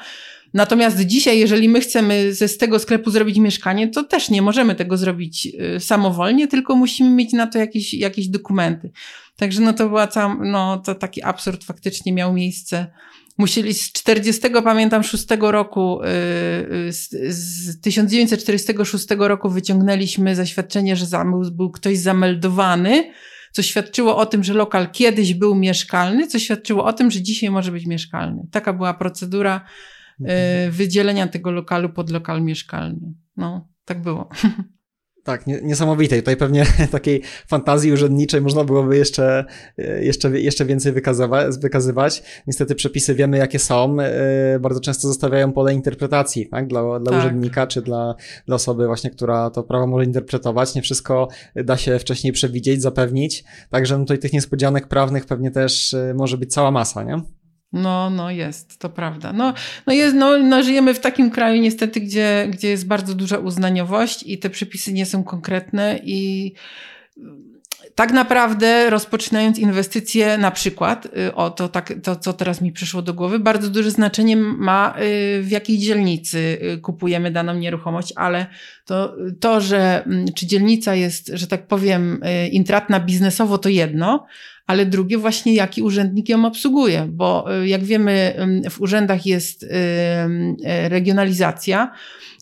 Natomiast 0.53 0.99
dzisiaj, 0.99 1.39
jeżeli 1.39 1.69
my 1.69 1.81
chcemy 1.81 2.33
ze 2.33 2.47
z 2.47 2.57
tego 2.57 2.79
sklepu 2.79 3.11
zrobić 3.11 3.37
mieszkanie, 3.37 3.87
to 3.87 4.03
też 4.03 4.29
nie 4.29 4.41
możemy 4.41 4.75
tego 4.75 4.97
zrobić 4.97 5.47
y, 5.75 5.79
samowolnie, 5.79 6.47
tylko 6.47 6.75
musimy 6.75 7.09
mieć 7.09 7.33
na 7.33 7.47
to 7.47 7.59
jakieś, 7.59 7.93
jakieś 7.93 8.27
dokumenty. 8.27 8.91
Także 9.35 9.61
no 9.61 9.73
to 9.73 9.87
była 9.87 10.07
cała, 10.07 10.37
no 10.43 10.77
to 10.77 10.95
taki 10.95 11.23
absurd 11.23 11.63
faktycznie 11.63 12.13
miał 12.13 12.33
miejsce 12.33 12.87
musieli 13.37 13.73
z 13.73 13.91
40, 13.91 14.41
pamiętam, 14.63 15.03
6 15.03 15.25
roku, 15.39 16.01
y, 16.03 16.07
y, 16.87 16.93
z, 16.93 17.09
z 17.35 17.81
1946 17.81 19.07
roku 19.17 19.49
wyciągnęliśmy 19.49 20.35
zaświadczenie, 20.35 20.95
że 20.95 21.05
był 21.51 21.71
ktoś 21.71 21.97
zameldowany, 21.97 23.11
co 23.51 23.61
świadczyło 23.61 24.17
o 24.17 24.25
tym, 24.25 24.43
że 24.43 24.53
lokal 24.53 24.91
kiedyś 24.91 25.33
był 25.33 25.55
mieszkalny, 25.55 26.27
co 26.27 26.39
świadczyło 26.39 26.85
o 26.85 26.93
tym, 26.93 27.11
że 27.11 27.21
dzisiaj 27.21 27.49
może 27.49 27.71
być 27.71 27.85
mieszkalny. 27.85 28.47
Taka 28.51 28.73
była 28.73 28.93
procedura 28.93 29.65
y, 30.19 30.23
mhm. 30.23 30.71
wydzielenia 30.71 31.27
tego 31.27 31.51
lokalu 31.51 31.89
pod 31.89 32.09
lokal 32.09 32.41
mieszkalny. 32.41 33.13
No, 33.37 33.67
tak 33.85 34.01
było. 34.01 34.29
Tak, 35.23 35.47
niesamowite. 35.47 36.17
Tutaj 36.17 36.37
pewnie 36.37 36.65
takiej 36.91 37.21
fantazji 37.47 37.91
urzędniczej 37.91 38.41
można 38.41 38.63
byłoby 38.63 38.97
jeszcze, 38.97 39.45
e, 39.77 40.03
jeszcze, 40.03 40.41
jeszcze 40.41 40.65
więcej 40.65 40.93
wykazywać. 41.61 42.23
Niestety 42.47 42.75
przepisy 42.75 43.15
wiemy, 43.15 43.37
jakie 43.37 43.59
są. 43.59 43.97
E, 43.99 44.59
bardzo 44.59 44.79
często 44.79 45.07
zostawiają 45.07 45.53
pole 45.53 45.73
interpretacji 45.73 46.47
tak? 46.47 46.67
dla, 46.67 46.99
dla 46.99 47.11
tak. 47.11 47.19
urzędnika, 47.19 47.67
czy 47.67 47.81
dla, 47.81 48.15
dla 48.45 48.55
osoby 48.55 48.87
właśnie, 48.87 49.09
która 49.09 49.49
to 49.49 49.63
prawo 49.63 49.87
może 49.87 50.05
interpretować. 50.05 50.75
Nie 50.75 50.81
wszystko 50.81 51.27
da 51.55 51.77
się 51.77 51.99
wcześniej 51.99 52.33
przewidzieć, 52.33 52.81
zapewnić. 52.81 53.43
Także 53.69 53.97
no 53.97 54.03
tutaj 54.03 54.19
tych 54.19 54.33
niespodzianek 54.33 54.87
prawnych 54.87 55.25
pewnie 55.25 55.51
też 55.51 55.93
e, 55.93 56.13
może 56.17 56.37
być 56.37 56.53
cała 56.53 56.71
masa, 56.71 57.03
nie? 57.03 57.21
No, 57.73 58.09
no 58.09 58.31
jest, 58.31 58.79
to 58.79 58.89
prawda. 58.89 59.33
No, 59.33 59.53
no, 59.87 59.93
jest, 59.93 60.15
no, 60.15 60.37
no 60.37 60.63
żyjemy 60.63 60.93
w 60.93 60.99
takim 60.99 61.31
kraju 61.31 61.61
niestety, 61.61 62.01
gdzie, 62.01 62.47
gdzie 62.49 62.69
jest 62.69 62.87
bardzo 62.87 63.13
duża 63.13 63.37
uznaniowość 63.37 64.23
i 64.23 64.37
te 64.37 64.49
przepisy 64.49 64.93
nie 64.93 65.05
są 65.05 65.23
konkretne 65.23 65.99
i 66.03 66.53
tak 67.95 68.11
naprawdę 68.11 68.89
rozpoczynając 68.89 69.59
inwestycje, 69.59 70.37
na 70.37 70.51
przykład, 70.51 71.05
y, 71.05 71.35
o 71.35 71.49
to, 71.49 71.69
tak, 71.69 71.93
to 72.03 72.15
co 72.15 72.33
teraz 72.33 72.61
mi 72.61 72.71
przyszło 72.71 73.01
do 73.01 73.13
głowy, 73.13 73.39
bardzo 73.39 73.69
duże 73.69 73.91
znaczenie 73.91 74.35
ma 74.37 74.95
y, 74.97 75.41
w 75.41 75.51
jakiej 75.51 75.77
dzielnicy 75.77 76.57
kupujemy 76.81 77.31
daną 77.31 77.53
nieruchomość, 77.53 78.13
ale 78.15 78.45
to, 78.85 79.15
to 79.39 79.61
że 79.61 80.03
mm, 80.05 80.25
czy 80.33 80.47
dzielnica 80.47 80.95
jest, 80.95 81.31
że 81.33 81.47
tak 81.47 81.67
powiem, 81.67 82.21
intratna 82.51 82.99
biznesowo, 82.99 83.57
to 83.57 83.69
jedno, 83.69 84.25
ale 84.67 84.85
drugie 84.85 85.17
właśnie 85.17 85.53
jaki 85.53 85.81
urzędnik 85.81 86.29
ją 86.29 86.45
obsługuje, 86.45 87.07
bo 87.09 87.45
jak 87.65 87.83
wiemy, 87.83 88.35
w 88.69 88.81
urzędach 88.81 89.25
jest 89.25 89.65
regionalizacja, 90.89 91.91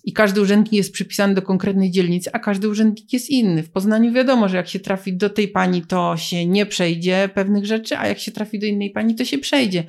i 0.04 0.14
każdy 0.14 0.42
urzędnik 0.42 0.74
jest 0.74 0.92
przypisany 0.92 1.34
do 1.34 1.42
konkretnej 1.42 1.92
dzielnicy, 1.92 2.30
a 2.34 2.40
każdy 2.40 2.70
urzędnik 2.70 3.14
jest 3.14 3.30
inny. 3.30 3.64
W 3.64 3.70
Poznaniu 3.70 4.14
wiadomo, 4.14 4.50
że 4.50 4.58
jak 4.58 4.68
się 4.68 4.80
trafi 4.80 5.14
do 5.18 5.30
tej 5.30 5.48
pani, 5.48 5.82
to 5.82 6.18
się 6.18 6.46
nie 6.46 6.66
przejdzie 6.66 7.30
pewnych 7.34 7.66
rzeczy, 7.66 7.98
a 7.98 8.08
jak 8.08 8.20
się 8.20 8.32
trafi 8.32 8.60
do 8.60 8.66
innej 8.66 8.90
pani, 8.90 9.16
to 9.16 9.26
się 9.26 9.38
przejdzie. 9.38 9.84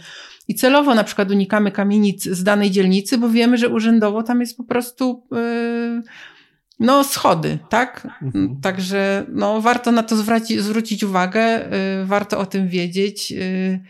I 0.48 0.54
celowo 0.54 0.94
na 0.94 1.04
przykład 1.04 1.30
unikamy 1.30 1.70
kamienic 1.70 2.24
z 2.24 2.44
danej 2.44 2.70
dzielnicy, 2.70 3.18
bo 3.18 3.28
wiemy, 3.28 3.58
że 3.58 3.68
urzędowo 3.68 4.22
tam 4.22 4.40
jest 4.40 4.56
po 4.56 4.64
prostu 4.64 5.22
yy, 5.30 6.02
no 6.80 7.04
schody, 7.04 7.58
tak? 7.68 8.08
Mhm. 8.22 8.60
Także 8.60 9.26
no, 9.28 9.60
warto 9.60 9.92
na 9.92 10.02
to 10.02 10.16
zwrócić, 10.16 10.60
zwrócić 10.60 11.04
uwagę, 11.04 11.68
yy, 11.98 12.06
warto 12.06 12.38
o 12.38 12.46
tym 12.46 12.68
wiedzieć. 12.68 13.30
Yy, 13.30 13.80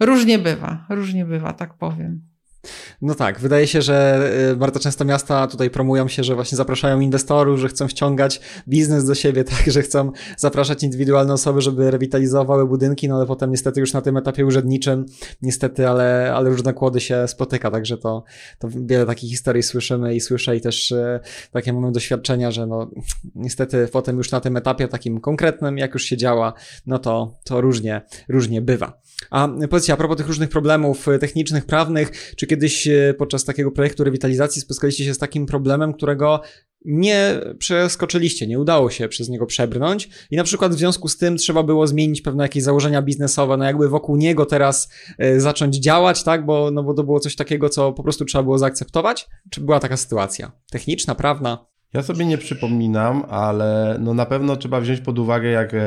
różnie 0.00 0.38
bywa, 0.38 0.86
różnie 0.90 1.24
bywa, 1.24 1.52
tak 1.52 1.74
powiem. 1.74 2.25
No 3.02 3.14
tak, 3.14 3.40
wydaje 3.40 3.66
się, 3.66 3.82
że 3.82 4.30
y, 4.52 4.56
bardzo 4.56 4.80
często 4.80 5.04
miasta 5.04 5.46
tutaj 5.46 5.70
promują 5.70 6.08
się, 6.08 6.24
że 6.24 6.34
właśnie 6.34 6.56
zapraszają 6.56 7.00
inwestorów, 7.00 7.60
że 7.60 7.68
chcą 7.68 7.88
ściągać 7.88 8.40
biznes 8.68 9.04
do 9.04 9.14
siebie, 9.14 9.44
tak, 9.56 9.64
że 9.66 9.82
chcą 9.82 10.12
zapraszać 10.36 10.82
indywidualne 10.82 11.32
osoby, 11.32 11.60
żeby 11.60 11.90
rewitalizowały 11.90 12.66
budynki, 12.66 13.08
no 13.08 13.16
ale 13.16 13.26
potem 13.26 13.50
niestety 13.50 13.80
już 13.80 13.92
na 13.92 14.02
tym 14.02 14.16
etapie 14.16 14.46
urzędniczym, 14.46 15.06
niestety, 15.42 15.88
ale, 15.88 16.32
ale 16.34 16.50
różne 16.50 16.72
kłody 16.72 17.00
się 17.00 17.28
spotyka, 17.28 17.70
także 17.70 17.98
to, 17.98 18.24
to 18.58 18.68
wiele 18.70 19.06
takich 19.06 19.30
historii 19.30 19.62
słyszymy 19.62 20.14
i 20.14 20.20
słyszę 20.20 20.56
i 20.56 20.60
też 20.60 20.90
y, 20.90 21.20
takie 21.50 21.72
mamy 21.72 21.92
doświadczenia, 21.92 22.50
że 22.50 22.66
no 22.66 22.90
niestety 23.34 23.88
potem 23.92 24.16
już 24.16 24.30
na 24.30 24.40
tym 24.40 24.56
etapie 24.56 24.88
takim 24.88 25.20
konkretnym, 25.20 25.78
jak 25.78 25.94
już 25.94 26.04
się 26.04 26.16
działa, 26.16 26.52
no 26.86 26.98
to, 26.98 27.38
to 27.44 27.60
różnie, 27.60 28.02
różnie 28.28 28.62
bywa. 28.62 29.05
A 29.30 29.48
powiedzcie, 29.70 29.92
a 29.92 29.96
propos 29.96 30.16
tych 30.16 30.26
różnych 30.26 30.48
problemów 30.48 31.08
y, 31.08 31.18
technicznych, 31.18 31.66
prawnych, 31.66 32.34
czy 32.36 32.46
kiedyś 32.46 32.88
e, 32.88 33.14
podczas 33.18 33.44
takiego 33.44 33.72
projektu 33.72 34.04
rewitalizacji 34.04 34.62
spotkaliście 34.62 35.04
się 35.04 35.14
z 35.14 35.18
takim 35.18 35.46
problemem, 35.46 35.92
którego 35.92 36.40
nie 36.84 37.40
przeskoczyliście, 37.58 38.46
nie 38.46 38.58
udało 38.58 38.90
się 38.90 39.08
przez 39.08 39.28
niego 39.28 39.46
przebrnąć 39.46 40.08
i 40.30 40.36
na 40.36 40.44
przykład 40.44 40.74
w 40.74 40.78
związku 40.78 41.08
z 41.08 41.16
tym 41.16 41.36
trzeba 41.36 41.62
było 41.62 41.86
zmienić 41.86 42.20
pewne 42.20 42.44
jakieś 42.44 42.62
założenia 42.62 43.02
biznesowe, 43.02 43.56
no 43.56 43.64
jakby 43.64 43.88
wokół 43.88 44.16
niego 44.16 44.46
teraz 44.46 44.88
y, 45.24 45.40
zacząć 45.40 45.76
działać, 45.76 46.22
tak, 46.22 46.46
bo, 46.46 46.70
no 46.70 46.82
bo 46.82 46.94
to 46.94 47.04
było 47.04 47.20
coś 47.20 47.36
takiego, 47.36 47.68
co 47.68 47.92
po 47.92 48.02
prostu 48.02 48.24
trzeba 48.24 48.42
było 48.42 48.58
zaakceptować? 48.58 49.28
Czy 49.50 49.60
była 49.60 49.80
taka 49.80 49.96
sytuacja? 49.96 50.52
Techniczna, 50.70 51.14
prawna? 51.14 51.66
Ja 51.94 52.02
sobie 52.02 52.26
nie 52.26 52.38
przypominam, 52.38 53.24
ale 53.28 53.96
no 54.00 54.14
na 54.14 54.26
pewno 54.26 54.56
trzeba 54.56 54.80
wziąć 54.80 55.00
pod 55.00 55.18
uwagę, 55.18 55.48
jak 55.48 55.74
e, 55.74 55.78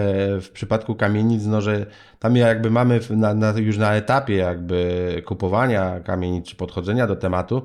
w 0.42 0.50
przypadku 0.54 0.96
kamienic, 0.96 1.46
no 1.46 1.62
że 1.62 1.86
tam 2.20 2.36
jakby 2.36 2.72
mamy 2.72 3.00
na, 3.10 3.34
na, 3.34 3.52
już 3.52 3.78
na 3.78 3.96
etapie 3.96 4.36
jakby 4.36 5.22
kupowania 5.26 6.00
kamienic 6.00 6.46
czy 6.46 6.56
podchodzenia 6.56 7.08
do 7.08 7.16
tematu, 7.16 7.62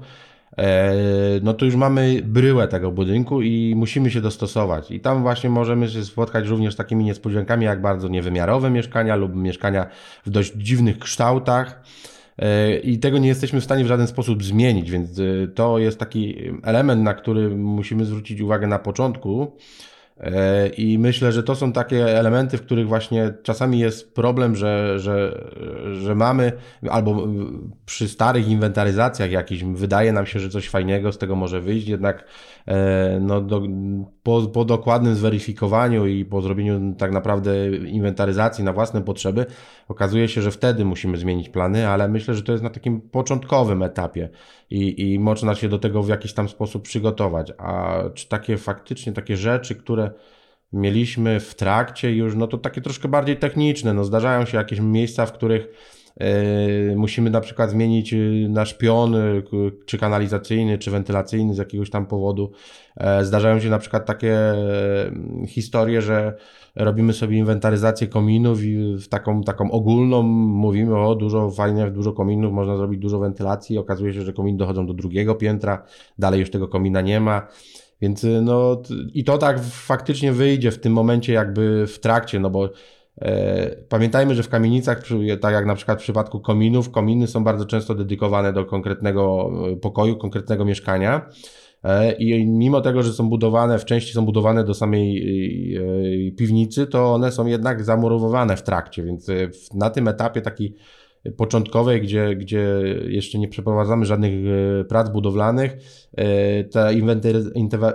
e, 0.59 0.93
no 1.43 1.55
to 1.55 1.64
już 1.64 1.74
mamy 1.74 2.22
bryłę 2.24 2.68
tego 2.68 2.91
budynku 2.91 3.43
i 3.43 3.74
musimy 3.76 4.11
się 4.11 4.20
dostosować. 4.20 4.91
I 4.91 5.01
tam 5.01 5.22
właśnie 5.22 5.51
możemy 5.51 5.89
się 5.89 6.05
spotkać 6.05 6.47
również 6.47 6.74
z 6.74 6.76
takimi 6.76 7.05
niespodziankami, 7.05 7.64
jak 7.64 7.80
bardzo 7.80 8.09
niewymiarowe 8.09 8.70
mieszkania 8.70 9.16
lub 9.16 9.35
mieszkania 9.35 9.87
w 10.26 10.30
dość 10.30 10.53
dziwnych 10.53 10.99
kształtach. 10.99 11.82
E, 12.39 12.76
i 12.76 12.99
tego 12.99 13.18
nie 13.18 13.28
jesteśmy 13.28 13.61
w 13.61 13.64
stanie 13.64 13.85
w 13.85 13.87
żaden 13.87 14.07
sposób 14.07 14.45
zmienić, 14.45 14.91
więc 14.91 15.18
e, 15.18 15.49
to 15.55 15.78
jest 15.78 15.99
taki 15.99 16.37
element, 16.62 17.03
na 17.03 17.14
który 17.14 17.57
musimy 17.57 18.05
zwrócić 18.05 18.41
uwagę 18.41 18.66
na 18.66 18.78
początku. 18.78 19.57
E, 20.20 20.68
I 20.68 20.99
myślę, 20.99 21.32
że 21.32 21.43
to 21.43 21.55
są 21.55 21.72
takie 21.72 22.18
elementy, 22.18 22.59
w 22.59 22.62
których 22.62 22.89
właśnie 22.89 23.35
czasami 23.43 23.78
jest 23.78 24.14
problem, 24.14 24.57
że, 24.57 24.99
że, 24.99 25.45
że 25.93 26.14
mamy, 26.14 26.53
albo 26.91 27.28
przy 27.87 28.09
starych 28.09 28.49
inwentaryzacjach 28.49 29.30
jakichś 29.30 29.62
wydaje 29.64 30.12
nam 30.12 30.26
się, 30.26 30.41
że 30.41 30.49
coś 30.49 30.68
fajnego 30.68 31.12
z 31.12 31.18
tego 31.18 31.37
może 31.37 31.61
wyjść, 31.61 31.89
jednak 31.89 32.24
no, 33.21 33.41
do, 33.41 33.62
po, 34.23 34.43
po 34.43 34.65
dokładnym 34.65 35.15
zweryfikowaniu 35.15 36.07
i 36.07 36.25
po 36.25 36.43
zrobieniu 36.43 36.95
tak 36.99 37.12
naprawdę 37.12 37.77
inwentaryzacji 37.77 38.65
na 38.65 38.73
własne 38.73 39.03
potrzeby, 39.03 39.47
okazuje 39.89 40.29
się, 40.29 40.43
że 40.43 40.51
wtedy 40.51 40.85
musimy 40.85 41.17
zmienić 41.17 41.49
plany, 41.49 41.89
ale 41.89 42.09
myślę, 42.09 42.35
że 42.35 42.43
to 42.43 42.53
jest 42.53 42.65
na 42.65 42.71
takim 42.71 43.01
początkowym 43.01 43.83
etapie 43.83 44.29
i, 44.71 45.12
i 45.12 45.19
można 45.19 45.55
się 45.55 45.69
do 45.69 45.79
tego 45.79 46.03
w 46.03 46.09
jakiś 46.09 46.35
tam 46.35 46.49
sposób 46.49 46.83
przygotować. 46.83 47.53
A 47.59 47.99
czy 48.15 48.29
takie 48.29 48.57
faktycznie 48.57 49.12
takie 49.12 49.37
rzeczy, 49.37 49.75
które 49.75 50.11
mieliśmy 50.73 51.41
w 51.41 51.55
trakcie 51.55 52.15
już, 52.15 52.35
no 52.35 52.47
to 52.47 52.59
takie 52.59 52.81
troszkę 52.81 53.09
bardziej 53.09 53.37
techniczne. 53.37 53.95
No 53.95 54.05
zdarzają 54.05 54.45
się 54.45 54.59
jakieś 54.59 54.81
miejsca, 54.81 55.27
w 55.27 55.33
których 55.33 55.62
e, 55.62 55.71
musimy 56.97 57.31
na 57.31 57.41
przykład 57.41 57.71
zmienić 57.71 58.12
y, 58.12 58.47
nasz 58.51 58.75
pion, 58.75 59.15
y, 59.15 59.43
czy 59.87 59.99
kanalizacyjny, 59.99 60.79
czy 60.79 60.91
wentylacyjny 60.91 61.55
z 61.55 61.59
jakiegoś 61.59 61.91
tam 61.91 62.07
powodu. 62.07 62.53
E, 62.97 63.25
zdarzają 63.25 63.61
się 63.61 63.71
na 63.71 63.79
przykład 63.79 64.07
takie 64.07 64.35
e, 64.35 64.57
historie, 65.47 66.03
że 66.03 66.37
robimy 66.77 67.12
sobie 67.12 67.39
inwentaryzację 67.39 68.07
kominów 68.07 68.62
i 68.62 68.97
w 68.97 69.09
taką, 69.09 69.43
taką 69.43 69.71
ogólną 69.71 70.23
mówimy 70.23 70.99
o 70.99 71.15
dużo 71.15 71.51
fajnych, 71.51 71.93
dużo 71.93 72.12
kominów, 72.12 72.53
można 72.53 72.77
zrobić 72.77 73.01
dużo 73.01 73.19
wentylacji. 73.19 73.79
Okazuje 73.79 74.15
się, 74.15 74.23
że 74.23 74.33
kominy 74.33 74.59
dochodzą 74.59 74.87
do 74.87 74.95
drugiego 74.95 75.35
piętra, 75.35 75.85
dalej 76.19 76.41
już 76.41 76.51
tego 76.51 76.69
komina 76.69 77.01
nie 77.01 77.21
ma. 77.21 77.49
Więc 78.01 78.27
no 78.43 78.83
i 79.15 79.25
to 79.25 79.39
tak 79.39 79.61
faktycznie 79.62 80.33
wyjdzie 80.33 80.71
w 80.71 80.81
tym 80.81 80.93
momencie 80.93 81.33
jakby 81.33 81.87
w 81.87 81.99
trakcie, 81.99 82.41
no 82.41 82.51
bo 82.51 82.65
e, 82.65 82.71
pamiętajmy, 83.89 84.35
że 84.35 84.43
w 84.43 84.49
kamienicach, 84.49 85.03
tak 85.41 85.53
jak 85.53 85.67
na 85.67 85.75
przykład 85.75 85.99
w 85.99 86.03
przypadku 86.03 86.41
kominów, 86.41 86.91
kominy 86.91 87.27
są 87.27 87.45
bardzo 87.45 87.67
często 87.67 87.95
dedykowane 87.95 88.53
do 88.53 88.65
konkretnego 88.65 89.51
e, 89.73 89.77
pokoju, 89.77 90.17
konkretnego 90.17 90.65
mieszkania. 90.65 91.31
E, 91.85 92.12
I 92.12 92.47
mimo 92.47 92.81
tego, 92.81 93.03
że 93.03 93.12
są 93.12 93.29
budowane, 93.29 93.79
w 93.79 93.85
części 93.85 94.12
są 94.12 94.25
budowane 94.25 94.65
do 94.65 94.75
samej 94.75 95.77
e, 95.77 96.33
piwnicy, 96.33 96.87
to 96.87 97.15
one 97.15 97.33
są 97.33 97.47
jednak 97.47 97.85
zamurowane 97.85 98.57
w 98.57 98.62
trakcie, 98.62 99.03
więc 99.03 99.27
na 99.75 99.91
tym 99.91 100.09
etapie 100.09 100.41
taki 100.41 100.75
początkowej, 101.31 102.03
gdzie, 102.03 102.37
gdzie 102.37 102.83
jeszcze 103.07 103.39
nie 103.39 103.49
przeprowadzamy 103.49 104.07
żadnych 104.07 104.33
e, 104.33 104.85
prac 104.85 105.11
budowlanych, 105.11 105.77
e, 106.16 106.64
ta 106.64 106.91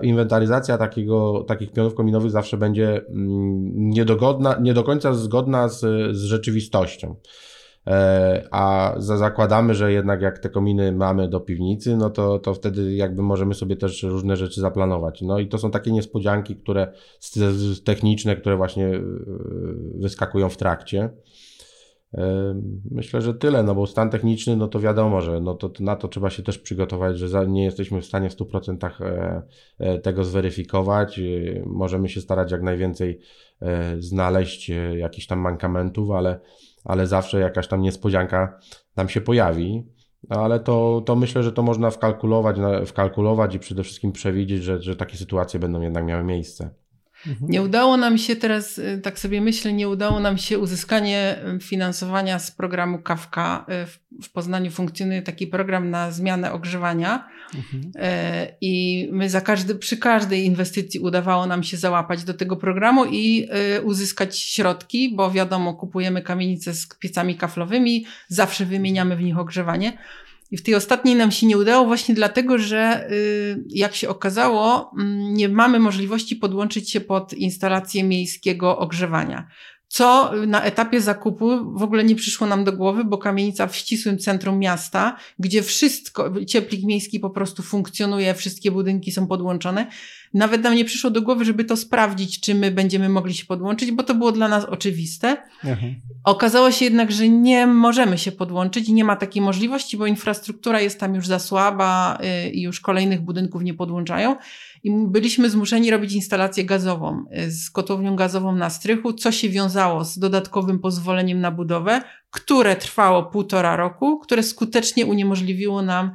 inwentaryzacja 0.01 0.77
takiego, 0.77 1.43
takich 1.47 1.71
pionów 1.71 1.95
kominowych 1.95 2.31
zawsze 2.31 2.57
będzie 2.57 3.05
mm, 3.07 3.89
niedogodna, 3.89 4.57
nie 4.61 4.73
do 4.73 4.83
końca 4.83 5.13
zgodna 5.13 5.69
z, 5.69 5.79
z 6.17 6.23
rzeczywistością. 6.23 7.15
E, 7.87 8.47
a 8.51 8.95
zakładamy, 8.97 9.75
że 9.75 9.91
jednak 9.91 10.21
jak 10.21 10.39
te 10.39 10.49
kominy 10.49 10.91
mamy 10.91 11.27
do 11.27 11.39
piwnicy, 11.39 11.97
no 11.97 12.09
to, 12.09 12.39
to 12.39 12.53
wtedy 12.53 12.93
jakby 12.93 13.21
możemy 13.21 13.53
sobie 13.53 13.75
też 13.75 14.03
różne 14.03 14.35
rzeczy 14.35 14.61
zaplanować. 14.61 15.21
No 15.21 15.39
i 15.39 15.47
to 15.47 15.57
są 15.57 15.71
takie 15.71 15.91
niespodzianki, 15.91 16.55
które 16.55 16.93
techniczne, 17.83 18.35
które 18.35 18.57
właśnie 18.57 18.91
wyskakują 19.95 20.49
w 20.49 20.57
trakcie. 20.57 21.09
Myślę, 22.91 23.21
że 23.21 23.33
tyle, 23.33 23.63
no 23.63 23.75
bo 23.75 23.87
stan 23.87 24.09
techniczny, 24.09 24.55
no 24.55 24.67
to 24.67 24.79
wiadomo, 24.79 25.21
że 25.21 25.39
no 25.39 25.55
to, 25.55 25.71
na 25.79 25.95
to 25.95 26.07
trzeba 26.07 26.29
się 26.29 26.43
też 26.43 26.59
przygotować, 26.59 27.17
że 27.17 27.47
nie 27.47 27.63
jesteśmy 27.63 28.01
w 28.01 28.05
stanie 28.05 28.29
w 28.29 28.35
100% 28.35 29.01
e, 29.01 29.41
e, 29.79 29.99
tego 29.99 30.23
zweryfikować. 30.23 31.19
Możemy 31.65 32.09
się 32.09 32.21
starać 32.21 32.51
jak 32.51 32.61
najwięcej 32.61 33.19
e, 33.61 34.01
znaleźć 34.01 34.71
jakichś 34.97 35.27
tam 35.27 35.39
mankamentów, 35.39 36.11
ale, 36.11 36.39
ale 36.83 37.07
zawsze 37.07 37.39
jakaś 37.39 37.67
tam 37.67 37.81
niespodzianka 37.81 38.59
nam 38.95 39.09
się 39.09 39.21
pojawi. 39.21 39.87
No 40.29 40.43
ale 40.43 40.59
to, 40.59 41.03
to 41.05 41.15
myślę, 41.15 41.43
że 41.43 41.51
to 41.51 41.63
można 41.63 41.89
wkalkulować, 41.89 42.57
wkalkulować 42.85 43.55
i 43.55 43.59
przede 43.59 43.83
wszystkim 43.83 44.11
przewidzieć, 44.11 44.63
że, 44.63 44.81
że 44.81 44.95
takie 44.95 45.17
sytuacje 45.17 45.59
będą 45.59 45.81
jednak 45.81 46.05
miały 46.05 46.23
miejsce. 46.23 46.69
Mhm. 47.27 47.51
Nie 47.51 47.61
udało 47.61 47.97
nam 47.97 48.17
się 48.17 48.35
teraz, 48.35 48.77
y, 48.77 49.01
tak 49.03 49.19
sobie 49.19 49.41
myślę, 49.41 49.73
nie 49.73 49.89
udało 49.89 50.19
nam 50.19 50.37
się 50.37 50.59
uzyskanie 50.59 51.35
y, 51.55 51.59
finansowania 51.59 52.39
z 52.39 52.51
programu 52.51 52.99
Kawka. 52.99 53.65
Y, 53.69 54.21
w 54.23 54.29
Poznaniu 54.31 54.71
funkcjonuje 54.71 55.21
taki 55.21 55.47
program 55.47 55.89
na 55.89 56.11
zmianę 56.11 56.51
ogrzewania 56.51 57.27
mhm. 57.55 57.91
i 58.61 59.07
my 59.11 59.29
za 59.29 59.41
każdy, 59.41 59.75
przy 59.75 59.97
każdej 59.97 60.45
inwestycji 60.45 60.99
udawało 60.99 61.47
nam 61.47 61.63
się 61.63 61.77
załapać 61.77 62.23
do 62.23 62.33
tego 62.33 62.55
programu 62.55 63.05
i 63.05 63.47
uzyskać 63.83 64.39
środki, 64.39 65.15
bo 65.15 65.31
wiadomo, 65.31 65.73
kupujemy 65.73 66.21
kamienice 66.21 66.73
z 66.73 66.87
piecami 66.87 67.35
kaflowymi, 67.35 68.05
zawsze 68.27 68.65
wymieniamy 68.65 69.15
w 69.15 69.21
nich 69.21 69.39
ogrzewanie. 69.39 69.97
I 70.51 70.57
w 70.57 70.63
tej 70.63 70.75
ostatniej 70.75 71.15
nam 71.15 71.31
się 71.31 71.47
nie 71.47 71.57
udało 71.57 71.85
właśnie 71.85 72.15
dlatego, 72.15 72.57
że 72.57 73.11
y, 73.11 73.63
jak 73.69 73.95
się 73.95 74.09
okazało, 74.09 74.91
mm, 74.99 75.33
nie 75.33 75.49
mamy 75.49 75.79
możliwości 75.79 76.35
podłączyć 76.35 76.91
się 76.91 77.01
pod 77.01 77.33
instalację 77.33 78.03
miejskiego 78.03 78.77
ogrzewania 78.77 79.47
co 79.89 80.31
na 80.47 80.63
etapie 80.63 81.01
zakupu 81.01 81.77
w 81.77 81.83
ogóle 81.83 82.03
nie 82.03 82.15
przyszło 82.15 82.47
nam 82.47 82.63
do 82.63 82.73
głowy, 82.73 83.03
bo 83.03 83.17
kamienica 83.17 83.67
w 83.67 83.75
ścisłym 83.75 84.17
centrum 84.17 84.59
miasta, 84.59 85.17
gdzie 85.39 85.63
wszystko, 85.63 86.45
cieplik 86.45 86.83
miejski 86.83 87.19
po 87.19 87.29
prostu 87.29 87.63
funkcjonuje, 87.63 88.33
wszystkie 88.33 88.71
budynki 88.71 89.11
są 89.11 89.27
podłączone. 89.27 89.87
Nawet 90.33 90.63
nam 90.63 90.75
nie 90.75 90.85
przyszło 90.85 91.09
do 91.09 91.21
głowy, 91.21 91.45
żeby 91.45 91.63
to 91.63 91.77
sprawdzić, 91.77 92.39
czy 92.39 92.55
my 92.55 92.71
będziemy 92.71 93.09
mogli 93.09 93.33
się 93.33 93.45
podłączyć, 93.45 93.91
bo 93.91 94.03
to 94.03 94.15
było 94.15 94.31
dla 94.31 94.47
nas 94.47 94.65
oczywiste. 94.65 95.37
Mhm. 95.63 95.95
Okazało 96.23 96.71
się 96.71 96.85
jednak, 96.85 97.11
że 97.11 97.29
nie 97.29 97.67
możemy 97.67 98.17
się 98.17 98.31
podłączyć 98.31 98.89
i 98.89 98.93
nie 98.93 99.03
ma 99.03 99.15
takiej 99.15 99.41
możliwości, 99.41 99.97
bo 99.97 100.05
infrastruktura 100.05 100.81
jest 100.81 100.99
tam 100.99 101.15
już 101.15 101.27
za 101.27 101.39
słaba 101.39 102.19
y, 102.45 102.49
i 102.49 102.61
już 102.61 102.79
kolejnych 102.79 103.21
budynków 103.21 103.63
nie 103.63 103.73
podłączają 103.73 104.35
i 104.83 104.91
byliśmy 105.07 105.49
zmuszeni 105.49 105.91
robić 105.91 106.13
instalację 106.13 106.65
gazową 106.65 107.25
y, 107.37 107.51
z 107.51 107.69
kotłownią 107.69 108.15
gazową 108.15 108.55
na 108.55 108.69
strychu, 108.69 109.13
co 109.13 109.31
się 109.31 109.49
wiązało 109.49 110.05
z 110.05 110.19
dodatkowym 110.19 110.79
pozwoleniem 110.79 111.41
na 111.41 111.51
budowę, 111.51 112.01
które 112.31 112.75
trwało 112.75 113.23
półtora 113.23 113.75
roku, 113.75 114.19
które 114.19 114.43
skutecznie 114.43 115.05
uniemożliwiło 115.05 115.81
nam 115.81 116.11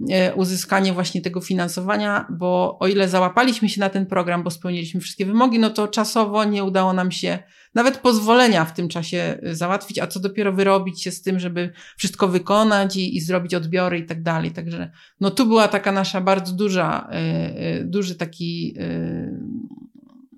y, 0.00 0.34
uzyskanie 0.34 0.92
właśnie 0.92 1.20
tego 1.22 1.40
finansowania, 1.40 2.26
bo 2.30 2.78
o 2.80 2.86
ile 2.86 3.08
załapaliśmy 3.08 3.68
się 3.68 3.80
na 3.80 3.90
ten 3.90 4.06
program, 4.06 4.42
bo 4.42 4.50
spełniliśmy 4.50 5.00
wszystkie 5.00 5.26
wymogi, 5.26 5.58
no 5.58 5.70
to 5.70 5.88
czasowo 5.88 6.44
nie 6.44 6.64
udało 6.64 6.92
nam 6.92 7.10
się 7.10 7.38
nawet 7.74 7.98
pozwolenia 7.98 8.64
w 8.64 8.74
tym 8.74 8.88
czasie 8.88 9.38
y, 9.46 9.56
załatwić, 9.56 9.98
a 9.98 10.06
co 10.06 10.20
dopiero 10.20 10.52
wyrobić 10.52 11.02
się 11.02 11.10
z 11.10 11.22
tym, 11.22 11.38
żeby 11.38 11.72
wszystko 11.96 12.28
wykonać 12.28 12.96
i, 12.96 13.16
i 13.16 13.20
zrobić 13.20 13.54
odbiory 13.54 13.98
i 13.98 14.06
tak 14.06 14.22
dalej. 14.22 14.52
Także 14.52 14.90
no 15.20 15.30
tu 15.30 15.46
była 15.46 15.68
taka 15.68 15.92
nasza 15.92 16.20
bardzo 16.20 16.52
duża, 16.52 17.08
y, 17.12 17.80
y, 17.80 17.84
duży 17.84 18.14
taki, 18.14 18.76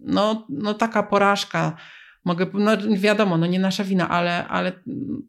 no, 0.00 0.46
no 0.48 0.74
taka 0.74 1.02
porażka. 1.02 1.76
Mogę, 2.24 2.46
no 2.54 2.70
wiadomo, 2.96 3.38
no 3.38 3.46
nie 3.46 3.58
nasza 3.58 3.84
wina, 3.84 4.08
ale, 4.08 4.48
ale 4.48 4.72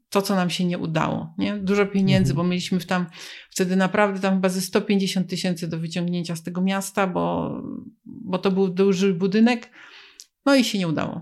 to, 0.09 0.21
co 0.21 0.35
nam 0.35 0.49
się 0.49 0.65
nie 0.65 0.77
udało, 0.77 1.33
nie? 1.37 1.57
Dużo 1.57 1.85
pieniędzy, 1.85 2.31
mhm. 2.31 2.35
bo 2.35 2.49
mieliśmy 2.49 2.79
w 2.79 2.85
tam 2.85 3.05
wtedy 3.49 3.75
naprawdę 3.75 4.19
tam 4.19 4.33
chyba 4.33 4.49
ze 4.49 4.61
150 4.61 5.29
tysięcy 5.29 5.67
do 5.67 5.79
wyciągnięcia 5.79 6.35
z 6.35 6.43
tego 6.43 6.61
miasta, 6.61 7.07
bo, 7.07 7.55
bo 8.05 8.37
to 8.37 8.51
był 8.51 8.67
duży 8.67 9.13
budynek, 9.13 9.69
no 10.45 10.55
i 10.55 10.63
się 10.63 10.77
nie 10.77 10.87
udało. 10.87 11.21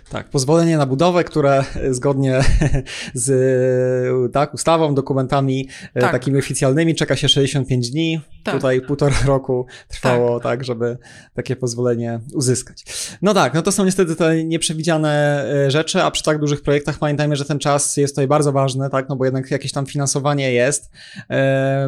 Tak, 0.11 0.29
pozwolenie 0.29 0.77
na 0.77 0.85
budowę, 0.85 1.23
które 1.23 1.63
zgodnie 1.89 2.41
z 3.13 4.33
tak, 4.33 4.53
ustawą, 4.53 4.95
dokumentami 4.95 5.67
e, 5.93 6.01
tak. 6.01 6.11
takimi 6.11 6.39
oficjalnymi 6.39 6.95
czeka 6.95 7.15
się 7.15 7.29
65 7.29 7.89
dni. 7.89 8.21
Tak. 8.43 8.55
Tutaj 8.55 8.81
półtora 8.81 9.15
roku 9.25 9.65
trwało 9.87 10.39
tak. 10.39 10.43
tak. 10.43 10.63
żeby 10.63 10.97
takie 11.33 11.55
pozwolenie 11.55 12.19
uzyskać. 12.33 12.85
No 13.21 13.33
tak, 13.33 13.53
no 13.53 13.61
to 13.61 13.71
są 13.71 13.85
niestety 13.85 14.15
te 14.15 14.43
nieprzewidziane 14.43 15.43
e, 15.65 15.71
rzeczy, 15.71 16.01
a 16.01 16.11
przy 16.11 16.23
tak 16.23 16.39
dużych 16.39 16.61
projektach 16.61 16.99
pamiętajmy, 16.99 17.35
że 17.35 17.45
ten 17.45 17.59
czas 17.59 17.97
jest 17.97 18.15
tutaj 18.15 18.27
bardzo 18.27 18.51
ważny, 18.51 18.89
tak, 18.89 19.09
no 19.09 19.15
bo 19.15 19.25
jednak 19.25 19.51
jakieś 19.51 19.71
tam 19.71 19.85
finansowanie 19.85 20.53
jest. 20.53 20.91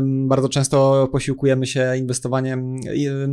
Bardzo 0.01 0.49
często 0.49 1.09
posiłkujemy 1.11 1.67
się 1.67 1.97
inwestowaniem, 1.97 2.80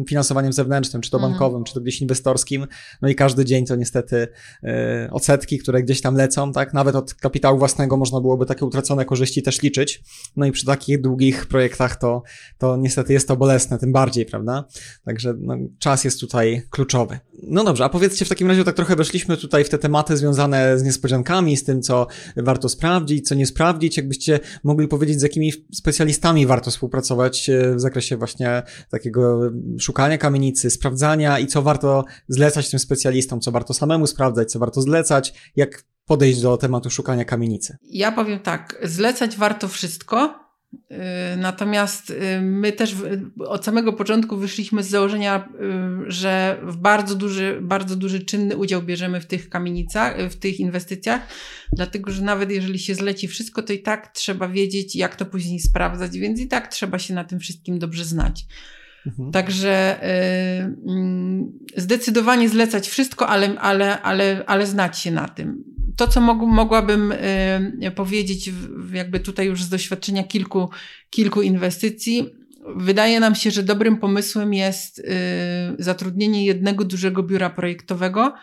finansowaniem 0.09 0.53
zewnętrznym, 0.53 1.03
czy 1.03 1.11
to 1.11 1.17
mhm. 1.17 1.33
bankowym, 1.33 1.65
czy 1.65 1.75
to 1.75 1.81
gdzieś 1.81 2.01
inwestorskim, 2.01 2.67
no 3.03 3.09
i 3.09 3.15
każdy 3.15 3.45
dzień 3.45 3.67
to 3.67 3.77
niestety 3.77 4.29
e, 4.63 4.80
E, 4.80 4.80
odsetki, 5.11 5.59
które 5.59 5.83
gdzieś 5.83 6.01
tam 6.01 6.15
lecą, 6.15 6.53
tak? 6.53 6.75
Nawet 6.75 6.97
od 6.97 7.15
kapitału 7.15 7.59
własnego 7.59 7.97
można 7.97 8.21
byłoby 8.21 8.47
takie 8.47 8.65
utracone 8.67 9.05
korzyści 9.05 9.43
też 9.43 9.63
liczyć. 9.63 10.03
No 10.37 10.47
i 10.47 10.53
przy 10.53 10.67
takich 10.67 11.01
długich 11.01 11.47
projektach 11.47 11.97
to, 11.97 12.23
to 12.59 12.77
niestety 12.77 13.13
jest 13.13 13.29
to 13.29 13.37
bolesne, 13.37 13.79
tym 13.79 13.93
bardziej, 13.93 14.27
prawda? 14.27 14.65
Także 15.05 15.35
no, 15.39 15.57
czas 15.79 16.05
jest 16.05 16.21
tutaj 16.21 16.63
kluczowy. 16.71 17.19
No 17.43 17.65
dobrze, 17.65 17.85
a 17.85 17.89
powiedzcie 17.89 18.25
w 18.25 18.29
takim 18.29 18.49
razie, 18.49 18.65
tak 18.65 18.77
trochę 18.77 18.97
weszliśmy 18.97 19.37
tutaj 19.37 19.65
w 19.65 19.69
te 19.69 19.79
tematy 19.79 20.17
związane 20.17 20.79
z 20.79 20.83
niespodziankami, 20.83 21.57
z 21.57 21.65
tym, 21.65 21.83
co 21.83 22.07
warto 22.37 22.69
sprawdzić, 22.69 23.29
co 23.29 23.35
nie 23.35 23.47
sprawdzić. 23.47 23.97
Jakbyście 23.97 24.41
mogli 24.65 24.89
powiedzieć, 24.89 25.21
z 25.21 25.23
jakimi 25.23 25.53
specjalistami 25.73 26.47
warto 26.47 26.71
współpracować 26.71 27.51
e, 27.51 27.75
w 27.75 27.81
zakresie 27.81 28.17
właśnie 28.17 28.63
takiego 28.91 29.51
szukania 29.79 30.19
kamienicy, 30.19 30.71
sprawdzania 30.71 31.39
i 31.39 31.47
co 31.47 31.63
warto 31.63 32.05
zlecać 32.29 32.71
tym 32.71 32.79
specjalistom, 32.79 33.41
co 33.41 33.53
warto 33.53 33.75
samemu 33.75 34.07
sprawdzać, 34.07 34.53
co 34.53 34.59
warto 34.59 34.70
zlecać, 34.77 35.51
jak 35.57 35.85
podejść 36.07 36.41
do 36.41 36.57
tematu 36.57 36.91
szukania 36.91 37.25
kamienicy? 37.25 37.77
Ja 37.83 38.13
powiem 38.13 38.41
tak, 38.41 38.81
zlecać 38.83 39.37
warto 39.37 39.69
wszystko, 39.69 40.41
y, 40.73 41.37
Natomiast 41.37 42.11
y, 42.11 42.41
my 42.43 42.73
też 42.73 42.97
od 43.47 43.65
samego 43.65 43.93
początku 43.93 44.37
wyszliśmy 44.37 44.83
z 44.83 44.89
założenia, 44.89 45.49
y, 46.07 46.11
że 46.11 46.61
w 46.63 46.77
bardzo 46.77 47.15
duży, 47.15 47.59
bardzo 47.63 47.97
duży 47.97 48.21
czynny 48.21 48.57
udział 48.57 48.83
bierzemy 48.83 49.21
w 49.21 49.27
tych 49.27 49.49
kamienicach, 49.49 50.31
w 50.31 50.37
tych 50.37 50.61
inwestycjach, 50.61 51.21
dlatego 51.73 52.11
że 52.11 52.23
nawet 52.23 52.51
jeżeli 52.51 52.79
się 52.79 52.95
zleci 52.95 53.29
wszystko, 53.29 53.63
to 53.63 53.73
i 53.73 53.83
tak 53.83 54.13
trzeba 54.13 54.49
wiedzieć, 54.49 54.97
jak 54.97 55.17
to 55.17 55.27
później 55.27 55.61
sprawdzać, 55.61 56.19
więc 56.19 56.41
i 56.41 56.49
tak 56.49 56.69
trzeba 56.69 56.99
się 56.99 57.15
na 57.15 57.25
tym 57.25 57.41
wszystkim 57.41 57.79
dobrze 57.79 58.05
znać. 58.05 58.47
Mhm. 59.07 59.33
Także 59.33 60.01
y, 60.03 60.91
y, 61.77 61.83
zdecydowanie 61.83 62.49
zlecać 62.49 62.89
wszystko, 62.89 63.29
ale, 63.29 63.61
ale, 63.61 64.03
ale, 64.03 64.45
ale 64.47 64.67
znać 64.67 64.99
się 64.99 65.11
na 65.11 65.29
tym. 65.29 65.65
To, 65.97 66.09
co 66.09 66.21
mog, 66.21 66.39
mogłabym 66.39 67.13
y, 67.13 67.93
powiedzieć, 67.95 68.51
jakby 68.93 69.21
tutaj 69.21 69.47
już 69.47 69.63
z 69.63 69.69
doświadczenia 69.69 70.25
kilku, 70.25 70.71
kilku 71.11 71.43
inwestycji, 71.43 72.27
wydaje 72.77 73.21
nam 73.21 73.35
się, 73.35 73.51
że 73.51 73.63
dobrym 73.63 73.97
pomysłem 73.97 74.55
jest 74.55 74.99
y, 74.99 75.03
zatrudnienie 75.79 76.45
jednego 76.45 76.85
dużego 76.85 77.23
biura 77.23 77.51
projektowego, 77.51 78.35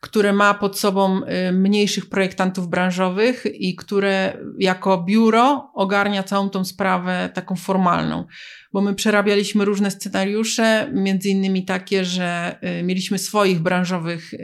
które 0.00 0.32
ma 0.32 0.54
pod 0.54 0.78
sobą 0.78 1.20
y, 1.22 1.52
mniejszych 1.52 2.08
projektantów 2.08 2.68
branżowych 2.68 3.46
i 3.54 3.76
które 3.76 4.38
jako 4.58 5.02
biuro 5.02 5.70
ogarnia 5.74 6.22
całą 6.22 6.50
tą 6.50 6.64
sprawę 6.64 7.30
taką 7.34 7.56
formalną. 7.56 8.24
Bo 8.72 8.80
my 8.80 8.94
przerabialiśmy 8.94 9.64
różne 9.64 9.90
scenariusze, 9.90 10.90
między 10.94 11.28
innymi 11.28 11.64
takie, 11.64 12.04
że 12.04 12.58
y, 12.80 12.82
mieliśmy 12.82 13.18
swoich 13.18 13.60
branżowych 13.60 14.34
y, 14.34 14.38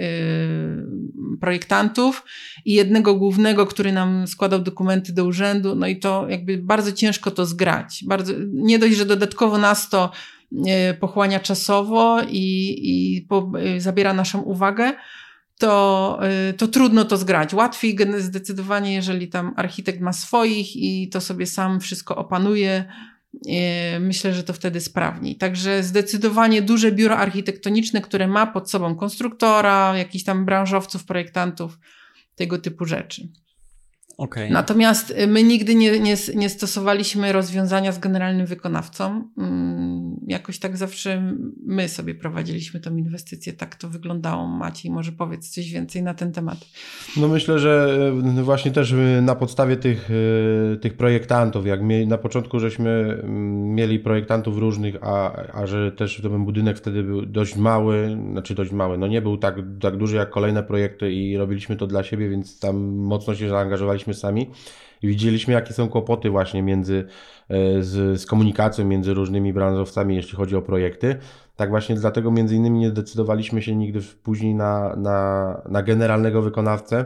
projektantów 1.41 2.25
i 2.65 2.75
jednego 2.75 3.15
głównego, 3.15 3.67
który 3.67 3.93
nam 3.93 4.27
składał 4.27 4.63
dokumenty 4.63 5.13
do 5.13 5.25
urzędu, 5.25 5.75
no 5.75 5.87
i 5.87 5.97
to 5.97 6.27
jakby 6.29 6.59
bardzo 6.59 6.93
ciężko 6.93 7.31
to 7.31 7.47
zgrać. 7.47 8.05
Bardzo, 8.07 8.33
nie 8.53 8.79
dość, 8.79 8.97
że 8.97 9.05
dodatkowo 9.05 9.59
nas 9.59 9.89
to 9.91 10.11
pochłania 11.01 11.41
czasowo 11.41 12.23
i, 12.29 12.77
i 12.83 13.23
po, 13.23 13.53
zabiera 13.79 14.15
naszą 14.15 14.41
uwagę, 14.43 14.93
to, 15.59 16.19
y, 16.51 16.55
to 16.55 16.69
trudno 16.69 17.05
to 17.05 17.17
zgrać. 17.17 17.55
Łatwiej 17.55 17.97
zdecydowanie, 18.19 18.95
jeżeli 18.95 19.29
tam 19.29 19.55
architekt 19.57 20.01
ma 20.01 20.13
swoich 20.13 20.77
i 20.77 21.09
to 21.09 21.21
sobie 21.21 21.47
sam 21.47 21.81
wszystko 21.81 22.17
opanuje. 22.17 22.85
Y, 23.97 24.01
myślę, 24.01 24.35
że 24.35 24.43
to 24.43 24.53
wtedy 24.53 24.81
sprawniej. 24.81 25.37
Także 25.37 25.83
zdecydowanie 25.83 26.63
duże 26.63 26.93
biuro 26.93 27.17
architektoniczne, 27.17 28.01
które 28.01 28.29
ma 28.29 28.47
pod 28.47 28.71
sobą 28.71 28.97
konstruktora, 28.97 29.99
jakichś 29.99 30.25
tam 30.25 30.45
branżowców, 30.45 31.05
projektantów, 31.05 31.79
tego 32.35 32.59
typu 32.59 32.85
rzeczy. 32.85 33.29
Okay. 34.17 34.51
Natomiast 34.51 35.11
y, 35.11 35.27
my 35.27 35.43
nigdy 35.43 35.75
nie, 35.75 36.01
nie, 36.01 36.17
nie, 36.35 36.49
stosowaliśmy 36.49 37.33
rozwiązania 37.33 37.93
z 37.93 37.99
generalnym 37.99 38.47
wykonawcą. 38.47 39.29
Mm, 39.39 40.17
jakoś 40.27 40.59
tak 40.59 40.77
zawsze 40.77 41.33
my 41.67 41.89
sobie 41.89 42.15
prowadziliśmy 42.15 42.81
tą 42.81 42.97
inwestycję. 42.97 43.53
Tak 43.53 43.75
to 43.75 43.89
wyglądało. 43.89 44.47
Maciej, 44.47 44.93
może 44.93 45.13
powiedz 45.13 45.51
coś 45.51 45.73
więcej 45.73 46.03
na 46.03 46.15
ten 46.15 46.33
temat. 46.33 46.59
No 47.17 47.29
myślę, 47.29 47.59
że 47.59 47.99
y, 48.39 48.43
właśnie 48.43 48.71
też 48.71 48.93
y, 48.93 49.23
na 49.23 49.35
podstawie 49.35 49.77
tych, 49.77 50.09
tych 50.81 50.97
projektantów, 50.97 51.67
jak 51.67 51.81
na 52.07 52.19
początku 52.19 52.61
żeśmy 52.61 52.91
mm, 53.23 53.75
mieli 53.75 53.99
projektantów 53.99 54.59
różnych, 54.59 54.97
a, 55.01 55.33
a 55.53 55.67
że 55.67 55.93
też 55.93 56.21
ten 56.23 56.45
budynek 56.45 56.79
wtedy 56.79 57.03
był 57.03 57.27
dość 57.27 57.57
mały, 57.57 58.19
znaczy 58.33 58.55
dość 58.55 58.73
mały, 58.73 58.99
no 58.99 59.07
nie 59.07 59.23
był 59.23 59.37
tak, 59.37 59.57
tak 59.81 59.97
duży 59.97 60.17
jak 60.17 60.31
kolejne 60.31 60.63
projekty 60.63 61.13
i 61.13 61.37
robiliśmy 61.37 61.77
to 61.77 61.87
dla 61.87 62.03
siebie, 62.03 62.29
więc 62.29 62.59
tam 62.59 62.77
mocno 62.95 63.35
się 63.35 63.49
zaangażowaliśmy 63.49 64.06
sami 64.15 64.51
i 65.03 65.09
widzieliśmy, 65.09 65.55
jakie 65.55 65.73
są 65.73 65.89
kłopoty 65.89 66.31
właśnie 66.31 66.63
między, 66.63 67.07
e, 67.49 67.83
z, 67.83 68.21
z 68.21 68.27
komunikacją 68.27 68.85
między 68.85 69.15
różnymi 69.15 69.53
branżowcami, 69.53 70.17
jeśli 70.17 70.37
chodzi 70.37 70.57
o 70.57 70.63
projekty. 70.63 71.17
Tak 71.57 71.71
właśnie 71.71 71.95
dlatego 71.95 72.31
między 72.31 72.57
innymi 72.57 72.79
nie 72.79 72.91
zdecydowaliśmy 72.91 73.63
się 73.63 73.77
nigdy 73.77 74.01
później 74.23 74.55
na, 74.55 74.97
na, 74.97 75.63
na 75.69 75.83
generalnego 75.83 76.43
wykonawcę, 76.43 77.05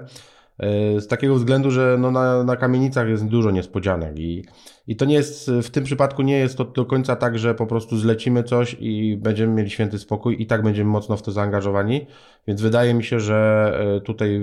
e, 0.58 1.00
z 1.00 1.06
takiego 1.06 1.34
względu, 1.34 1.70
że 1.70 1.96
no 2.00 2.10
na, 2.10 2.44
na 2.44 2.56
kamienicach 2.56 3.08
jest 3.08 3.26
dużo 3.26 3.50
niespodzianek 3.50 4.18
i, 4.18 4.44
i 4.86 4.96
to 4.96 5.04
nie 5.04 5.14
jest, 5.14 5.50
w 5.62 5.70
tym 5.70 5.84
przypadku 5.84 6.22
nie 6.22 6.38
jest 6.38 6.56
to 6.56 6.64
do 6.64 6.84
końca 6.84 7.16
tak, 7.16 7.38
że 7.38 7.54
po 7.54 7.66
prostu 7.66 7.96
zlecimy 7.96 8.44
coś 8.44 8.76
i 8.80 9.16
będziemy 9.16 9.52
mieli 9.54 9.70
święty 9.70 9.98
spokój 9.98 10.42
i 10.42 10.46
tak 10.46 10.62
będziemy 10.62 10.90
mocno 10.90 11.16
w 11.16 11.22
to 11.22 11.32
zaangażowani, 11.32 12.06
więc 12.46 12.60
wydaje 12.60 12.94
mi 12.94 13.04
się, 13.04 13.20
że 13.20 13.72
e, 13.96 14.00
tutaj 14.00 14.40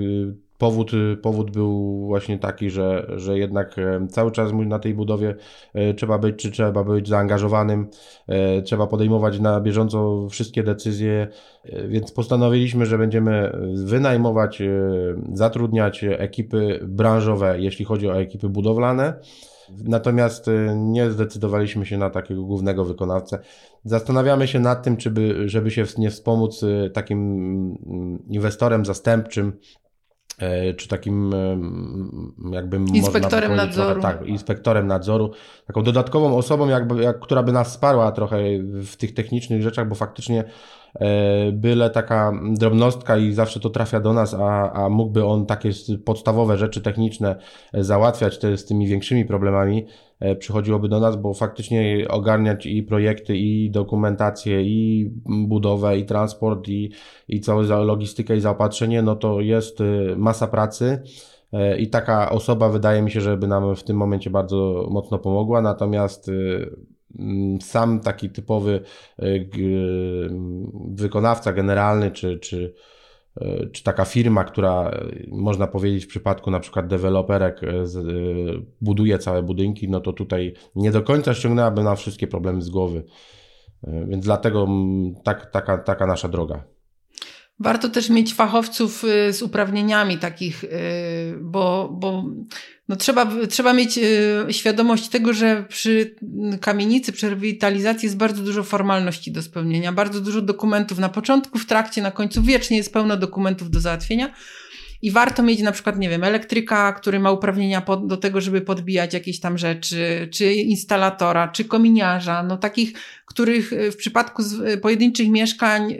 powód, 0.57 0.91
powód 1.21 1.51
był 1.51 2.05
właśnie 2.07 2.39
taki, 2.39 2.69
że, 2.69 3.07
że 3.15 3.37
jednak 3.37 3.75
cały 4.09 4.31
czas 4.31 4.51
na 4.53 4.79
tej 4.79 4.93
budowie 4.93 5.35
trzeba 5.97 6.17
być, 6.17 6.35
czy 6.35 6.51
trzeba 6.51 6.83
być 6.83 7.07
zaangażowanym, 7.07 7.87
trzeba 8.65 8.87
podejmować 8.87 9.39
na 9.39 9.61
bieżąco 9.61 10.27
wszystkie 10.29 10.63
decyzje, 10.63 11.27
więc 11.87 12.11
postanowiliśmy, 12.11 12.85
że 12.85 12.97
będziemy 12.97 13.57
wynajmować, 13.73 14.61
zatrudniać 15.33 16.03
ekipy 16.03 16.79
branżowe, 16.83 17.59
jeśli 17.59 17.85
chodzi 17.85 18.09
o 18.09 18.19
ekipy 18.19 18.49
budowlane. 18.49 19.13
Natomiast 19.83 20.47
y, 20.47 20.69
nie 20.75 21.11
zdecydowaliśmy 21.11 21.85
się 21.85 21.97
na 21.97 22.09
takiego 22.09 22.43
głównego 22.43 22.85
wykonawcę. 22.85 23.39
Zastanawiamy 23.83 24.47
się 24.47 24.59
nad 24.59 24.83
tym, 24.83 24.97
czy 24.97 25.11
by, 25.11 25.49
żeby 25.49 25.71
się 25.71 25.85
nie 25.97 26.09
wspomóc 26.09 26.63
y, 26.63 26.91
takim 26.93 27.19
mm, 27.87 28.23
inwestorem 28.29 28.85
zastępczym, 28.85 29.47
e, 29.47 29.86
czy 30.77 30.87
takim 30.87 31.35
jakby 32.51 32.77
inspektorem 32.93 33.55
nadzoru. 33.55 34.01
Trochę, 34.01 34.17
tak, 34.17 34.27
inspektorem 34.27 34.87
nadzoru, 34.87 35.31
taką 35.67 35.83
dodatkową 35.83 36.37
osobą, 36.37 36.67
jakby, 36.67 37.03
jak, 37.03 37.19
która 37.19 37.43
by 37.43 37.51
nas 37.51 37.69
wsparła 37.69 38.11
trochę 38.11 38.37
w 38.83 38.95
tych 38.95 39.13
technicznych 39.13 39.61
rzeczach, 39.61 39.87
bo 39.87 39.95
faktycznie 39.95 40.43
E, 40.99 41.51
byle 41.51 41.89
taka 41.89 42.31
drobnostka 42.51 43.17
i 43.17 43.33
zawsze 43.33 43.59
to 43.59 43.69
trafia 43.69 43.99
do 43.99 44.13
nas, 44.13 44.33
a, 44.33 44.71
a 44.73 44.89
mógłby 44.89 45.25
on 45.25 45.45
takie 45.45 45.69
podstawowe 46.05 46.57
rzeczy 46.57 46.81
techniczne 46.81 47.35
e, 47.73 47.83
załatwiać 47.83 48.37
te, 48.37 48.57
z 48.57 48.65
tymi 48.65 48.87
większymi 48.87 49.25
problemami, 49.25 49.85
e, 49.87 50.06
przychodziłoby 50.39 50.89
do 50.89 50.99
nas, 50.99 51.15
bo 51.15 51.33
faktycznie 51.33 52.07
ogarniać 52.09 52.65
i 52.65 52.83
projekty, 52.83 53.37
i 53.37 53.71
dokumentację, 53.71 54.63
i 54.63 55.09
budowę, 55.25 55.97
i 55.97 56.05
transport, 56.05 56.67
i, 56.67 56.91
i 57.27 57.41
całą 57.41 57.61
logistykę 57.61 58.37
i 58.37 58.41
zaopatrzenie, 58.41 59.01
no 59.01 59.15
to 59.15 59.41
jest 59.41 59.77
masa 60.17 60.47
pracy. 60.47 61.01
I 61.79 61.89
taka 61.89 62.29
osoba 62.29 62.69
wydaje 62.69 63.01
mi 63.01 63.11
się, 63.11 63.21
że 63.21 63.37
by 63.37 63.47
nam 63.47 63.75
w 63.75 63.83
tym 63.83 63.97
momencie 63.97 64.29
bardzo 64.29 64.87
mocno 64.91 65.19
pomogła. 65.19 65.61
Natomiast 65.61 66.31
sam 67.61 67.99
taki 67.99 68.29
typowy 68.29 68.81
e, 69.19 69.23
wykonawca 70.89 71.53
generalny, 71.53 72.11
czy, 72.11 72.39
czy, 72.39 72.73
e, 72.73 72.96
czy 73.71 73.83
taka 73.83 74.05
firma, 74.05 74.43
która 74.43 74.89
e, 74.89 75.07
można 75.31 75.67
powiedzieć 75.67 76.05
w 76.05 76.07
przypadku 76.07 76.51
na 76.51 76.59
przykład 76.59 76.87
deweloperek 76.87 77.61
buduje 78.81 79.19
całe 79.19 79.43
budynki, 79.43 79.89
no 79.89 79.99
to 79.99 80.13
tutaj 80.13 80.53
nie 80.75 80.91
do 80.91 81.01
końca 81.01 81.33
ściągnęłaby 81.33 81.83
na 81.83 81.95
wszystkie 81.95 82.27
problemy 82.27 82.61
z 82.61 82.69
głowy. 82.69 83.03
Więc 83.83 84.25
dlatego 84.25 84.67
tak, 85.23 85.51
taka, 85.51 85.77
taka 85.77 86.07
nasza 86.07 86.27
droga. 86.27 86.63
Warto 87.59 87.89
też 87.89 88.09
mieć 88.09 88.33
fachowców 88.33 89.03
y, 89.03 89.33
z 89.33 89.41
uprawnieniami 89.41 90.17
takich, 90.17 90.63
y, 90.63 90.69
bo, 91.41 91.89
bo 91.93 92.23
no 92.87 92.95
trzeba, 92.95 93.27
trzeba 93.49 93.73
mieć 93.73 93.97
y, 93.97 94.53
świadomość 94.53 95.09
tego, 95.09 95.33
że 95.33 95.65
przy 95.69 96.15
kamienicy, 96.61 97.11
przy 97.11 97.29
rewitalizacji 97.29 98.05
jest 98.05 98.17
bardzo 98.17 98.43
dużo 98.43 98.63
formalności 98.63 99.31
do 99.31 99.41
spełnienia, 99.41 99.93
bardzo 99.93 100.21
dużo 100.21 100.41
dokumentów 100.41 100.99
na 100.99 101.09
początku, 101.09 101.59
w 101.59 101.65
trakcie, 101.65 102.01
na 102.01 102.11
końcu, 102.11 102.41
wiecznie 102.41 102.77
jest 102.77 102.93
pełno 102.93 103.17
dokumentów 103.17 103.69
do 103.71 103.79
załatwienia. 103.79 104.33
I 105.01 105.11
warto 105.11 105.43
mieć 105.43 105.61
na 105.61 105.71
przykład, 105.71 105.99
nie 105.99 106.09
wiem, 106.09 106.23
elektryka, 106.23 106.93
który 106.93 107.19
ma 107.19 107.31
uprawnienia 107.31 107.81
pod, 107.81 108.07
do 108.07 108.17
tego, 108.17 108.41
żeby 108.41 108.61
podbijać 108.61 109.13
jakieś 109.13 109.39
tam 109.39 109.57
rzeczy, 109.57 110.29
czy 110.31 110.53
instalatora, 110.53 111.47
czy 111.47 111.65
kominiarza, 111.65 112.43
no 112.43 112.57
takich, 112.57 112.93
których 113.25 113.71
w 113.91 113.95
przypadku 113.95 114.43
pojedynczych 114.81 115.29
mieszkań 115.29 115.95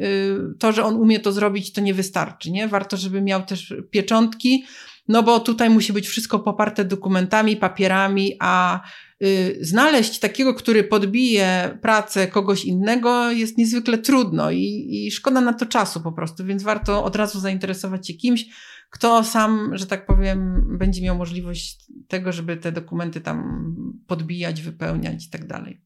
to, 0.60 0.72
że 0.72 0.84
on 0.84 0.96
umie 0.96 1.20
to 1.20 1.32
zrobić, 1.32 1.74
to 1.74 1.82
nie 1.82 1.94
wystarczy, 1.94 2.52
nie? 2.52 2.68
Warto, 2.68 2.98
żeby 2.98 3.22
miał 3.22 3.46
też 3.46 3.74
pieczątki, 3.92 4.66
no 5.08 5.24
bo 5.24 5.40
tutaj 5.40 5.70
musi 5.70 5.94
być 5.94 6.08
wszystko 6.08 6.40
poparte 6.40 6.86
dokumentami, 6.86 7.58
papierami, 7.58 8.34
a 8.40 8.82
y, 9.24 9.58
znaleźć 9.62 10.20
takiego, 10.20 10.54
który 10.54 10.84
podbije 10.84 11.78
pracę 11.82 12.28
kogoś 12.28 12.66
innego 12.66 13.32
jest 13.32 13.58
niezwykle 13.58 13.98
trudno 13.98 14.52
i, 14.52 14.88
i 14.90 15.12
szkoda 15.12 15.42
na 15.42 15.54
to 15.54 15.66
czasu 15.66 16.02
po 16.02 16.12
prostu, 16.12 16.46
więc 16.46 16.64
warto 16.64 17.04
od 17.04 17.16
razu 17.16 17.40
zainteresować 17.40 18.08
się 18.08 18.14
kimś, 18.14 18.46
kto 18.90 19.24
sam, 19.24 19.72
że 19.74 19.86
tak 19.86 20.06
powiem, 20.06 20.66
będzie 20.78 21.02
miał 21.02 21.16
możliwość 21.16 21.78
tego, 22.08 22.32
żeby 22.32 22.58
te 22.58 22.72
dokumenty 22.72 23.22
tam 23.22 23.66
podbijać, 24.08 24.62
wypełniać 24.62 25.26
i 25.26 25.30
tak 25.30 25.48
dalej. 25.48 25.82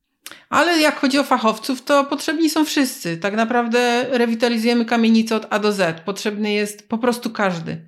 Ale 0.49 0.79
jak 0.79 0.99
chodzi 0.99 1.19
o 1.19 1.23
fachowców, 1.23 1.81
to 1.81 2.05
potrzebni 2.05 2.49
są 2.49 2.65
wszyscy. 2.65 3.17
Tak 3.17 3.35
naprawdę 3.35 4.05
rewitalizujemy 4.11 4.85
kamienicę 4.85 5.35
od 5.35 5.47
A 5.49 5.59
do 5.59 5.71
Z. 5.71 6.01
Potrzebny 6.01 6.53
jest 6.53 6.89
po 6.89 6.97
prostu 6.97 7.29
każdy. 7.29 7.87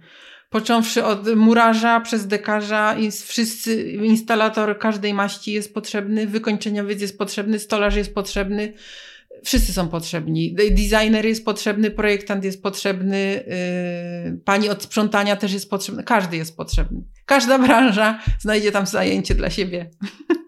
Począwszy 0.54 1.06
od 1.06 1.36
murarza 1.36 2.00
przez 2.02 2.28
dekarza, 2.28 2.96
wszyscy, 3.26 3.84
instalator 3.92 4.80
każdej 4.80 5.14
maści 5.14 5.52
jest 5.52 5.74
potrzebny, 5.74 6.28
wykończeniowiec 6.28 7.02
jest 7.02 7.18
potrzebny, 7.18 7.60
stolarz 7.60 7.96
jest 7.96 8.14
potrzebny, 8.14 8.74
wszyscy 9.44 9.74
są 9.74 9.90
potrzebni. 9.90 10.56
Designer 10.56 11.26
jest 11.26 11.46
potrzebny, 11.46 11.92
projektant 11.92 12.44
jest 12.44 12.64
potrzebny, 12.64 13.44
yy, 14.28 14.38
pani 14.46 14.70
od 14.70 14.84
sprzątania 14.84 15.36
też 15.36 15.54
jest 15.54 15.70
potrzebna, 15.70 16.04
każdy 16.04 16.38
jest 16.38 16.58
potrzebny. 16.58 17.02
Każda 17.26 17.60
branża 17.60 18.20
znajdzie 18.40 18.72
tam 18.72 18.88
zajęcie 18.88 19.36
dla 19.36 19.50
siebie. 19.50 19.90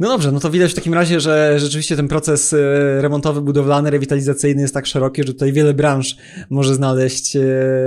No 0.00 0.08
dobrze, 0.08 0.32
no 0.32 0.40
to 0.40 0.50
widać 0.50 0.72
w 0.72 0.74
takim 0.74 0.94
razie, 0.94 1.20
że 1.20 1.60
rzeczywiście 1.60 1.96
ten 1.96 2.08
proces 2.08 2.52
e, 2.52 2.56
remontowy, 3.02 3.40
budowlany, 3.40 3.90
rewitalizacyjny 3.90 4.62
jest 4.62 4.74
tak 4.74 4.86
szeroki, 4.86 5.22
że 5.22 5.32
tutaj 5.32 5.52
wiele 5.52 5.74
branż 5.74 6.16
może 6.50 6.74
znaleźć 6.74 7.36
e, 7.36 7.40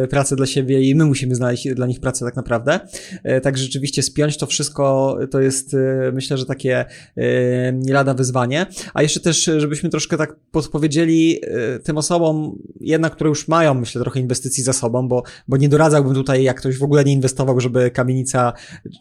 pracę 0.09 0.35
dla 0.35 0.45
siebie 0.45 0.81
i 0.81 0.95
my 0.95 1.05
musimy 1.05 1.35
znaleźć 1.35 1.67
dla 1.73 1.87
nich 1.87 1.99
pracę 1.99 2.25
tak 2.25 2.35
naprawdę. 2.35 2.79
E, 3.23 3.41
tak 3.41 3.57
rzeczywiście 3.57 4.03
spiąć 4.03 4.37
to 4.37 4.45
wszystko 4.45 5.17
to 5.31 5.41
jest 5.41 5.75
myślę, 6.13 6.37
że 6.37 6.45
takie 6.45 6.85
nie 7.73 7.93
lada 7.93 8.13
wyzwanie. 8.13 8.65
A 8.93 9.01
jeszcze 9.01 9.19
też, 9.19 9.49
żebyśmy 9.57 9.89
troszkę 9.89 10.17
tak 10.17 10.35
podpowiedzieli 10.51 11.41
tym 11.83 11.97
osobom, 11.97 12.59
jednak, 12.79 13.15
które 13.15 13.27
już 13.27 13.47
mają, 13.47 13.73
myślę, 13.73 14.01
trochę 14.01 14.19
inwestycji 14.19 14.63
za 14.63 14.73
sobą, 14.73 15.07
bo, 15.07 15.23
bo 15.47 15.57
nie 15.57 15.69
doradzałbym 15.69 16.13
tutaj, 16.13 16.43
jak 16.43 16.57
ktoś 16.57 16.77
w 16.77 16.83
ogóle 16.83 17.03
nie 17.03 17.13
inwestował, 17.13 17.59
żeby 17.59 17.91
kamienica, 17.91 18.53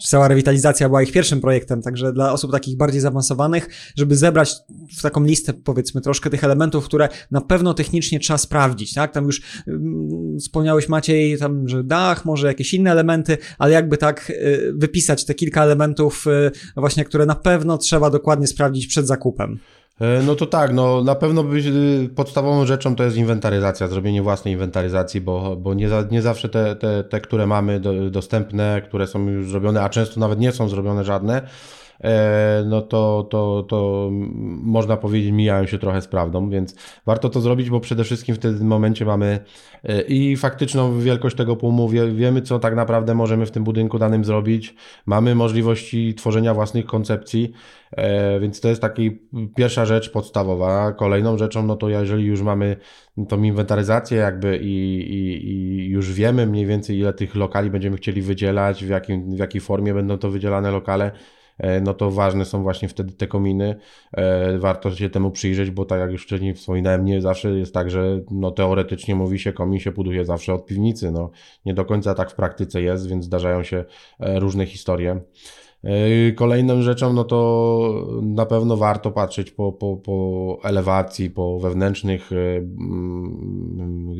cała 0.08 0.28
rewitalizacja 0.28 0.88
była 0.88 1.02
ich 1.02 1.12
pierwszym 1.12 1.40
projektem. 1.40 1.82
Także 1.82 2.12
dla 2.12 2.32
osób 2.32 2.52
takich 2.52 2.76
bardziej 2.76 2.99
bardziej 3.00 3.02
zaawansowanych, 3.02 3.68
żeby 3.96 4.16
zebrać 4.16 4.54
w 4.98 5.02
taką 5.02 5.24
listę, 5.24 5.52
powiedzmy, 5.52 6.00
troszkę 6.00 6.30
tych 6.30 6.44
elementów, 6.44 6.84
które 6.84 7.08
na 7.30 7.40
pewno 7.40 7.74
technicznie 7.74 8.20
trzeba 8.20 8.38
sprawdzić, 8.38 8.94
tak? 8.94 9.12
Tam 9.12 9.24
już 9.24 9.42
mm, 9.66 10.38
wspomniałeś 10.38 10.88
Maciej, 10.88 11.38
tam, 11.38 11.68
że 11.68 11.84
dach, 11.84 12.24
może 12.24 12.46
jakieś 12.46 12.74
inne 12.74 12.90
elementy, 12.90 13.38
ale 13.58 13.72
jakby 13.72 13.96
tak 13.96 14.30
y, 14.30 14.72
wypisać 14.76 15.24
te 15.24 15.34
kilka 15.34 15.64
elementów 15.64 16.26
y, 16.26 16.50
właśnie, 16.76 17.04
które 17.04 17.26
na 17.26 17.34
pewno 17.34 17.78
trzeba 17.78 18.10
dokładnie 18.10 18.46
sprawdzić 18.46 18.86
przed 18.86 19.06
zakupem. 19.06 19.58
E, 20.00 20.22
no 20.22 20.34
to 20.34 20.46
tak, 20.46 20.72
no 20.72 21.04
na 21.04 21.14
pewno 21.14 21.44
y, 21.54 22.08
podstawową 22.14 22.66
rzeczą 22.66 22.96
to 22.96 23.04
jest 23.04 23.16
inwentaryzacja, 23.16 23.88
zrobienie 23.88 24.22
własnej 24.22 24.54
inwentaryzacji, 24.54 25.20
bo, 25.20 25.56
bo 25.56 25.74
nie, 25.74 25.88
za, 25.88 26.04
nie 26.10 26.22
zawsze 26.22 26.48
te, 26.48 26.76
te, 26.76 27.04
te, 27.04 27.20
które 27.20 27.46
mamy 27.46 27.80
do, 27.80 28.10
dostępne, 28.10 28.82
które 28.88 29.06
są 29.06 29.28
już 29.28 29.50
zrobione, 29.50 29.82
a 29.82 29.88
często 29.88 30.20
nawet 30.20 30.40
nie 30.40 30.52
są 30.52 30.68
zrobione 30.68 31.04
żadne, 31.04 31.42
no 32.64 32.82
to, 32.82 33.26
to, 33.30 33.62
to 33.68 34.08
można 34.62 34.96
powiedzieć, 34.96 35.32
mijają 35.32 35.66
się 35.66 35.78
trochę 35.78 36.02
z 36.02 36.08
prawdą, 36.08 36.50
więc 36.50 36.74
warto 37.06 37.28
to 37.28 37.40
zrobić, 37.40 37.70
bo 37.70 37.80
przede 37.80 38.04
wszystkim 38.04 38.34
w 38.34 38.38
tym 38.38 38.66
momencie 38.66 39.04
mamy 39.04 39.38
e, 39.84 40.02
i 40.02 40.36
faktyczną 40.36 41.00
wielkość 41.00 41.36
tego 41.36 41.56
płumu, 41.56 41.88
wiemy, 42.14 42.42
co 42.42 42.58
tak 42.58 42.74
naprawdę 42.74 43.14
możemy 43.14 43.46
w 43.46 43.50
tym 43.50 43.64
budynku 43.64 43.98
danym 43.98 44.24
zrobić, 44.24 44.74
mamy 45.06 45.34
możliwości 45.34 46.14
tworzenia 46.14 46.54
własnych 46.54 46.86
koncepcji, 46.86 47.52
e, 47.92 48.40
więc 48.40 48.60
to 48.60 48.68
jest 48.68 48.80
taki 48.80 49.18
pierwsza 49.56 49.86
rzecz 49.86 50.10
podstawowa. 50.10 50.92
Kolejną 50.92 51.38
rzeczą, 51.38 51.66
no 51.66 51.76
to 51.76 51.88
jeżeli 51.88 52.24
już 52.24 52.42
mamy 52.42 52.76
tą 53.28 53.42
inwentaryzację 53.42 54.18
jakby 54.18 54.58
i, 54.62 54.98
i, 54.98 55.48
i 55.48 55.88
już 55.88 56.12
wiemy 56.12 56.46
mniej 56.46 56.66
więcej 56.66 56.98
ile 56.98 57.12
tych 57.12 57.34
lokali 57.34 57.70
będziemy 57.70 57.96
chcieli 57.96 58.22
wydzielać, 58.22 58.84
w, 58.84 58.88
jakim, 58.88 59.36
w 59.36 59.38
jakiej 59.38 59.60
formie 59.60 59.94
będą 59.94 60.18
to 60.18 60.30
wydzielane 60.30 60.70
lokale, 60.70 61.10
E, 61.12 61.39
no 61.82 61.94
to 61.94 62.10
ważne 62.10 62.44
są 62.44 62.62
właśnie 62.62 62.88
wtedy 62.88 63.12
te 63.12 63.26
kominy. 63.26 63.76
E, 64.12 64.58
warto 64.58 64.94
się 64.94 65.10
temu 65.10 65.30
przyjrzeć, 65.30 65.70
bo 65.70 65.84
tak 65.84 66.00
jak 66.00 66.10
już 66.10 66.24
wcześniej 66.24 66.54
wspominałem, 66.54 67.04
nie 67.04 67.20
zawsze 67.20 67.50
jest 67.50 67.74
tak, 67.74 67.90
że 67.90 68.20
no 68.30 68.50
teoretycznie 68.50 69.14
mówi 69.14 69.38
się, 69.38 69.52
komin 69.52 69.80
się 69.80 69.92
buduje 69.92 70.24
zawsze 70.24 70.54
od 70.54 70.66
piwnicy. 70.66 71.10
No, 71.10 71.30
nie 71.66 71.74
do 71.74 71.84
końca 71.84 72.14
tak 72.14 72.30
w 72.30 72.34
praktyce 72.34 72.82
jest, 72.82 73.08
więc 73.08 73.24
zdarzają 73.24 73.62
się 73.62 73.84
e, 74.20 74.40
różne 74.40 74.66
historie. 74.66 75.20
Kolejną 76.36 76.82
rzeczą, 76.82 77.12
no 77.12 77.24
to 77.24 78.06
na 78.22 78.46
pewno 78.46 78.76
warto 78.76 79.10
patrzeć 79.10 79.50
po, 79.50 79.72
po, 79.72 79.96
po 79.96 80.58
elewacji, 80.64 81.30
po 81.30 81.60
wewnętrznych 81.60 82.30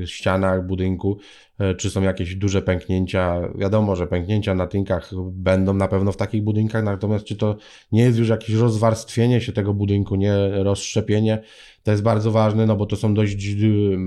ścianach 0.05 0.66
budynku, 0.66 1.18
e, 1.18 1.49
czy 1.78 1.90
są 1.90 2.02
jakieś 2.02 2.34
duże 2.34 2.62
pęknięcia. 2.62 3.40
Wiadomo, 3.54 3.96
że 3.96 4.06
pęknięcia 4.06 4.54
na 4.54 4.66
tynkach 4.66 5.11
będą 5.32 5.74
na 5.74 5.88
pewno 5.88 6.12
w 6.12 6.16
takich 6.16 6.42
budynkach, 6.42 6.84
natomiast 6.84 7.24
czy 7.24 7.36
to 7.36 7.56
nie 7.92 8.02
jest 8.02 8.18
już 8.18 8.28
jakieś 8.28 8.56
rozwarstwienie 8.56 9.40
się 9.40 9.52
tego 9.52 9.74
budynku, 9.74 10.16
nie 10.16 10.34
rozszczepienie, 10.62 11.42
to 11.82 11.90
jest 11.90 12.02
bardzo 12.02 12.30
ważne, 12.30 12.66
no 12.66 12.76
bo 12.76 12.86
to 12.86 12.96
są 12.96 13.14
dość. 13.14 13.44
Yy, 13.44 13.98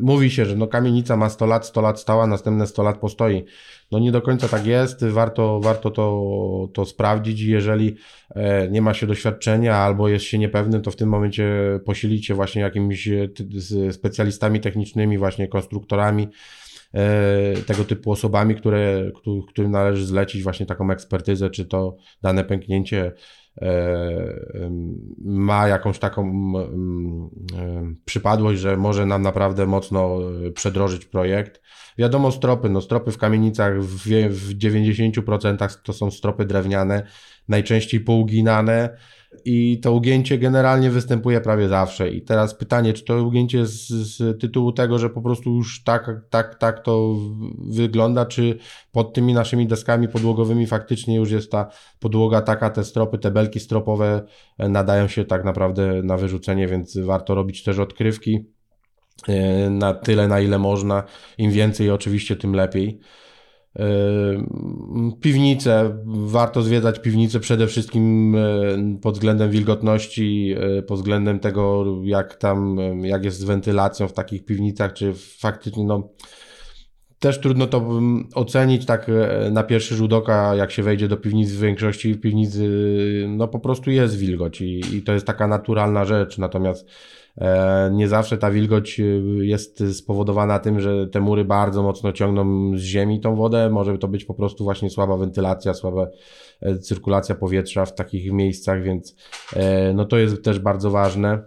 mówi 0.00 0.30
się, 0.30 0.46
że 0.46 0.56
no 0.56 0.66
kamienica 0.66 1.16
ma 1.16 1.30
100 1.30 1.46
lat, 1.46 1.66
100 1.66 1.80
lat 1.80 2.00
stała, 2.00 2.26
następne 2.26 2.66
100 2.66 2.82
lat 2.82 2.98
postoi. 2.98 3.44
No 3.92 3.98
nie 3.98 4.12
do 4.12 4.22
końca 4.22 4.48
tak 4.48 4.66
jest, 4.66 5.04
warto, 5.04 5.60
warto 5.60 5.90
to, 5.90 6.68
to 6.72 6.84
sprawdzić. 6.84 7.40
Jeżeli 7.40 7.96
e, 8.30 8.68
nie 8.70 8.82
ma 8.82 8.94
się 8.94 9.06
doświadczenia 9.06 9.76
albo 9.76 10.08
jest 10.08 10.24
się 10.24 10.38
niepewny, 10.38 10.80
to 10.80 10.90
w 10.90 10.96
tym 10.96 11.08
momencie 11.08 11.46
posilić 11.84 12.26
się 12.26 12.34
właśnie 12.34 12.62
jakimiś 12.62 13.08
e, 13.08 13.28
specjalistami 13.92 14.60
technicznymi, 14.60 15.18
właśnie 15.18 15.48
konstruktorami 15.48 16.22
e, 16.22 16.53
tego 17.66 17.84
typu 17.84 18.10
osobami, 18.10 18.54
które, 18.54 19.10
którym 19.48 19.70
należy 19.70 20.06
zlecić 20.06 20.42
właśnie 20.42 20.66
taką 20.66 20.90
ekspertyzę, 20.90 21.50
czy 21.50 21.64
to 21.66 21.96
dane 22.22 22.44
pęknięcie 22.44 23.12
ma 25.18 25.68
jakąś 25.68 25.98
taką 25.98 26.52
przypadłość, 28.04 28.60
że 28.60 28.76
może 28.76 29.06
nam 29.06 29.22
naprawdę 29.22 29.66
mocno 29.66 30.18
przedrożyć 30.54 31.04
projekt. 31.04 31.62
Wiadomo, 31.98 32.32
stropy, 32.32 32.68
no 32.68 32.80
stropy 32.80 33.12
w 33.12 33.18
kamienicach 33.18 33.82
w, 33.82 34.06
w 34.28 34.58
90% 34.58 35.76
to 35.82 35.92
są 35.92 36.10
stropy 36.10 36.44
drewniane, 36.44 37.06
najczęściej 37.48 38.00
pouginane 38.00 38.96
i 39.44 39.80
to 39.82 39.92
ugięcie 39.92 40.38
generalnie 40.38 40.90
występuje 40.90 41.40
prawie 41.40 41.68
zawsze. 41.68 42.10
I 42.10 42.22
teraz 42.22 42.54
pytanie, 42.54 42.92
czy 42.92 43.04
to 43.04 43.22
ugięcie 43.22 43.66
z, 43.66 43.88
z, 43.88 44.40
tytułu 44.40 44.72
tego, 44.72 44.98
że 44.98 45.10
po 45.10 45.22
prostu 45.22 45.56
już 45.56 45.82
tak, 45.84 46.10
tak, 46.30 46.54
tak 46.54 46.82
to 46.82 47.14
wygląda, 47.70 48.26
czy 48.26 48.58
pod 48.92 49.12
tymi 49.12 49.34
naszymi 49.34 49.66
deskami 49.66 50.08
podłogowymi 50.08 50.66
faktycznie 50.66 51.16
już 51.16 51.30
jest 51.30 51.50
ta 51.50 51.70
podłoga 52.00 52.40
taka, 52.40 52.70
te 52.70 52.84
stropy, 52.84 53.18
te 53.18 53.30
belki 53.30 53.60
stropowe 53.60 54.22
nadają 54.58 55.08
się 55.08 55.24
tak 55.24 55.44
naprawdę 55.44 56.02
na 56.02 56.16
wyrzucenie, 56.16 56.66
więc 56.66 56.98
warto 56.98 57.34
robić 57.34 57.62
też 57.62 57.78
odkrywki 57.78 58.54
E, 59.28 59.70
na 59.70 59.94
tyle, 59.94 60.28
na 60.28 60.40
ile 60.40 60.58
można. 60.58 61.02
Im 61.38 61.50
więcej, 61.50 61.90
oczywiście, 61.90 62.36
tym 62.36 62.54
lepiej. 62.54 63.00
E, 63.78 63.84
piwnice, 65.20 65.98
warto 66.06 66.62
zwiedzać 66.62 66.98
piwnice 66.98 67.40
przede 67.40 67.66
wszystkim 67.66 68.34
e, 68.36 68.98
pod 69.02 69.14
względem 69.14 69.50
wilgotności, 69.50 70.54
pod 70.86 70.98
względem 70.98 71.38
tego, 71.38 71.84
jak 72.04 72.34
tam, 72.34 72.78
jak 73.02 73.24
jest 73.24 73.38
z 73.38 73.44
wentylacją 73.44 74.08
w 74.08 74.12
takich 74.12 74.44
piwnicach, 74.44 74.92
czy 74.92 75.12
faktycznie, 75.38 75.84
no, 75.84 76.08
też 77.18 77.40
trudno 77.40 77.66
to 77.66 78.00
ocenić 78.34 78.86
tak 78.86 79.10
na 79.50 79.62
pierwszy 79.62 79.94
rzut 79.94 80.12
oka, 80.12 80.54
jak 80.54 80.70
się 80.70 80.82
wejdzie 80.82 81.08
do 81.08 81.16
piwnicy, 81.16 81.54
w 81.54 81.60
większości 81.60 82.14
piwnicy, 82.14 82.68
no 83.28 83.48
po 83.48 83.60
prostu 83.60 83.90
jest 83.90 84.16
wilgoć 84.16 84.60
i, 84.60 84.96
i 84.96 85.02
to 85.02 85.12
jest 85.12 85.26
taka 85.26 85.46
naturalna 85.46 86.04
rzecz, 86.04 86.38
natomiast 86.38 86.88
E, 86.88 87.23
nie 87.92 88.08
zawsze 88.08 88.38
ta 88.38 88.50
wilgoć 88.50 89.00
e, 89.00 89.04
jest 89.44 89.82
spowodowana 89.92 90.58
tym, 90.58 90.80
że 90.80 91.06
te 91.06 91.20
mury 91.20 91.44
bardzo 91.44 91.82
mocno 91.82 92.12
ciągną 92.12 92.72
z 92.76 92.80
ziemi 92.80 93.20
tą 93.20 93.36
wodę. 93.36 93.70
Może 93.70 93.98
to 93.98 94.08
być 94.08 94.24
po 94.24 94.34
prostu 94.34 94.64
właśnie 94.64 94.90
słaba 94.90 95.16
wentylacja, 95.16 95.74
słaba 95.74 96.06
e, 96.60 96.78
cyrkulacja 96.78 97.34
powietrza 97.34 97.84
w 97.86 97.94
takich 97.94 98.32
miejscach, 98.32 98.82
więc 98.82 99.16
no 99.94 100.04
to 100.04 100.18
jest 100.18 100.44
też 100.44 100.58
bardzo 100.58 100.90
ważne. 100.90 101.42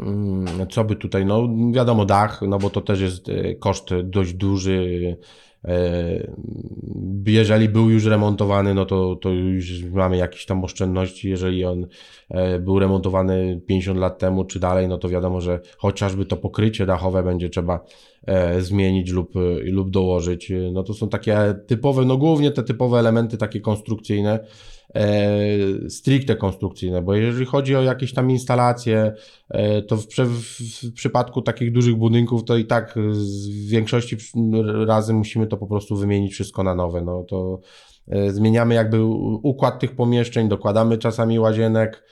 Mm, 0.00 0.46
co 0.70 0.84
by 0.84 0.96
tutaj, 0.96 1.26
no 1.26 1.48
wiadomo, 1.72 2.04
dach, 2.04 2.42
no 2.42 2.58
bo 2.58 2.70
to 2.70 2.80
też 2.80 3.00
jest 3.00 3.26
koszt 3.60 3.90
dość 4.04 4.34
duży 4.34 5.16
E, 5.64 6.32
jeżeli 7.26 7.68
był 7.68 7.90
już 7.90 8.04
remontowany, 8.04 8.74
no 8.74 8.84
to, 8.84 9.16
to 9.16 9.30
już 9.30 9.84
mamy 9.84 10.16
jakieś 10.16 10.46
tam 10.46 10.64
oszczędności. 10.64 11.28
Jeżeli 11.30 11.64
on 11.64 11.86
e, 12.28 12.58
był 12.58 12.78
remontowany 12.78 13.60
50 13.66 13.98
lat 13.98 14.18
temu 14.18 14.44
czy 14.44 14.60
dalej, 14.60 14.88
no 14.88 14.98
to 14.98 15.08
wiadomo, 15.08 15.40
że 15.40 15.60
chociażby 15.78 16.26
to 16.26 16.36
pokrycie 16.36 16.86
dachowe 16.86 17.22
będzie 17.22 17.48
trzeba 17.48 17.84
e, 18.26 18.60
zmienić 18.60 19.10
lub, 19.10 19.32
lub 19.64 19.90
dołożyć. 19.90 20.52
No 20.72 20.82
to 20.82 20.94
są 20.94 21.08
takie 21.08 21.54
typowe, 21.66 22.04
no 22.04 22.16
głównie 22.16 22.50
te 22.50 22.62
typowe 22.62 22.98
elementy 22.98 23.36
takie 23.36 23.60
konstrukcyjne 23.60 24.46
e, 24.94 25.90
stricte 25.90 26.36
konstrukcyjne, 26.36 27.02
bo 27.02 27.14
jeżeli 27.14 27.46
chodzi 27.46 27.76
o 27.76 27.82
jakieś 27.82 28.14
tam 28.14 28.30
instalacje, 28.30 29.12
e, 29.50 29.82
to 29.82 29.96
w, 29.96 30.06
w, 30.06 30.40
w, 30.82 30.92
przypadku 30.92 31.42
takich 31.42 31.72
dużych 31.72 31.96
budynków 31.96 32.44
to 32.44 32.56
i 32.56 32.64
tak 32.64 32.94
w 32.94 33.68
większości 33.68 34.16
razy 34.86 35.14
musimy 35.14 35.46
to 35.46 35.56
po 35.56 35.66
prostu 35.66 35.96
wymienić 35.96 36.32
wszystko 36.32 36.62
na 36.62 36.74
nowe. 36.74 37.00
No 37.00 37.24
to 37.24 37.60
e, 38.08 38.30
zmieniamy 38.30 38.74
jakby 38.74 39.04
układ 39.42 39.80
tych 39.80 39.96
pomieszczeń, 39.96 40.48
dokładamy 40.48 40.98
czasami 40.98 41.38
łazienek, 41.38 42.04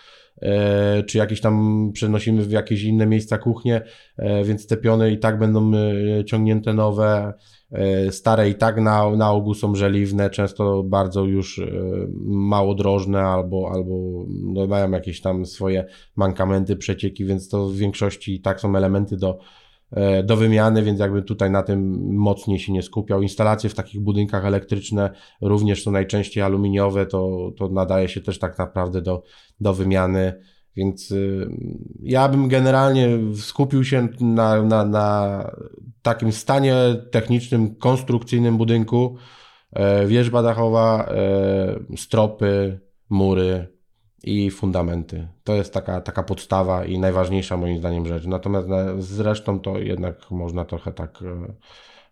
e, 0.42 1.02
czy 1.02 1.18
jakieś 1.18 1.40
tam 1.40 1.90
przenosimy 1.92 2.42
w 2.42 2.50
jakieś 2.50 2.82
inne 2.82 3.06
miejsca 3.06 3.38
kuchnie, 3.38 3.82
e, 4.16 4.44
więc 4.44 4.66
te 4.66 4.76
piony 4.76 5.12
i 5.12 5.18
tak 5.18 5.38
będą 5.38 5.72
e, 5.74 6.24
ciągnięte 6.24 6.74
nowe. 6.74 7.34
E, 7.72 8.12
stare 8.12 8.48
i 8.48 8.54
tak 8.54 8.80
na, 8.80 9.10
na 9.16 9.30
ogół 9.30 9.54
są 9.54 9.74
żeliwne, 9.74 10.30
często 10.30 10.82
bardzo 10.82 11.24
już 11.24 11.58
e, 11.58 11.66
mało 12.24 12.74
drożne 12.74 13.22
albo, 13.22 13.70
albo 13.74 13.94
no 14.28 14.66
mają 14.66 14.90
jakieś 14.90 15.20
tam 15.20 15.46
swoje 15.46 15.86
mankamenty, 16.16 16.76
przecieki, 16.76 17.24
więc 17.24 17.48
to 17.48 17.68
w 17.68 17.76
większości 17.76 18.34
i 18.34 18.40
tak 18.40 18.60
są 18.60 18.76
elementy 18.76 19.16
do, 19.16 19.38
e, 19.90 20.22
do 20.22 20.36
wymiany, 20.36 20.82
więc 20.82 21.00
jakby 21.00 21.22
tutaj 21.22 21.50
na 21.50 21.62
tym 21.62 22.06
mocniej 22.14 22.58
się 22.58 22.72
nie 22.72 22.82
skupiał. 22.82 23.22
Instalacje 23.22 23.70
w 23.70 23.74
takich 23.74 24.00
budynkach 24.00 24.44
elektryczne 24.44 25.10
również 25.40 25.82
są 25.82 25.90
najczęściej 25.90 26.42
aluminiowe, 26.42 27.06
to, 27.06 27.52
to 27.56 27.68
nadaje 27.68 28.08
się 28.08 28.20
też 28.20 28.38
tak 28.38 28.58
naprawdę 28.58 29.02
do, 29.02 29.22
do 29.60 29.74
wymiany. 29.74 30.42
Więc 30.76 31.10
y, 31.10 31.48
ja 32.02 32.28
bym 32.28 32.48
generalnie 32.48 33.08
skupił 33.36 33.84
się 33.84 34.08
na, 34.20 34.62
na, 34.62 34.84
na 34.84 35.50
takim 36.02 36.32
stanie 36.32 36.76
technicznym, 37.10 37.74
konstrukcyjnym 37.74 38.56
budynku. 38.58 39.16
E, 39.72 40.06
wierzba 40.06 40.42
dachowa, 40.42 41.06
e, 41.08 41.96
stropy, 41.96 42.80
mury 43.10 43.68
i 44.22 44.50
fundamenty. 44.50 45.28
To 45.44 45.54
jest 45.54 45.74
taka, 45.74 46.00
taka 46.00 46.22
podstawa 46.22 46.84
i 46.84 46.98
najważniejsza 46.98 47.56
moim 47.56 47.78
zdaniem 47.78 48.06
rzecz. 48.06 48.26
Natomiast 48.26 48.68
zresztą 48.98 49.60
to 49.60 49.78
jednak 49.78 50.30
można 50.30 50.64
trochę 50.64 50.92
tak 50.92 51.24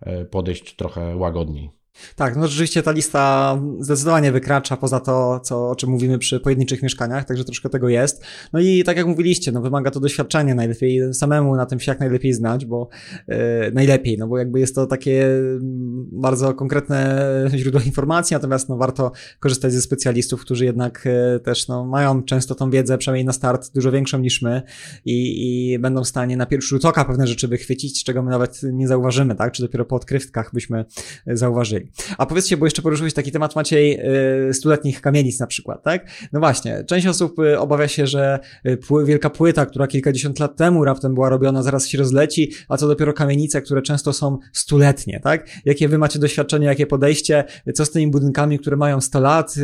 e, 0.01 0.25
podejść 0.25 0.77
trochę 0.77 1.17
łagodniej. 1.17 1.80
Tak, 2.17 2.37
no 2.37 2.49
rzeczywiście 2.49 2.83
ta 2.83 2.93
lista 2.93 3.59
zdecydowanie 3.81 4.33
wykracza 4.33 4.77
poza 4.77 5.01
to, 5.01 5.41
co, 5.41 5.71
o 5.71 5.77
czym 5.77 5.91
mówimy 5.91 6.19
przy 6.19 6.41
pojedynczych 6.41 6.83
mieszkaniach, 6.83 7.25
także 7.25 7.45
troszkę 7.45 7.69
tego 7.69 7.89
jest. 7.89 8.25
No 8.53 8.61
i 8.61 8.85
tak 8.85 8.97
jak 8.97 9.07
mówiliście, 9.07 9.53
no 9.53 9.61
wymaga 9.61 9.91
to 9.91 10.01
doświadczenia, 10.01 10.55
najlepiej 10.55 11.15
samemu 11.15 11.57
na 11.57 11.67
tym 11.67 11.81
się 11.81 11.93
jak 11.93 12.01
najlepiej 12.01 12.33
znać, 12.33 12.67
bo 12.67 12.89
yy, 13.29 13.37
najlepiej, 13.73 14.19
no 14.19 14.29
bo 14.29 14.39
jakby 14.39 14.61
jest 14.61 14.75
to 14.75 14.87
takie 14.87 15.27
mm, 15.27 16.09
bardzo 16.13 16.55
konkretne 16.55 17.21
źródło 17.57 17.81
informacji, 17.81 18.35
natomiast 18.35 18.69
no 18.69 18.77
warto 18.77 19.13
korzystać 19.41 19.73
ze 19.73 19.83
specjalistów, 19.83 20.41
którzy 20.41 20.65
jednak 20.65 21.03
yy, 21.05 21.41
też 21.41 21.69
no, 21.69 21.85
mają 21.85 22.23
często 22.23 22.55
tą 22.55 22.71
wiedzę, 22.71 22.99
przynajmniej 22.99 23.25
na 23.25 23.33
start, 23.33 23.71
dużo 23.75 23.93
większą 23.93 24.19
niż 24.19 24.43
my 24.43 24.63
i, 25.05 25.73
i 25.73 25.79
będą 25.79 26.05
w 26.05 26.09
stanie 26.09 26.37
na 26.37 26.47
pierwszy 26.47 26.69
rzut 26.69 26.85
oka 26.85 27.05
pewne 27.05 27.27
rzeczy 27.27 27.49
wychwycić, 27.49 28.05
czego 28.05 28.23
my 28.23 28.31
nawet 28.31 28.61
nie 28.73 28.89
zauważymy, 28.89 29.35
tak, 29.35 29.53
czy 29.53 29.63
dopiero 29.63 29.85
po 29.85 29.97
odkrywkach 29.97 30.51
byśmy 30.55 30.85
zauważyli. 31.27 31.90
A 32.19 32.27
powiedzcie, 32.27 32.57
bo 32.57 32.67
jeszcze 32.67 32.83
poruszyłeś 32.83 33.15
taki 33.15 33.33
temat 33.33 33.57
Maciej 33.57 34.01
yy, 34.47 34.55
stuletnich 34.55 35.01
kamienic 35.01 35.41
na 35.41 35.47
przykład, 35.47 35.83
tak? 35.83 36.07
No 36.33 36.41
właśnie, 36.41 36.85
część 36.85 37.07
osób 37.07 37.39
y, 37.39 37.59
obawia 37.59 37.89
się, 37.89 38.07
że 38.07 38.39
y, 38.67 38.79
wielka 39.05 39.31
płyta, 39.31 39.67
która 39.67 39.87
kilkadziesiąt 39.87 40.39
lat 40.39 40.57
temu 40.57 40.85
raptem 40.85 41.15
była 41.15 41.29
robiona, 41.29 41.63
zaraz 41.63 41.87
się 41.87 41.99
rozleci, 41.99 42.53
a 42.69 42.77
co 42.77 42.89
dopiero 42.89 43.13
kamienice, 43.13 43.63
które 43.63 43.83
często 43.83 44.13
są 44.13 44.39
stuletnie, 44.53 45.21
tak? 45.21 45.47
Jakie 45.65 45.89
wy 45.89 45.99
macie 45.99 46.19
doświadczenie, 46.19 46.67
jakie 46.67 46.87
podejście, 46.87 47.45
co 47.75 47.85
z 47.85 47.91
tymi 47.91 48.11
budynkami, 48.11 48.59
które 48.59 48.77
mają 48.77 49.01
100 49.01 49.21
lat, 49.21 49.55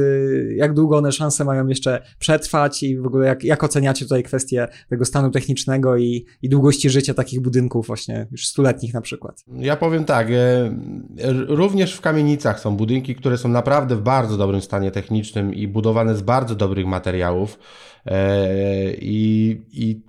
jak 0.56 0.74
długo 0.74 0.96
one 0.96 1.12
szanse 1.12 1.44
mają 1.44 1.66
jeszcze 1.66 2.02
przetrwać 2.18 2.82
i 2.82 2.98
w 2.98 3.06
ogóle 3.06 3.26
jak, 3.26 3.44
jak 3.44 3.64
oceniacie 3.64 4.04
tutaj 4.04 4.22
kwestię 4.22 4.68
tego 4.88 5.04
stanu 5.04 5.30
technicznego 5.30 5.96
i, 5.96 6.26
i 6.42 6.48
długości 6.48 6.90
życia 6.90 7.14
takich 7.14 7.40
budynków 7.40 7.86
właśnie 7.86 8.26
już 8.30 8.46
stuletnich 8.46 8.94
na 8.94 9.00
przykład? 9.00 9.44
Ja 9.58 9.76
powiem 9.76 10.04
tak, 10.04 10.28
również 11.48 11.94
w 11.94 12.00
kamienicach 12.06 12.60
są 12.60 12.76
budynki, 12.76 13.14
które 13.14 13.38
są 13.38 13.48
naprawdę 13.48 13.96
w 13.96 14.00
bardzo 14.00 14.36
dobrym 14.36 14.60
stanie 14.60 14.90
technicznym 14.90 15.54
i 15.54 15.68
budowane 15.68 16.14
z 16.14 16.22
bardzo 16.22 16.54
dobrych 16.54 16.86
materiałów. 16.86 17.58
E, 18.06 18.48
I, 19.00 19.56
I 19.72 20.00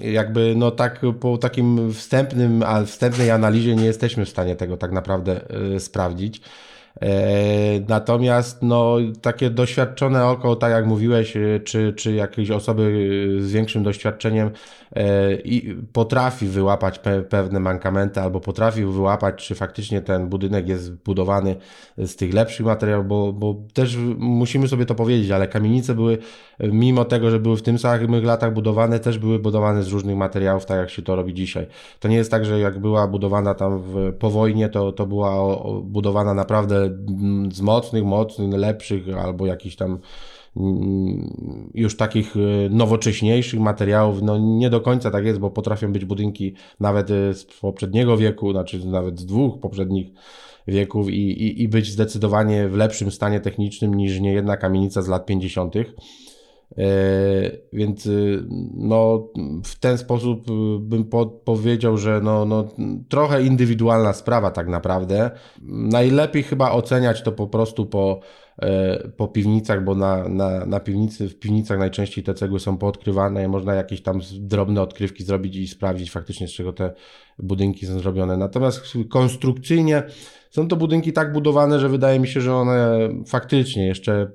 jakby 0.00 0.54
no 0.56 0.70
tak 0.70 1.00
po 1.20 1.38
takim 1.38 1.92
wstępnym, 1.92 2.64
wstępnej 2.86 3.30
analizie 3.30 3.76
nie 3.76 3.84
jesteśmy 3.84 4.24
w 4.24 4.28
stanie 4.28 4.56
tego 4.56 4.76
tak 4.76 4.92
naprawdę 4.92 5.40
e, 5.76 5.80
sprawdzić. 5.80 6.40
E, 7.00 7.80
natomiast 7.88 8.62
no, 8.62 8.96
takie 9.22 9.50
doświadczone 9.50 10.26
oko, 10.26 10.56
tak 10.56 10.72
jak 10.72 10.86
mówiłeś, 10.86 11.36
e, 11.36 11.60
czy, 11.60 11.92
czy 11.96 12.12
jakieś 12.12 12.50
osoby 12.50 13.08
z 13.40 13.52
większym 13.52 13.82
doświadczeniem 13.82 14.50
e, 14.96 15.34
i 15.34 15.74
potrafi 15.92 16.46
wyłapać 16.46 16.98
pe 16.98 17.22
pewne 17.22 17.60
mankamenty 17.60 18.20
albo 18.20 18.40
potrafi 18.40 18.84
wyłapać, 18.84 19.46
czy 19.46 19.54
faktycznie 19.54 20.00
ten 20.00 20.28
budynek 20.28 20.68
jest 20.68 20.94
budowany 20.94 21.56
z 21.98 22.16
tych 22.16 22.34
lepszych 22.34 22.66
materiałów, 22.66 23.08
bo, 23.08 23.32
bo 23.32 23.56
też 23.74 23.96
musimy 24.18 24.68
sobie 24.68 24.86
to 24.86 24.94
powiedzieć, 24.94 25.30
ale 25.30 25.48
kamienice 25.48 25.94
były, 25.94 26.18
mimo 26.60 27.04
tego, 27.04 27.30
że 27.30 27.40
były 27.40 27.56
w 27.56 27.62
tym 27.62 27.78
samych 27.78 28.24
latach 28.24 28.54
budowane, 28.54 29.00
też 29.00 29.18
były 29.18 29.38
budowane 29.38 29.82
z 29.82 29.88
różnych 29.88 30.16
materiałów, 30.16 30.66
tak 30.66 30.78
jak 30.78 30.90
się 30.90 31.02
to 31.02 31.16
robi 31.16 31.34
dzisiaj. 31.34 31.66
To 32.00 32.08
nie 32.08 32.16
jest 32.16 32.30
tak, 32.30 32.44
że 32.44 32.60
jak 32.60 32.78
była 32.78 33.08
budowana 33.08 33.54
tam 33.54 33.78
w, 33.78 34.12
po 34.18 34.30
wojnie, 34.30 34.68
to, 34.68 34.92
to 34.92 35.06
była 35.06 35.56
budowana 35.82 36.34
naprawdę 36.34 36.81
z 37.52 37.60
mocnych, 37.60 38.04
mocnych, 38.04 38.52
lepszych 38.52 39.16
albo 39.16 39.46
jakichś 39.46 39.76
tam 39.76 39.98
mm, 40.56 41.70
już 41.74 41.96
takich 41.96 42.36
e, 42.36 42.68
nowocześniejszych 42.70 43.60
materiałów. 43.60 44.22
No 44.22 44.38
nie 44.38 44.70
do 44.70 44.80
końca 44.80 45.10
tak 45.10 45.24
jest, 45.24 45.40
bo 45.40 45.50
potrafią 45.50 45.92
być 45.92 46.04
budynki 46.04 46.54
nawet 46.80 47.10
e, 47.10 47.34
z 47.34 47.44
poprzedniego 47.44 48.16
wieku, 48.16 48.52
znaczy 48.52 48.86
nawet 48.86 49.20
z 49.20 49.26
dwóch 49.26 49.60
poprzednich 49.60 50.12
wieków 50.68 51.10
i, 51.10 51.42
i, 51.42 51.62
i 51.62 51.68
być 51.68 51.90
zdecydowanie 51.90 52.68
w 52.68 52.76
lepszym 52.76 53.10
stanie 53.10 53.40
technicznym 53.40 53.94
niż 53.94 54.20
niejedna 54.20 54.56
kamienica 54.56 55.02
z 55.02 55.08
lat 55.08 55.26
50. 55.26 55.74
E, 56.78 56.84
więc 57.72 58.06
y, 58.06 58.44
no, 58.74 59.28
w 59.64 59.78
ten 59.78 59.98
sposób 59.98 60.50
y, 60.50 60.52
bym 60.80 61.04
powiedział, 61.44 61.98
że 61.98 62.20
no, 62.22 62.44
no, 62.44 62.68
trochę 63.08 63.42
indywidualna 63.42 64.12
sprawa 64.12 64.50
tak 64.50 64.68
naprawdę. 64.68 65.30
Najlepiej 65.68 66.42
chyba 66.42 66.70
oceniać 66.70 67.22
to 67.22 67.32
po 67.32 67.46
prostu 67.46 67.86
po, 67.86 68.20
e, 68.62 69.08
po 69.08 69.28
piwnicach, 69.28 69.84
bo 69.84 69.94
na, 69.94 70.28
na, 70.28 70.66
na 70.66 70.80
piwnicy, 70.80 71.28
w 71.28 71.38
piwnicach 71.38 71.78
najczęściej 71.78 72.24
te 72.24 72.34
cegły 72.34 72.60
są 72.60 72.76
poodkrywane 72.76 73.44
i 73.44 73.48
można 73.48 73.74
jakieś 73.74 74.02
tam 74.02 74.20
drobne 74.32 74.82
odkrywki 74.82 75.24
zrobić 75.24 75.56
i 75.56 75.68
sprawdzić 75.68 76.10
faktycznie 76.10 76.48
z 76.48 76.52
czego 76.52 76.72
te 76.72 76.94
budynki 77.38 77.86
są 77.86 77.98
zrobione. 77.98 78.36
Natomiast 78.36 78.82
konstrukcyjnie 79.10 80.02
są 80.52 80.68
to 80.68 80.76
budynki 80.76 81.12
tak 81.12 81.32
budowane, 81.32 81.80
że 81.80 81.88
wydaje 81.88 82.20
mi 82.20 82.28
się, 82.28 82.40
że 82.40 82.54
one 82.54 83.08
faktycznie 83.26 83.86
jeszcze 83.86 84.30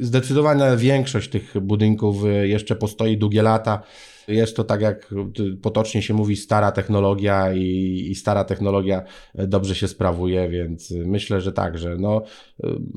zdecydowana 0.00 0.76
większość 0.76 1.30
tych 1.30 1.60
budynków 1.60 2.24
y, 2.24 2.48
jeszcze 2.48 2.76
postoi 2.76 3.16
długie 3.16 3.42
lata. 3.42 3.82
Jest 4.28 4.56
to 4.56 4.64
tak 4.64 4.80
jak 4.80 5.14
potocznie 5.62 6.02
się 6.02 6.14
mówi 6.14 6.36
stara 6.36 6.72
technologia 6.72 7.54
i, 7.54 8.06
i, 8.10 8.14
stara 8.14 8.44
technologia 8.44 9.02
dobrze 9.34 9.74
się 9.74 9.88
sprawuje, 9.88 10.48
więc 10.48 10.90
myślę, 10.90 11.40
że 11.40 11.52
tak, 11.52 11.78
że 11.78 11.96
no, 11.96 12.22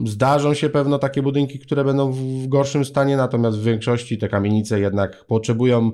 zdarzą 0.06 0.54
się 0.54 0.70
pewno 0.70 1.00
takie 1.00 1.22
budynki, 1.22 1.60
które 1.60 1.84
będą 1.84 2.12
w 2.12 2.48
gorszym 2.48 2.86
stanie, 2.86 3.18
natomiast 3.18 3.58
w 3.58 3.64
większości 3.64 4.18
te 4.18 4.30
kamienice 4.30 4.80
jednak 4.80 5.26
potrzebują 5.26 5.92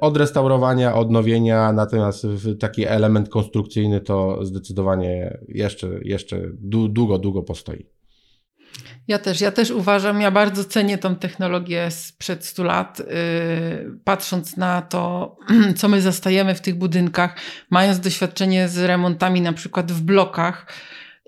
odrestaurowania, 0.00 0.94
odnowienia, 0.94 1.72
natomiast 1.72 2.26
taki 2.60 2.86
element 2.86 3.28
konstrukcyjny 3.28 4.00
to 4.00 4.44
zdecydowanie 4.44 5.38
jeszcze, 5.48 5.88
jeszcze 6.02 6.40
długo, 6.88 7.18
długo 7.18 7.42
postoi. 7.42 7.86
Ja 9.08 9.18
też, 9.18 9.40
ja 9.40 9.52
też 9.52 9.70
uważam, 9.70 10.20
ja 10.20 10.30
bardzo 10.30 10.64
cenię 10.64 10.98
tą 10.98 11.16
technologię 11.16 11.90
sprzed 11.90 12.44
100 12.44 12.64
lat, 12.64 12.98
yy, 12.98 13.04
patrząc 14.04 14.56
na 14.56 14.82
to, 14.82 15.36
co 15.78 15.88
my 15.88 16.00
zastajemy 16.00 16.54
w 16.54 16.60
tych 16.60 16.74
budynkach, 16.74 17.36
mając 17.70 18.00
doświadczenie 18.00 18.68
z 18.68 18.78
remontami 18.78 19.40
na 19.40 19.52
przykład 19.52 19.92
w 19.92 20.02
blokach. 20.02 20.66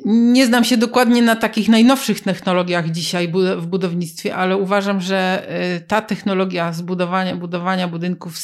Nie 0.05 0.47
znam 0.47 0.64
się 0.64 0.76
dokładnie 0.76 1.22
na 1.22 1.36
takich 1.36 1.68
najnowszych 1.68 2.20
technologiach 2.20 2.90
dzisiaj 2.90 3.32
w 3.57 3.66
budownictwie, 3.66 4.36
ale 4.36 4.57
uważam, 4.57 5.01
że 5.01 5.47
yy, 5.74 5.80
ta 5.80 6.01
technologia 6.03 6.72
zbudowania 6.72 7.36
budowania 7.36 7.88
budynków 7.88 8.38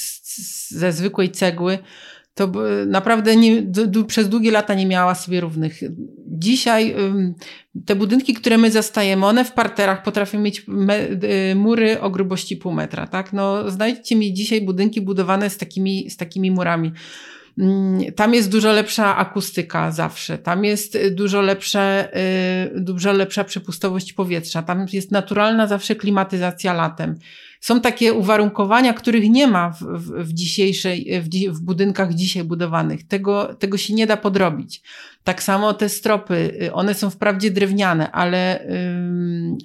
ze 0.69 0.93
zwykłej 0.93 1.31
cegły 1.31 1.79
to 2.35 2.53
naprawdę 2.87 3.37
nie, 3.37 3.63
przez 4.07 4.29
długie 4.29 4.51
lata 4.51 4.75
nie 4.75 4.87
miała 4.87 5.15
sobie 5.15 5.41
równych. 5.41 5.81
Dzisiaj 6.27 6.95
te 7.87 7.97
budynki, 7.97 8.35
które 8.35 8.59
my 8.59 8.71
zastajemy, 8.71 9.27
one 9.27 9.45
w 9.45 9.53
parterach 9.53 10.03
potrafią 10.03 10.41
mieć 10.41 10.67
y, 11.51 11.55
mury 11.55 12.01
o 12.01 12.11
grubości 12.11 12.57
pół 12.57 12.73
metra, 12.73 13.07
tak? 13.07 13.33
No, 13.33 13.71
znajdźcie 13.71 14.17
mi 14.17 14.35
dzisiaj 14.35 14.61
budynki 14.61 15.01
budowane 15.01 15.51
z 15.51 15.57
takimi, 15.57 16.11
z 16.11 16.17
takimi 16.17 16.51
murami. 16.51 16.93
Mm, 17.61 18.13
tam 18.13 18.35
jest 18.35 18.51
dużo 18.51 18.73
lepsza 18.73 19.17
akustyka 19.17 19.91
zawsze, 19.91 20.39
tam 20.39 20.65
jest 20.65 20.99
dużo, 21.11 21.41
lepsze, 21.41 22.09
y, 22.77 22.81
dużo 22.81 23.13
lepsza 23.13 23.45
przepustowość 23.45 24.13
powietrza, 24.13 24.63
tam 24.63 24.87
jest 24.93 25.11
naturalna 25.11 25.67
zawsze 25.67 25.95
klimatyzacja 25.95 26.73
latem. 26.73 27.19
Są 27.61 27.81
takie 27.81 28.13
uwarunkowania, 28.13 28.93
których 28.93 29.31
nie 29.31 29.47
ma 29.47 29.71
w, 29.71 29.81
w, 29.81 30.29
w 30.29 30.33
dzisiejszej, 30.33 31.21
w, 31.23 31.29
w, 31.53 31.61
budynkach 31.61 32.15
dzisiaj 32.15 32.45
budowanych. 32.45 33.09
Tego, 33.09 33.55
tego 33.55 33.79
się 33.79 33.95
nie 33.95 34.07
da 34.07 34.17
podrobić. 34.17 34.83
Tak 35.25 35.43
samo 35.43 35.75
te 35.75 35.89
stropy, 35.89 36.59
y, 36.63 36.73
one 36.73 36.95
są 36.95 37.11
wprawdzie 37.11 37.51
drewniane, 37.51 38.13
ale, 38.13 38.67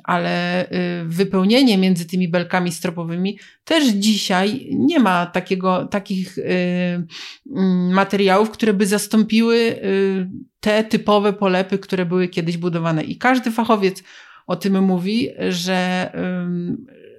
ale 0.04 0.66
y, 0.66 1.06
wypełnienie 1.06 1.78
między 1.78 2.06
tymi 2.06 2.28
belkami 2.28 2.72
stropowymi 2.72 3.40
też 3.64 3.88
dzisiaj 3.88 4.70
nie 4.72 5.00
ma 5.00 5.26
takiego, 5.26 5.86
takich 5.86 6.38
y, 6.38 6.44
materiałów, 7.92 8.52
które 8.52 8.74
by 8.74 8.88
zastąpiły 8.88 9.76
te 10.60 10.84
typowe 10.84 11.34
polepy, 11.34 11.78
które 11.78 12.06
były 12.06 12.28
kiedyś 12.28 12.58
budowane. 12.58 13.04
I 13.04 13.18
każdy 13.18 13.52
fachowiec 13.52 14.04
o 14.48 14.56
tym 14.56 14.84
mówi, 14.84 15.30
że, 15.50 16.12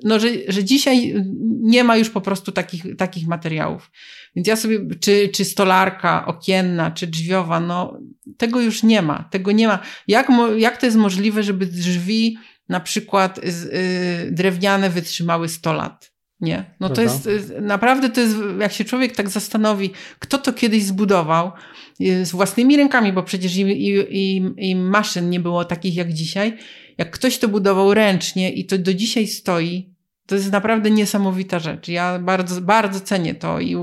no, 0.06 0.20
że, 0.20 0.28
że 0.48 0.64
dzisiaj 0.64 1.14
nie 1.62 1.84
ma 1.84 1.96
już 1.96 2.10
po 2.10 2.20
prostu 2.20 2.52
takich, 2.52 2.96
takich 2.96 3.26
materiałów. 3.26 3.90
Więc 4.36 4.48
ja 4.48 4.56
sobie, 4.56 4.78
czy, 5.00 5.28
czy 5.28 5.44
stolarka 5.44 6.26
okienna, 6.26 6.90
czy 6.90 7.06
drzwiowa, 7.06 7.60
no 7.60 8.00
tego 8.36 8.60
już 8.60 8.82
nie 8.82 9.02
ma. 9.02 9.28
Tego 9.30 9.52
nie 9.52 9.68
ma. 9.68 9.78
Jak, 10.08 10.28
jak 10.56 10.76
to 10.76 10.86
jest 10.86 10.98
możliwe, 10.98 11.42
żeby 11.42 11.66
drzwi 11.66 12.38
na 12.68 12.80
przykład 12.80 13.38
y, 13.38 14.28
drewniane 14.32 14.90
wytrzymały 14.90 15.48
100 15.48 15.72
lat? 15.72 16.12
Nie. 16.40 16.74
No 16.80 16.88
to 16.88 17.02
jest, 17.02 17.26
y, 17.26 17.60
naprawdę 17.60 18.10
to 18.10 18.20
jest, 18.20 18.36
jak 18.60 18.72
się 18.72 18.84
człowiek 18.84 19.16
tak 19.16 19.28
zastanowi, 19.28 19.90
kto 20.18 20.38
to 20.38 20.52
kiedyś 20.52 20.84
zbudował 20.84 21.52
y, 22.00 22.26
z 22.26 22.30
własnymi 22.30 22.76
rękami, 22.76 23.12
bo 23.12 23.22
przecież 23.22 23.56
i, 23.56 23.60
i, 23.60 23.94
i, 24.10 24.42
i 24.56 24.76
maszyn 24.76 25.30
nie 25.30 25.40
było 25.40 25.64
takich 25.64 25.96
jak 25.96 26.12
dzisiaj, 26.12 26.58
jak 26.98 27.10
ktoś 27.10 27.38
to 27.38 27.48
budował 27.48 27.94
ręcznie 27.94 28.52
i 28.52 28.66
to 28.66 28.78
do 28.78 28.94
dzisiaj 28.94 29.26
stoi, 29.26 29.95
to 30.26 30.34
jest 30.34 30.52
naprawdę 30.52 30.90
niesamowita 30.90 31.58
rzecz. 31.58 31.88
Ja 31.88 32.18
bardzo, 32.18 32.60
bardzo 32.60 33.00
cenię 33.00 33.34
to 33.34 33.60
i 33.60 33.76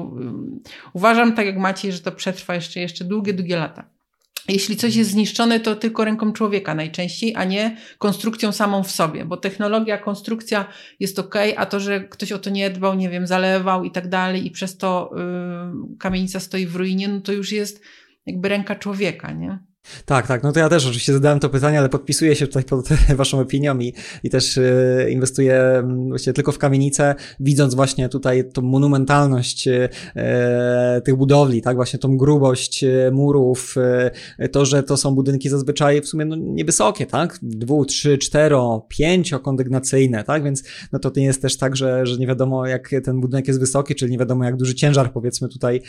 uważam, 0.94 1.36
tak 1.36 1.46
jak 1.46 1.58
Maciej, 1.58 1.92
że 1.92 2.00
to 2.00 2.12
przetrwa 2.12 2.56
jeszcze, 2.56 2.80
jeszcze 2.80 3.06
długie, 3.06 3.34
długie 3.34 3.58
lata. 3.58 3.90
Jeśli 4.50 4.78
coś 4.78 4.96
jest 4.96 5.12
zniszczone, 5.12 5.60
to 5.60 5.76
tylko 5.76 6.06
ręką 6.06 6.34
człowieka 6.34 6.76
najczęściej, 6.76 7.36
a 7.36 7.44
nie 7.44 7.78
konstrukcją 7.98 8.52
samą 8.52 8.84
w 8.84 8.92
sobie, 8.92 9.26
bo 9.26 9.38
technologia, 9.38 9.98
konstrukcja 9.98 10.66
jest 11.00 11.20
ok, 11.20 11.36
a 11.58 11.66
to, 11.66 11.80
że 11.80 12.02
ktoś 12.02 12.32
o 12.32 12.40
to 12.40 12.50
nie 12.50 12.70
dbał, 12.70 12.96
nie 12.96 13.10
wiem, 13.10 13.28
zalewał 13.28 13.84
i 13.84 13.92
tak 13.92 14.10
dalej, 14.10 14.48
i 14.48 14.52
przez 14.52 14.78
to 14.78 15.12
yy, 15.16 15.98
kamienica 15.98 16.40
stoi 16.40 16.66
w 16.66 16.76
ruinie, 16.76 17.08
no 17.08 17.22
to 17.22 17.32
już 17.32 17.52
jest 17.52 17.82
jakby 18.26 18.50
ręka 18.50 18.76
człowieka, 18.76 19.32
nie? 19.32 19.60
Tak, 20.06 20.28
tak. 20.28 20.44
No 20.44 20.52
to 20.52 20.60
ja 20.60 20.70
też 20.70 20.86
oczywiście 20.86 21.14
zadałem 21.14 21.40
to 21.40 21.50
pytanie, 21.50 21.80
ale 21.80 21.90
podpisuję 21.90 22.36
się 22.36 22.48
tutaj 22.48 22.64
pod 22.64 22.88
Waszą 23.16 23.40
opinią 23.40 23.80
i, 23.80 23.94
i 24.24 24.30
też 24.30 24.58
y, 24.58 25.08
inwestuję 25.12 25.56
mm, 25.56 26.10
właściwie 26.10 26.34
tylko 26.34 26.52
w 26.52 26.58
kamienice, 26.58 27.16
widząc 27.40 27.76
właśnie 27.76 28.10
tutaj 28.10 28.50
tą 28.50 28.62
monumentalność 28.62 29.68
y, 29.68 29.90
tych 31.06 31.16
budowli, 31.16 31.62
tak, 31.62 31.76
właśnie 31.76 32.00
tą 32.00 32.18
grubość 32.18 32.84
y, 32.84 33.12
murów, 33.12 33.76
to, 34.52 34.66
że 34.66 34.84
to 34.84 34.98
są 34.98 35.16
budynki 35.16 35.50
zazwyczaj 35.50 36.02
w 36.02 36.08
sumie 36.08 36.26
no, 36.26 36.36
niewysokie, 36.36 37.06
tak, 37.06 37.40
dwu, 37.42 37.86
trzy, 37.86 38.18
cztero, 38.18 38.86
pięciokondygnacyjne, 38.90 40.24
tak, 40.24 40.44
więc 40.44 40.64
no 40.92 41.00
to 41.00 41.12
nie 41.18 41.26
jest 41.26 41.42
też 41.42 41.58
tak, 41.58 41.76
że, 41.76 42.06
że 42.06 42.18
nie 42.18 42.28
wiadomo 42.28 42.68
jak 42.68 42.90
ten 43.04 43.22
budynek 43.22 43.48
jest 43.48 43.60
wysoki, 43.60 43.96
czyli 43.96 44.12
nie 44.12 44.18
wiadomo 44.18 44.44
jak 44.44 44.56
duży 44.56 44.76
ciężar 44.76 45.14
powiedzmy 45.14 45.50
tutaj 45.50 45.82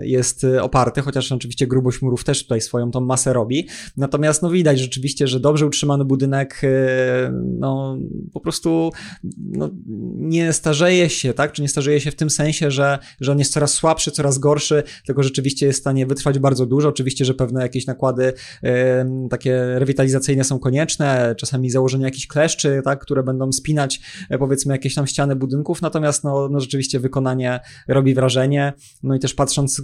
jest 0.00 0.46
oparty, 0.60 1.02
chociaż 1.02 1.32
oczywiście 1.32 1.66
grubość 1.66 2.02
murów 2.02 2.24
też 2.24 2.39
też 2.40 2.46
tutaj 2.46 2.60
swoją 2.60 2.90
tą 2.90 3.00
masę 3.00 3.32
robi. 3.32 3.68
Natomiast 3.96 4.42
no 4.42 4.50
widać 4.50 4.80
rzeczywiście, 4.80 5.26
że 5.26 5.40
dobrze 5.40 5.66
utrzymany 5.66 6.04
budynek 6.04 6.60
e, 6.64 7.32
no 7.58 7.96
po 8.32 8.40
prostu 8.40 8.90
no, 9.36 9.70
nie 10.16 10.52
starzeje 10.52 11.10
się, 11.10 11.34
tak? 11.34 11.52
Czy 11.52 11.62
nie 11.62 11.68
starzeje 11.68 12.00
się 12.00 12.10
w 12.10 12.16
tym 12.16 12.30
sensie, 12.30 12.70
że, 12.70 12.98
że 13.20 13.32
on 13.32 13.38
jest 13.38 13.52
coraz 13.52 13.74
słabszy, 13.74 14.10
coraz 14.10 14.38
gorszy, 14.38 14.82
tylko 15.06 15.22
rzeczywiście 15.22 15.66
jest 15.66 15.78
w 15.78 15.80
stanie 15.82 16.06
wytrwać 16.06 16.38
bardzo 16.38 16.66
dużo. 16.66 16.88
Oczywiście, 16.88 17.24
że 17.24 17.34
pewne 17.34 17.62
jakieś 17.62 17.86
nakłady 17.86 18.32
e, 18.62 19.28
takie 19.30 19.78
rewitalizacyjne 19.78 20.44
są 20.44 20.58
konieczne, 20.58 21.34
czasami 21.38 21.70
założenie 21.70 22.04
jakichś 22.04 22.26
kleszczy, 22.26 22.80
tak? 22.84 23.00
Które 23.00 23.22
będą 23.22 23.52
spinać 23.52 24.00
e, 24.30 24.38
powiedzmy 24.38 24.74
jakieś 24.74 24.94
tam 24.94 25.06
ściany 25.06 25.36
budynków, 25.36 25.82
natomiast 25.82 26.24
no, 26.24 26.48
no 26.48 26.60
rzeczywiście 26.60 27.00
wykonanie 27.00 27.60
robi 27.88 28.14
wrażenie. 28.14 28.72
No 29.02 29.14
i 29.14 29.18
też 29.18 29.34
patrząc, 29.34 29.82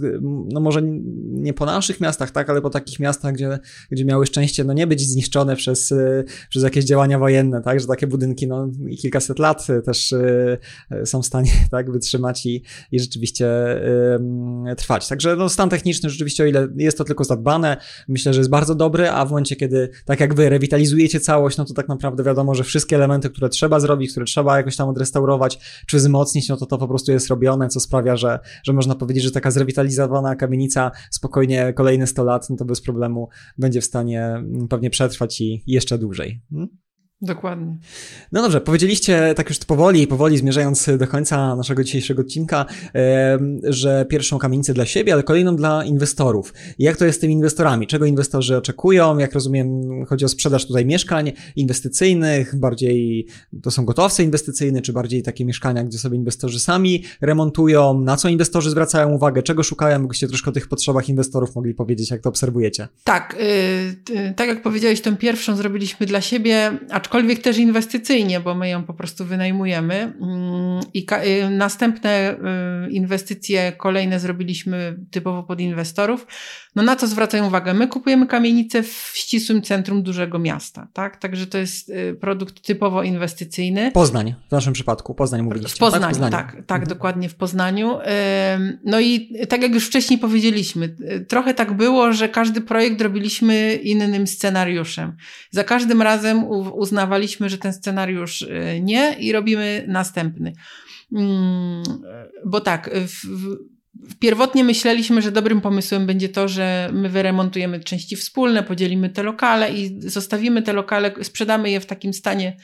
no 0.51 0.59
może 0.59 0.81
nie 1.27 1.53
po 1.53 1.65
naszych 1.65 2.01
miastach, 2.01 2.31
tak? 2.31 2.46
Tak, 2.47 2.49
ale 2.53 2.61
po 2.61 2.69
takich 2.69 2.99
miastach, 2.99 3.33
gdzie, 3.33 3.59
gdzie 3.91 4.05
miały 4.05 4.25
szczęście 4.25 4.63
no 4.63 4.73
nie 4.73 4.87
być 4.87 5.01
zniszczone 5.01 5.55
przez, 5.55 5.93
przez 6.49 6.63
jakieś 6.63 6.85
działania 6.85 7.19
wojenne, 7.19 7.61
tak, 7.61 7.79
że 7.79 7.87
takie 7.87 8.07
budynki 8.07 8.47
no 8.47 8.69
kilkaset 9.01 9.39
lat 9.39 9.67
też 9.85 10.13
są 11.05 11.21
w 11.21 11.25
stanie 11.25 11.51
tak 11.71 11.91
wytrzymać 11.91 12.45
i, 12.45 12.63
i 12.91 12.99
rzeczywiście 12.99 13.47
trwać. 14.77 15.07
Także 15.07 15.35
no, 15.35 15.49
stan 15.49 15.69
techniczny 15.69 16.09
rzeczywiście, 16.09 16.43
o 16.43 16.45
ile 16.45 16.67
jest 16.75 16.97
to 16.97 17.03
tylko 17.03 17.23
zadbane, 17.23 17.77
myślę, 18.07 18.33
że 18.33 18.39
jest 18.39 18.49
bardzo 18.49 18.75
dobry, 18.75 19.09
a 19.09 19.25
w 19.25 19.29
momencie, 19.29 19.55
kiedy 19.55 19.89
tak 20.05 20.19
jak 20.19 20.33
wy 20.33 20.49
rewitalizujecie 20.49 21.19
całość, 21.19 21.57
no 21.57 21.65
to 21.65 21.73
tak 21.73 21.87
naprawdę 21.87 22.23
wiadomo, 22.23 22.55
że 22.55 22.63
wszystkie 22.63 22.95
elementy, 22.95 23.29
które 23.29 23.49
trzeba 23.49 23.79
zrobić, 23.79 24.11
które 24.11 24.25
trzeba 24.25 24.57
jakoś 24.57 24.75
tam 24.75 24.89
odrestaurować, 24.89 25.59
czy 25.87 25.97
wzmocnić, 25.97 26.49
no 26.49 26.57
to 26.57 26.65
to 26.65 26.77
po 26.77 26.87
prostu 26.87 27.11
jest 27.11 27.27
robione, 27.27 27.67
co 27.67 27.79
sprawia, 27.79 28.15
że, 28.15 28.39
że 28.63 28.73
można 28.73 28.95
powiedzieć, 28.95 29.23
że 29.23 29.31
taka 29.31 29.51
zrewitalizowana 29.51 30.35
kamienica 30.35 30.91
spokojnie 31.11 31.73
kolejne 31.73 32.07
100 32.07 32.23
lat, 32.23 32.36
no 32.49 32.55
to 32.55 32.65
bez 32.65 32.81
problemu 32.81 33.29
będzie 33.57 33.81
w 33.81 33.85
stanie 33.85 34.25
mm, 34.25 34.67
pewnie 34.67 34.89
przetrwać 34.89 35.41
i 35.41 35.63
jeszcze 35.67 35.97
dłużej. 35.97 36.41
Hmm? 36.49 36.77
Dokładnie. 37.21 37.77
No 38.31 38.41
dobrze, 38.41 38.61
powiedzieliście 38.61 39.33
tak 39.35 39.49
już 39.49 39.59
powoli, 39.59 40.07
powoli 40.07 40.37
zmierzając 40.37 40.89
do 40.97 41.07
końca 41.07 41.55
naszego 41.55 41.83
dzisiejszego 41.83 42.21
odcinka, 42.21 42.65
że 43.63 44.05
pierwszą 44.09 44.39
kamienicę 44.39 44.73
dla 44.73 44.85
siebie, 44.85 45.13
ale 45.13 45.23
kolejną 45.23 45.55
dla 45.55 45.83
inwestorów. 45.83 46.53
Jak 46.79 46.97
to 46.97 47.05
jest 47.05 47.17
z 47.17 47.21
tymi 47.21 47.33
inwestorami? 47.33 47.87
Czego 47.87 48.05
inwestorzy 48.05 48.57
oczekują? 48.57 49.17
Jak 49.17 49.33
rozumiem, 49.33 49.81
chodzi 50.05 50.25
o 50.25 50.27
sprzedaż 50.27 50.65
tutaj 50.67 50.85
mieszkań 50.85 51.31
inwestycyjnych, 51.55 52.55
bardziej 52.55 53.27
to 53.63 53.71
są 53.71 53.85
gotowce 53.85 54.23
inwestycyjne, 54.23 54.81
czy 54.81 54.93
bardziej 54.93 55.23
takie 55.23 55.45
mieszkania, 55.45 55.83
gdzie 55.83 55.97
sobie 55.97 56.17
inwestorzy 56.17 56.59
sami 56.59 57.03
remontują? 57.21 58.01
Na 58.01 58.17
co 58.17 58.29
inwestorzy 58.29 58.69
zwracają 58.69 59.09
uwagę? 59.11 59.43
Czego 59.43 59.63
szukają? 59.63 60.07
Byście 60.07 60.27
troszkę 60.27 60.49
o 60.49 60.53
tych 60.53 60.67
potrzebach 60.67 61.09
inwestorów 61.09 61.55
mogli 61.55 61.73
powiedzieć, 61.73 62.11
jak 62.11 62.21
to 62.21 62.29
obserwujecie? 62.29 62.87
Tak, 63.03 63.35
yy, 64.09 64.33
tak 64.33 64.47
jak 64.47 64.61
powiedziałeś, 64.61 65.01
tą 65.01 65.17
pierwszą 65.17 65.55
zrobiliśmy 65.55 66.05
dla 66.05 66.21
siebie, 66.21 66.79
a 66.89 66.99
aczkolwiek 67.07 67.41
też 67.41 67.57
inwestycyjnie, 67.57 68.39
bo 68.39 68.55
my 68.55 68.69
ją 68.69 68.83
po 68.83 68.93
prostu 68.93 69.25
wynajmujemy. 69.25 69.95
Mm, 69.95 70.79
I 70.93 71.05
y, 71.45 71.49
następne 71.49 72.35
y, 72.87 72.91
inwestycje 72.91 73.71
kolejne 73.71 74.19
zrobiliśmy 74.19 74.97
typowo 75.11 75.43
pod 75.43 75.59
inwestorów. 75.59 76.27
No 76.75 76.83
na 76.83 76.95
co 76.95 77.07
zwracają 77.07 77.47
uwagę? 77.47 77.73
My 77.73 77.87
kupujemy 77.87 78.27
kamienice 78.27 78.83
w 78.83 79.11
ścisłym 79.13 79.61
centrum 79.61 80.03
dużego 80.03 80.39
miasta, 80.39 80.87
tak? 80.93 81.17
Także 81.17 81.47
to 81.47 81.57
jest 81.57 81.89
y, 81.89 82.17
produkt 82.21 82.61
typowo 82.61 83.03
inwestycyjny. 83.03 83.91
Poznań 83.91 84.35
w 84.47 84.51
naszym 84.51 84.73
przypadku, 84.73 85.15
Poznań 85.15 85.41
mówiliście. 85.41 85.75
W 85.75 85.79
Poznaniu, 85.79 86.03
tak, 86.03 86.09
Poznaniu. 86.09 86.31
tak, 86.31 86.51
tak 86.51 86.81
mhm. 86.81 86.87
dokładnie 86.87 87.29
w 87.29 87.35
Poznaniu. 87.35 87.97
No 88.85 88.99
i 88.99 89.33
tak 89.49 89.61
jak 89.61 89.73
już 89.73 89.87
wcześniej 89.87 90.19
powiedzieliśmy, 90.19 90.95
trochę 91.27 91.53
tak 91.53 91.73
było, 91.73 92.13
że 92.13 92.29
każdy 92.29 92.61
projekt 92.61 93.01
robiliśmy 93.01 93.75
innym 93.75 94.27
scenariuszem. 94.27 95.15
Za 95.51 95.63
każdym 95.63 96.01
razem 96.01 96.43
uznawaliśmy, 96.97 97.49
że 97.49 97.57
ten 97.57 97.73
scenariusz 97.73 98.41
y, 98.41 98.79
nie 98.81 99.15
i 99.19 99.31
robimy 99.31 99.85
następny. 99.87 100.53
Mm, 101.11 101.83
bo 102.45 102.61
tak, 102.61 102.89
w, 102.93 103.57
Pierwotnie 104.19 104.63
myśleliśmy, 104.63 105.21
że 105.21 105.31
dobrym 105.31 105.61
pomysłem 105.61 106.05
będzie 106.05 106.29
to, 106.29 106.47
że 106.47 106.89
my 106.93 107.09
wyremontujemy 107.09 107.79
części 107.79 108.15
wspólne, 108.15 108.63
podzielimy 108.63 109.09
te 109.09 109.23
lokale 109.23 109.73
i 109.73 110.01
zostawimy 110.01 110.61
te 110.61 110.73
lokale, 110.73 111.11
sprzedamy 111.21 111.69
je 111.69 111.79
w 111.79 111.85
takim 111.85 112.13
stanie 112.13 112.57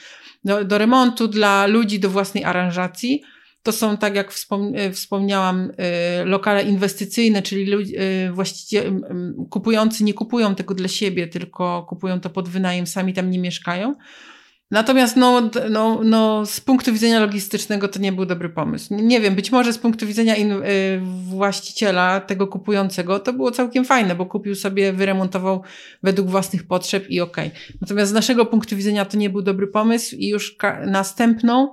do, 0.43 0.63
do 0.63 0.77
remontu 0.77 1.27
dla 1.27 1.67
ludzi 1.67 1.99
do 1.99 2.09
własnej 2.09 2.43
aranżacji. 2.43 3.23
To 3.63 3.71
są, 3.71 3.97
tak 3.97 4.15
jak 4.15 4.33
e, 4.75 4.91
wspomniałam, 4.91 5.71
e, 5.77 6.25
lokale 6.25 6.63
inwestycyjne, 6.63 7.41
czyli 7.41 7.71
właściwie 8.33 8.83
kupujący 9.49 10.03
nie 10.03 10.13
kupują 10.13 10.55
tego 10.55 10.73
dla 10.73 10.87
siebie, 10.87 11.27
tylko 11.27 11.85
kupują 11.89 12.19
to 12.19 12.29
pod 12.29 12.49
wynajem, 12.49 12.87
sami 12.87 13.13
tam 13.13 13.29
nie 13.29 13.39
mieszkają. 13.39 13.95
Natomiast 14.73 15.17
no, 15.17 15.49
no, 15.69 16.01
no, 16.03 16.45
z 16.45 16.61
punktu 16.61 16.93
widzenia 16.93 17.19
logistycznego 17.19 17.87
to 17.87 17.99
nie 17.99 18.11
był 18.11 18.25
dobry 18.25 18.49
pomysł. 18.49 18.95
Nie 18.95 19.21
wiem, 19.21 19.35
być 19.35 19.51
może 19.51 19.73
z 19.73 19.77
punktu 19.77 20.07
widzenia 20.07 20.35
in, 20.35 20.51
y, 20.51 21.01
właściciela, 21.29 22.19
tego 22.19 22.47
kupującego, 22.47 23.19
to 23.19 23.33
było 23.33 23.51
całkiem 23.51 23.85
fajne, 23.85 24.15
bo 24.15 24.25
kupił 24.25 24.55
sobie, 24.55 24.93
wyremontował 24.93 25.63
według 26.03 26.29
własnych 26.29 26.67
potrzeb 26.67 27.09
i 27.09 27.21
okej. 27.21 27.47
Okay. 27.47 27.77
Natomiast 27.81 28.11
z 28.11 28.13
naszego 28.13 28.45
punktu 28.45 28.75
widzenia 28.75 29.05
to 29.05 29.17
nie 29.17 29.29
był 29.29 29.41
dobry 29.41 29.67
pomysł 29.67 30.15
i 30.15 30.27
już 30.27 30.57
następną 30.85 31.71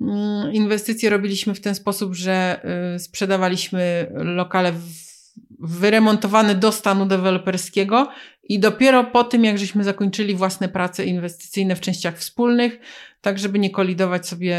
y, 0.00 0.52
inwestycję 0.52 1.10
robiliśmy 1.10 1.54
w 1.54 1.60
ten 1.60 1.74
sposób, 1.74 2.14
że 2.14 2.60
y, 2.94 2.98
sprzedawaliśmy 2.98 4.06
lokale 4.14 4.72
w 4.72 5.06
wyremontowany 5.58 6.54
do 6.54 6.72
stanu 6.72 7.06
deweloperskiego 7.06 8.08
i 8.42 8.60
dopiero 8.60 9.04
po 9.04 9.24
tym, 9.24 9.44
jak 9.44 9.58
żeśmy 9.58 9.84
zakończyli 9.84 10.34
własne 10.34 10.68
prace 10.68 11.04
inwestycyjne 11.04 11.76
w 11.76 11.80
częściach 11.80 12.18
wspólnych, 12.18 12.78
tak 13.20 13.38
żeby 13.38 13.58
nie 13.58 13.70
kolidować 13.70 14.28
sobie, 14.28 14.56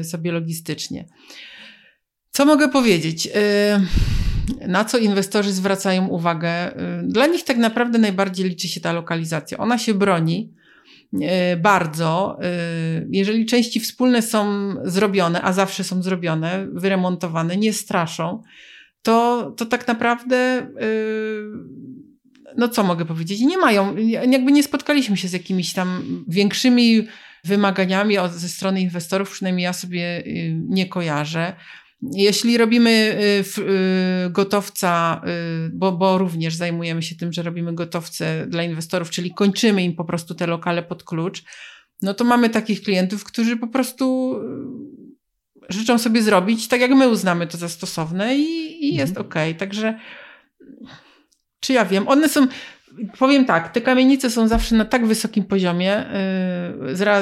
y, 0.00 0.04
sobie 0.04 0.32
logistycznie. 0.32 1.04
Co 2.30 2.44
mogę 2.44 2.68
powiedzieć? 2.68 3.26
Y, 3.26 3.30
na 4.68 4.84
co 4.84 4.98
inwestorzy 4.98 5.52
zwracają 5.52 6.08
uwagę? 6.08 6.72
Dla 7.02 7.26
nich 7.26 7.44
tak 7.44 7.56
naprawdę 7.56 7.98
najbardziej 7.98 8.48
liczy 8.48 8.68
się 8.68 8.80
ta 8.80 8.92
lokalizacja. 8.92 9.58
Ona 9.58 9.78
się 9.78 9.94
broni 9.94 10.54
bardzo. 11.56 12.38
Jeżeli 13.10 13.46
części 13.46 13.80
wspólne 13.80 14.22
są 14.22 14.74
zrobione, 14.84 15.42
a 15.42 15.52
zawsze 15.52 15.84
są 15.84 16.02
zrobione, 16.02 16.66
wyremontowane, 16.72 17.56
nie 17.56 17.72
straszą, 17.72 18.42
to, 19.02 19.50
to 19.56 19.66
tak 19.66 19.88
naprawdę, 19.88 20.66
yy, 20.80 21.52
no 22.56 22.68
co 22.68 22.82
mogę 22.84 23.04
powiedzieć, 23.04 23.40
nie 23.40 23.58
mają, 23.58 23.96
jakby 24.28 24.52
nie 24.52 24.62
spotkaliśmy 24.62 25.16
się 25.16 25.28
z 25.28 25.32
jakimiś 25.32 25.72
tam 25.72 26.02
większymi 26.28 27.06
wymaganiami 27.44 28.16
ze 28.30 28.48
strony 28.48 28.80
inwestorów, 28.80 29.30
przynajmniej 29.30 29.64
ja 29.64 29.72
sobie 29.72 30.22
nie 30.68 30.86
kojarzę. 30.86 31.52
Jeśli 32.02 32.58
robimy 32.58 32.90
y, 33.58 33.60
y, 33.60 34.30
gotowca, 34.30 35.22
y, 35.66 35.70
bo, 35.72 35.92
bo 35.92 36.18
również 36.18 36.54
zajmujemy 36.54 37.02
się 37.02 37.16
tym, 37.16 37.32
że 37.32 37.42
robimy 37.42 37.74
gotowce 37.74 38.46
dla 38.46 38.62
inwestorów, 38.62 39.10
czyli 39.10 39.34
kończymy 39.34 39.82
im 39.82 39.96
po 39.96 40.04
prostu 40.04 40.34
te 40.34 40.46
lokale 40.46 40.82
pod 40.82 41.04
klucz, 41.04 41.42
no 42.02 42.14
to 42.14 42.24
mamy 42.24 42.50
takich 42.50 42.82
klientów, 42.82 43.24
którzy 43.24 43.56
po 43.56 43.66
prostu 43.66 44.36
życzą 45.68 45.98
sobie 45.98 46.22
zrobić 46.22 46.68
tak, 46.68 46.80
jak 46.80 46.90
my 46.90 47.08
uznamy 47.08 47.46
to 47.46 47.58
za 47.58 47.68
stosowne 47.68 48.36
i, 48.36 48.84
i 48.86 48.94
jest 48.94 49.16
mhm. 49.16 49.26
ok. 49.26 49.58
Także 49.58 49.98
czy 51.60 51.72
ja 51.72 51.84
wiem, 51.84 52.08
one 52.08 52.28
są, 52.28 52.46
powiem 53.18 53.44
tak, 53.44 53.72
te 53.72 53.80
kamienice 53.80 54.30
są 54.30 54.48
zawsze 54.48 54.74
na 54.74 54.84
tak 54.84 55.06
wysokim 55.06 55.44
poziomie, 55.44 56.06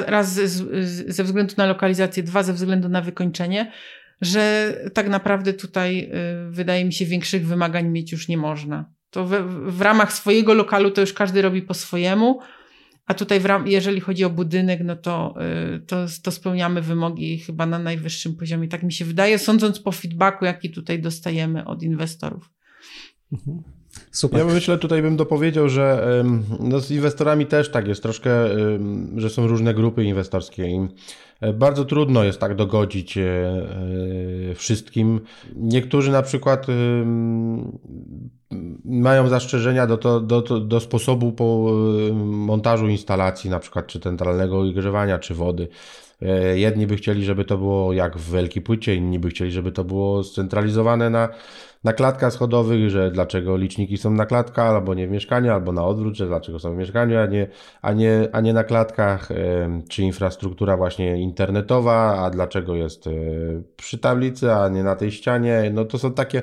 raz 0.07 0.33
ze 1.09 1.24
względu 1.24 1.55
na 1.57 1.66
lokalizację, 1.66 2.22
dwa 2.22 2.43
ze 2.43 2.53
względu 2.53 2.89
na 2.89 3.03
wykończenie, 3.03 3.72
że 4.21 4.75
tak 4.95 5.09
naprawdę 5.09 5.53
tutaj 5.53 5.97
yy, 5.97 6.51
wydaje 6.51 6.85
mi 6.85 6.93
się 6.93 7.05
większych 7.05 7.47
wymagań 7.47 7.89
mieć 7.89 8.12
już 8.12 8.29
nie 8.29 8.37
można. 8.37 8.91
To 9.11 9.25
w, 9.25 9.31
w 9.77 9.81
ramach 9.81 10.12
swojego 10.12 10.55
lokalu 10.55 10.91
to 10.91 11.01
już 11.01 11.12
każdy 11.12 11.43
robi 11.43 11.62
po 11.62 11.75
swojemu, 11.75 12.41
a 13.07 13.14
tutaj, 13.14 13.41
jeżeli 13.64 14.01
chodzi 14.01 14.25
o 14.25 14.31
budynek, 14.31 14.81
no 14.85 14.97
to, 14.97 15.35
y, 15.77 15.81
to, 15.81 16.07
to 16.23 16.31
spełniamy 16.31 16.83
wymogi 16.83 17.39
chyba 17.39 17.66
na 17.66 17.79
najwyższym 17.79 18.37
poziomie. 18.37 18.69
Tak 18.69 18.83
mi 18.83 18.93
się 18.93 19.05
wydaje, 19.05 19.39
sądząc 19.39 19.81
po 19.81 19.93
feedbacku, 19.93 20.45
jaki 20.45 20.71
tutaj 20.71 21.01
dostajemy 21.01 21.64
od 21.64 21.83
inwestorów. 21.83 22.51
Mhm. 23.33 23.78
Super. 24.11 24.47
Ja 24.47 24.55
myślę, 24.55 24.79
tutaj 24.79 25.03
bym 25.03 25.17
dopowiedział, 25.17 25.69
że 25.69 26.09
no 26.61 26.81
z 26.81 26.91
inwestorami 26.91 27.47
też 27.47 27.71
tak 27.71 27.89
jest 27.89 28.03
troszkę, 28.03 28.31
że 29.17 29.31
są 29.31 29.47
różne 29.47 29.75
grupy 29.75 30.05
inwestorskie 30.05 30.67
i 30.67 30.89
e, 31.41 31.53
bardzo 31.53 31.85
trudno 31.85 32.25
jest 32.25 32.41
tak 32.41 32.55
dogodzić 32.55 33.19
e, 33.19 33.23
e, 34.51 34.55
wszystkim. 34.55 35.21
Niektórzy 35.57 36.11
na 36.11 36.23
przykład 36.23 36.67
mają 38.85 39.29
zastrzeżenia 39.29 39.87
do, 39.87 39.97
to, 39.97 40.21
do, 40.21 40.43
do 40.61 40.81
sposobu 40.81 41.33
po 41.33 41.73
montażu 42.25 42.89
instalacji, 42.89 43.51
na 43.51 43.59
przykład 43.59 43.87
czy 43.87 44.01
centralnego 44.01 44.61
ogrzewania, 44.61 45.19
czy 45.19 45.35
wody. 45.35 45.69
Jedni 46.55 46.87
by 46.87 46.97
chcieli, 46.97 47.25
żeby 47.25 47.45
to 47.45 47.59
było 47.59 47.93
jak 47.93 48.19
w 48.19 48.33
wielkiej 48.33 48.63
płycie, 48.63 48.95
inni 48.95 49.19
by 49.19 49.29
chcieli, 49.29 49.53
żeby 49.53 49.73
to 49.73 49.85
było 49.85 50.25
scentralizowane 50.25 51.11
na 51.11 51.29
na 51.85 51.93
klatkach 51.93 52.33
schodowych, 52.33 52.91
że 52.91 53.11
dlaczego 53.11 53.57
liczniki 53.57 53.99
są 53.99 54.11
na 54.11 54.26
klatkach, 54.26 54.66
albo 54.66 54.95
nie 54.95 55.09
w 55.09 55.11
mieszkaniu, 55.11 55.53
albo 55.53 55.72
na 55.72 55.85
odwrót, 55.85 56.16
że 56.16 56.26
dlaczego 56.26 56.59
są 56.59 56.74
w 56.74 56.76
mieszkaniu, 56.76 57.18
a 57.18 57.26
nie, 57.26 57.49
a 57.83 57.93
nie, 57.93 58.29
a 58.33 58.41
nie 58.41 58.53
na 58.53 58.64
klatkach, 58.64 59.29
czy 59.89 60.03
infrastruktura 60.03 60.76
właśnie 60.76 61.20
internetowa, 61.20 62.24
a 62.24 62.31
dlaczego 62.31 62.74
jest 62.74 63.07
e, 63.07 63.11
przy 63.76 63.99
tablicy, 63.99 64.53
a 64.53 64.68
nie 64.68 64.83
na 64.83 64.97
tej 64.97 65.12
ścianie. 65.12 65.70
No 65.74 65.85
to 65.85 65.99
są 65.99 66.12
takie 66.12 66.43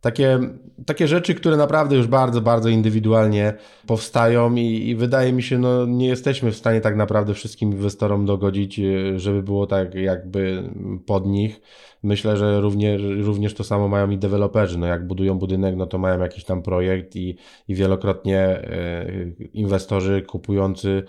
takie, 0.00 0.38
takie 0.86 1.08
rzeczy, 1.08 1.34
które 1.34 1.56
naprawdę 1.56 1.96
już 1.96 2.06
bardzo, 2.06 2.40
bardzo 2.40 2.68
indywidualnie 2.68 3.54
powstają 3.86 4.54
i, 4.54 4.88
i, 4.88 4.96
wydaje 4.96 5.32
mi 5.32 5.42
się, 5.42 5.58
no 5.58 5.86
nie 5.86 6.06
jesteśmy 6.06 6.52
w 6.52 6.56
stanie 6.56 6.80
tak 6.80 6.96
naprawdę 6.96 7.34
wszystkim 7.34 7.72
inwestorom 7.72 8.26
dogodzić, 8.26 8.78
e, 8.78 9.18
żeby 9.18 9.42
było 9.42 9.66
tak 9.66 9.94
jakby 9.94 10.70
pod 11.06 11.26
nich. 11.26 11.60
Myślę, 12.02 12.36
że 12.36 12.60
również, 12.60 13.02
również 13.02 13.54
to 13.54 13.64
samo 13.64 13.88
mają 13.88 14.10
i 14.10 14.18
deweloperzy. 14.18 14.78
No 14.78 14.86
jak 14.86 15.06
budują 15.06 15.38
budynek, 15.38 15.76
no 15.76 15.86
to 15.86 15.98
mają 15.98 16.20
jakiś 16.20 16.44
tam 16.44 16.62
projekt 16.62 17.16
i, 17.16 17.36
i 17.68 17.74
wielokrotnie 17.74 18.38
e, 18.38 19.06
inwestorzy 19.52 20.22
kupujący 20.22 21.02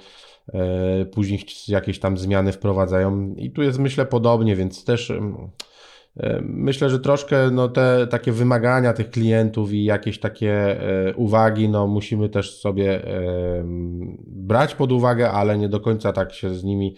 e, 0.54 1.06
później 1.06 1.40
jakieś 1.68 2.00
tam 2.00 2.18
zmiany 2.18 2.52
wprowadzają 2.52 3.36
i 3.36 3.52
tu 3.52 3.62
jest 3.62 3.80
myślę 3.80 4.06
podobnie, 4.06 4.56
więc 4.56 4.84
też 4.84 5.12
E, 5.12 5.48
myślę, 6.42 6.90
że 6.90 7.00
troszkę 7.00 7.52
no, 7.52 7.68
te 7.68 8.08
takie 8.08 8.32
wymagania 8.32 8.94
tych 8.94 9.10
klientów 9.10 9.74
i 9.74 9.84
jakieś 9.84 10.20
takie 10.20 10.52
e, 10.52 11.16
uwagi 11.16 11.70
no, 11.70 11.88
musimy 11.88 12.30
też 12.30 12.60
sobie 12.60 13.08
e, 13.08 13.64
brać 14.28 14.76
pod 14.76 14.92
uwagę, 14.92 15.32
ale 15.32 15.58
nie 15.58 15.70
do 15.70 15.80
końca 15.80 16.14
tak 16.14 16.34
się 16.34 16.56
z 16.56 16.64
nimi 16.64 16.96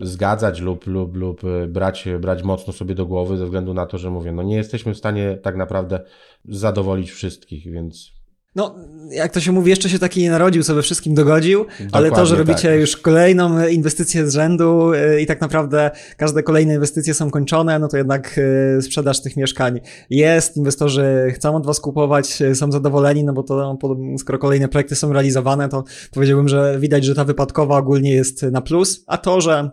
zgadzać 0.00 0.60
lub, 0.60 0.86
lub, 0.86 1.16
lub 1.16 1.40
brać, 1.68 2.08
brać 2.20 2.42
mocno 2.42 2.72
sobie 2.72 2.94
do 2.94 3.06
głowy 3.06 3.36
ze 3.36 3.44
względu 3.44 3.74
na 3.74 3.86
to, 3.86 3.98
że 3.98 4.10
mówię, 4.10 4.32
no 4.32 4.42
nie 4.42 4.56
jesteśmy 4.56 4.94
w 4.94 4.98
stanie 4.98 5.38
tak 5.42 5.56
naprawdę 5.56 6.00
zadowolić 6.44 7.10
wszystkich, 7.10 7.70
więc 7.72 8.12
no, 8.54 8.74
jak 9.10 9.32
to 9.32 9.40
się 9.40 9.52
mówi, 9.52 9.70
jeszcze 9.70 9.88
się 9.88 9.98
taki 9.98 10.20
nie 10.20 10.30
narodził, 10.30 10.62
sobie 10.62 10.82
wszystkim 10.82 11.14
dogodził, 11.14 11.60
Dokładnie 11.60 11.88
ale 11.92 12.10
to, 12.10 12.26
że 12.26 12.36
robicie 12.36 12.68
tak. 12.68 12.80
już 12.80 12.96
kolejną 12.96 13.66
inwestycję 13.68 14.30
z 14.30 14.34
rzędu 14.34 14.92
y, 14.92 15.20
i 15.20 15.26
tak 15.26 15.40
naprawdę 15.40 15.90
każde 16.16 16.42
kolejne 16.42 16.74
inwestycje 16.74 17.14
są 17.14 17.30
kończone, 17.30 17.78
no 17.78 17.88
to 17.88 17.96
jednak 17.96 18.38
y, 18.78 18.82
sprzedaż 18.82 19.22
tych 19.22 19.36
mieszkań 19.36 19.80
jest, 20.10 20.56
inwestorzy 20.56 21.32
chcą 21.34 21.56
od 21.56 21.66
was 21.66 21.80
kupować, 21.80 22.42
y, 22.42 22.54
są 22.54 22.72
zadowoleni, 22.72 23.24
no 23.24 23.32
bo 23.32 23.42
to 23.42 23.78
skoro 24.18 24.38
kolejne 24.38 24.68
projekty 24.68 24.96
są 24.96 25.12
realizowane, 25.12 25.68
to 25.68 25.84
powiedziałbym, 26.12 26.48
że 26.48 26.78
widać, 26.80 27.04
że 27.04 27.14
ta 27.14 27.24
wypadkowa 27.24 27.78
ogólnie 27.78 28.12
jest 28.12 28.42
na 28.42 28.60
plus, 28.60 29.04
a 29.06 29.18
to, 29.18 29.40
że 29.40 29.70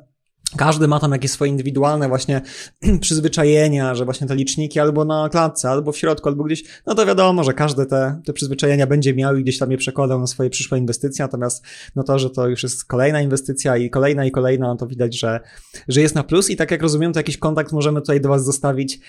każdy 0.57 0.87
ma 0.87 0.99
tam 0.99 1.11
jakieś 1.11 1.31
swoje 1.31 1.51
indywidualne 1.51 2.07
właśnie 2.07 2.41
przyzwyczajenia, 3.01 3.95
że 3.95 4.05
właśnie 4.05 4.27
te 4.27 4.35
liczniki 4.35 4.79
albo 4.79 5.05
na 5.05 5.29
klatce, 5.29 5.69
albo 5.69 5.91
w 5.91 5.97
środku, 5.97 6.29
albo 6.29 6.43
gdzieś, 6.43 6.63
no 6.85 6.95
to 6.95 7.05
wiadomo, 7.05 7.43
że 7.43 7.53
każdy 7.53 7.85
te, 7.85 8.21
te 8.25 8.33
przyzwyczajenia 8.33 8.87
będzie 8.87 9.13
miał 9.13 9.35
i 9.35 9.43
gdzieś 9.43 9.57
tam 9.57 9.71
je 9.71 9.77
przekładał 9.77 10.19
na 10.19 10.27
swoje 10.27 10.49
przyszłe 10.49 10.77
inwestycje, 10.77 11.25
natomiast 11.25 11.65
no 11.95 12.03
to, 12.03 12.19
że 12.19 12.29
to 12.29 12.47
już 12.47 12.63
jest 12.63 12.85
kolejna 12.85 13.21
inwestycja 13.21 13.77
i 13.77 13.89
kolejna 13.89 14.25
i 14.25 14.31
kolejna, 14.31 14.67
no 14.67 14.75
to 14.75 14.87
widać, 14.87 15.19
że, 15.19 15.39
że 15.87 16.01
jest 16.01 16.15
na 16.15 16.23
plus 16.23 16.49
i 16.49 16.55
tak 16.55 16.71
jak 16.71 16.81
rozumiem, 16.81 17.13
to 17.13 17.19
jakiś 17.19 17.37
kontakt 17.37 17.71
możemy 17.71 18.01
tutaj 18.01 18.21
do 18.21 18.29
Was 18.29 18.45
zostawić 18.45 18.95
e, 18.95 18.99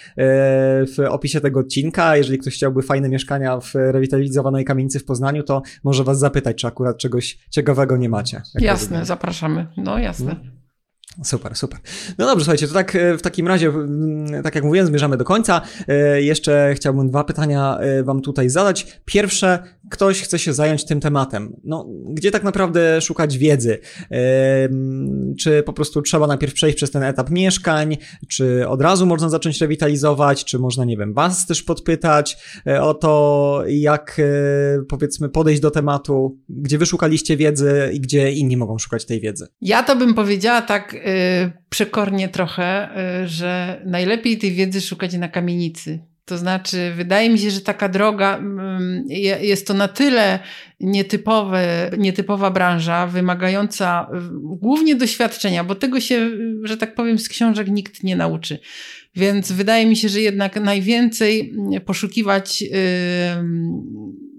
w 0.87 0.99
opisie 1.09 1.41
tego 1.41 1.61
odcinka. 1.61 2.17
Jeżeli 2.17 2.39
ktoś 2.39 2.55
chciałby 2.55 2.83
fajne 2.83 3.09
mieszkania 3.09 3.61
w 3.61 3.75
rewitalizowanej 3.75 4.65
kamienicy 4.65 4.99
w 4.99 5.05
Poznaniu, 5.05 5.43
to 5.43 5.63
może 5.85 6.05
Was 6.05 6.19
zapytać, 6.19 6.57
czy 6.57 6.67
akurat 6.67 6.99
czegoś 6.99 7.39
ciekawego 7.51 7.97
nie 7.97 8.09
macie. 8.09 8.43
Jasne, 8.55 8.85
rozumiem. 8.87 9.05
zapraszamy. 9.05 9.67
No 9.77 9.99
jasne. 9.99 10.35
Hmm. 10.35 10.62
Super, 11.25 11.57
super. 11.57 11.81
No 12.19 12.27
dobrze, 12.27 12.45
słuchajcie, 12.45 12.69
to 12.69 12.75
tak 12.75 12.97
e, 12.97 13.19
w 13.19 13.23
takim 13.23 13.49
razie, 13.49 13.73
tak 14.45 14.55
jak 14.55 14.65
mówiłem, 14.65 14.87
zmierzamy 14.87 15.17
do 15.17 15.25
końca. 15.25 15.61
E, 15.89 16.23
jeszcze 16.23 16.75
chciałbym 16.75 17.09
dwa 17.09 17.25
pytania 17.25 17.79
e, 17.79 18.03
Wam 18.03 18.21
tutaj 18.21 18.51
zadać. 18.51 19.01
Pierwsze, 19.05 19.59
ktoś 19.91 20.23
chce 20.23 20.39
się 20.39 20.53
zająć 20.53 20.85
tym 20.85 21.01
tematem. 21.01 21.57
No, 21.65 21.87
gdzie 22.09 22.31
tak 22.31 22.45
naprawdę 22.45 23.01
szukać 23.01 23.39
wiedzy? 23.39 23.79
Czy 25.39 25.63
po 25.63 25.73
prostu 25.73 26.03
trzeba 26.03 26.27
najpierw 26.27 26.55
przejść 26.55 26.77
przez 26.77 26.91
ten 26.91 27.03
etap 27.03 27.31
mieszkań? 27.31 27.97
Czy 28.29 28.69
od 28.69 28.83
razu 28.83 29.07
można 29.07 29.29
zacząć 29.29 29.61
rewitalizować? 29.61 30.45
Czy 30.45 30.59
można, 30.59 30.85
nie 30.85 30.97
wiem, 30.97 31.15
Was 31.15 31.47
też 31.47 31.63
podpytać 31.63 32.37
o 32.81 32.95
to, 32.95 33.63
jak 33.67 34.21
powiedzmy 34.89 35.29
podejść 35.29 35.61
do 35.61 35.71
tematu? 35.71 36.39
Gdzie 36.49 36.79
Wy 36.79 36.87
szukaliście 36.87 37.37
wiedzy 37.37 37.91
i 37.93 38.01
gdzie 38.01 38.33
inni 38.33 38.57
mogą 38.57 38.79
szukać 38.79 39.05
tej 39.07 39.21
wiedzy? 39.21 39.47
Ja 39.61 39.83
to 39.83 39.97
bym 39.97 40.15
powiedziała 40.15 40.63
tak 40.63 40.97
przekornie 41.69 42.29
trochę, 42.29 42.89
y, 43.23 43.29
że 43.29 43.83
najlepiej 43.87 44.39
tej 44.39 44.53
wiedzy 44.53 44.81
szukać 44.81 45.15
na 45.15 45.29
kamienicy. 45.29 45.99
To 46.25 46.39
znaczy, 46.39 46.93
wydaje 46.97 47.31
mi 47.31 47.39
się, 47.39 47.51
że 47.51 47.61
taka 47.61 47.89
droga 47.89 48.37
mm, 48.37 49.05
jest 49.41 49.67
to 49.67 49.75
na 49.75 49.89
tyle 49.89 50.39
nietypowe, 50.81 51.91
nietypowa 51.99 52.51
branża, 52.51 53.07
wymagająca 53.07 54.09
głównie 54.43 54.97
doświadczenia, 54.97 55.65
bo 55.65 55.75
tego 55.75 56.01
się, 56.01 56.31
że 56.63 56.77
tak 56.77 56.95
powiem, 56.95 57.19
z 57.19 57.29
książek 57.29 57.69
nikt 57.69 58.05
nie 58.05 58.17
nauczy. 58.17 58.59
Więc 59.17 59.53
wydaje 59.53 59.87
mi 59.87 59.97
się, 59.97 60.09
że 60.09 60.21
jednak 60.21 60.61
najwięcej 60.61 61.55
poszukiwać 61.85 62.63
yy, 62.63 62.71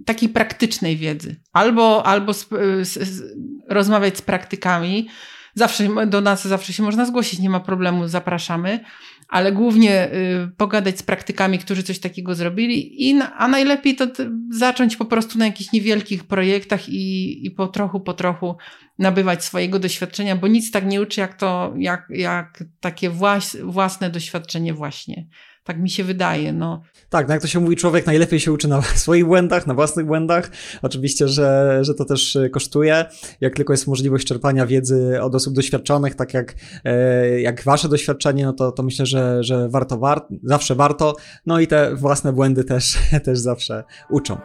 takiej 0.05 0.29
praktycznej 0.29 0.97
wiedzy. 0.97 1.35
Albo, 1.53 2.05
albo 2.05 2.33
z, 2.33 2.47
z, 2.81 3.23
rozmawiać 3.69 4.17
z 4.17 4.21
praktykami, 4.21 5.07
Zawsze 5.55 6.07
do 6.07 6.21
nas 6.21 6.47
zawsze 6.47 6.73
się 6.73 6.83
można 6.83 7.05
zgłosić, 7.05 7.39
nie 7.39 7.49
ma 7.49 7.59
problemu, 7.59 8.07
zapraszamy, 8.07 8.79
ale 9.27 9.51
głównie 9.51 10.13
y, 10.13 10.51
pogadać 10.57 10.99
z 10.99 11.03
praktykami, 11.03 11.59
którzy 11.59 11.83
coś 11.83 11.99
takiego 11.99 12.35
zrobili, 12.35 13.09
i, 13.09 13.21
a 13.37 13.47
najlepiej 13.47 13.95
to 13.95 14.07
zacząć 14.49 14.95
po 14.95 15.05
prostu 15.05 15.39
na 15.39 15.45
jakichś 15.45 15.71
niewielkich 15.71 16.23
projektach 16.23 16.89
i, 16.89 17.45
i 17.45 17.51
po 17.51 17.67
trochu, 17.67 17.99
po 17.99 18.13
trochu 18.13 18.55
nabywać 18.99 19.43
swojego 19.43 19.79
doświadczenia, 19.79 20.35
bo 20.35 20.47
nic 20.47 20.71
tak 20.71 20.85
nie 20.85 21.01
uczy 21.01 21.21
jak 21.21 21.33
to, 21.33 21.73
jak, 21.77 22.07
jak 22.09 22.63
takie 22.79 23.09
włas, 23.09 23.57
własne 23.63 24.09
doświadczenie 24.09 24.73
właśnie. 24.73 25.27
Tak 25.63 25.79
mi 25.79 25.89
się 25.89 26.03
wydaje. 26.03 26.53
No. 26.53 26.81
Tak, 27.09 27.27
no 27.27 27.33
jak 27.33 27.41
to 27.41 27.47
się 27.47 27.59
mówi, 27.59 27.75
człowiek 27.75 28.05
najlepiej 28.05 28.39
się 28.39 28.51
uczy 28.51 28.67
na 28.67 28.81
swoich 29.05 29.25
błędach, 29.25 29.67
na 29.67 29.73
własnych 29.73 30.05
błędach. 30.05 30.51
Oczywiście, 30.81 31.27
że, 31.27 31.79
że 31.81 31.93
to 31.93 32.05
też 32.05 32.35
e, 32.35 32.49
kosztuje. 32.49 33.05
Jak 33.41 33.55
tylko 33.55 33.73
jest 33.73 33.87
możliwość 33.87 34.27
czerpania 34.27 34.65
wiedzy 34.65 35.21
od 35.21 35.35
osób 35.35 35.53
doświadczonych, 35.53 36.15
tak 36.15 36.33
jak, 36.33 36.55
e, 36.83 37.41
jak 37.41 37.63
wasze 37.63 37.89
doświadczenie, 37.89 38.45
no 38.45 38.53
to, 38.53 38.71
to 38.71 38.83
myślę, 38.83 39.05
że, 39.05 39.43
że 39.43 39.69
warto, 39.69 39.97
war, 39.97 40.27
zawsze 40.43 40.75
warto. 40.75 41.15
No 41.45 41.59
i 41.59 41.67
te 41.67 41.95
własne 41.95 42.33
błędy 42.33 42.63
też, 42.63 42.97
też 43.25 43.39
zawsze 43.39 43.83
uczą. 44.09 44.37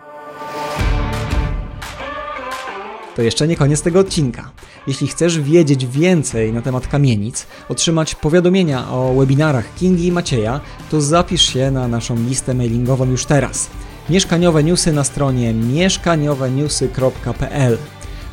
To 3.19 3.23
jeszcze 3.23 3.49
nie 3.49 3.57
koniec 3.57 3.83
tego 3.83 4.01
odcinka. 4.01 4.51
Jeśli 4.87 5.07
chcesz 5.07 5.41
wiedzieć 5.41 5.87
więcej 5.87 6.53
na 6.53 6.63
temat 6.63 6.87
kamienic, 6.87 7.47
otrzymać 7.69 8.15
powiadomienia 8.15 8.91
o 8.91 9.15
webinarach 9.15 9.75
Kingi 9.75 10.07
i 10.07 10.13
Macieja, 10.13 10.61
to 10.91 11.01
zapisz 11.01 11.53
się 11.53 11.71
na 11.71 11.89
naszą 11.89 12.17
listę 12.17 12.55
mailingową 12.55 13.11
już 13.11 13.27
teraz. 13.27 13.71
Mieszkaniowe 14.11 14.65
newsy 14.65 14.93
na 14.93 15.05
stronie 15.05 15.55
mieszkanioweniewsy.pl 15.55 17.79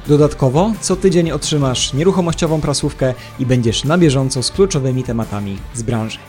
Dodatkowo 0.07 0.73
co 0.81 0.95
tydzień 0.95 1.31
otrzymasz 1.31 1.93
nieruchomościową 1.93 2.61
prasówkę 2.61 3.13
i 3.39 3.45
będziesz 3.45 3.83
na 3.83 3.97
bieżąco 3.97 4.43
z 4.43 4.51
kluczowymi 4.51 5.03
tematami 5.03 5.57
z 5.73 5.83
branży. 5.83 6.19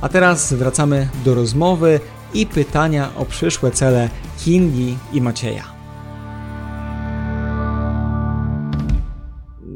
A 0.00 0.08
teraz 0.08 0.52
wracamy 0.52 1.08
do 1.24 1.34
rozmowy 1.34 2.00
i 2.34 2.46
pytania 2.46 3.10
o 3.16 3.24
przyszłe 3.24 3.70
cele 3.70 4.08
Kingi 4.44 4.96
i 5.12 5.20
Macieja. 5.20 5.79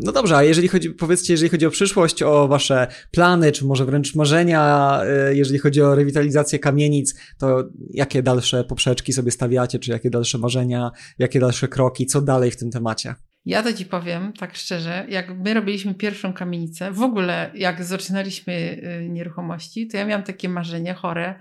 No 0.04 0.12
dobrze, 0.12 0.36
a 0.36 0.42
jeżeli 0.42 0.68
chodzi, 0.68 0.90
powiedzcie, 0.90 1.32
jeżeli 1.32 1.50
chodzi 1.50 1.66
o 1.66 1.70
przyszłość, 1.70 2.22
o 2.22 2.48
wasze 2.48 2.86
plany, 3.10 3.52
czy 3.52 3.64
może 3.64 3.84
wręcz 3.84 4.14
marzenia, 4.14 5.00
e, 5.04 5.34
jeżeli 5.34 5.58
chodzi 5.58 5.82
o 5.82 5.94
rewitalizację 5.94 6.58
kamienic, 6.58 7.14
to 7.38 7.64
jakie 7.90 8.22
dalsze 8.22 8.64
poprzeczki 8.64 9.12
sobie 9.12 9.30
stawiacie, 9.30 9.78
czy 9.78 9.90
jakie 9.90 10.10
dalsze 10.10 10.38
marzenia, 10.38 10.90
jakie 11.18 11.40
dalsze 11.40 11.68
kroki, 11.68 12.06
co 12.06 12.22
dalej 12.22 12.50
w 12.50 12.56
tym 12.56 12.70
temacie? 12.70 13.14
Ja 13.44 13.62
to 13.62 13.72
ci 13.72 13.86
powiem 13.86 14.32
tak 14.32 14.56
szczerze, 14.56 15.06
jak 15.08 15.38
my 15.38 15.54
robiliśmy 15.54 15.94
pierwszą 15.94 16.32
kamienicę, 16.32 16.92
w 16.92 17.02
ogóle 17.02 17.50
jak 17.54 17.84
zaczynaliśmy 17.84 18.82
y, 19.02 19.08
nieruchomości, 19.08 19.88
to 19.88 19.96
ja 19.96 20.06
miałam 20.06 20.24
takie 20.24 20.48
marzenie 20.48 20.94
chore 20.94 21.34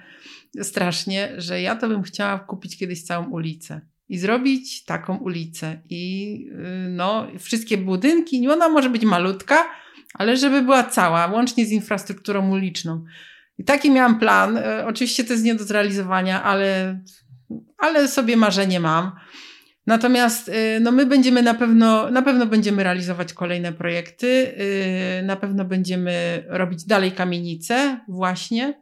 strasznie, 0.62 1.34
że 1.38 1.62
ja 1.62 1.76
to 1.76 1.88
bym 1.88 2.04
chciała 2.04 2.40
kupić 2.40 2.78
kiedyś 2.78 3.04
całą 3.04 3.30
ulicę 3.30 3.82
i 4.14 4.18
zrobić 4.18 4.86
taką 4.86 5.18
ulicę. 5.18 5.82
I 5.90 6.36
y, 6.86 6.90
no, 6.90 7.28
wszystkie 7.40 7.78
budynki, 7.78 8.48
ona 8.48 8.70
może 8.70 8.90
być 8.90 9.06
malutka, 9.06 9.66
ale 10.14 10.38
żeby 10.38 10.62
była 10.62 10.84
cała, 10.84 11.28
łącznie 11.28 11.66
z 11.66 11.72
infrastrukturą 11.72 12.50
uliczną. 12.50 13.04
I 13.58 13.64
taki 13.64 13.92
miałam 13.92 14.20
plan. 14.20 14.58
Y, 14.58 14.86
oczywiście 14.86 15.24
to 15.24 15.34
jest 15.34 15.46
nie 15.46 15.56
do 15.56 15.64
zrealizowania, 15.64 16.44
ale, 16.44 17.00
ale 17.78 18.08
sobie 18.08 18.38
marzenie 18.38 18.80
mam. 18.80 19.12
Natomiast 19.88 20.50
y, 20.50 20.80
no 20.82 20.92
my 20.92 21.06
będziemy 21.06 21.42
na 21.42 21.54
pewno, 21.54 22.12
na 22.12 22.22
pewno 22.22 22.46
będziemy 22.46 22.84
realizować 22.84 23.34
kolejne 23.34 23.74
projekty, 23.74 24.54
na 25.24 25.36
pewno 25.36 25.66
będziemy 25.66 26.44
robić 26.48 26.86
dalej 26.86 27.12
kamienice 27.12 28.00
właśnie, 28.08 28.82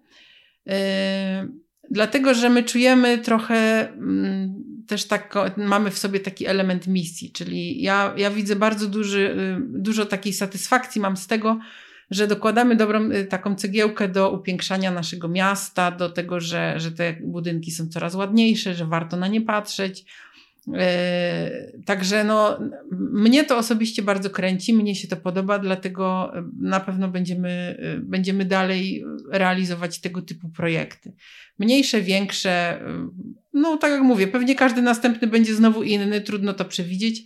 dlatego 1.89 2.33
że 2.33 2.49
my 2.49 2.63
czujemy 2.63 3.17
trochę 3.17 3.89
mm, 3.89 4.70
też 4.87 5.07
tak, 5.07 5.35
mamy 5.57 5.91
w 5.91 5.97
sobie 5.97 6.19
taki 6.19 6.45
element 6.45 6.87
misji, 6.87 7.31
czyli 7.31 7.81
ja, 7.81 8.13
ja 8.17 8.31
widzę 8.31 8.55
bardzo 8.55 8.87
duży, 8.87 9.19
y, 9.19 9.79
dużo 9.79 10.05
takiej 10.05 10.33
satysfakcji 10.33 11.01
mam 11.01 11.17
z 11.17 11.27
tego, 11.27 11.59
że 12.11 12.27
dokładamy 12.27 12.75
dobrą 12.75 13.09
taką 13.29 13.55
cegiełkę 13.55 14.09
do 14.09 14.31
upiększania 14.31 14.91
naszego 14.91 15.27
miasta, 15.27 15.91
do 15.91 16.09
tego, 16.09 16.39
że, 16.39 16.79
że 16.79 16.91
te 16.91 17.13
budynki 17.13 17.71
są 17.71 17.87
coraz 17.87 18.15
ładniejsze, 18.15 18.75
że 18.75 18.85
warto 18.85 19.17
na 19.17 19.27
nie 19.27 19.41
patrzeć. 19.41 20.05
Także 21.85 22.23
no, 22.23 22.59
mnie 22.91 23.43
to 23.43 23.57
osobiście 23.57 24.01
bardzo 24.01 24.29
kręci, 24.29 24.73
mnie 24.73 24.95
się 24.95 25.07
to 25.07 25.17
podoba, 25.17 25.59
dlatego 25.59 26.33
na 26.59 26.79
pewno 26.79 27.07
będziemy, 27.07 27.77
będziemy 28.03 28.45
dalej 28.45 29.03
realizować 29.31 29.99
tego 29.99 30.21
typu 30.21 30.49
projekty. 30.49 31.13
Mniejsze, 31.61 32.01
większe, 32.01 32.81
no 33.53 33.77
tak 33.77 33.91
jak 33.91 34.01
mówię, 34.01 34.27
pewnie 34.27 34.55
każdy 34.55 34.81
następny 34.81 35.27
będzie 35.27 35.55
znowu 35.55 35.83
inny, 35.83 36.21
trudno 36.21 36.53
to 36.53 36.65
przewidzieć, 36.65 37.23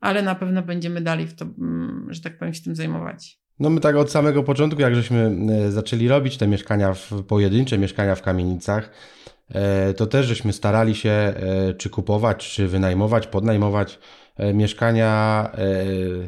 ale 0.00 0.22
na 0.22 0.34
pewno 0.34 0.62
będziemy 0.62 1.00
dalej 1.00 1.26
w 1.26 1.34
to, 1.34 1.44
mm, 1.44 2.06
że 2.10 2.20
tak 2.20 2.38
powiem, 2.38 2.54
się 2.54 2.62
tym 2.62 2.76
zajmować. 2.76 3.38
No 3.60 3.70
my 3.70 3.80
tak 3.80 3.96
od 3.96 4.10
samego 4.10 4.42
początku, 4.42 4.80
jak 4.80 4.94
żeśmy 4.94 5.36
e, 5.66 5.70
zaczęli 5.70 6.08
robić 6.08 6.36
te 6.36 6.46
mieszkania 6.46 6.94
w, 6.94 7.22
pojedyncze, 7.22 7.78
mieszkania 7.78 8.14
w 8.14 8.22
kamienicach, 8.22 8.90
e, 9.48 9.94
to 9.94 10.06
też 10.06 10.26
żeśmy 10.26 10.52
starali 10.52 10.94
się 10.94 11.10
e, 11.10 11.34
czy 11.78 11.90
kupować, 11.90 12.54
czy 12.54 12.68
wynajmować, 12.68 13.26
podnajmować 13.26 13.98
mieszkania 14.54 15.50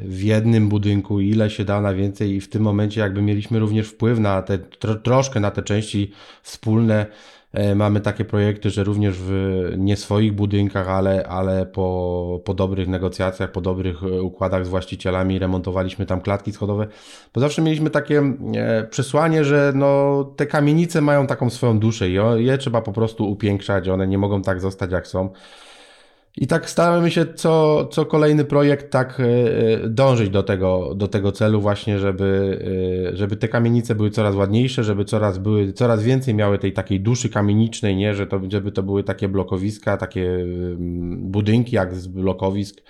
w 0.05 0.23
jednym 0.23 0.69
budynku, 0.69 1.21
ile 1.21 1.51
się 1.51 1.65
da 1.65 1.81
na 1.81 1.95
więcej 1.95 2.31
i 2.31 2.41
w 2.41 2.49
tym 2.49 2.63
momencie 2.63 3.01
jakby 3.01 3.23
mieliśmy 3.23 3.59
również 3.59 3.89
wpływ 3.89 4.19
na 4.19 4.43
te, 4.43 4.59
tro, 4.59 4.95
troszkę 4.95 5.41
na 5.41 5.51
te 5.51 5.63
części 5.63 6.13
wspólne, 6.43 7.07
mamy 7.75 8.01
takie 8.01 8.25
projekty, 8.25 8.71
że 8.71 8.85
również 8.85 9.17
w 9.19 9.33
nie 9.79 9.97
swoich 9.97 10.33
budynkach, 10.33 10.89
ale, 10.89 11.27
ale 11.27 11.67
po, 11.67 12.41
po 12.45 12.55
dobrych 12.55 12.89
negocjacjach, 12.89 13.53
po 13.53 13.61
dobrych 13.61 14.03
e, 14.03 14.23
układach 14.23 14.67
z 14.67 14.69
właścicielami 14.69 15.39
remontowaliśmy 15.39 16.07
tam 16.07 16.21
klatki 16.21 16.53
schodowe, 16.53 16.87
bo 17.35 17.41
zawsze 17.41 17.63
mieliśmy 17.63 17.91
takie 17.91 18.23
e, 18.55 18.85
przesłanie, 18.91 19.45
że 19.45 19.73
no, 19.75 20.25
te 20.37 20.47
kamienice 20.47 21.01
mają 21.01 21.27
taką 21.27 21.51
swoją 21.51 21.79
duszę 21.79 22.11
i 22.11 22.15
je 22.45 22.59
trzeba 22.59 22.83
po 22.83 22.93
prostu 22.93 23.31
upiększać, 23.31 23.89
one 23.89 24.07
nie 24.07 24.19
mogą 24.19 24.43
tak 24.43 24.61
zostać 24.61 24.93
jak 24.93 25.07
są. 25.07 25.31
I 26.37 26.47
tak 26.47 26.71
staramy 26.71 27.11
się 27.11 27.27
co, 27.35 27.87
co 27.87 28.07
kolejny 28.07 28.45
projekt 28.45 28.91
tak 28.91 29.21
e, 29.21 29.25
e, 29.25 29.89
dążyć 29.89 30.31
do 30.31 30.43
tego, 30.43 30.95
do 30.95 31.09
tego 31.09 31.33
celu 31.33 31.61
właśnie, 31.61 31.99
żeby, 31.99 32.59
e, 33.13 33.17
żeby 33.17 33.37
te 33.37 33.49
kamienice 33.49 33.95
były 33.95 34.11
coraz 34.11 34.35
ładniejsze, 34.35 34.85
żeby 34.85 35.05
coraz 35.05 35.39
były, 35.39 35.73
coraz 35.73 36.03
więcej 36.03 36.35
miały 36.35 36.59
tej 36.59 36.73
takiej 36.73 37.01
duszy 37.01 37.29
kamienicznej, 37.29 37.97
nie, 37.97 38.15
że 38.15 38.27
to, 38.27 38.41
żeby 38.53 38.73
to 38.73 38.83
były 38.83 39.05
takie 39.05 39.29
blokowiska, 39.29 39.97
takie 39.97 40.47
budynki 41.17 41.77
jak 41.77 41.95
z 41.95 42.07
blokowisk, 42.07 42.83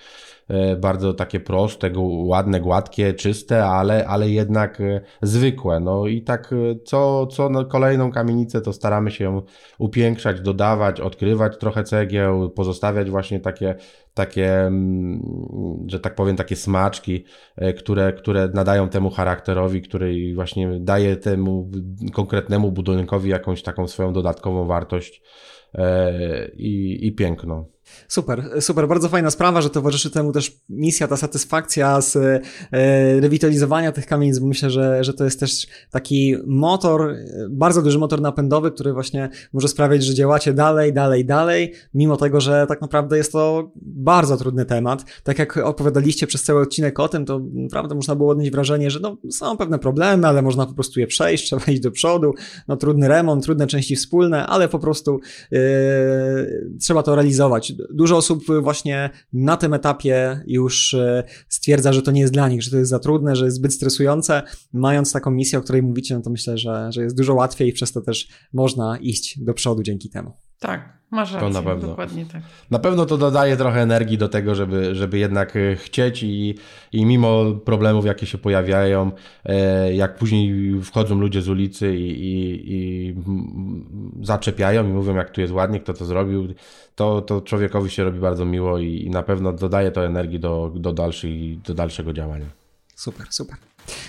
bardzo 0.77 1.13
takie 1.13 1.39
proste, 1.39 1.91
ładne, 2.23 2.61
gładkie, 2.61 3.13
czyste, 3.13 3.65
ale, 3.65 4.07
ale 4.07 4.29
jednak 4.29 4.81
e, 4.81 5.01
zwykłe. 5.21 5.79
No 5.79 6.07
i 6.07 6.21
tak 6.21 6.53
e, 6.53 6.75
co, 6.83 7.27
co 7.27 7.65
kolejną 7.65 8.11
kamienicę 8.11 8.61
to 8.61 8.73
staramy 8.73 9.11
się 9.11 9.41
upiększać, 9.79 10.41
dodawać, 10.41 11.01
odkrywać 11.01 11.57
trochę 11.57 11.83
cegieł, 11.83 12.49
pozostawiać 12.49 13.09
właśnie 13.09 13.39
takie, 13.39 13.75
takie, 14.13 14.61
mm, 14.61 15.21
że 15.87 15.99
tak 15.99 16.15
powiem, 16.15 16.35
takie 16.35 16.55
smaczki, 16.55 17.25
które, 17.77 18.13
które 18.13 18.49
nadają 18.53 18.89
temu 18.89 19.09
charakterowi, 19.09 19.81
który 19.81 20.35
właśnie 20.35 20.79
daje 20.79 21.15
temu 21.15 21.71
konkretnemu 22.13 22.71
budynkowi 22.71 23.29
jakąś 23.29 23.63
taką 23.63 23.87
swoją 23.87 24.13
dodatkową 24.13 24.67
wartość 24.67 25.21
i, 26.57 26.99
i 27.01 27.11
piękno. 27.15 27.65
Super, 28.07 28.49
super, 28.59 28.87
bardzo 28.87 29.09
fajna 29.09 29.31
sprawa, 29.31 29.61
że 29.61 29.69
towarzyszy 29.69 30.11
temu 30.11 30.31
też 30.31 30.61
misja, 30.69 31.07
ta 31.07 31.17
satysfakcja 31.17 32.01
z 32.01 32.15
e, 32.15 32.41
rewitalizowania 33.19 33.91
tych 33.91 34.05
kamienic, 34.05 34.39
bo 34.39 34.47
myślę, 34.47 34.69
że, 34.69 35.03
że 35.03 35.13
to 35.13 35.23
jest 35.23 35.39
też 35.39 35.67
taki 35.91 36.35
motor, 36.45 37.15
bardzo 37.49 37.81
duży 37.81 37.99
motor 37.99 38.21
napędowy, 38.21 38.71
który 38.71 38.93
właśnie 38.93 39.29
może 39.53 39.67
sprawiać, 39.67 40.03
że 40.03 40.13
działacie 40.13 40.53
dalej, 40.53 40.93
dalej, 40.93 41.25
dalej, 41.25 41.73
mimo 41.93 42.17
tego, 42.17 42.41
że 42.41 42.65
tak 42.67 42.81
naprawdę 42.81 43.17
jest 43.17 43.31
to 43.31 43.71
bardzo 43.81 44.37
trudny 44.37 44.65
temat. 44.65 45.05
Tak 45.23 45.39
jak 45.39 45.57
opowiadaliście 45.57 46.27
przez 46.27 46.43
cały 46.43 46.61
odcinek 46.61 46.99
o 46.99 47.09
tym, 47.09 47.25
to 47.25 47.41
naprawdę 47.53 47.95
można 47.95 48.15
było 48.15 48.31
odnieść 48.31 48.51
wrażenie, 48.51 48.91
że 48.91 48.99
no, 48.99 49.17
są 49.31 49.57
pewne 49.57 49.79
problemy, 49.79 50.27
ale 50.27 50.41
można 50.41 50.65
po 50.65 50.73
prostu 50.73 50.99
je 50.99 51.07
przejść, 51.07 51.45
trzeba 51.47 51.63
iść 51.65 51.81
do 51.81 51.91
przodu, 51.91 52.33
no 52.67 52.77
trudny 52.77 53.07
remont, 53.07 53.43
trudne 53.43 53.67
części 53.67 53.95
wspólne, 53.95 54.47
ale 54.47 54.67
po 54.67 54.79
prostu 54.79 55.19
yy, 55.51 55.59
trzeba 56.79 57.03
to 57.03 57.15
realizować 57.15 57.73
dużo 57.89 58.17
osób 58.17 58.43
właśnie 58.61 59.09
na 59.33 59.57
tym 59.57 59.73
etapie 59.73 60.43
już 60.47 60.93
e, 60.93 61.23
stwierdza, 61.49 61.93
że 61.93 62.01
to 62.01 62.11
nie 62.11 62.21
jest 62.21 62.33
dla 62.33 62.49
nich, 62.49 62.63
że 62.63 62.71
to 62.71 62.77
jest 62.77 62.89
za 62.89 62.99
trudne, 62.99 63.35
że 63.35 63.45
jest 63.45 63.57
zbyt 63.57 63.73
stresujące. 63.73 64.43
Mając 64.73 65.11
taką 65.11 65.31
misję, 65.31 65.59
o 65.59 65.61
której 65.61 65.83
mówicie, 65.83 66.15
no 66.15 66.21
to 66.21 66.29
myślę, 66.29 66.57
że, 66.57 66.91
że 66.91 67.03
jest 67.03 67.17
dużo 67.17 67.33
łatwiej 67.33 67.69
i 67.69 67.73
przez 67.73 67.91
to 67.91 68.01
też 68.01 68.27
można 68.53 68.97
iść 68.97 69.39
do 69.43 69.53
przodu 69.53 69.83
dzięki 69.83 70.09
temu. 70.09 70.33
Tak, 70.61 70.89
masz 71.11 71.33
rację, 71.33 71.47
to 71.47 71.53
na 71.53 71.69
pewno. 71.69 71.87
dokładnie 71.87 72.25
tak. 72.25 72.41
Na 72.71 72.79
pewno 72.79 73.05
to 73.05 73.17
dodaje 73.17 73.57
trochę 73.57 73.81
energii 73.81 74.17
do 74.17 74.29
tego, 74.29 74.55
żeby, 74.55 74.95
żeby 74.95 75.17
jednak 75.17 75.55
e, 75.55 75.75
chcieć 75.75 76.23
i, 76.23 76.55
i 76.91 77.05
mimo 77.05 77.45
problemów, 77.65 78.05
jakie 78.05 78.25
się 78.25 78.37
pojawiają, 78.37 79.11
e, 79.45 79.93
jak 79.93 80.15
później 80.15 80.73
wchodzą 80.83 81.19
ludzie 81.19 81.41
z 81.41 81.49
ulicy 81.49 81.95
i, 81.95 82.09
i, 82.09 82.63
i 82.73 83.15
zaczepiają 84.21 84.89
i 84.89 84.93
mówią, 84.93 85.15
jak 85.15 85.29
tu 85.29 85.41
jest 85.41 85.53
ładnie, 85.53 85.79
kto 85.79 85.93
to 85.93 86.05
zrobił, 86.05 86.53
to, 86.95 87.21
to 87.21 87.41
człowiekowi 87.41 87.89
się 87.89 88.03
robi 88.03 88.19
bardzo 88.19 88.45
miło 88.45 88.79
i, 88.79 89.03
i 89.05 89.09
na 89.09 89.23
pewno 89.23 89.53
dodaje 89.53 89.91
to 89.91 90.05
energii 90.05 90.39
do, 90.39 90.71
do, 90.75 90.93
dalszej, 90.93 91.59
do 91.65 91.73
dalszego 91.73 92.13
działania. 92.13 92.45
Super, 92.95 93.27
super. 93.29 93.57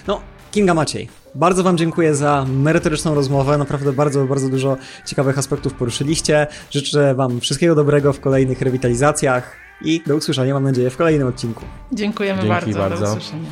No, 0.06 0.20
Kinga 0.52 0.74
Maciej, 0.74 1.08
bardzo 1.34 1.62
Wam 1.62 1.78
dziękuję 1.78 2.14
za 2.14 2.46
merytoryczną 2.48 3.14
rozmowę. 3.14 3.58
Naprawdę 3.58 3.92
bardzo, 3.92 4.24
bardzo 4.24 4.48
dużo 4.48 4.76
ciekawych 5.06 5.38
aspektów 5.38 5.74
poruszyliście. 5.74 6.46
Życzę 6.70 7.14
Wam 7.14 7.40
wszystkiego 7.40 7.74
dobrego 7.74 8.12
w 8.12 8.20
kolejnych 8.20 8.62
rewitalizacjach 8.62 9.56
i 9.84 10.02
do 10.06 10.16
usłyszenia, 10.16 10.54
mam 10.54 10.64
nadzieję, 10.64 10.90
w 10.90 10.96
kolejnym 10.96 11.28
odcinku. 11.28 11.64
Dziękujemy 11.92 12.48
bardzo, 12.48 12.78
bardzo. 12.78 13.04
Do 13.04 13.10
usłyszenia. 13.10 13.50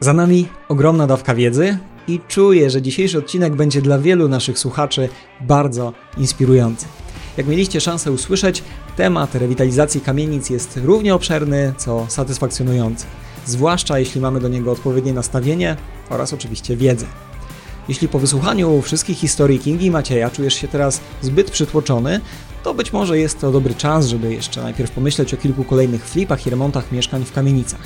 Za 0.00 0.12
nami 0.12 0.48
ogromna 0.68 1.06
dawka 1.06 1.34
wiedzy 1.34 1.78
i 2.08 2.20
czuję, 2.28 2.70
że 2.70 2.82
dzisiejszy 2.82 3.18
odcinek 3.18 3.56
będzie 3.56 3.82
dla 3.82 3.98
wielu 3.98 4.28
naszych 4.28 4.58
słuchaczy 4.58 5.08
bardzo 5.40 5.92
inspirujący. 6.18 6.86
Jak 7.36 7.46
mieliście 7.46 7.80
szansę 7.80 8.12
usłyszeć, 8.12 8.62
temat 8.96 9.34
rewitalizacji 9.34 10.00
kamienic 10.00 10.50
jest 10.50 10.80
równie 10.84 11.14
obszerny, 11.14 11.74
co 11.76 12.06
satysfakcjonujący, 12.08 13.06
zwłaszcza 13.46 13.98
jeśli 13.98 14.20
mamy 14.20 14.40
do 14.40 14.48
niego 14.48 14.72
odpowiednie 14.72 15.12
nastawienie 15.12 15.76
oraz 16.10 16.32
oczywiście 16.32 16.76
wiedzę. 16.76 17.06
Jeśli 17.88 18.08
po 18.08 18.18
wysłuchaniu 18.18 18.82
wszystkich 18.82 19.18
historii 19.18 19.58
Kingi 19.58 19.86
i 19.86 19.90
Macieja 19.90 20.30
czujesz 20.30 20.54
się 20.54 20.68
teraz 20.68 21.00
zbyt 21.22 21.50
przytłoczony, 21.50 22.20
to 22.62 22.74
być 22.74 22.92
może 22.92 23.18
jest 23.18 23.40
to 23.40 23.52
dobry 23.52 23.74
czas, 23.74 24.06
żeby 24.06 24.34
jeszcze 24.34 24.62
najpierw 24.62 24.90
pomyśleć 24.90 25.34
o 25.34 25.36
kilku 25.36 25.64
kolejnych 25.64 26.08
flipach 26.08 26.46
i 26.46 26.50
remontach 26.50 26.92
mieszkań 26.92 27.24
w 27.24 27.32
kamienicach. 27.32 27.80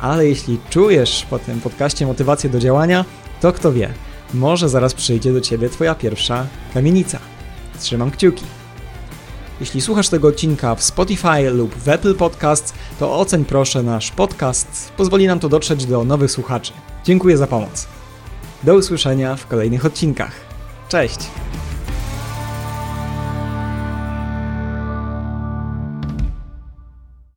Ale 0.00 0.28
jeśli 0.28 0.58
czujesz 0.70 1.26
po 1.30 1.38
tym 1.38 1.60
podcaście 1.60 2.06
motywację 2.06 2.50
do 2.50 2.60
działania, 2.60 3.04
to 3.40 3.52
kto 3.52 3.72
wie, 3.72 3.94
może 4.34 4.68
zaraz 4.68 4.94
przyjdzie 4.94 5.32
do 5.32 5.40
Ciebie 5.40 5.68
Twoja 5.68 5.94
pierwsza 5.94 6.46
kamienica. 6.74 7.18
Trzymam 7.78 8.10
kciuki. 8.10 8.44
Jeśli 9.60 9.80
słuchasz 9.80 10.08
tego 10.08 10.28
odcinka 10.28 10.74
w 10.74 10.82
Spotify 10.82 11.50
lub 11.50 11.74
w 11.74 11.88
Apple 11.88 12.14
Podcasts, 12.14 12.74
to 12.98 13.18
oceń 13.18 13.44
proszę 13.44 13.82
nasz 13.82 14.10
podcast. 14.10 14.92
Pozwoli 14.96 15.26
nam 15.26 15.40
to 15.40 15.48
dotrzeć 15.48 15.86
do 15.86 16.04
nowych 16.04 16.30
słuchaczy. 16.30 16.72
Dziękuję 17.04 17.36
za 17.36 17.46
pomoc. 17.46 17.86
Do 18.62 18.74
usłyszenia 18.74 19.36
w 19.36 19.46
kolejnych 19.46 19.84
odcinkach. 19.84 20.32
Cześć! 20.88 21.18